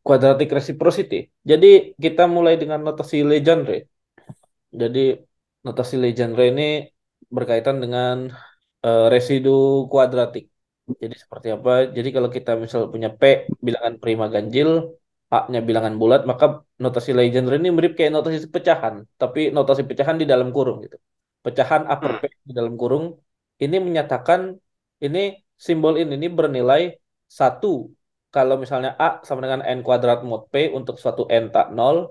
quadratic 0.07 0.49
reciprocity. 0.57 1.15
Jadi 1.51 1.67
kita 2.03 2.23
mulai 2.35 2.53
dengan 2.61 2.79
notasi 2.87 3.17
Legendre. 3.29 3.75
Jadi 4.81 4.99
notasi 5.65 5.95
Legendre 6.03 6.43
ini 6.51 6.63
berkaitan 7.35 7.77
dengan 7.83 8.15
eh, 8.85 9.05
residu 9.13 9.49
kuadratik. 9.91 10.43
Jadi 11.03 11.15
seperti 11.23 11.47
apa? 11.55 11.71
Jadi 11.97 12.09
kalau 12.15 12.29
kita 12.37 12.51
misal 12.63 12.81
punya 12.93 13.09
P 13.19 13.21
bilangan 13.67 13.95
prima 14.01 14.25
ganjil, 14.35 14.69
A-nya 15.35 15.59
bilangan 15.69 15.95
bulat, 16.01 16.21
maka 16.29 16.45
notasi 16.83 17.11
Legendre 17.17 17.55
ini 17.59 17.69
mirip 17.77 17.91
kayak 17.97 18.11
notasi 18.15 18.37
pecahan, 18.55 18.95
tapi 19.21 19.39
notasi 19.55 19.81
pecahan 19.89 20.17
di 20.21 20.25
dalam 20.31 20.49
kurung 20.55 20.77
gitu. 20.85 20.97
Pecahan 21.45 21.83
A 21.91 21.95
per 22.03 22.11
Hmm. 22.11 22.19
P 22.21 22.23
di 22.47 22.53
dalam 22.59 22.73
kurung 22.81 23.05
ini 23.63 23.75
menyatakan 23.87 24.39
ini 25.05 25.19
simbol 25.65 25.93
ini, 26.01 26.13
ini 26.19 26.27
bernilai 26.37 26.81
satu 27.39 27.91
kalau 28.33 28.55
misalnya 28.63 28.91
A 28.97 29.21
sama 29.27 29.39
dengan 29.45 29.61
N 29.61 29.79
kuadrat 29.85 30.19
mod 30.29 30.49
P 30.51 30.73
untuk 30.77 30.95
suatu 31.03 31.23
N 31.29 31.53
tak 31.53 31.67
0, 31.77 32.09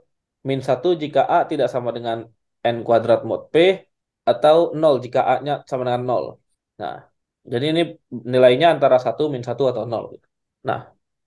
min 0.49 0.61
1 0.69 0.89
jika 1.03 1.23
A 1.37 1.39
tidak 1.51 1.69
sama 1.75 1.91
dengan 1.97 2.19
N 2.63 2.77
kuadrat 2.87 3.21
mod 3.29 3.51
P, 3.53 3.55
atau 4.31 4.57
0 4.71 5.03
jika 5.05 5.21
A-nya 5.33 5.55
sama 5.67 5.83
dengan 5.87 6.03
0. 6.07 6.25
Nah, 6.81 6.95
jadi 7.43 7.65
ini 7.75 7.83
nilainya 8.33 8.67
antara 8.75 8.97
1 9.03 9.27
min 9.33 9.43
1 9.43 9.63
atau 9.71 9.83
0. 9.83 10.15
gitu. 10.15 10.27
Nah, 10.69 10.79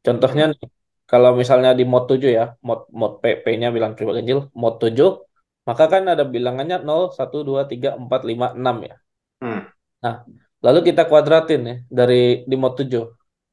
contohnya 0.06 0.44
Hmm. 0.48 0.54
nih, 0.56 0.68
kalau 1.12 1.30
misalnya 1.36 1.72
di 1.80 1.84
mod 1.84 2.04
7 2.08 2.32
ya, 2.40 2.46
mod, 2.68 2.88
mod 3.00 3.20
P, 3.22 3.24
P-nya 3.44 3.70
bilang 3.76 3.92
prima 4.00 4.16
ganjil, 4.16 4.48
mod 4.56 4.80
7, 4.80 5.20
maka 5.68 5.84
kan 5.92 6.04
ada 6.08 6.24
bilangannya 6.24 6.78
0, 6.88 7.12
1, 7.12 7.44
2, 7.48 7.68
3, 7.68 7.90
4, 8.00 8.22
5, 8.30 8.48
6 8.56 8.76
ya. 8.90 8.96
Hmm. 9.44 9.60
Nah, 10.04 10.16
lalu 10.66 10.80
kita 10.88 11.02
kuadratin 11.10 11.62
ya 11.70 11.76
dari 11.98 12.16
di 12.50 12.56
mod 12.62 12.74
7. 12.80 13.04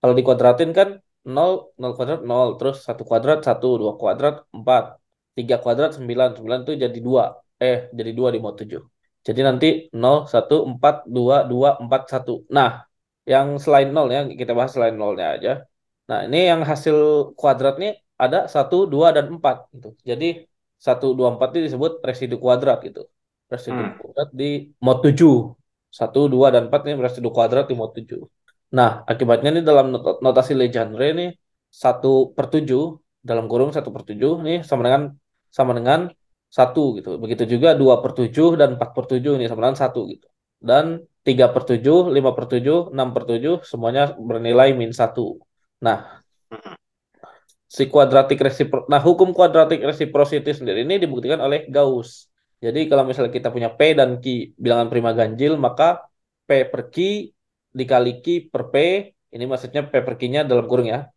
Kalau 0.01 0.15
dikuadratin 0.19 0.71
kan 0.79 0.89
0, 1.37 1.51
0 1.81 1.93
kuadrat 1.97 2.21
0, 2.31 2.49
terus 2.59 2.77
1 2.89 3.03
kuadrat 3.09 3.39
1, 3.49 3.69
2 3.81 3.93
kuadrat 4.01 4.35
4, 4.57 4.83
3 5.39 5.57
kuadrat 5.63 5.91
9, 5.99 6.31
9 6.39 6.59
itu 6.65 6.73
jadi 6.85 6.99
2. 7.09 7.23
Eh, 7.63 7.79
jadi 7.99 8.11
2 8.19 8.29
di 8.35 8.39
mod 8.45 8.55
7. 8.61 8.81
Jadi 9.27 9.41
nanti 9.49 9.69
0, 10.03 10.27
1, 10.35 10.57
4, 10.71 10.95
2, 11.17 11.37
2, 11.51 11.69
4, 11.85 12.03
1. 12.13 12.33
Nah, 12.57 12.71
yang 13.33 13.47
selain 13.65 13.89
0 13.97 14.07
ya, 14.17 14.21
kita 14.41 14.53
bahas 14.59 14.71
selain 14.75 14.95
0-nya 14.99 15.27
aja. 15.37 15.53
Nah, 16.11 16.27
ini 16.27 16.39
yang 16.51 16.61
hasil 16.71 16.97
kuadrat 17.39 17.75
nih 17.83 17.93
ada 18.19 18.39
1, 18.55 18.77
2, 18.93 19.07
dan 19.17 19.27
4 19.35 19.57
gitu. 19.75 19.89
Jadi 20.11 20.27
1, 20.87 21.07
2, 21.19 21.29
4 21.39 21.49
itu 21.55 21.61
disebut 21.71 21.93
residu 22.09 22.37
kuadrat 22.43 22.79
gitu. 22.83 23.07
Residu 23.53 23.83
Hmm. 23.87 23.95
kuadrat 24.01 24.29
di 24.35 24.75
mod 24.83 24.99
7. 25.07 25.55
1, 25.99 26.21
2, 26.33 26.47
dan 26.55 26.63
4 26.69 26.81
ini 26.89 26.95
residu 27.07 27.29
kuadrat 27.37 27.65
di 27.71 27.75
mod 27.81 27.91
7. 27.97 28.21
Nah, 28.79 28.91
akibatnya 29.13 29.49
ini 29.55 29.61
dalam 29.71 29.87
not- 29.95 30.21
notasi 30.25 30.53
Legendre 30.61 31.07
ini 31.15 31.27
1 31.69 32.33
per 32.37 32.47
7 32.53 32.83
dalam 33.29 33.45
kurung 33.51 33.71
1 33.77 33.89
per 33.95 34.03
7 34.09 34.41
nih 34.47 34.59
sama 34.69 34.83
dengan 34.87 35.03
sama 35.53 35.73
dengan 35.79 36.01
1 36.49 36.83
gitu. 36.97 37.11
Begitu 37.23 37.45
juga 37.53 37.69
2 37.77 37.95
per 38.03 38.13
7 38.19 38.57
dan 38.61 38.69
4 38.77 38.91
per 38.97 39.05
7 39.13 39.37
ini 39.39 39.45
sama 39.49 39.61
dengan 39.65 39.79
1 39.79 40.01
gitu. 40.13 40.27
Dan 40.69 40.85
3 41.27 41.47
per 41.55 41.63
7, 41.69 42.11
5 42.17 42.31
per 42.37 42.45
7, 42.51 42.91
6 42.91 43.09
per 43.15 43.23
7 43.31 43.63
semuanya 43.71 44.03
bernilai 44.29 44.69
min 44.75 44.91
1. 44.91 45.39
Nah, 45.87 45.99
si 47.73 47.89
quadratic 47.89 48.37
recipro 48.37 48.85
nah 48.93 49.01
hukum 49.01 49.33
quadratic 49.33 49.81
reciprocity 49.81 50.53
sendiri 50.53 50.85
ini 50.85 51.01
dibuktikan 51.01 51.41
oleh 51.41 51.65
Gauss. 51.73 52.32
Jadi 52.63 52.81
kalau 52.87 53.03
misalnya 53.03 53.33
kita 53.35 53.51
punya 53.51 53.75
P 53.75 53.99
dan 53.99 54.23
Q 54.23 54.55
bilangan 54.55 54.87
prima 54.87 55.11
ganjil, 55.19 55.59
maka 55.59 56.07
P 56.47 56.51
per 56.71 56.95
Q 56.95 56.97
dikali 57.75 58.23
Q 58.23 58.27
per 58.53 58.63
P, 58.71 58.75
ini 59.35 59.45
maksudnya 59.51 59.83
P 59.91 59.95
per 60.07 60.15
Q-nya 60.15 60.47
dalam 60.47 60.71
kurung 60.71 60.87
ya. 60.87 61.11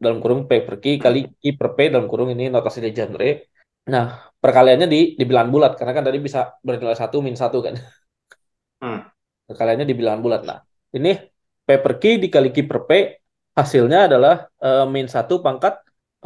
Dalam 0.00 0.18
kurung 0.18 0.50
P 0.50 0.66
per 0.66 0.82
Q 0.82 0.98
kali 0.98 1.30
Q 1.30 1.44
per 1.54 1.68
P 1.78 1.78
dalam 1.94 2.10
kurung 2.10 2.34
ini 2.34 2.50
notasi 2.50 2.82
Legendre. 2.82 3.54
Nah, 3.86 4.34
perkaliannya 4.42 4.90
di 4.90 5.14
di 5.14 5.24
bilangan 5.28 5.50
bulat 5.54 5.72
karena 5.78 5.92
kan 5.94 6.04
tadi 6.08 6.18
bisa 6.18 6.58
bernilai 6.66 6.98
1 6.98 7.22
min 7.22 7.36
1 7.38 7.58
kan. 7.62 7.74
Hmm. 8.82 9.00
Perkaliannya 9.46 9.86
di 9.86 9.94
bilangan 9.94 10.20
bulat. 10.24 10.42
Nah, 10.42 10.58
ini 10.96 11.14
P 11.66 11.68
per 11.78 12.02
Q 12.02 12.18
dikali 12.18 12.50
Q 12.50 12.58
per 12.66 12.80
P 12.88 12.90
hasilnya 13.54 14.10
adalah 14.10 14.50
eh, 14.58 14.86
min 14.90 15.06
1 15.06 15.38
pangkat 15.38 15.74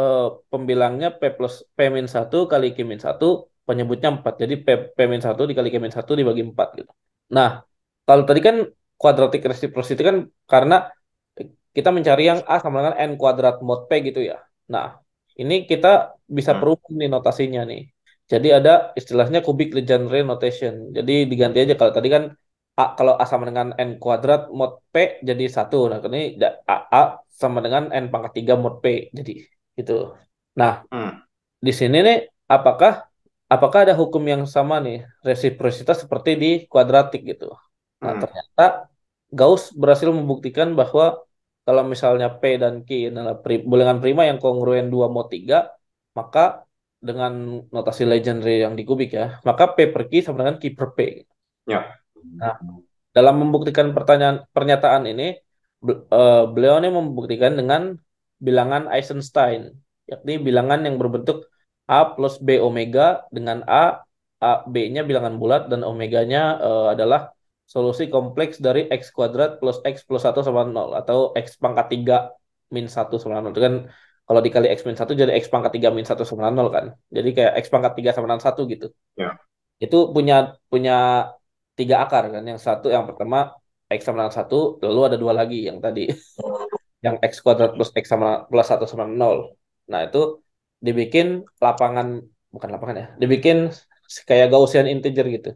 eh, 0.00 0.28
pembilangnya 0.48 1.12
P 1.12 1.36
plus 1.36 1.68
P 1.76 1.92
min 1.92 2.06
1 2.08 2.30
kali 2.48 2.72
Q 2.72 2.78
min 2.88 2.96
1 3.02 3.20
penyebutnya 3.68 4.08
4. 4.14 4.32
Jadi 4.42 4.54
P, 4.64 4.66
P 4.96 4.98
min 5.12 5.20
1 5.26 5.42
dikali 5.50 5.68
Q 5.72 5.76
min 5.84 5.92
1 5.98 6.12
dibagi 6.18 6.42
4 6.50 6.68
gitu. 6.78 6.92
Nah, 7.36 7.48
kalau 8.06 8.22
tadi 8.28 8.40
kan 8.46 8.56
quadratic 9.00 9.42
reciprocity 9.50 10.02
kan 10.08 10.16
karena 10.52 10.74
kita 11.76 11.90
mencari 11.90 12.22
yang 12.30 12.40
A 12.46 12.56
sama 12.62 12.76
dengan 12.80 12.96
N 13.10 13.12
kuadrat 13.20 13.58
mod 13.66 13.90
P 13.90 13.90
gitu 14.08 14.20
ya. 14.22 14.38
Nah, 14.70 14.86
ini 15.42 15.66
kita 15.70 16.14
bisa 16.38 16.52
Hmm. 16.54 16.60
perubah 16.62 16.90
nih 16.94 17.08
notasinya 17.10 17.62
nih. 17.70 17.82
Jadi 18.32 18.48
ada 18.58 18.72
istilahnya 18.96 19.38
cubic 19.46 19.68
Legendre 19.76 20.18
notation. 20.24 20.94
Jadi 20.96 21.12
diganti 21.30 21.58
aja 21.64 21.74
kalau 21.80 21.92
tadi 21.92 22.08
kan 22.14 22.24
A 22.74 22.84
kalau 22.98 23.14
A 23.22 23.24
sama 23.26 23.44
dengan 23.50 23.68
N 23.78 23.90
kuadrat 24.02 24.50
mod 24.58 24.72
P 24.94 24.94
jadi 25.28 25.44
satu. 25.56 25.90
Nah, 25.90 25.98
ini 26.08 26.38
A, 26.70 26.76
A 26.90 27.02
sama 27.42 27.58
dengan 27.64 27.90
N 27.90 28.04
pangkat 28.12 28.32
3 28.38 28.54
mod 28.54 28.78
P. 28.82 29.10
Jadi 29.18 29.32
gitu. 29.78 30.14
Nah, 30.60 30.72
Hmm. 30.92 31.24
di 31.66 31.72
sini 31.74 31.98
nih 32.06 32.18
apakah 32.50 32.92
apakah 33.54 33.78
ada 33.84 33.94
hukum 34.00 34.22
yang 34.32 34.42
sama 34.54 34.76
nih 34.86 34.98
resiprositas 35.28 35.96
seperti 36.02 36.30
di 36.42 36.50
kuadratik 36.72 37.22
gitu. 37.30 37.48
Nah, 38.02 38.12
Hmm. 38.14 38.20
ternyata 38.22 38.64
Gauss 39.38 39.74
berhasil 39.74 40.08
membuktikan 40.18 40.68
bahwa 40.80 41.04
kalau 41.66 41.82
misalnya 41.92 42.28
P 42.40 42.60
dan 42.62 42.74
Q 42.86 43.10
adalah 43.10 43.34
pri, 43.40 43.64
bilangan 43.64 43.98
prima 44.04 44.22
yang 44.30 44.38
kongruen 44.38 44.86
2 44.92 45.06
mod 45.14 45.26
3, 45.32 45.72
maka 46.18 46.62
dengan 47.08 47.64
notasi 47.74 48.04
Legendre 48.10 48.64
yang 48.64 48.74
di 48.78 48.84
kubik 48.88 49.10
ya, 49.18 49.26
maka 49.48 49.72
P 49.74 49.88
per 49.92 50.02
Q 50.10 50.12
sama 50.24 50.44
dengan 50.44 50.56
Q 50.62 50.64
per 50.78 50.88
P. 50.96 50.98
Ya. 51.64 51.80
Nah, 52.40 52.54
dalam 53.16 53.34
membuktikan 53.42 53.92
pertanyaan 53.96 54.44
pernyataan 54.54 55.04
ini, 55.08 55.40
be- 55.80 56.04
eh, 56.08 56.44
beliau 56.52 56.80
ini 56.80 56.90
membuktikan 56.92 57.52
dengan 57.56 57.82
bilangan 58.40 58.92
Eisenstein, 58.92 59.72
yakni 60.04 60.36
bilangan 60.36 60.84
yang 60.84 60.96
berbentuk 61.00 61.48
A 61.84 62.16
plus 62.16 62.40
B 62.40 62.56
omega 62.60 63.28
dengan 63.28 63.60
A, 63.68 64.00
A 64.40 64.50
B-nya 64.64 65.04
bilangan 65.04 65.36
bulat 65.36 65.68
dan 65.68 65.84
omeganya 65.84 66.56
eh, 66.60 66.86
adalah 66.96 67.34
solusi 67.64 68.08
kompleks 68.12 68.60
dari 68.60 68.88
X 68.88 69.12
kuadrat 69.12 69.60
plus 69.60 69.80
X 69.84 70.04
plus 70.04 70.24
1 70.24 70.40
sama 70.44 70.64
0 70.68 70.96
atau 71.00 71.32
X 71.36 71.56
pangkat 71.60 71.86
3 71.92 72.72
min 72.72 72.86
1 72.88 73.16
sama 73.20 73.40
0. 73.40 73.52
Itu 73.52 73.62
kan 73.64 73.74
kalau 74.24 74.40
dikali 74.40 74.68
X 74.72 74.84
min 74.88 74.96
1 74.96 75.12
jadi 75.12 75.32
X 75.36 75.52
pangkat 75.52 75.72
3 75.76 75.92
min 75.92 76.04
1 76.04 76.24
sama 76.24 76.48
0 76.48 76.68
kan. 76.72 76.86
Jadi 77.12 77.28
kayak 77.36 77.52
X 77.60 77.64
pangkat 77.72 77.92
3 78.00 78.10
sama 78.16 78.26
dengan 78.32 78.42
1 78.44 78.60
gitu. 78.72 78.86
Ya. 79.20 79.36
Itu 79.80 80.12
punya 80.14 80.56
punya 80.72 81.28
tiga 81.76 82.04
akar 82.04 82.32
kan. 82.32 82.42
Yang 82.44 82.60
satu 82.64 82.88
yang 82.88 83.04
pertama 83.08 83.52
X 83.88 84.00
sama 84.08 84.24
dengan 84.24 84.34
1, 84.34 84.80
lalu 84.80 85.00
ada 85.08 85.16
dua 85.20 85.32
lagi 85.36 85.68
yang 85.68 85.78
tadi 85.84 86.08
yang 87.04 87.20
X 87.20 87.44
kuadrat 87.44 87.76
plus 87.76 87.92
X 87.92 88.04
sama 88.08 88.48
plus 88.48 88.64
1 88.64 88.88
sama 88.88 89.04
0. 89.04 89.52
Nah, 89.92 90.00
itu 90.08 90.40
dibikin 90.86 91.26
lapangan 91.64 92.20
bukan 92.54 92.68
lapangan 92.74 92.96
ya. 93.00 93.06
Dibikin 93.16 93.72
kayak 94.28 94.52
Gaussian 94.52 94.86
integer 94.86 95.26
gitu. 95.32 95.50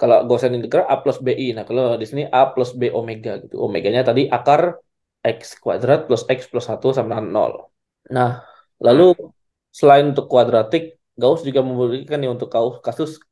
Kalau 0.00 0.26
Gaussian 0.26 0.58
integer 0.58 0.82
A 0.90 0.98
plus 1.02 1.18
BI. 1.22 1.54
Nah, 1.56 1.64
kalau 1.68 1.94
di 1.94 2.06
sini 2.10 2.22
A 2.26 2.50
plus 2.50 2.70
B 2.74 2.90
omega 2.90 3.38
gitu. 3.42 3.62
Omeganya 3.62 4.02
tadi 4.02 4.26
akar 4.26 4.82
X 5.22 5.54
kuadrat 5.62 6.10
plus 6.10 6.26
X 6.26 6.50
plus 6.50 6.66
1 6.66 6.90
sama 6.90 7.14
dengan 7.14 7.26
0. 7.30 7.70
Nah, 8.10 8.42
lalu 8.82 9.14
selain 9.70 10.10
untuk 10.10 10.26
kuadratik, 10.26 10.98
Gauss 11.14 11.46
juga 11.46 11.62
memberikan 11.62 12.18
nih 12.18 12.30
untuk 12.34 12.50
kasus 12.82 13.22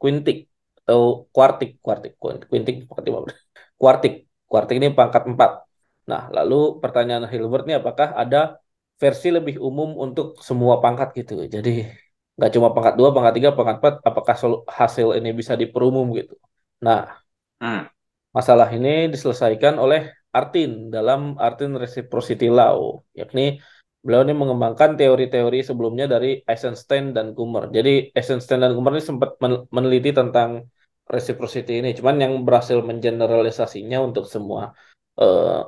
quintic 0.00 0.48
atau 0.86 1.28
quartic, 1.34 1.76
quartic, 1.84 2.16
quintic 2.48 2.88
pangkat 2.88 3.04
5. 3.04 3.28
Quartic, 3.76 4.14
quartic 4.48 4.74
ini 4.80 4.94
pangkat 4.96 5.28
4. 5.28 5.66
Nah, 6.06 6.22
lalu 6.30 6.78
pertanyaan 6.78 7.26
Hilbert 7.26 7.66
nih 7.68 7.82
apakah 7.82 8.14
ada 8.14 8.62
versi 9.02 9.28
lebih 9.36 9.56
umum 9.68 9.88
untuk 10.04 10.26
semua 10.48 10.74
pangkat 10.84 11.08
gitu. 11.18 11.32
Jadi 11.54 11.70
nggak 12.36 12.50
cuma 12.54 12.68
pangkat 12.74 12.94
2, 12.98 13.08
pangkat 13.14 13.32
3, 13.38 13.50
pangkat 13.56 13.76
4, 13.80 13.94
apakah 14.08 14.34
hasil 14.80 15.06
ini 15.18 15.30
bisa 15.40 15.54
diperumum 15.62 16.06
gitu. 16.18 16.34
Nah, 16.86 16.98
Hmm. 17.60 17.88
masalah 18.36 18.68
ini 18.76 19.08
diselesaikan 19.12 19.74
oleh 19.84 20.00
Artin 20.38 20.92
dalam 20.94 21.20
Artin 21.40 21.72
Reciprocity 21.82 22.46
Law, 22.52 23.00
yakni 23.16 23.56
beliau 24.04 24.22
ini 24.26 24.34
mengembangkan 24.36 24.90
teori-teori 25.00 25.58
sebelumnya 25.68 26.06
dari 26.14 26.28
Eisenstein 26.44 27.04
dan 27.16 27.32
Kummer. 27.36 27.64
Jadi 27.76 28.12
Eisenstein 28.12 28.60
dan 28.64 28.72
Kummer 28.76 28.92
ini 28.96 29.04
sempat 29.10 29.30
men- 29.42 29.64
meneliti 29.72 30.10
tentang 30.12 30.50
reciprocity 31.08 31.80
ini. 31.80 31.88
Cuman 31.98 32.16
yang 32.22 32.32
berhasil 32.46 32.78
mengeneralisasinya 32.88 33.98
untuk 34.04 34.24
semua 34.34 34.76
eh, 35.20 35.58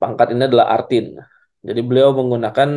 pangkat 0.00 0.26
ini 0.34 0.42
adalah 0.48 0.66
Artin. 0.78 1.06
Jadi 1.62 1.80
beliau 1.88 2.10
menggunakan 2.18 2.70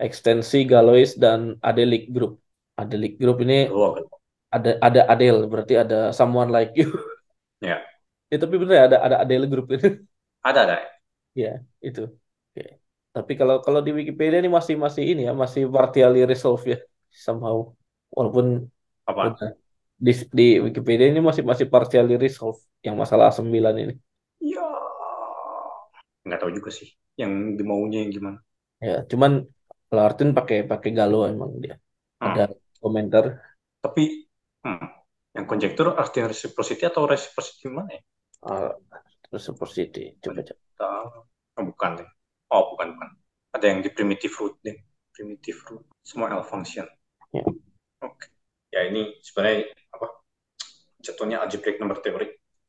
ekstensi 0.00 0.64
Galois 0.64 1.14
dan 1.20 1.60
Adelik 1.60 2.08
Group. 2.14 2.40
Adelik 2.80 3.20
Group 3.20 3.44
ini 3.44 3.68
ada 4.52 4.70
ada 4.80 5.00
Adele, 5.12 5.48
berarti 5.48 5.74
ada 5.80 6.12
someone 6.12 6.50
like 6.52 6.72
you. 6.76 6.88
Ya, 7.62 7.78
Ya, 8.32 8.36
tapi 8.42 8.56
bener 8.58 8.74
ya, 8.74 8.82
ada 8.90 8.96
ada 9.06 9.16
Adele 9.22 9.46
Group 9.46 9.66
ini. 9.76 10.02
ada 10.48 10.60
ada. 10.66 10.76
Ya, 11.36 11.62
itu. 11.84 12.00
Oke. 12.52 12.62
Tapi 13.12 13.32
kalau 13.40 13.60
kalau 13.60 13.80
di 13.86 13.92
Wikipedia 13.92 14.40
ini 14.42 14.50
masih 14.50 14.74
masih 14.84 15.04
ini 15.04 15.22
ya, 15.28 15.32
masih 15.36 15.62
partially 15.68 16.24
resolved 16.24 16.64
ya 16.66 16.78
somehow. 17.12 17.56
Walaupun 18.10 18.66
Apa? 19.06 19.36
udah 19.36 19.50
di 20.00 20.12
di 20.32 20.46
Wikipedia 20.66 21.06
ini 21.12 21.20
masih 21.22 21.44
masih 21.46 21.66
partially 21.70 22.16
resolved 22.18 22.64
yang 22.82 22.96
masalah 22.98 23.28
9 23.30 23.74
ini. 23.78 23.94
Ya, 24.40 24.66
nggak 26.26 26.38
tahu 26.40 26.50
juga 26.58 26.70
sih 26.78 26.88
yang 27.20 27.32
dimaunya 27.58 27.98
yang 28.04 28.12
gimana. 28.12 28.38
Ya, 28.82 28.94
cuman 29.10 29.32
kalau 29.88 30.02
pakai 30.38 30.56
pakai 30.70 30.90
Galo 30.98 31.16
emang 31.32 31.50
dia. 31.62 31.74
Ada 32.22 32.42
Hmm. 32.46 32.54
komentar 32.82 33.24
Tapi 33.82 34.04
hmm, 34.64 34.86
yang 35.36 35.46
konjektur 35.50 35.86
artinya 35.98 36.30
reciprocity 36.32 36.82
atau 36.86 37.02
reciprocity 37.06 37.66
mana 37.68 37.90
ya? 37.98 38.02
uh, 38.46 38.70
reciprocity. 39.32 40.16
Coba 40.22 40.42
coba. 40.48 40.60
Oh, 41.58 41.64
bukan 41.68 41.90
deh. 42.00 42.08
Oh, 42.52 42.72
bukan 42.74 42.96
bukan. 42.96 43.10
Ada 43.52 43.64
yang 43.70 43.78
di 43.84 43.90
primitive 43.92 44.32
root 44.40 44.54
deh. 44.64 44.76
Primitive 45.12 45.58
root. 45.68 45.84
Semua 46.02 46.32
L 46.32 46.42
function. 46.44 46.86
Ya. 47.32 47.44
Oke. 48.04 48.26
Ya 48.72 48.88
ini 48.88 49.16
sebenarnya 49.24 49.68
apa? 49.96 50.06
Jatuhnya 51.04 51.42
algebraic 51.44 51.78
number 51.80 51.98
theory. 52.00 52.28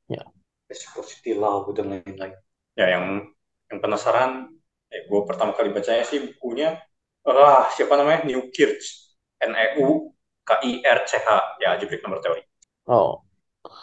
Ya. 0.09 0.23
Reciprocity 0.67 1.31
law 1.37 1.63
dan 1.71 1.85
lain-lain. 1.93 2.35
Ya 2.75 2.85
yang 2.99 3.29
yang 3.73 3.81
penasaran, 3.81 4.53
ya 4.93 4.99
gue 5.09 5.21
pertama 5.25 5.57
kali 5.57 5.73
bacanya 5.73 6.05
sih 6.05 6.21
bukunya 6.21 6.77
ah 7.25 7.65
siapa 7.73 7.97
namanya 7.97 8.29
Newkirch 8.29 9.09
N 9.41 9.57
E 9.57 9.67
U 9.81 10.13
K 10.45 10.61
I 10.61 10.85
R 10.85 10.99
C 11.09 11.17
H 11.17 11.57
ya 11.57 11.73
algebraic 11.73 12.05
number 12.05 12.21
theory. 12.21 12.45
Oh, 12.85 13.25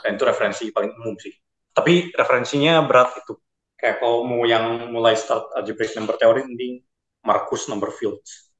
Dan 0.04 0.14
itu 0.14 0.24
referensi 0.28 0.68
paling 0.70 0.92
umum 1.00 1.16
sih. 1.16 1.32
Tapi 1.72 2.12
referensinya 2.12 2.84
berat 2.84 3.16
itu. 3.16 3.34
Kayak 3.80 4.04
kalau 4.04 4.28
mau 4.28 4.44
yang 4.44 4.92
mulai 4.92 5.16
start 5.16 5.56
algebraic 5.56 5.96
number 5.96 6.20
theory, 6.20 6.44
mending 6.44 6.84
Marcus 7.24 7.64
number 7.66 7.88
fields. 7.88 8.52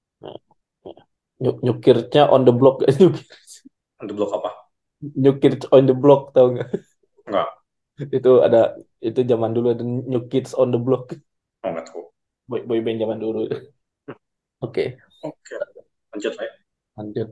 New, 1.41 1.61
New 1.61 1.77
Kids-nya 1.81 2.29
on 2.29 2.49
the 2.49 2.53
block. 2.53 2.81
New, 3.01 3.13
Kids- 3.13 3.69
Untuk 4.01 4.17
blok 4.17 4.33
apa? 4.41 4.51
New 5.01 5.37
Kids 5.37 5.69
on 5.69 5.85
the 5.85 5.97
block 5.97 6.33
tau 6.33 6.57
nggak? 6.57 6.69
Enggak. 7.29 7.49
Itu 8.09 8.41
ada 8.41 8.81
itu 9.05 9.21
zaman 9.29 9.53
dulu 9.53 9.77
ada 9.77 9.85
New 9.85 10.25
Kids 10.33 10.57
on 10.57 10.73
the 10.73 10.81
block. 10.81 11.13
Oh, 11.61 11.69
enggak 11.69 11.93
tahu. 11.93 12.09
Boy, 12.49 12.61
boy 12.65 12.81
band 12.81 12.99
zaman 13.05 13.19
dulu. 13.21 13.47
Oke, 14.65 14.97
Oke. 15.25 15.55
Lanjut 16.13 16.33
lah 16.37 16.45
ya. 16.49 16.55
lanjut. 16.97 17.29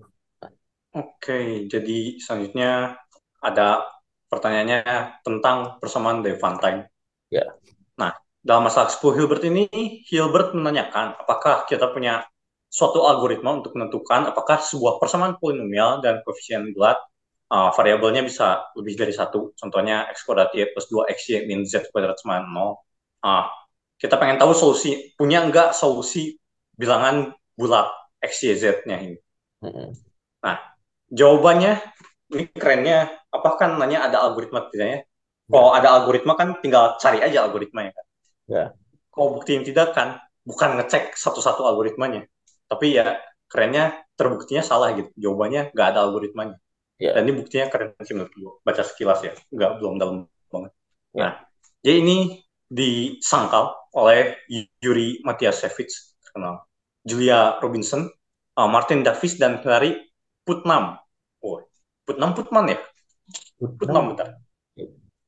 Oke, 0.96 1.68
jadi 1.68 1.98
selanjutnya 2.16 2.96
ada 3.44 3.84
pertanyaannya 4.28 5.20
tentang 5.24 5.76
persamaan 5.80 6.24
Levantine. 6.24 6.88
Ya. 7.28 7.44
Nah, 8.00 8.16
dalam 8.40 8.68
masalah 8.68 8.88
10 8.88 9.16
Hilbert 9.16 9.44
ini, 9.44 9.68
Hilbert 10.08 10.56
menanyakan 10.56 11.20
apakah 11.20 11.68
kita 11.68 11.92
punya 11.92 12.24
suatu 12.68 13.04
algoritma 13.08 13.56
untuk 13.60 13.76
menentukan 13.76 14.28
apakah 14.28 14.60
sebuah 14.60 15.00
persamaan 15.00 15.40
polinomial 15.40 16.04
dan 16.04 16.20
koefisien 16.24 16.72
bulat 16.76 17.00
uh, 17.52 17.70
variabelnya 17.72 18.22
bisa 18.24 18.68
lebih 18.78 18.94
dari 18.96 19.12
satu. 19.12 19.52
Contohnya 19.56 20.08
x 20.12 20.24
kuadrat 20.24 20.52
y 20.54 20.68
plus 20.72 20.86
2 20.92 21.08
xy 21.12 21.44
min 21.48 21.64
z 21.64 21.88
kuadrat 21.92 22.16
sama 22.20 22.44
0. 22.44 22.76
Ah, 23.24 23.50
kita 23.98 24.14
pengen 24.14 24.38
tahu 24.38 24.54
solusi, 24.54 25.12
punya 25.18 25.42
nggak 25.42 25.74
solusi 25.74 26.38
bilangan 26.78 27.34
bulat 27.58 27.90
x, 28.22 28.46
y, 28.46 28.54
z-nya 28.54 28.96
ini. 29.02 29.18
Mm-mm. 29.66 29.90
Jawabannya 31.08 31.80
ini 32.36 32.44
kerennya 32.52 33.08
apa 33.32 33.56
kan 33.56 33.80
nanya 33.80 34.04
ada 34.04 34.20
algoritma 34.28 34.68
tidak 34.68 34.88
ya? 34.88 34.98
Kalau 35.48 35.72
ada 35.72 35.88
algoritma 35.96 36.36
kan 36.36 36.60
tinggal 36.60 37.00
cari 37.00 37.24
aja 37.24 37.48
algoritmanya 37.48 37.96
kan. 37.96 38.06
Ya. 38.44 38.64
Kalau 39.08 39.40
buktiin 39.40 39.64
tidak 39.64 39.96
kan 39.96 40.20
bukan 40.44 40.76
ngecek 40.76 41.16
satu-satu 41.16 41.64
algoritmanya. 41.64 42.28
Tapi 42.68 43.00
ya 43.00 43.16
kerennya 43.48 44.04
terbuktinya 44.20 44.60
salah 44.60 44.92
gitu. 44.92 45.08
Jawabannya 45.16 45.72
nggak 45.72 45.88
ada 45.96 46.04
algoritmanya. 46.04 46.60
Ya. 46.98 47.14
Dan 47.14 47.30
ini 47.30 47.32
buktinya 47.38 47.66
keren 47.70 47.94
sih 48.02 48.14
menurut 48.14 48.34
gue. 48.34 48.52
Baca 48.66 48.82
sekilas 48.82 49.22
ya, 49.22 49.32
nggak 49.54 49.70
belum 49.78 49.94
dalam 50.02 50.16
banget. 50.50 50.72
Ya. 51.14 51.18
Nah, 51.22 51.32
jadi 51.82 51.96
ini 52.02 52.16
disangkal 52.68 53.72
oleh 53.94 54.36
Yuri 54.82 55.22
Matiasevich, 55.24 56.18
terkenal, 56.20 56.66
Julia 57.06 57.56
Robinson, 57.62 58.10
uh, 58.58 58.68
Martin 58.68 59.06
Davis, 59.06 59.38
dan 59.38 59.62
Hilary 59.62 59.96
Putnam. 60.42 60.98
Oh, 61.40 61.62
Putnam 62.02 62.34
Putman 62.34 62.74
ya? 62.74 62.78
Putnam 63.56 64.12
bentar. 64.12 64.36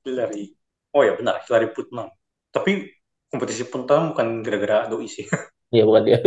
Hillary. 0.04 0.56
Oh 0.90 1.06
ya 1.06 1.14
benar, 1.14 1.44
Hillary 1.46 1.70
Putnam. 1.70 2.10
Tapi 2.50 2.90
kompetisi 3.30 3.62
Putnam 3.68 4.10
bukan 4.12 4.42
gara-gara 4.42 4.90
doi 4.90 5.06
sih. 5.06 5.26
Iya 5.70 5.86
bukan 5.86 6.02
dia. 6.02 6.18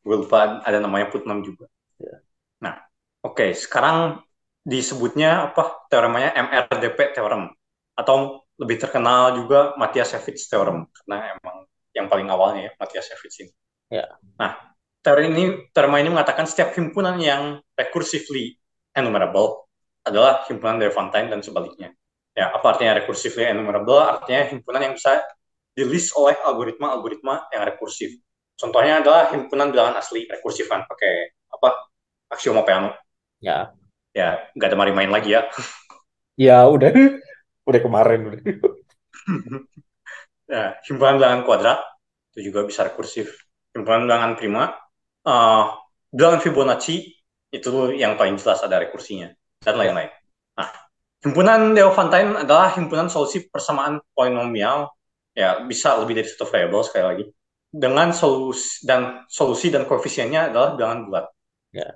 Gue 0.00 0.16
lupa 0.24 0.64
ada 0.64 0.80
namanya 0.80 1.12
Putnam 1.12 1.44
juga. 1.44 1.68
Ya. 2.00 2.16
Nah, 2.64 2.80
oke, 3.20 3.52
sekarang 3.52 4.24
disebutnya 4.64 5.52
apa? 5.52 5.86
Teoremanya 5.88 6.36
MRDP 6.36 7.16
teorem 7.16 7.50
atau 7.96 8.44
lebih 8.60 8.76
terkenal 8.76 9.36
juga 9.36 9.72
Matiasevich 9.80 10.48
theorem 10.48 10.84
karena 10.92 11.36
emang 11.36 11.64
yang 11.96 12.06
paling 12.06 12.28
awalnya 12.28 12.70
ya 12.70 12.72
Matiasevich 12.76 13.36
ini. 13.44 13.52
Ya. 13.90 14.06
Nah, 14.38 14.76
teori 15.02 15.32
ini 15.32 15.44
teorema 15.72 15.98
ini 15.98 16.12
mengatakan 16.12 16.44
setiap 16.46 16.76
himpunan 16.76 17.16
yang 17.18 17.58
recursively 17.74 18.60
enumerable 18.94 19.70
adalah 20.04 20.44
himpunan 20.46 20.80
Levantine 20.80 21.28
dan 21.28 21.40
sebaliknya. 21.40 21.92
Ya, 22.36 22.54
apa 22.54 22.76
artinya 22.76 23.00
recursively 23.02 23.48
enumerable? 23.50 23.98
Artinya 23.98 24.46
himpunan 24.48 24.80
yang 24.86 24.94
bisa 24.94 25.20
di 25.74 25.82
list 25.82 26.14
oleh 26.14 26.38
algoritma-algoritma 26.40 27.50
yang 27.50 27.62
rekursif. 27.66 28.16
Contohnya 28.54 29.00
adalah 29.00 29.32
himpunan 29.32 29.72
bilangan 29.72 29.98
asli 29.98 30.28
rekursif 30.28 30.68
kan 30.68 30.84
pakai 30.84 31.32
apa? 31.50 31.90
Aksioma 32.30 32.62
Peano. 32.62 32.94
Ya. 33.42 33.74
Ya, 34.10 34.50
nggak 34.56 34.68
ada 34.74 34.78
main-main 34.78 35.10
lagi 35.10 35.36
ya. 35.38 35.46
Ya 36.34 36.66
udah. 36.66 36.90
Udah 37.68 37.80
kemarin 37.84 38.26
udah. 38.26 38.40
Ya, 40.50 40.74
himpunan 40.82 41.22
bilangan 41.22 41.46
kuadrat 41.46 41.78
itu 42.34 42.50
juga 42.50 42.66
bisa 42.66 42.82
rekursif. 42.82 43.46
Himpunan 43.70 44.10
bilangan 44.10 44.34
prima, 44.34 44.74
eh, 45.22 45.64
bilangan 46.10 46.42
Fibonacci 46.42 46.96
itu 47.54 47.70
yang 47.94 48.18
paling 48.18 48.34
jelas 48.34 48.58
ada 48.66 48.82
rekursinya 48.82 49.30
dan 49.62 49.74
lain-lain. 49.78 50.10
Nah, 50.58 50.68
himpunan 51.22 51.74
Diophantine 51.74 52.42
adalah 52.42 52.74
himpunan 52.74 53.06
solusi 53.06 53.46
persamaan 53.46 54.02
polinomial 54.10 54.90
ya 55.34 55.62
bisa 55.62 55.94
lebih 56.02 56.18
dari 56.18 56.26
satu 56.26 56.50
variabel 56.50 56.82
sekali 56.82 57.04
lagi 57.06 57.24
dengan 57.70 58.10
solusi 58.10 58.82
dan 58.82 59.22
solusi 59.30 59.70
dan 59.70 59.86
koefisiennya 59.86 60.50
adalah 60.50 60.74
bilangan 60.74 61.00
bulat. 61.06 61.26
Ya. 61.70 61.88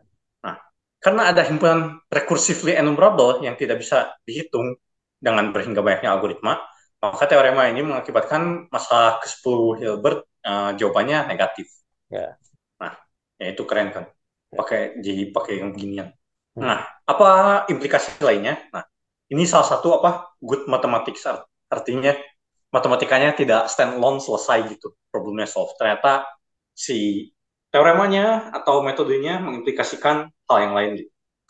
Karena 1.04 1.28
ada 1.28 1.44
himpunan 1.44 2.00
recursively 2.08 2.72
enumerable 2.80 3.44
yang 3.44 3.60
tidak 3.60 3.84
bisa 3.84 4.16
dihitung 4.24 4.72
dengan 5.20 5.52
berhingga 5.52 5.84
banyaknya 5.84 6.16
algoritma, 6.16 6.64
maka 7.00 7.24
teorema 7.28 7.68
ini 7.68 7.84
mengakibatkan 7.84 8.72
masalah 8.72 9.20
ke-10 9.20 9.76
Hilbert 9.76 10.24
eh, 10.40 10.70
jawabannya 10.80 11.28
negatif. 11.28 11.68
Ya. 12.08 12.40
Nah, 12.80 12.96
ya 13.36 13.52
itu 13.52 13.62
keren 13.68 13.92
kan. 13.92 14.04
Pakai 14.48 14.96
jadi 15.04 15.28
pakai 15.28 15.60
yang 15.60 15.76
beginian. 15.76 16.08
Hmm. 16.56 16.64
Nah, 16.64 16.80
apa 17.04 17.28
implikasi 17.68 18.16
lainnya? 18.24 18.56
Nah, 18.72 18.86
ini 19.28 19.44
salah 19.44 19.66
satu 19.66 20.00
apa 20.00 20.32
good 20.40 20.64
mathematics 20.70 21.26
art- 21.28 21.50
artinya 21.68 22.16
matematikanya 22.72 23.34
tidak 23.36 23.66
stand 23.68 23.98
alone 23.98 24.22
selesai 24.22 24.72
gitu 24.72 24.94
problemnya 25.12 25.46
solve. 25.50 25.74
Ternyata 25.76 26.24
si 26.74 27.28
teoremanya 27.74 28.54
atau 28.54 28.86
metodenya 28.86 29.42
mengimplikasikan 29.42 30.30
hal 30.30 30.58
yang 30.62 30.74
lain. 30.78 30.92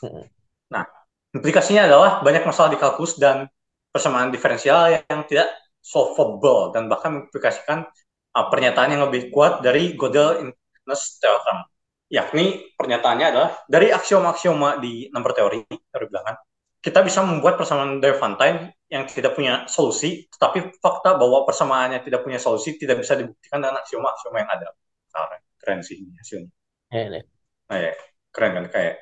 Hmm. 0.00 0.24
Nah, 0.72 0.88
implikasinya 1.36 1.84
adalah 1.84 2.24
banyak 2.24 2.48
masalah 2.48 2.72
di 2.72 2.80
kalkulus 2.80 3.20
dan 3.20 3.44
persamaan 3.92 4.32
diferensial 4.32 5.04
yang 5.04 5.28
tidak 5.28 5.52
solvable 5.84 6.72
dan 6.72 6.88
bahkan 6.88 7.20
mengimplikasikan 7.20 7.84
uh, 8.32 8.46
pernyataan 8.48 8.96
yang 8.96 9.04
lebih 9.04 9.28
kuat 9.28 9.60
dari 9.60 9.92
Gödel 10.00 10.48
infiniteness 10.48 11.20
theorem. 11.20 11.68
Yakni 12.08 12.72
pernyataannya 12.72 13.26
adalah 13.28 13.50
dari 13.68 13.92
aksioma-aksioma 13.92 14.80
di 14.80 15.12
number 15.12 15.36
teori, 15.36 15.60
teori 15.68 16.06
bilangan, 16.08 16.36
kita 16.80 17.00
bisa 17.04 17.20
membuat 17.24 17.60
persamaan 17.60 18.00
Diophantine 18.00 18.76
yang 18.88 19.04
tidak 19.08 19.36
punya 19.36 19.64
solusi, 19.68 20.28
tetapi 20.32 20.80
fakta 20.80 21.16
bahwa 21.16 21.44
persamaannya 21.48 22.00
tidak 22.00 22.24
punya 22.24 22.40
solusi 22.40 22.76
tidak 22.80 23.00
bisa 23.04 23.16
dibuktikan 23.16 23.60
dengan 23.60 23.80
aksioma-aksioma 23.80 24.36
yang 24.40 24.50
ada. 24.52 24.68
Nah, 25.16 25.43
keren 25.64 25.80
sih 25.88 25.96
hasilnya. 26.20 26.50
Ya, 26.90 27.06
ini. 27.06 27.24
Nah, 27.68 27.78
ya, 27.86 27.92
keren 28.34 28.52
kan 28.56 28.66
kayak 28.74 28.94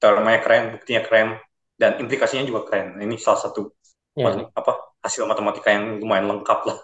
teoremanya 0.00 0.40
keren, 0.44 0.64
buktinya 0.76 1.02
keren, 1.06 1.28
dan 1.80 1.90
implikasinya 2.02 2.44
juga 2.50 2.60
keren. 2.68 2.86
Ini 3.04 3.14
salah 3.24 3.40
satu 3.48 3.60
Ya, 4.16 4.50
apa 4.60 4.72
hasil 5.04 5.24
matematika 5.30 5.68
yang 5.76 5.86
lumayan 6.02 6.26
lengkap 6.30 6.60
lah. 6.68 6.78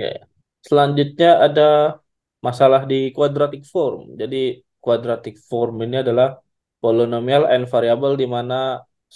ya. 0.00 0.06
Selanjutnya 0.68 1.28
ada 1.46 1.62
masalah 2.46 2.80
di 2.90 2.96
quadratic 3.16 3.62
form. 3.74 4.00
Jadi 4.20 4.36
quadratic 4.84 5.34
form 5.50 5.74
ini 5.84 5.96
adalah 6.04 6.28
polinomial 6.82 7.42
and 7.52 7.64
variable 7.72 8.14
di 8.22 8.26
mana 8.36 8.54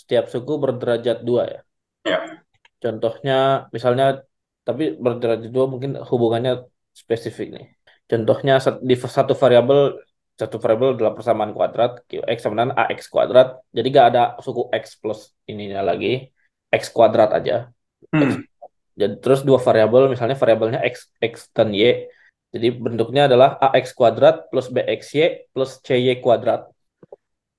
setiap 0.01 0.25
suku 0.33 0.53
berderajat 0.65 1.17
dua 1.29 1.43
ya. 1.55 1.59
Ya. 2.05 2.43
Contohnya 2.83 3.33
misalnya 3.75 4.05
tapi 4.67 4.83
berderajat 5.05 5.51
dua 5.57 5.67
mungkin 5.73 5.91
hubungannya 6.11 6.53
spesifik 7.03 7.47
nih. 7.57 7.65
Contohnya 8.13 8.61
di 8.85 8.93
satu 8.93 9.33
variabel 9.33 9.97
satu 10.37 10.57
variabel 10.61 11.01
adalah 11.01 11.17
persamaan 11.17 11.57
kuadrat 11.57 12.05
qx 12.05 12.39
sama 12.45 12.55
dengan 12.61 12.77
ax 12.77 13.09
kuadrat. 13.09 13.49
Jadi 13.73 13.87
gak 13.89 14.07
ada 14.13 14.23
suku 14.45 14.69
x 14.69 15.01
plus 15.01 15.33
ininya 15.49 15.81
lagi 15.81 16.29
x 16.69 16.93
kuadrat 16.93 17.33
aja. 17.33 17.73
X. 18.13 18.37
Hmm. 18.37 18.45
Jadi 19.01 19.15
terus 19.25 19.41
dua 19.49 19.57
variabel 19.57 20.13
misalnya 20.13 20.37
variabelnya 20.37 20.85
x 20.85 21.09
x 21.25 21.49
dan 21.57 21.73
y. 21.73 22.13
Jadi 22.53 22.69
bentuknya 22.85 23.33
adalah 23.33 23.57
ax 23.57 23.97
kuadrat 23.97 24.53
plus 24.53 24.69
bxy 24.69 25.49
plus 25.57 25.81
cy 25.81 26.13
kuadrat. 26.21 26.69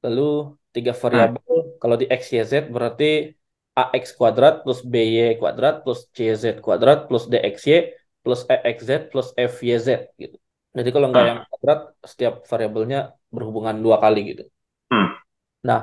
Lalu 0.06 0.54
tiga 0.70 0.94
variabel 0.94 1.82
kalau 1.82 1.98
di 1.98 2.06
x 2.06 2.30
y 2.30 2.46
z 2.46 2.70
berarti 2.70 3.34
ax 3.74 4.14
kuadrat 4.14 4.62
plus 4.62 4.86
by 4.86 5.34
kuadrat 5.42 5.82
plus 5.82 6.06
cz 6.14 6.62
kuadrat 6.62 7.10
plus 7.10 7.26
dxy 7.26 7.90
plus 8.22 8.46
exz 8.48 8.90
plus 9.10 9.28
fyz 9.34 9.88
gitu. 10.22 10.38
Jadi 10.74 10.90
kalau 10.90 11.08
nggak 11.10 11.24
Hmm. 11.24 11.32
yang 11.32 11.40
kuadrat 11.50 11.80
setiap 12.02 12.34
variabelnya 12.50 13.00
berhubungan 13.30 13.76
dua 13.86 13.98
kali 14.04 14.20
gitu. 14.34 14.44
Hmm. 14.90 15.08
Nah, 15.70 15.80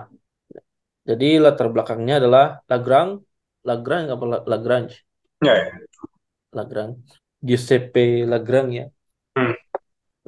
jadi 1.09 1.29
latar 1.43 1.67
belakangnya 1.75 2.15
adalah 2.21 2.45
Lagrange, 2.71 3.23
Lagrange 3.69 4.09
apa 4.15 4.25
La- 4.31 4.45
Lagrange, 4.47 4.95
Ya, 5.41 5.55
ya. 5.57 5.67
Lagrange, 6.53 6.97
Giuseppe 7.41 8.27
Lagrange 8.27 8.73
ya. 8.81 8.87
Hmm. 9.39 9.55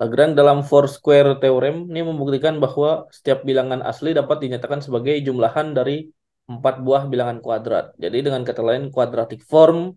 Lagrange 0.00 0.34
dalam 0.40 0.58
Foursquare 0.64 1.36
Theorem 1.42 1.90
ini 1.92 2.00
membuktikan 2.00 2.56
bahwa 2.64 3.06
setiap 3.12 3.44
bilangan 3.44 3.84
asli 3.84 4.16
dapat 4.16 4.40
dinyatakan 4.40 4.80
sebagai 4.80 5.14
jumlahan 5.26 5.76
dari 5.76 6.08
empat 6.48 6.80
buah 6.82 7.06
bilangan 7.12 7.38
kuadrat. 7.44 7.92
Jadi 8.00 8.18
dengan 8.26 8.42
kata 8.42 8.62
lain 8.64 8.88
quadratic 8.94 9.44
form 9.44 9.94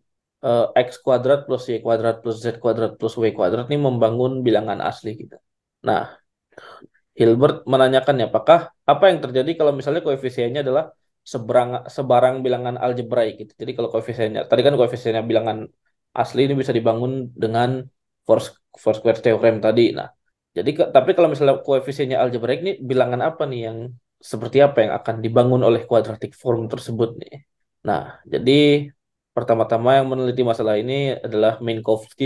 eh, 0.48 0.66
x 0.88 0.90
kuadrat 1.06 1.40
plus 1.48 1.64
y 1.72 1.76
kuadrat 1.86 2.16
plus 2.22 2.38
z 2.44 2.46
kuadrat 2.64 2.92
plus 3.00 3.14
w 3.22 3.26
kuadrat 3.38 3.66
ini 3.72 3.80
membangun 3.88 4.32
bilangan 4.48 4.80
asli 4.90 5.12
kita. 5.22 5.38
Nah, 5.88 6.02
Hilbert 7.20 7.64
menanyakannya 7.64 8.28
apakah 8.28 8.60
apa 8.92 9.04
yang 9.10 9.20
terjadi 9.24 9.52
kalau 9.60 9.72
misalnya 9.72 10.04
koefisiennya 10.04 10.62
adalah 10.68 10.92
seberang 11.24 11.88
sebarang 11.88 12.36
bilangan 12.46 12.76
algebraik 12.76 13.34
gitu. 13.42 13.52
Jadi 13.62 13.72
kalau 13.78 13.90
koefisiennya 13.94 14.42
tadi 14.52 14.62
kan 14.68 14.76
koefisiennya 14.76 15.24
bilangan 15.24 15.58
asli 16.12 16.40
ini 16.48 16.54
bisa 16.62 16.76
dibangun 16.76 17.32
dengan 17.44 17.88
Fours- 18.28 18.60
Foursquare 18.76 19.20
Theorem 19.24 19.64
tadi. 19.64 19.96
Nah, 19.96 20.12
jadi 20.58 20.70
ke- 20.78 20.90
tapi 20.92 21.10
kalau 21.16 21.32
misalnya 21.32 21.56
koefisiennya 21.64 22.18
algebraik 22.20 22.60
ini 22.68 22.72
bilangan 22.84 23.22
apa 23.24 23.48
nih 23.48 23.60
yang 23.72 23.78
seperti 24.20 24.58
apa 24.60 24.78
yang 24.84 24.92
akan 25.00 25.16
dibangun 25.24 25.62
oleh 25.64 25.82
quadratic 25.88 26.32
form 26.36 26.68
tersebut 26.68 27.10
nih. 27.22 27.34
Nah, 27.88 28.20
jadi 28.28 28.92
pertama-tama 29.36 29.90
yang 30.00 30.08
meneliti 30.12 30.42
masalah 30.52 30.76
ini 30.82 30.94
adalah 31.28 31.60
Minkowski, 31.66 32.26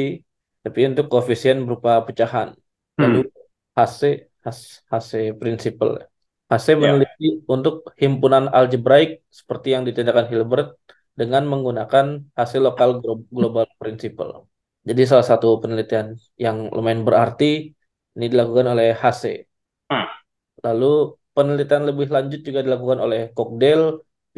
tapi 0.64 0.80
untuk 0.90 1.06
koefisien 1.12 1.58
berupa 1.66 1.92
pecahan. 2.08 2.50
Lalu 3.02 3.20
Hmm. 3.26 3.32
HC, 3.78 4.02
Has- 4.46 4.80
HC 4.92 5.12
principle. 5.42 5.94
HC 6.50 6.68
Ya. 6.74 6.80
meneliti 6.82 7.28
untuk 7.56 7.76
himpunan 8.02 8.46
algebraik 8.58 9.10
seperti 9.40 9.68
yang 9.76 9.84
ditindakan 9.88 10.26
Hilbert 10.32 10.70
dengan 11.20 11.44
menggunakan 11.52 12.06
hasil 12.40 12.62
lokal 12.68 12.90
glo- 13.04 13.28
global 13.38 13.66
principle. 13.82 14.48
Jadi 14.88 15.02
salah 15.10 15.28
satu 15.28 15.60
penelitian 15.62 16.16
yang 16.40 16.72
lumayan 16.76 17.04
berarti 17.08 17.76
ini 18.16 18.26
dilakukan 18.32 18.68
oleh 18.74 18.88
HC. 18.96 19.24
Hmm. 19.92 20.08
Lalu 20.66 21.16
penelitian 21.36 21.84
lebih 21.90 22.08
lanjut 22.16 22.40
juga 22.48 22.60
dilakukan 22.66 23.00
oleh 23.06 23.22
Cockdale, 23.36 23.86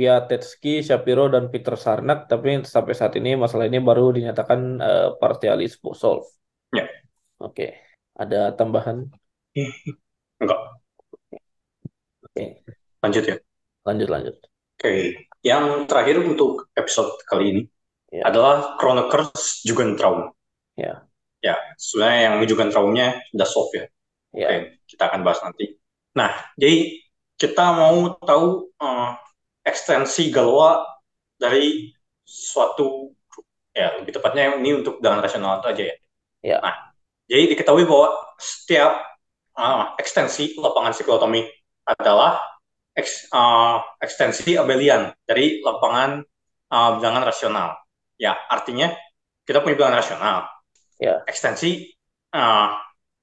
Piatetsky, 0.02 0.82
Shapiro, 0.82 1.30
dan 1.30 1.54
Peter 1.54 1.78
Sarnak. 1.78 2.26
Tapi 2.26 2.66
sampai 2.66 2.94
saat 2.98 3.14
ini 3.22 3.38
masalah 3.38 3.70
ini 3.70 3.78
baru 3.78 4.10
dinyatakan 4.18 4.60
eh, 4.82 5.10
partially 5.22 5.70
solved. 5.94 6.26
Ya. 6.74 6.90
Oke, 7.38 7.78
ada 8.18 8.50
tambahan? 8.58 9.06
Enggak. 10.42 10.60
Oke, 12.26 12.66
Lanjut 13.06 13.24
ya. 13.30 13.38
lanjut 13.86 14.10
lanjut. 14.10 14.36
Oke. 14.82 14.94
Yang 15.46 15.66
terakhir 15.86 16.16
untuk 16.26 16.70
episode 16.74 17.14
kali 17.30 17.46
ini 17.54 17.64
Ya. 18.12 18.28
adalah 18.28 18.76
Chronikers 18.76 19.64
Jugendraum. 19.64 20.36
Ya. 20.76 21.08
Ya, 21.40 21.56
sebenarnya 21.80 22.20
yang 22.28 22.36
Jugendraumnya 22.44 23.08
sudah 23.32 23.48
solve 23.48 23.72
ya. 23.72 23.86
Ya, 24.36 24.48
Oke, 24.52 24.58
kita 24.90 25.04
akan 25.08 25.22
bahas 25.24 25.40
nanti. 25.44 25.80
Nah, 26.20 26.32
jadi 26.60 27.00
kita 27.40 27.66
mau 27.72 28.12
tahu 28.20 28.68
eh, 28.84 29.10
ekstensi 29.62 30.34
Galois 30.34 30.82
dari 31.38 31.90
suatu 32.26 33.12
ya 33.72 33.98
lebih 34.00 34.14
tepatnya 34.20 34.60
ini 34.60 34.84
untuk 34.84 35.00
dengan 35.00 35.24
rasional 35.24 35.60
itu 35.64 35.68
aja 35.72 35.84
ya. 35.84 35.96
Ya. 36.42 36.58
Nah, 36.60 36.76
jadi 37.30 37.56
diketahui 37.56 37.86
bahwa 37.86 38.12
setiap 38.38 38.92
eh, 39.58 39.86
ekstensi 40.02 40.58
lapangan 40.58 40.94
siklotomi 40.96 41.46
adalah 41.86 42.42
eks- 42.98 43.30
eh, 43.32 43.78
ekstensi 44.02 44.58
abelian 44.58 45.14
dari 45.26 45.62
lapangan 45.62 46.22
eh, 46.72 46.90
bilangan 47.00 47.24
rasional. 47.26 47.70
Ya, 48.22 48.38
artinya 48.50 48.94
kita 49.46 49.62
punya 49.66 49.76
bilangan 49.78 49.98
rasional. 50.02 50.38
Ya. 51.02 51.22
Ekstensi 51.26 51.90
eh, 52.34 52.70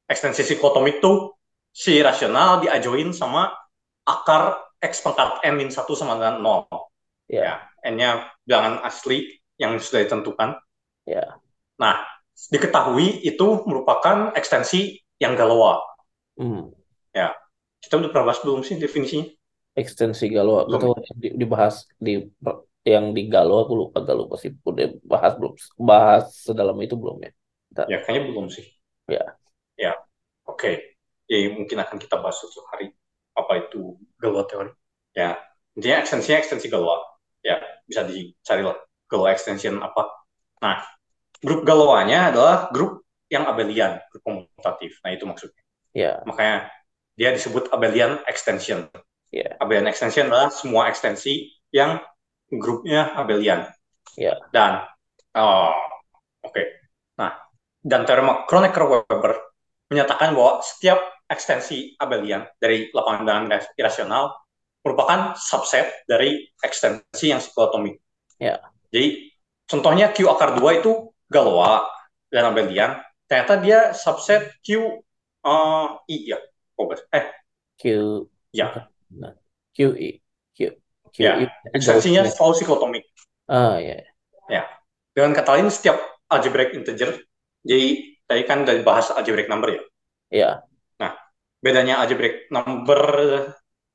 ekstensi 0.08 0.42
siklotomi 0.46 0.98
itu 0.98 1.34
si 1.68 2.00
rasional 2.00 2.64
diajoin 2.64 3.12
sama 3.12 3.52
akar 4.08 4.67
x 4.78 5.02
pangkat 5.02 5.42
n 5.44 5.54
min 5.58 5.70
1 5.70 5.84
sama 5.94 6.16
dengan 6.18 6.38
0. 6.42 6.66
ya, 7.28 7.60
n-nya 7.84 8.30
bilangan 8.46 8.80
asli 8.86 9.28
yang 9.58 9.76
sudah 9.78 10.06
ditentukan. 10.06 10.56
ya, 11.04 11.38
Nah, 11.78 12.02
diketahui 12.50 13.26
itu 13.26 13.46
merupakan 13.66 14.32
ekstensi 14.34 15.02
yang 15.18 15.34
Galois. 15.34 15.82
Hmm. 16.38 16.70
Kita 17.78 17.94
udah 17.98 18.10
pernah 18.10 18.26
bahas 18.30 18.42
belum 18.42 18.60
sih 18.66 18.76
definisinya? 18.76 19.26
Ekstensi 19.78 20.26
Galois. 20.30 20.66
Belum. 20.66 20.98
Dibahas 21.18 21.86
di 21.98 22.26
yang 22.82 23.14
di 23.14 23.28
Galois 23.30 23.68
aku 23.68 23.74
lupa 23.76 24.00
lupa 24.16 24.34
sih 24.40 24.50
udah 24.64 24.96
bahas 25.06 25.32
belum 25.38 25.52
bahas 25.78 26.24
sedalam 26.42 26.78
itu 26.82 26.98
belum 26.98 27.22
ya. 27.22 27.32
Ya, 27.86 27.98
kayaknya 28.02 28.22
belum 28.34 28.46
sih. 28.50 28.66
Ya. 29.06 29.38
Ya, 29.78 29.94
oke. 30.48 30.96
Ya, 31.30 31.36
mungkin 31.54 31.78
akan 31.78 31.96
kita 32.00 32.18
bahas 32.18 32.40
suatu 32.40 32.64
hari 32.72 32.90
apa 33.38 33.68
itu 33.68 33.94
Galois 34.18 34.46
teori. 34.50 34.70
Ya, 35.14 35.38
intinya 35.78 36.02
ekstensinya 36.02 36.38
ekstensi 36.42 36.66
Galois. 36.68 37.02
Ya, 37.42 37.62
bisa 37.86 38.02
dicari 38.04 38.62
lah 38.66 38.76
Galois 39.08 39.34
extension 39.34 39.78
apa. 39.80 40.10
Nah, 40.62 40.82
grup 41.40 41.62
Galoisnya 41.64 42.34
adalah 42.34 42.68
grup 42.74 43.06
yang 43.30 43.46
abelian, 43.46 44.02
grup 44.10 44.22
komutatif. 44.26 44.98
Nah, 45.06 45.10
itu 45.14 45.24
maksudnya. 45.24 45.62
Ya, 45.96 46.20
Makanya 46.24 46.68
dia 47.18 47.30
disebut 47.34 47.70
abelian 47.74 48.22
extension. 48.30 48.86
Ya. 49.34 49.58
Abelian 49.60 49.90
extension 49.90 50.30
adalah 50.30 50.48
semua 50.54 50.88
ekstensi 50.88 51.50
yang 51.74 52.00
grupnya 52.48 53.12
abelian. 53.18 53.68
Ya. 54.16 54.38
Dan 54.54 54.86
oh, 55.36 55.74
oke. 56.46 56.62
Nah, 57.18 57.36
dan 57.84 58.06
teorema 58.08 58.46
Kronecker-Weber 58.48 59.34
menyatakan 59.92 60.32
bahwa 60.32 60.60
setiap 60.64 61.00
ekstensi 61.28 61.94
abelian 62.00 62.48
dari 62.56 62.88
lapangan 62.90 63.22
bilangan 63.24 63.62
irasional 63.76 64.32
merupakan 64.82 65.36
subset 65.36 66.04
dari 66.08 66.48
ekstensi 66.64 67.28
yang 67.28 67.38
siklotomi. 67.38 67.92
Ya. 68.40 68.58
Jadi 68.88 69.28
contohnya 69.68 70.08
Q 70.10 70.26
akar 70.32 70.56
2 70.56 70.80
itu 70.80 71.12
Galois 71.28 71.84
dan 72.32 72.48
abelian. 72.48 72.98
Ternyata 73.28 73.60
dia 73.60 73.92
subset 73.92 74.56
Q 74.64 74.98
eh, 75.44 75.86
I 76.08 76.16
ya. 76.32 76.38
Oh, 76.80 76.88
eh, 76.88 77.24
Q 77.76 77.82
ya. 78.50 78.88
Nah, 79.12 79.36
QE 79.76 80.24
Q 80.56 80.58
QE 81.12 81.20
Ya, 81.24 81.48
ekstensinya 81.72 82.24
Gaussian. 82.24 82.36
selalu 82.36 82.54
siklotomik. 82.56 83.04
Ah 83.48 83.76
ya. 83.80 84.08
Dengan 85.18 85.34
kata 85.34 85.58
lain, 85.58 85.66
setiap 85.66 85.98
algebraic 86.30 86.78
integer, 86.78 87.18
jadi 87.66 88.06
tadi 88.30 88.42
kan 88.46 88.62
dari 88.62 88.86
bahas 88.86 89.10
algebraic 89.10 89.50
number 89.50 89.74
ya. 89.74 89.82
Ya. 90.30 90.50
Bedanya 91.58 91.98
algebraic 91.98 92.46
number 92.54 93.00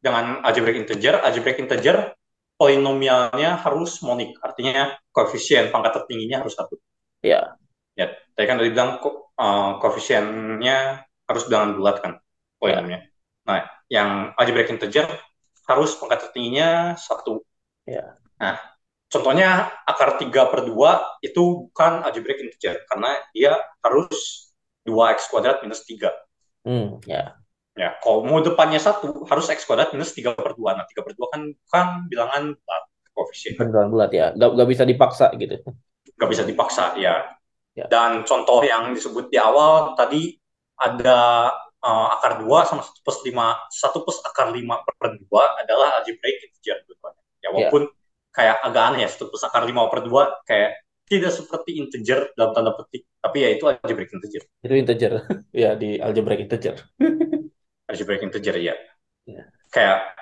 dengan 0.03 0.43
algebraic 0.43 0.83
integer, 0.83 1.23
algebraic 1.23 1.63
integer 1.63 2.11
polinomialnya 2.59 3.59
harus 3.59 3.99
monik, 4.05 4.37
artinya 4.39 4.93
koefisien 5.09 5.73
pangkat 5.73 6.03
tertingginya 6.03 6.45
harus 6.45 6.53
satu. 6.55 6.77
Ya. 7.23 7.57
Ya, 7.93 8.09
tadi 8.33 8.45
kan 8.49 8.57
tadi 8.57 8.73
bilang 8.73 8.97
ko- 8.97 9.31
uh, 9.37 9.77
koefisiennya 9.77 11.05
harus 11.29 11.43
bilangan 11.45 11.71
bulat 11.77 11.95
kan, 12.01 12.13
polinomnya. 12.57 13.05
Nah, 13.45 13.69
yang 13.85 14.33
algebraic 14.33 14.71
integer 14.73 15.05
harus 15.69 15.93
pangkat 15.99 16.29
tertingginya 16.29 16.97
satu. 16.97 17.45
Ya. 17.85 18.17
Nah, 18.39 18.57
contohnya 19.11 19.71
akar 19.85 20.17
3 20.17 20.49
per 20.49 20.65
2 20.65 21.19
itu 21.21 21.69
bukan 21.69 22.01
algebraic 22.01 22.41
integer 22.41 22.81
karena 22.89 23.13
dia 23.35 23.53
harus 23.85 24.49
2x 24.83 25.29
kuadrat 25.29 25.61
minus 25.61 25.85
3. 25.85 26.09
Hmm, 26.65 26.97
ya. 27.05 27.42
Ya, 27.73 27.97
kalau 28.05 28.21
mau 28.21 28.37
depannya 28.37 28.77
satu 28.77 29.25
harus 29.25 29.49
x 29.49 29.65
kuadrat 29.65 29.89
minus 29.97 30.13
3 30.13 30.37
per 30.37 30.53
2. 30.53 30.77
Nah, 30.77 30.85
3 30.85 31.01
per 31.01 31.13
2 31.17 31.33
kan 31.33 31.41
kan 31.73 31.87
bilangan 32.05 32.53
bulat, 32.53 32.83
koefisien. 33.17 33.57
Beneran 33.57 33.89
bulat 33.89 34.11
ya. 34.13 34.29
Gak, 34.37 34.49
gak 34.53 34.69
bisa 34.69 34.83
dipaksa 34.85 35.33
gitu. 35.41 35.57
Gak 36.13 36.29
bisa 36.29 36.45
dipaksa, 36.45 36.93
ya. 37.01 37.33
Ya. 37.73 37.89
Dan 37.89 38.21
contoh 38.29 38.61
yang 38.61 38.93
disebut 38.93 39.33
di 39.33 39.41
awal 39.41 39.97
tadi 39.97 40.37
ada 40.77 41.49
uh, 41.81 42.07
akar 42.13 42.45
2 42.45 42.69
sama 42.69 42.85
1 42.85 43.01
plus 43.01 43.19
5. 43.25 43.33
1 43.33 44.05
plus 44.05 44.17
akar 44.21 44.47
5 44.53 44.61
per 44.85 45.09
2 45.17 45.61
adalah 45.65 45.97
algebraic 45.97 46.45
integer. 46.45 46.77
Ya, 47.41 47.49
walaupun 47.49 47.89
kayak 48.29 48.61
agak 48.61 48.83
aneh 48.93 48.99
ya, 49.05 49.09
1 49.09 49.33
plus 49.33 49.41
akar 49.41 49.65
5 49.65 49.73
per 49.89 49.99
2 50.05 50.45
kayak 50.45 50.71
tidak 51.09 51.33
seperti 51.35 51.81
integer 51.81 52.31
dalam 52.37 52.55
tanda 52.55 52.71
petik, 52.73 53.03
tapi 53.19 53.43
ya 53.43 53.49
itu 53.51 53.67
algebraic 53.67 54.09
integer. 54.13 54.43
Itu 54.63 54.73
integer, 54.73 55.13
ya 55.65 55.75
di 55.75 55.99
algebraic 55.99 56.47
integer. 56.47 56.79
algebraic 57.93 58.25
integer 58.25 58.57
ya. 58.57 58.75
Ya. 59.29 59.43
Kayak 59.69 60.17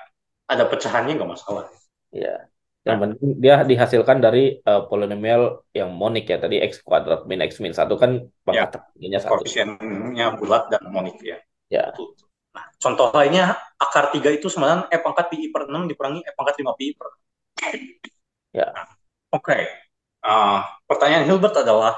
ada 0.46 0.64
pecahannya 0.68 1.16
nggak 1.16 1.32
masalah. 1.32 1.72
Ya. 2.12 2.52
Yang 2.82 2.98
penting 2.98 3.30
dia 3.38 3.62
dihasilkan 3.62 4.18
dari 4.18 4.58
uh, 4.66 4.90
polinomial 4.90 5.62
yang 5.70 5.94
monik 5.94 6.26
ya 6.26 6.42
tadi 6.42 6.58
x 6.60 6.82
kuadrat 6.82 7.24
min 7.30 7.38
x 7.40 7.62
min 7.62 7.70
satu 7.70 7.94
kan 7.96 8.26
pangkat 8.42 8.82
ya. 8.98 9.22
satu. 9.22 9.40
Koefisiennya 9.40 10.34
bulat 10.36 10.68
dan 10.68 10.82
monik 10.90 11.16
ya. 11.22 11.38
Ya. 11.70 11.94
Nah, 12.52 12.68
contoh 12.76 13.08
lainnya 13.16 13.56
akar 13.80 14.12
3 14.12 14.20
itu 14.36 14.52
sebenarnya 14.52 14.92
e 14.92 15.00
pangkat 15.00 15.32
pi 15.32 15.48
per 15.48 15.72
6 15.72 15.88
dikurangi 15.88 16.20
e 16.20 16.30
pangkat 16.36 16.54
5 16.60 16.78
pi 16.78 16.86
per. 16.92 17.08
Ya. 18.52 18.68
Oke. 19.32 19.40
Okay. 19.40 19.62
Uh, 20.22 20.60
pertanyaan 20.84 21.24
Hilbert 21.26 21.56
adalah 21.64 21.96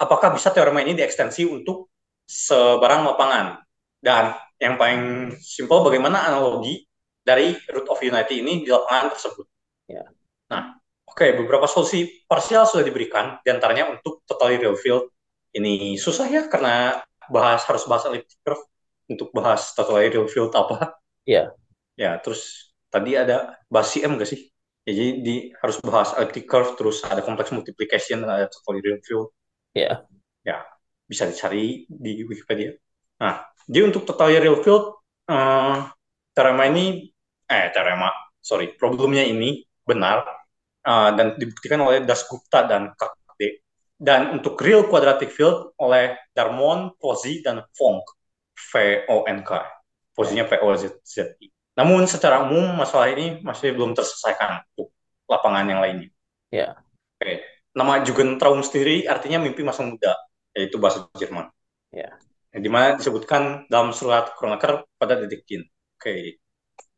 apakah 0.00 0.32
bisa 0.34 0.50
teorema 0.50 0.80
ini 0.80 0.96
diekstensi 0.96 1.44
untuk 1.44 1.92
sebarang 2.24 3.04
lapangan? 3.04 3.60
Dan 4.00 4.32
yang 4.60 4.76
paling 4.76 5.34
simpel 5.40 5.80
bagaimana 5.80 6.28
analogi 6.28 6.84
dari 7.24 7.56
root 7.72 7.88
of 7.88 7.98
unity 8.04 8.44
ini 8.44 8.60
di 8.60 8.68
lapangan 8.68 9.16
tersebut. 9.16 9.46
Ya. 9.88 10.04
Nah, 10.52 10.76
oke 11.08 11.16
okay, 11.16 11.30
beberapa 11.32 11.64
solusi 11.64 12.24
parsial 12.28 12.68
sudah 12.68 12.84
diberikan 12.84 13.40
di 13.40 13.48
antaranya 13.48 13.88
untuk 13.88 14.20
totally 14.28 14.60
real 14.60 14.76
field. 14.76 15.08
Ini 15.50 15.96
susah 15.96 16.28
ya 16.28 16.46
karena 16.46 17.00
bahas 17.32 17.64
harus 17.66 17.88
bahas 17.88 18.06
elliptic 18.06 18.38
curve 18.44 18.62
untuk 19.10 19.34
bahas 19.34 19.72
totally 19.72 20.12
real 20.12 20.28
field 20.28 20.52
apa. 20.54 21.00
Ya. 21.24 21.50
Ya, 21.98 22.16
terus 22.22 22.72
tadi 22.88 23.18
ada 23.18 23.58
bahas 23.66 23.90
CM 23.90 24.16
gak 24.16 24.30
sih? 24.30 24.48
Ya, 24.88 24.92
jadi 24.96 25.10
di, 25.20 25.34
harus 25.60 25.76
bahas 25.84 26.14
elliptic 26.16 26.48
curve, 26.48 26.78
terus 26.78 27.04
ada 27.04 27.20
complex 27.20 27.52
multiplication, 27.52 28.24
ada 28.24 28.48
totally 28.48 28.80
real 28.80 29.00
field. 29.04 29.28
Ya. 29.76 30.06
Ya, 30.46 30.64
bisa 31.04 31.28
dicari 31.28 31.84
di 31.90 32.24
Wikipedia. 32.24 32.78
Nah, 33.20 33.49
jadi 33.70 33.86
untuk 33.86 34.02
total 34.02 34.34
real 34.34 34.58
field, 34.66 34.98
uh, 35.30 35.86
teorema 36.34 36.66
ini, 36.66 37.06
eh 37.46 37.70
teorema, 37.70 38.10
sorry, 38.42 38.74
problemnya 38.74 39.22
ini 39.22 39.62
benar 39.86 40.26
uh, 40.82 41.14
dan 41.14 41.38
dibuktikan 41.38 41.78
oleh 41.78 42.02
Dasgupta 42.02 42.66
dan 42.66 42.90
KD. 42.98 43.62
Dan 43.94 44.34
untuk 44.34 44.58
real 44.58 44.90
quadratic 44.90 45.30
field 45.30 45.78
oleh 45.78 46.18
Darmon, 46.34 46.98
Pozzi, 46.98 47.46
dan 47.46 47.62
Fonk, 47.70 48.02
V-O-N-K. 48.74 49.50
Posisinya 50.18 50.50
P-O-Z-Z-I. 50.50 51.46
Namun 51.78 52.10
secara 52.10 52.42
umum 52.50 52.74
masalah 52.74 53.06
ini 53.14 53.38
masih 53.38 53.70
belum 53.70 53.94
terselesaikan 53.94 54.66
untuk 54.74 54.90
lapangan 55.30 55.70
yang 55.70 55.78
lainnya. 55.78 56.10
Ya. 56.50 56.74
Oke. 57.22 57.46
Nama 57.70 58.02
Jugendraum 58.02 58.66
sendiri 58.66 59.06
artinya 59.06 59.38
mimpi 59.38 59.62
masa 59.62 59.86
muda, 59.86 60.18
yaitu 60.58 60.74
bahasa 60.82 61.06
Jerman. 61.14 61.46
Ya 61.94 62.18
di 62.50 62.66
mana 62.66 62.98
disebutkan 62.98 63.70
dalam 63.70 63.94
surat 63.94 64.34
Kronaker 64.34 64.86
pada 64.98 65.14
Dedekind. 65.14 65.66
Oke, 65.66 66.02
okay. 66.02 66.22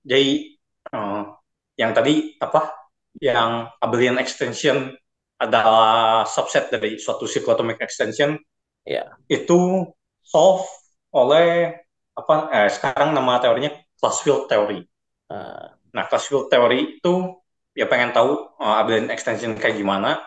jadi 0.01 0.57
uh, 0.97 1.37
yang 1.77 1.93
tadi 1.93 2.37
apa? 2.41 2.73
Yang 3.21 3.69
abelian 3.85 4.17
extension 4.17 4.97
adalah 5.37 6.25
subset 6.25 6.71
dari 6.73 6.97
suatu 6.97 7.29
cyclotomic 7.29 7.83
extension. 7.83 8.39
Ya. 8.87 9.13
Itu 9.29 9.91
solve 10.25 10.65
oleh 11.13 11.77
apa? 12.17 12.35
Eh, 12.55 12.71
sekarang 12.73 13.13
nama 13.13 13.43
teorinya 13.43 13.75
class 13.99 14.23
field 14.23 14.47
theory. 14.49 14.87
Uh. 15.29 15.75
Nah, 15.93 16.09
class 16.09 16.31
field 16.31 16.49
theory 16.49 17.03
itu 17.03 17.37
ya 17.77 17.85
pengen 17.89 18.17
tahu 18.17 18.57
uh, 18.57 18.81
abelian 18.81 19.13
extension 19.13 19.53
kayak 19.59 19.77
gimana. 19.77 20.23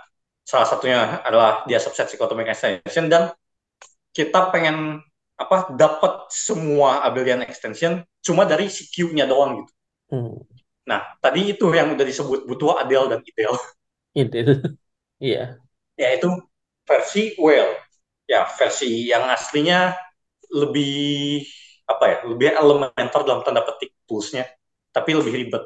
Salah 0.46 0.70
satunya 0.70 1.26
adalah 1.26 1.66
dia 1.66 1.82
subset 1.82 2.06
cyclotomic 2.12 2.52
extension 2.52 3.10
dan 3.10 3.34
kita 4.14 4.54
pengen 4.54 5.02
apa 5.36 5.76
dapat 5.76 6.32
semua 6.32 7.04
abelian 7.04 7.44
extension 7.44 8.00
cuma 8.24 8.48
dari 8.48 8.72
si 8.72 8.88
Q-nya 8.88 9.28
doang 9.28 9.64
gitu. 9.64 9.74
Hmm. 10.16 10.36
Nah, 10.86 11.02
tadi 11.20 11.52
itu 11.52 11.66
yang 11.76 11.98
udah 11.98 12.06
disebut 12.06 12.48
butuh 12.48 12.80
adel 12.80 13.12
dan 13.12 13.20
ideal. 13.26 13.56
Ideal. 14.16 14.64
Iya. 15.20 15.60
Ya 16.00 16.10
itu 16.16 16.30
versi 16.88 17.36
well. 17.36 17.68
Ya, 18.32 18.48
versi 18.48 19.12
yang 19.12 19.28
aslinya 19.28 19.92
lebih 20.56 21.44
apa 21.84 22.04
ya? 22.08 22.18
Lebih 22.24 22.48
elementer 22.56 23.22
dalam 23.28 23.44
tanda 23.44 23.60
petik 23.68 23.92
toolsnya, 24.08 24.48
tapi 24.96 25.20
lebih 25.20 25.34
ribet. 25.36 25.64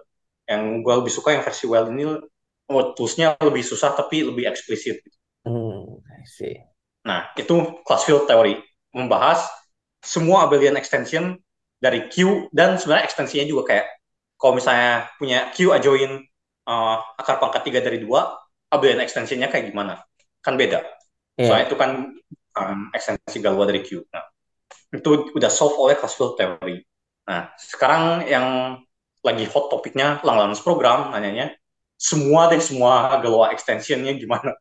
Yang 0.49 0.61
gue 0.81 0.93
lebih 1.05 1.13
suka 1.13 1.29
yang 1.37 1.45
versi 1.45 1.69
well 1.69 1.85
ini 1.93 2.09
oh, 2.73 2.85
toolsnya 2.97 3.37
lebih 3.37 3.61
susah 3.61 3.93
tapi 3.93 4.25
lebih 4.25 4.49
eksplisit. 4.49 5.05
Hmm, 5.45 6.01
I 6.09 6.25
see. 6.25 6.57
Nah, 7.05 7.29
itu 7.37 7.83
class 7.85 8.05
field 8.05 8.25
theory 8.25 8.57
membahas 8.93 9.45
semua 9.99 10.47
abelian 10.47 10.79
extension 10.79 11.35
dari 11.79 12.11
Q 12.11 12.47
dan 12.51 12.75
sebenarnya 12.75 13.07
ekstensinya 13.07 13.45
juga 13.47 13.63
kayak 13.71 13.87
kalau 14.39 14.55
misalnya 14.55 15.11
punya 15.19 15.51
Q 15.51 15.75
adjoin 15.75 16.23
uh, 16.67 16.97
akar 17.19 17.39
pangkat 17.39 17.67
tiga 17.67 17.79
dari 17.83 17.99
dua 18.03 18.35
abelian 18.71 19.03
extensionnya 19.03 19.51
kayak 19.51 19.71
gimana? 19.71 20.03
Kan 20.43 20.55
beda. 20.55 20.83
Yeah. 21.39 21.47
soalnya 21.47 21.65
itu 21.71 21.77
kan 21.79 21.91
um, 22.59 22.79
ekstensi 22.91 23.39
Galois 23.39 23.67
dari 23.71 23.79
Q. 23.83 24.03
Nah 24.11 24.23
itu 24.91 25.31
udah 25.31 25.51
solve 25.51 25.75
oleh 25.79 25.95
classical 25.95 26.35
theory. 26.35 26.83
Nah 27.27 27.51
sekarang 27.55 28.27
yang 28.27 28.47
lagi 29.23 29.45
hot 29.47 29.71
topiknya 29.71 30.23
Langlands 30.23 30.63
program 30.63 31.11
nanyanya 31.11 31.55
semua 31.99 32.47
deh 32.51 32.59
semua 32.59 33.19
Galois 33.23 33.55
extensionnya 33.55 34.15
gimana? 34.15 34.55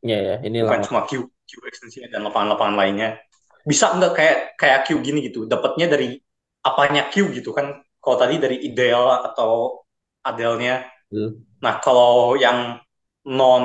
Ya 0.00 0.16
yeah, 0.16 0.20
ya 0.20 0.28
yeah. 0.28 0.38
ini 0.48 0.56
bukan 0.64 0.84
cuma 0.88 1.04
Q 1.04 1.28
Q 1.28 1.52
extensionnya 1.68 2.08
dan 2.08 2.24
lapangan-lapangan 2.24 2.76
lainnya 2.76 3.20
bisa 3.62 3.94
nggak 3.94 4.12
kayak 4.14 4.36
kayak 4.58 4.80
Q 4.86 4.98
gini 5.02 5.30
gitu 5.30 5.46
dapatnya 5.46 5.86
dari 5.90 6.18
apanya 6.62 7.08
Q 7.10 7.30
gitu 7.34 7.54
kan? 7.54 7.82
Kalau 8.02 8.16
tadi 8.18 8.38
dari 8.42 8.58
ideal 8.62 9.22
atau 9.32 9.82
adelnya. 10.22 10.86
Hmm. 11.12 11.44
nah 11.60 11.76
kalau 11.76 12.40
yang 12.40 12.80
non 13.28 13.64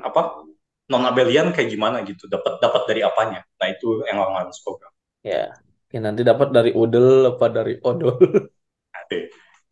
apa 0.00 0.48
non 0.88 1.04
abelian 1.04 1.52
kayak 1.52 1.68
gimana 1.68 2.00
gitu? 2.02 2.24
Dapat 2.26 2.58
dapat 2.58 2.82
dari 2.88 3.04
apanya? 3.04 3.44
Nah 3.60 3.68
itu 3.68 4.02
yang 4.08 4.18
harus 4.22 4.58
program. 4.64 4.90
Ya 5.20 5.52
ya 5.92 6.00
nanti 6.02 6.24
dapat 6.24 6.50
dari 6.50 6.72
udel 6.72 7.36
apa 7.36 7.46
dari 7.52 7.78
odol? 7.84 8.16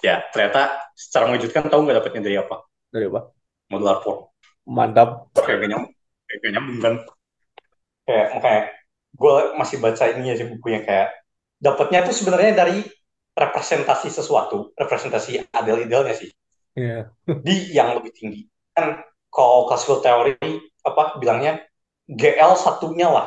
Ya 0.05 0.21
ternyata 0.29 0.93
secara 0.93 1.33
mengejutkan 1.33 1.73
tahu 1.73 1.89
nggak 1.89 2.05
dapatnya 2.05 2.23
dari 2.29 2.37
apa? 2.37 2.69
Dari 2.93 3.09
apa? 3.09 3.33
Modular 3.73 4.05
form. 4.05 4.29
Mantap. 4.69 5.33
Kayak 5.33 5.65
nyambung 5.65 5.95
kayak 6.29 6.53
nyambung 6.53 6.79
kan? 6.85 6.95
Kayak 8.05 8.27
kayak 8.45 8.65
gue 9.15 9.35
masih 9.55 9.79
baca 9.79 10.05
ini 10.11 10.35
aja 10.35 10.45
bukunya 10.51 10.83
kayak 10.83 11.15
dapatnya 11.63 12.05
itu 12.05 12.13
sebenarnya 12.23 12.53
dari 12.53 12.83
representasi 13.35 14.11
sesuatu, 14.11 14.75
representasi 14.75 15.51
adel-idealnya 15.51 16.15
sih. 16.15 16.31
Yeah. 16.75 17.15
di 17.47 17.71
yang 17.71 17.95
lebih 17.95 18.11
tinggi. 18.11 18.51
Kan 18.75 18.99
kalau 19.31 19.71
classical 19.71 20.03
teori 20.03 20.35
apa 20.83 21.23
bilangnya 21.23 21.63
GL 22.11 22.59
satunya 22.59 23.07
lah. 23.11 23.27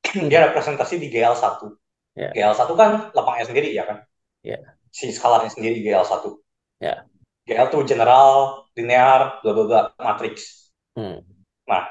Dia 0.32 0.48
representasi 0.48 0.96
di 0.96 1.12
GL 1.12 1.36
satu. 1.36 1.76
Yeah. 2.16 2.32
GL 2.32 2.56
satu 2.56 2.72
kan 2.72 3.12
lapangnya 3.12 3.52
sendiri 3.52 3.68
ya 3.76 3.84
kan? 3.84 4.08
Yeah. 4.40 4.64
Si 4.88 5.12
skalarnya 5.12 5.52
sendiri 5.52 5.84
GL 5.84 6.08
satu. 6.08 6.40
Yeah. 6.80 7.04
GL 7.44 7.68
tuh 7.68 7.84
general, 7.84 8.64
linear, 8.72 9.44
bla 9.44 9.52
bla 9.52 9.64
bla, 9.68 9.80
matrix. 10.00 10.68
Hmm. 10.96 11.20
Nah, 11.68 11.84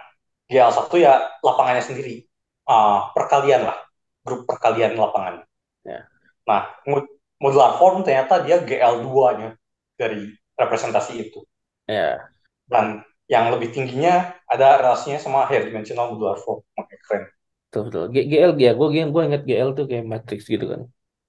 GL 0.49 0.73
satu 0.73 0.97
ya 0.97 1.21
lapangannya 1.45 1.85
sendiri 1.85 2.25
uh, 2.69 3.09
perkalian 3.13 3.69
lah, 3.69 3.77
grup 4.21 4.45
perkalian 4.49 4.97
lapangan. 4.97 5.45
Yeah. 5.85 6.05
Nah, 6.45 6.69
modular 7.41 7.77
form 7.77 8.05
ternyata 8.05 8.41
dia 8.45 8.61
GL2-nya 8.61 9.57
dari 9.97 10.33
representasi 10.57 11.13
itu. 11.29 11.41
Yeah. 11.89 12.29
Dan 12.65 13.05
yang 13.25 13.49
lebih 13.49 13.73
tingginya 13.73 14.37
ada 14.45 14.81
relasinya 14.81 15.17
sama 15.17 15.49
higher 15.49 15.65
dimensional 15.65 16.13
modular 16.13 16.37
form. 16.41 16.61
Makanya 16.77 17.01
keren. 17.05 17.23
Betul, 17.69 17.81
betul. 17.89 18.03
GL, 18.13 18.51
ya, 18.61 18.71
gue 18.71 18.87
gue 19.09 19.23
ingat 19.25 19.43
GL 19.43 19.69
tuh 19.75 19.85
kayak 19.89 20.05
matrix 20.05 20.47
gitu 20.47 20.65
kan. 20.69 20.81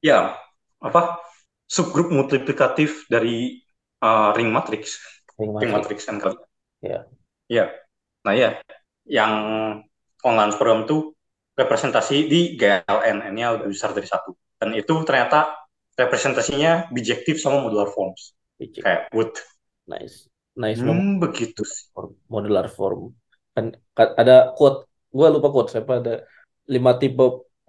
Ya, 0.05 0.37
apa? 0.79 1.19
Subgrup 1.67 2.15
multiplikatif 2.15 3.09
dari 3.11 3.65
uh, 3.99 4.31
ring 4.37 4.55
matrix. 4.55 5.01
Ring 5.41 5.51
matrix, 5.51 5.65
ring 5.65 5.73
matrix 5.75 5.99
kan 6.07 6.17
kali. 6.23 6.37
Ya, 6.85 7.09
Iya. 7.47 7.65
Nah 8.27 8.35
ya, 8.35 8.59
yang 9.07 9.33
online 10.23 10.53
program 10.55 10.87
tuh 10.87 11.16
representasi 11.61 12.17
di 12.33 12.41
GLN, 12.61 13.19
ini 13.33 13.43
lebih 13.45 13.73
besar 13.75 13.91
dari 13.97 14.09
satu. 14.09 14.31
Dan 14.61 14.73
itu 14.77 14.95
ternyata 15.09 15.53
representasinya 15.97 16.93
bijektif 16.93 17.41
sama 17.41 17.61
modular 17.65 17.89
forms. 17.93 18.37
picik. 18.59 18.87
Kayak 18.87 19.09
wood. 19.17 19.33
Nice. 19.93 20.29
Nice 20.63 20.83
memang 20.89 21.05
Hmm, 21.05 21.19
begitu 21.23 21.63
sih. 21.73 21.85
modular 22.33 22.67
form. 22.77 23.01
Kan 23.55 23.65
ka- 23.97 24.15
ada 24.21 24.33
quote, 24.57 24.79
gua 25.17 25.27
lupa 25.35 25.49
quote 25.55 25.69
siapa 25.73 25.93
ada 26.01 26.13
lima 26.75 26.93
tipe 27.01 27.23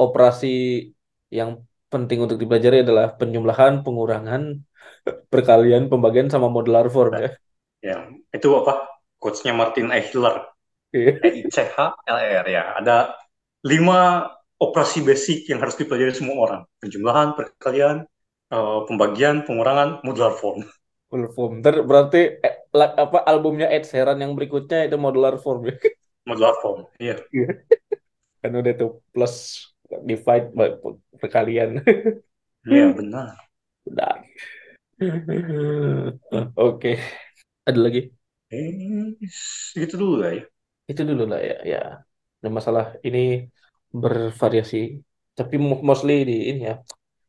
operasi 0.04 0.48
yang 1.38 1.50
penting 1.92 2.20
untuk 2.26 2.38
dipelajari 2.42 2.78
adalah 2.86 3.06
penjumlahan, 3.20 3.74
pengurangan, 3.86 4.42
perkalian, 5.34 5.84
pembagian 5.92 6.28
sama 6.34 6.48
modular 6.56 6.86
form 6.96 7.16
ya. 7.26 7.30
Ya, 7.86 8.10
itu 8.34 8.48
apa? 8.60 8.74
Quotes-nya 9.22 9.54
Martin 9.54 9.90
Eichler. 9.94 10.36
Iya. 10.94 11.22
E-I-C-H-L-E-R 11.26 12.48
ya. 12.50 12.64
Ada 12.80 12.96
lima 13.72 14.00
operasi 14.58 15.00
basic 15.06 15.40
yang 15.52 15.60
harus 15.62 15.78
dipelajari 15.78 16.14
semua 16.16 16.36
orang. 16.46 16.62
Penjumlahan, 16.82 17.38
perkalian, 17.38 17.98
eh, 18.54 18.80
pembagian, 18.88 19.46
pengurangan, 19.46 20.02
modular 20.02 20.34
form. 20.40 20.66
Full 21.12 21.26
form. 21.36 21.52
Ntar 21.62 21.76
berarti 21.88 22.22
eh, 22.42 22.56
apa 22.76 23.18
albumnya 23.24 23.68
Ed 23.72 23.84
Sheeran 23.88 24.20
yang 24.24 24.34
berikutnya 24.38 24.88
itu 24.88 24.98
modular 25.00 25.36
form 25.44 25.70
ya. 25.72 25.76
Modular 26.28 26.56
form, 26.60 26.84
iya. 27.00 27.16
Kan 28.44 28.52
udah 28.60 28.74
tuh 28.76 28.90
plus 29.16 29.36
divide 30.04 30.52
by- 30.58 30.78
perkalian. 31.22 31.70
Iya, 32.68 32.92
benar. 32.92 33.32
Udah. 33.88 34.28
Oke. 36.60 37.00
Ada 37.64 37.80
lagi? 37.80 38.02
Eh, 38.52 39.16
gitu 39.76 39.96
dulu 39.96 40.16
lah 40.20 40.32
ya. 40.36 40.44
Itu 40.92 41.02
dulu 41.08 41.24
lah 41.32 41.40
ya. 41.40 41.56
Ya. 41.64 41.80
Ada 42.42 42.50
masalah 42.54 42.86
ini 43.02 43.48
bervariasi. 43.92 45.02
Tapi 45.38 45.56
mo- 45.58 45.82
mostly 45.82 46.26
di 46.26 46.38
ini 46.54 46.62
ya. 46.70 46.76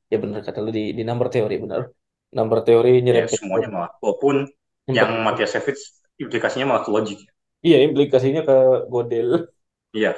Ya 0.08 0.16
benar 0.16 0.40
kata 0.40 0.64
lu 0.64 0.72
di, 0.72 0.96
di 0.96 1.02
number 1.04 1.28
teori 1.28 1.60
benar. 1.60 1.92
Number 2.32 2.60
teori 2.64 3.00
Ya, 3.00 3.04
nyerempet. 3.04 3.40
semuanya 3.40 3.68
malah. 3.68 3.90
Walaupun 4.00 4.48
yang 4.88 5.20
Matiasevich 5.24 5.80
implikasinya 6.16 6.72
malah 6.72 6.82
ke 6.84 6.90
logik. 6.92 7.20
Iya 7.60 7.84
implikasinya 7.84 8.44
ke 8.44 8.56
Godel. 8.88 9.48
Iya. 9.92 10.16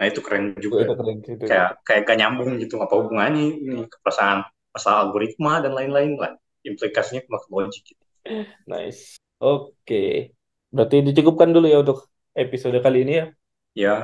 Nah, 0.00 0.04
itu 0.08 0.20
keren 0.24 0.56
juga. 0.56 0.88
Itu 0.88 0.96
keren 0.96 1.16
gitu. 1.20 1.44
Kayak 1.44 1.80
kayak 1.84 2.00
gak 2.08 2.18
nyambung 2.20 2.56
gitu. 2.60 2.80
Apa 2.80 2.96
hubungannya 3.00 3.60
ini 3.60 3.84
ke 3.88 3.96
perasaan 4.00 4.44
masalah 4.72 5.08
algoritma 5.08 5.60
dan 5.60 5.72
lain-lain 5.76 6.16
lah. 6.16 6.32
Implikasinya 6.64 7.24
ke 7.24 7.28
logik. 7.52 7.84
Gitu. 7.84 8.04
Nice. 8.68 9.16
Oke. 9.40 10.36
Berarti 10.68 10.96
dicukupkan 11.00 11.48
dulu 11.52 11.66
ya 11.68 11.80
untuk 11.80 12.08
episode 12.36 12.76
kali 12.84 13.08
ini 13.08 13.12
ya. 13.16 13.26
Ya, 13.70 13.94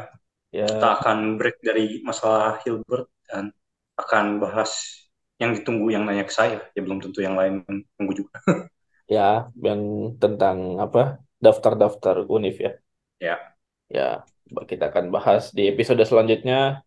Ya, 0.54 0.66
kita 0.66 0.88
akan 1.02 1.36
break 1.36 1.58
dari 1.60 2.00
masalah 2.06 2.62
Hilbert 2.62 3.10
dan 3.26 3.50
akan 3.98 4.38
bahas 4.38 4.70
yang 5.36 5.52
ditunggu 5.52 5.92
yang 5.92 6.04
nanya 6.06 6.24
ke 6.24 6.32
saya. 6.32 6.58
Ya 6.72 6.80
belum 6.80 7.02
tentu 7.02 7.20
yang 7.20 7.36
lain 7.36 7.64
tunggu 7.96 8.12
juga. 8.12 8.36
ya 9.10 9.50
yang 9.60 10.14
tentang 10.16 10.80
apa? 10.80 11.20
Daftar-daftar 11.36 12.24
univ 12.30 12.56
ya. 12.56 12.72
Ya. 13.20 13.36
Ya, 13.86 14.26
kita 14.66 14.90
akan 14.90 15.14
bahas 15.14 15.54
di 15.54 15.70
episode 15.70 16.02
selanjutnya. 16.02 16.82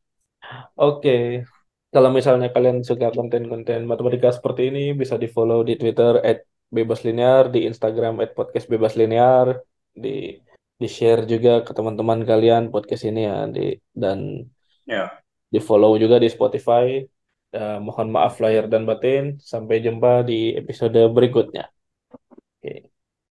Oke. 0.76 1.48
Kalau 1.90 2.10
misalnya 2.14 2.54
kalian 2.54 2.86
suka 2.86 3.10
konten-konten 3.10 3.90
matematika 3.90 4.30
seperti 4.30 4.70
ini, 4.70 4.94
bisa 4.94 5.18
di-follow 5.18 5.66
di 5.66 5.74
Twitter 5.80 6.22
@bebaslinear, 6.70 7.50
di 7.50 7.66
Instagram 7.66 8.22
@podcastbebaslinear, 8.38 9.58
di 10.04 10.38
di-share 10.82 11.22
juga 11.32 11.50
ke 11.66 11.72
teman-teman 11.78 12.20
kalian 12.30 12.64
podcast 12.74 13.04
ini 13.10 13.20
ya, 13.30 13.36
di 13.56 13.62
dan 14.02 14.20
Ya. 14.86 15.22
di-follow 15.54 15.92
juga 16.04 16.16
di 16.24 16.30
Spotify. 16.36 16.86
Ya, 17.56 17.82
mohon 17.86 18.08
maaf 18.16 18.34
lahir 18.44 18.64
dan 18.74 18.84
batin. 18.90 19.24
Sampai 19.52 19.76
jumpa 19.86 20.10
di 20.30 20.54
episode 20.62 21.00
berikutnya. 21.16 21.64
Oke. 22.62 22.89